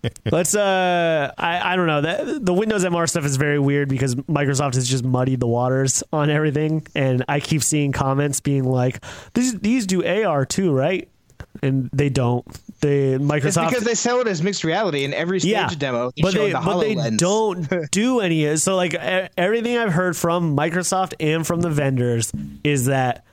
Let's. 0.30 0.54
Uh, 0.54 1.32
I 1.36 1.72
I 1.72 1.76
don't 1.76 1.86
know. 1.86 2.00
That 2.02 2.44
the 2.44 2.54
Windows 2.54 2.84
MR 2.84 3.08
stuff 3.08 3.24
is 3.24 3.36
very 3.36 3.58
weird 3.58 3.88
because 3.88 4.14
Microsoft 4.14 4.74
has 4.74 4.88
just 4.88 5.04
muddied 5.04 5.40
the 5.40 5.46
waters 5.46 6.02
on 6.12 6.30
everything, 6.30 6.86
and 6.94 7.24
I 7.28 7.40
keep 7.40 7.62
seeing 7.62 7.92
comments 7.92 8.40
being 8.40 8.64
like, 8.64 9.02
"These 9.34 9.58
these 9.60 9.86
do 9.86 10.04
AR 10.04 10.44
too, 10.44 10.72
right?" 10.72 11.08
And 11.62 11.90
they 11.92 12.08
don't. 12.08 12.46
They 12.80 13.14
It's 13.14 13.24
Microsoft. 13.24 13.70
because 13.70 13.84
they 13.84 13.94
sell 13.94 14.20
it 14.20 14.28
as 14.28 14.42
mixed 14.42 14.64
reality 14.64 15.04
in 15.04 15.12
every 15.12 15.40
stage 15.40 15.50
yeah, 15.52 15.68
demo. 15.68 16.10
They 16.16 16.22
but 16.22 16.34
they 16.34 16.52
the 16.52 16.60
but 16.64 16.80
they 16.80 16.94
don't 17.16 17.90
do 17.90 18.20
any. 18.20 18.44
of 18.46 18.60
So 18.60 18.76
like 18.76 18.94
everything 18.94 19.76
I've 19.76 19.92
heard 19.92 20.16
from 20.16 20.56
Microsoft 20.56 21.14
and 21.20 21.46
from 21.46 21.60
the 21.60 21.70
vendors 21.70 22.32
is 22.62 22.86
that 22.86 23.24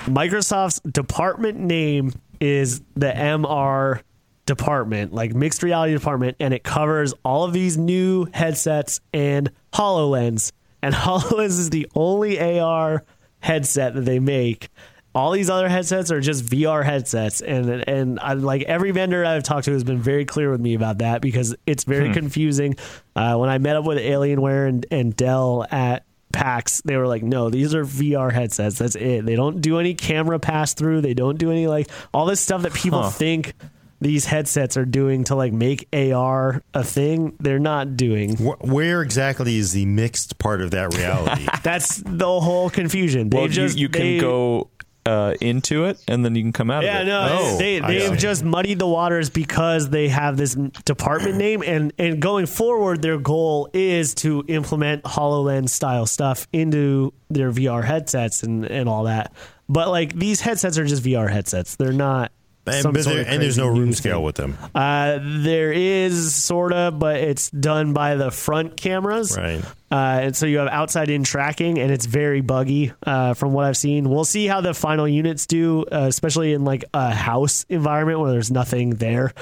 Microsoft's 0.00 0.80
department 0.80 1.58
name 1.58 2.12
is 2.40 2.80
the 2.94 3.12
MR 3.12 4.00
department, 4.46 5.12
like 5.12 5.34
mixed 5.34 5.62
reality 5.62 5.92
department, 5.92 6.36
and 6.40 6.52
it 6.52 6.64
covers 6.64 7.14
all 7.24 7.44
of 7.44 7.52
these 7.52 7.78
new 7.78 8.26
headsets 8.32 9.00
and 9.12 9.50
HoloLens. 9.72 10.52
And 10.82 10.94
HoloLens 10.96 11.58
is 11.58 11.70
the 11.70 11.86
only 11.94 12.40
AR 12.40 13.04
headset 13.40 13.94
that 13.94 14.04
they 14.04 14.18
make. 14.18 14.68
All 15.14 15.32
these 15.32 15.50
other 15.50 15.68
headsets 15.68 16.12
are 16.12 16.20
just 16.20 16.44
VR 16.44 16.84
headsets, 16.84 17.40
and 17.40 17.68
and 17.88 18.20
I, 18.20 18.34
like 18.34 18.62
every 18.62 18.92
vendor 18.92 19.24
I've 19.24 19.42
talked 19.42 19.64
to 19.64 19.72
has 19.72 19.82
been 19.82 19.98
very 20.00 20.24
clear 20.24 20.50
with 20.52 20.60
me 20.60 20.74
about 20.74 20.98
that 20.98 21.20
because 21.20 21.54
it's 21.66 21.82
very 21.84 22.12
confusing. 22.12 22.76
Uh, 23.16 23.36
when 23.36 23.50
I 23.50 23.58
met 23.58 23.74
up 23.76 23.84
with 23.84 23.98
Alienware 23.98 24.68
and, 24.68 24.86
and 24.92 25.16
Dell 25.16 25.66
at 25.70 26.04
PAX, 26.32 26.80
they 26.84 26.96
were 26.96 27.08
like, 27.08 27.24
no, 27.24 27.50
these 27.50 27.74
are 27.74 27.84
VR 27.84 28.32
headsets. 28.32 28.78
That's 28.78 28.94
it. 28.94 29.26
They 29.26 29.34
don't 29.34 29.60
do 29.60 29.80
any 29.80 29.94
camera 29.94 30.38
pass 30.38 30.74
through. 30.74 31.00
They 31.00 31.14
don't 31.14 31.38
do 31.38 31.50
any 31.50 31.66
like 31.66 31.88
all 32.14 32.26
this 32.26 32.40
stuff 32.40 32.62
that 32.62 32.72
people 32.74 33.02
Huh. 33.02 33.10
think 33.10 33.54
these 34.00 34.24
headsets 34.26 34.76
are 34.76 34.84
doing 34.86 35.24
to 35.24 35.34
like 35.34 35.52
make 35.52 35.88
AR 35.92 36.62
a 36.72 36.84
thing, 36.84 37.36
they're 37.40 37.58
not 37.58 37.96
doing. 37.96 38.36
Wh- 38.36 38.64
Where 38.64 39.02
exactly 39.02 39.56
is 39.58 39.72
the 39.72 39.84
mixed 39.86 40.38
part 40.38 40.62
of 40.62 40.70
that 40.70 40.94
reality? 40.94 41.46
That's 41.64 41.96
the 42.06 42.40
whole 42.40 42.70
confusion. 42.70 43.28
They 43.28 43.38
Well, 43.38 43.48
just 43.48 43.76
you, 43.76 43.82
you 43.82 43.88
can 43.88 44.02
they- 44.02 44.18
go 44.20 44.70
uh, 45.06 45.34
into 45.40 45.84
it 45.86 45.98
and 46.06 46.24
then 46.24 46.34
you 46.34 46.42
can 46.42 46.52
come 46.52 46.70
out 46.70 46.84
Yeah, 46.84 46.98
of 47.00 47.02
it. 47.02 47.10
no, 47.10 47.28
Oh, 47.30 47.58
they, 47.58 47.80
they've 47.80 48.18
just 48.18 48.44
muddied 48.44 48.78
the 48.78 48.86
waters 48.86 49.30
because 49.30 49.88
they 49.88 50.08
have 50.08 50.36
this 50.36 50.54
department 50.84 51.36
name, 51.36 51.62
and 51.66 51.92
and 51.98 52.20
going 52.20 52.46
forward, 52.46 53.00
their 53.02 53.18
goal 53.18 53.68
is 53.72 54.14
to 54.16 54.44
implement 54.48 55.02
Hololens 55.04 55.70
style 55.70 56.06
stuff 56.06 56.46
into 56.52 57.12
their 57.30 57.50
VR 57.50 57.84
headsets 57.84 58.42
and 58.42 58.64
and 58.66 58.88
all 58.88 59.04
that. 59.04 59.32
But 59.68 59.88
like 59.88 60.12
these 60.14 60.40
headsets 60.40 60.76
are 60.78 60.84
just 60.84 61.02
VR 61.02 61.30
headsets; 61.30 61.76
they're 61.76 61.92
not. 61.92 62.32
And, 62.72 62.82
some 62.82 62.92
but 62.92 63.02
sort 63.04 63.16
there, 63.16 63.24
of 63.24 63.28
and 63.32 63.42
there's 63.42 63.58
no 63.58 63.66
room 63.68 63.92
scale 63.92 64.16
thing. 64.16 64.24
with 64.24 64.34
them. 64.36 64.58
Uh, 64.74 65.18
there 65.22 65.72
is 65.72 66.34
sorta, 66.34 66.90
but 66.90 67.16
it's 67.16 67.50
done 67.50 67.92
by 67.92 68.14
the 68.16 68.30
front 68.30 68.76
cameras. 68.76 69.36
Right. 69.36 69.62
Uh, 69.92 70.20
and 70.22 70.36
so 70.36 70.46
you 70.46 70.58
have 70.58 70.68
outside 70.68 71.10
in 71.10 71.24
tracking, 71.24 71.78
and 71.78 71.90
it's 71.90 72.06
very 72.06 72.40
buggy 72.42 72.92
uh, 73.04 73.34
from 73.34 73.52
what 73.52 73.64
I've 73.64 73.76
seen. 73.76 74.08
We'll 74.08 74.24
see 74.24 74.46
how 74.46 74.60
the 74.60 74.72
final 74.74 75.08
units 75.08 75.46
do, 75.46 75.82
uh, 75.90 76.06
especially 76.08 76.52
in 76.52 76.64
like 76.64 76.84
a 76.94 77.10
house 77.10 77.66
environment 77.68 78.20
where 78.20 78.30
there's 78.30 78.50
nothing 78.52 78.90
there. 78.90 79.32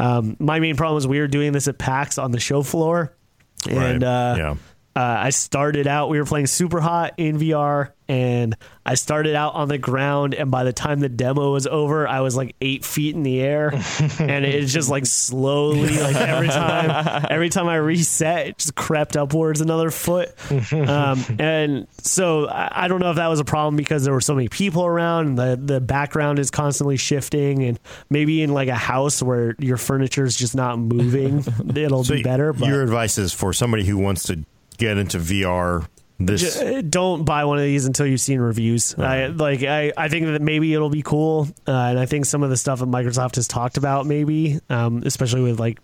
Um, 0.00 0.36
my 0.40 0.58
main 0.58 0.76
problem 0.76 0.98
is 0.98 1.06
we 1.06 1.20
were 1.20 1.28
doing 1.28 1.52
this 1.52 1.68
at 1.68 1.78
PAX 1.78 2.18
on 2.18 2.32
the 2.32 2.40
show 2.40 2.62
floor, 2.62 3.14
and 3.68 4.02
Right. 4.02 4.02
uh, 4.02 4.34
Yeah. 4.36 4.50
uh, 4.96 5.16
I 5.20 5.30
started 5.30 5.86
out. 5.86 6.08
We 6.08 6.18
were 6.18 6.26
playing 6.26 6.46
Superhot 6.46 7.12
in 7.16 7.38
VR, 7.38 7.90
and 8.12 8.54
I 8.84 8.94
started 8.94 9.34
out 9.34 9.54
on 9.54 9.68
the 9.68 9.78
ground. 9.78 10.34
And 10.34 10.50
by 10.50 10.64
the 10.64 10.72
time 10.74 11.00
the 11.00 11.08
demo 11.08 11.52
was 11.52 11.66
over, 11.66 12.06
I 12.06 12.20
was 12.20 12.36
like 12.36 12.54
eight 12.60 12.84
feet 12.84 13.14
in 13.14 13.22
the 13.22 13.40
air, 13.40 13.72
and 14.18 14.44
it's 14.44 14.70
just 14.70 14.90
like 14.90 15.06
slowly, 15.06 15.98
like 15.98 16.16
every 16.16 16.48
time, 16.48 17.26
every 17.30 17.48
time 17.48 17.68
I 17.68 17.76
reset, 17.76 18.48
it 18.48 18.58
just 18.58 18.74
crept 18.74 19.16
upwards 19.16 19.62
another 19.62 19.90
foot. 19.90 20.30
Um, 20.72 21.24
and 21.38 21.86
so 22.02 22.48
I, 22.48 22.84
I 22.84 22.88
don't 22.88 23.00
know 23.00 23.10
if 23.10 23.16
that 23.16 23.28
was 23.28 23.40
a 23.40 23.44
problem 23.44 23.76
because 23.76 24.04
there 24.04 24.12
were 24.12 24.20
so 24.20 24.34
many 24.34 24.48
people 24.48 24.84
around, 24.84 25.28
and 25.28 25.38
the 25.38 25.58
the 25.74 25.80
background 25.80 26.38
is 26.38 26.50
constantly 26.50 26.98
shifting, 26.98 27.64
and 27.64 27.80
maybe 28.10 28.42
in 28.42 28.52
like 28.52 28.68
a 28.68 28.74
house 28.74 29.22
where 29.22 29.54
your 29.58 29.78
furniture 29.78 30.24
is 30.24 30.36
just 30.36 30.54
not 30.54 30.78
moving, 30.78 31.38
it'll 31.74 32.04
So 32.04 32.14
be 32.14 32.22
better. 32.22 32.52
But 32.52 32.68
your 32.68 32.82
advice 32.82 33.16
is 33.16 33.32
for 33.32 33.54
somebody 33.54 33.86
who 33.86 33.96
wants 33.96 34.24
to 34.24 34.44
get 34.76 34.98
into 34.98 35.18
VR. 35.18 35.86
This 36.26 36.58
J- 36.58 36.82
don't 36.82 37.24
buy 37.24 37.44
one 37.44 37.58
of 37.58 37.64
these 37.64 37.86
until 37.86 38.06
you've 38.06 38.20
seen 38.20 38.40
reviews. 38.40 38.94
I 38.98 39.26
like. 39.26 39.62
I, 39.62 39.92
I 39.96 40.08
think 40.08 40.26
that 40.26 40.42
maybe 40.42 40.72
it'll 40.74 40.90
be 40.90 41.02
cool, 41.02 41.48
uh, 41.66 41.72
and 41.72 41.98
I 41.98 42.06
think 42.06 42.26
some 42.26 42.42
of 42.42 42.50
the 42.50 42.56
stuff 42.56 42.80
that 42.80 42.88
Microsoft 42.88 43.36
has 43.36 43.48
talked 43.48 43.76
about, 43.76 44.06
maybe, 44.06 44.60
um, 44.68 45.02
especially 45.04 45.42
with 45.42 45.58
like 45.60 45.78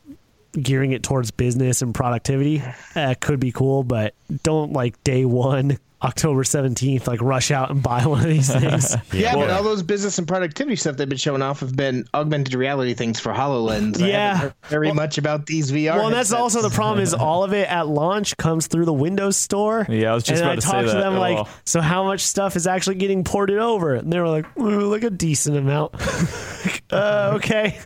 gearing 0.61 0.93
it 0.93 1.03
towards 1.03 1.31
business 1.31 1.83
and 1.83 1.95
productivity, 1.95 2.63
uh, 2.95 3.15
could 3.21 3.41
be 3.41 3.53
cool. 3.53 3.83
But 3.85 4.15
don't 4.43 4.73
like 4.73 5.03
day 5.05 5.25
one, 5.25 5.79
October 6.03 6.45
seventeenth, 6.45 7.09
like 7.09 7.21
rush 7.21 7.51
out 7.51 7.71
and 7.71 7.83
buy 7.83 8.05
one 8.07 8.21
of 8.21 8.27
these 8.29 8.53
things. 8.53 8.95
Yeah, 9.13 9.35
but 9.35 9.51
all 9.51 9.63
those 9.63 9.83
business 9.83 10.19
and 10.19 10.29
productivity 10.29 10.77
stuff 10.77 10.97
they've 10.97 11.09
been 11.09 11.19
showing 11.19 11.43
off 11.43 11.61
have 11.61 11.75
been 11.75 12.05
augmented 12.15 12.55
reality 12.55 12.95
things 12.95 13.19
for 13.19 13.33
Hololens. 13.33 13.99
Yeah. 13.99 14.35
haven't 14.35 14.43
heard 14.43 14.55
very 14.71 14.93
much 14.93 15.19
about 15.19 15.47
these 15.47 15.73
VR. 15.73 15.97
Well, 15.97 16.07
and 16.07 16.15
that's 16.15 16.31
headsets. 16.31 16.41
also 16.57 16.63
the 16.63 16.71
problem 16.75 17.03
is 17.03 17.15
all 17.15 17.43
of 17.43 17.53
it 17.53 17.69
at 17.69 17.89
launch 17.89 18.37
comes 18.37 18.67
through 18.69 18.85
the 18.85 18.93
Windows 18.93 19.37
Store. 19.37 19.87
Yeah, 19.89 20.13
I 20.13 20.15
was 20.15 20.25
just 20.25 20.43
and 20.43 20.51
about 20.51 20.53
I 20.53 20.55
to 20.57 20.61
say 20.63 20.71
talked 20.73 20.87
to 20.89 20.93
that. 20.95 21.01
them 21.01 21.17
like, 21.17 21.39
Oh. 21.39 21.49
so 21.65 21.81
how 21.81 22.05
much 22.05 22.21
stuff 22.21 22.55
is 22.57 22.67
actually 22.67 22.97
getting 22.97 23.25
ported 23.25 23.59
over? 23.59 23.95
And 23.95 24.13
they 24.13 24.21
were 24.21 24.29
like, 24.29 24.47
"Ooh, 24.59 24.87
like 24.91 25.03
a 25.03 25.11
decent 25.11 25.57
amount. 25.57 25.95
uh, 26.93 27.33
okay. 27.37 27.79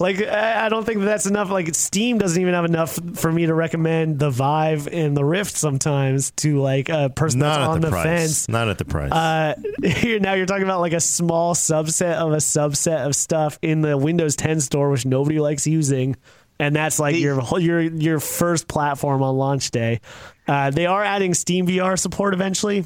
like 0.00 0.20
I 0.22 0.66
I 0.66 0.68
don't 0.68 0.84
think 0.84 1.00
that's 1.00 1.26
enough. 1.26 1.50
Like 1.50 1.74
Steam 1.74 2.18
doesn't 2.18 2.40
even 2.40 2.54
have 2.54 2.64
enough 2.64 2.98
for 3.14 3.30
me 3.32 3.46
to 3.46 3.54
recommend 3.54 4.18
the 4.18 4.30
Vive 4.30 4.88
and 4.88 5.16
the 5.16 5.24
Rift 5.24 5.56
sometimes 5.56 6.30
to 6.36 6.60
like 6.60 6.88
a 6.88 7.10
person 7.26 7.40
not 7.40 7.58
that's 7.58 7.62
at 7.62 7.68
on 7.70 7.80
the, 7.80 7.86
the, 7.88 7.90
price. 7.90 8.04
fence. 8.04 8.48
Not 8.48 8.68
at 8.68 8.78
the 8.78 8.84
price. 8.84 9.12
Uh, 9.12 9.54
here 9.84 10.18
now 10.20 10.34
you're 10.34 10.46
talking 10.46 10.64
about 10.64 10.80
like 10.80 10.92
a 10.92 11.00
small 11.00 11.54
subset 11.54 12.14
of 12.14 12.32
a 12.32 12.36
subset 12.36 13.06
of 13.06 13.14
stuff 13.14 13.58
in 13.62 13.80
the 13.80 13.96
Windows 13.98 14.36
10 14.36 14.60
store, 14.60 14.90
which 14.90 15.04
nobody 15.06 15.40
likes 15.40 15.66
using, 15.66 16.16
and 16.58 16.74
that's 16.74 16.98
like 16.98 17.14
The- 17.14 17.20
your 17.20 17.60
your 17.60 17.80
your 17.80 18.20
first 18.20 18.68
platform 18.68 19.22
on 19.22 19.36
launch 19.36 19.70
day. 19.70 20.00
Uh, 20.46 20.70
they 20.70 20.86
are 20.86 21.02
adding 21.02 21.34
Steam 21.34 21.66
VR 21.66 21.98
support 21.98 22.34
eventually, 22.34 22.84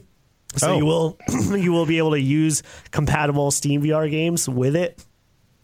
so 0.56 0.70
Oh. 0.72 0.76
you 0.78 0.86
will 0.86 1.18
you 1.56 1.72
will 1.72 1.86
be 1.86 1.98
able 1.98 2.12
to 2.12 2.20
use 2.20 2.62
compatible 2.90 3.50
Steam 3.50 3.82
VR 3.82 4.10
games 4.10 4.48
with 4.48 4.76
it. 4.76 5.04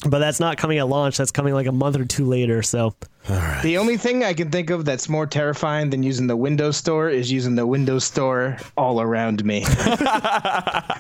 But 0.07 0.19
that's 0.19 0.41
not 0.41 0.59
coming 0.59 0.79
at 0.79 0.89
launch. 0.89 1.17
That's 1.17 1.31
coming 1.31 1.55
like 1.55 1.67
a 1.67 1.73
month 1.73 1.97
or 1.97 2.05
two 2.05 2.27
later. 2.27 2.63
So 2.63 2.95
The 3.27 3.79
only 3.79 3.97
thing 3.97 4.23
I 4.23 4.35
can 4.35 4.51
think 4.51 4.69
of 4.71 4.85
that's 4.85 5.09
more 5.09 5.27
terrifying 5.27 5.89
than 5.91 6.03
using 6.03 6.27
the 6.27 6.37
Windows 6.37 6.77
Store 6.77 7.09
is 7.09 7.33
using 7.33 7.55
the 7.55 7.67
Windows 7.67 8.05
Store 8.05 8.59
all 8.77 9.01
around 9.01 9.43
me. 9.45 9.65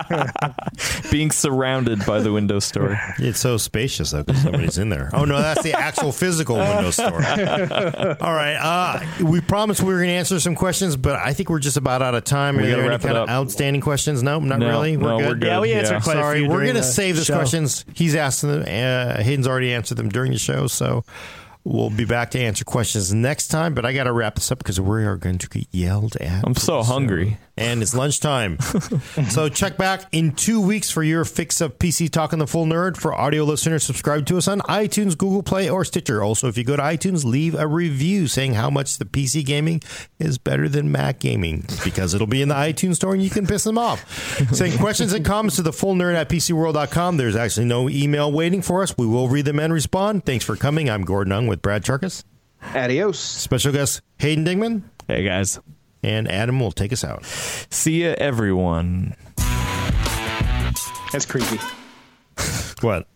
Being 1.10 1.30
surrounded 1.30 2.04
by 2.06 2.20
the 2.20 2.32
Windows 2.32 2.64
Store. 2.64 2.98
It's 3.18 3.38
so 3.40 3.56
spacious 3.56 4.10
though, 4.12 4.22
because 4.22 4.42
somebody's 4.42 4.78
in 4.78 4.88
there. 4.88 5.10
Oh 5.12 5.24
no, 5.24 5.40
that's 5.40 5.62
the 5.62 5.72
actual 5.74 6.12
physical 6.12 6.56
Windows 6.56 6.96
store. 6.96 7.14
All 8.20 8.34
right, 8.34 8.56
uh, 8.56 9.00
we 9.24 9.40
promised 9.40 9.82
we 9.82 9.92
were 9.92 9.98
going 10.00 10.08
to 10.08 10.14
answer 10.14 10.40
some 10.40 10.54
questions, 10.54 10.96
but 10.96 11.16
I 11.16 11.32
think 11.34 11.50
we're 11.50 11.58
just 11.58 11.76
about 11.76 12.02
out 12.02 12.14
of 12.14 12.24
time. 12.24 12.58
Are 12.58 12.62
We 12.62 12.68
there 12.68 12.76
gotta 12.82 12.94
any 12.94 13.02
kind 13.02 13.16
of 13.18 13.28
outstanding 13.28 13.82
questions? 13.82 14.22
No, 14.22 14.38
not 14.40 14.58
No, 14.58 14.68
really. 14.68 14.96
no, 14.96 15.16
we're 15.18 15.34
good. 15.34 15.42
yeah, 15.46 15.60
we 15.60 15.72
answered 15.72 15.94
Yeah. 15.94 16.00
quite 16.00 16.16
a 16.16 16.20
Sorry, 16.20 16.38
few. 16.40 16.48
we're 16.48 16.62
going 16.62 16.74
to 16.74 16.80
the 16.80 16.82
save 16.82 17.16
those 17.16 17.26
show. 17.26 17.34
questions. 17.36 17.84
He's 17.94 18.14
asked 18.14 18.42
them. 18.42 18.62
Uh, 18.62 19.22
Hayden's 19.22 19.46
already 19.46 19.72
answered 19.72 19.96
them 19.96 20.08
during 20.08 20.32
the 20.32 20.38
show, 20.38 20.66
so 20.66 21.04
we'll 21.64 21.90
be 21.90 22.04
back 22.04 22.30
to 22.32 22.38
answer 22.38 22.64
questions 22.64 23.12
next 23.12 23.48
time. 23.48 23.74
But 23.74 23.84
I 23.84 23.92
got 23.92 24.04
to 24.04 24.12
wrap 24.12 24.34
this 24.36 24.52
up 24.52 24.58
because 24.58 24.80
we 24.80 25.04
are 25.04 25.16
going 25.16 25.38
to 25.38 25.48
get 25.48 25.66
yelled 25.70 26.16
at. 26.16 26.44
I'm 26.46 26.54
so 26.54 26.82
soon. 26.82 26.92
hungry. 26.92 27.38
and 27.56 27.82
it's 27.82 27.94
lunchtime. 27.94 28.58
so 29.30 29.48
check 29.48 29.76
back 29.76 30.02
in 30.12 30.32
two 30.32 30.60
weeks 30.60 30.90
for 30.90 31.02
your 31.02 31.24
fix 31.24 31.60
of 31.60 31.78
PC 31.78 32.10
Talking 32.10 32.38
the 32.38 32.46
Full 32.46 32.66
Nerd. 32.66 32.96
For 32.96 33.14
audio 33.14 33.44
listeners, 33.44 33.84
subscribe 33.84 34.26
to 34.26 34.36
us 34.38 34.48
on 34.48 34.60
iTunes, 34.62 35.16
Google 35.16 35.42
Play, 35.42 35.70
or 35.70 35.84
Stitcher. 35.84 36.22
Also, 36.22 36.48
if 36.48 36.58
you 36.58 36.64
go 36.64 36.76
to 36.76 36.82
iTunes, 36.82 37.24
leave 37.24 37.54
a 37.54 37.66
review 37.66 38.26
saying 38.26 38.54
how 38.54 38.70
much 38.70 38.98
the 38.98 39.04
PC 39.04 39.44
gaming 39.44 39.80
is 40.18 40.36
better 40.38 40.68
than 40.68 40.90
Mac 40.92 41.20
gaming 41.20 41.64
because 41.84 42.12
it'll 42.12 42.26
be 42.26 42.42
in 42.42 42.48
the 42.48 42.54
iTunes 42.54 42.96
store 42.96 43.14
and 43.14 43.22
you 43.22 43.30
can 43.30 43.46
piss 43.46 43.64
them 43.64 43.78
off. 43.78 44.04
Send 44.52 44.78
questions 44.78 45.12
and 45.12 45.24
comments 45.24 45.56
to 45.56 45.62
the 45.62 45.72
full 45.72 45.94
nerd 45.94 46.14
at 46.14 46.28
PCWorld.com. 46.28 47.16
There's 47.16 47.36
actually 47.36 47.66
no 47.66 47.88
email 47.88 48.30
waiting 48.32 48.62
for 48.62 48.82
us. 48.82 48.96
We 48.98 49.06
will 49.06 49.28
read 49.28 49.44
them 49.44 49.60
and 49.60 49.72
respond. 49.72 50.24
Thanks 50.26 50.44
for 50.44 50.56
coming. 50.56 50.90
I'm 50.90 51.04
Gordon 51.04 51.32
Ung 51.32 51.46
with 51.54 51.62
Brad 51.62 51.84
Chacos. 51.84 52.24
Adios. 52.74 53.18
Special 53.18 53.72
guest 53.72 54.02
Hayden 54.18 54.44
Dingman. 54.44 54.82
Hey 55.06 55.22
guys. 55.22 55.60
And 56.02 56.28
Adam 56.28 56.58
will 56.60 56.72
take 56.72 56.92
us 56.92 57.04
out. 57.04 57.24
See 57.24 58.04
ya, 58.04 58.14
everyone. 58.18 59.14
That's 61.12 61.26
creepy. 61.26 61.58
What? 62.80 63.06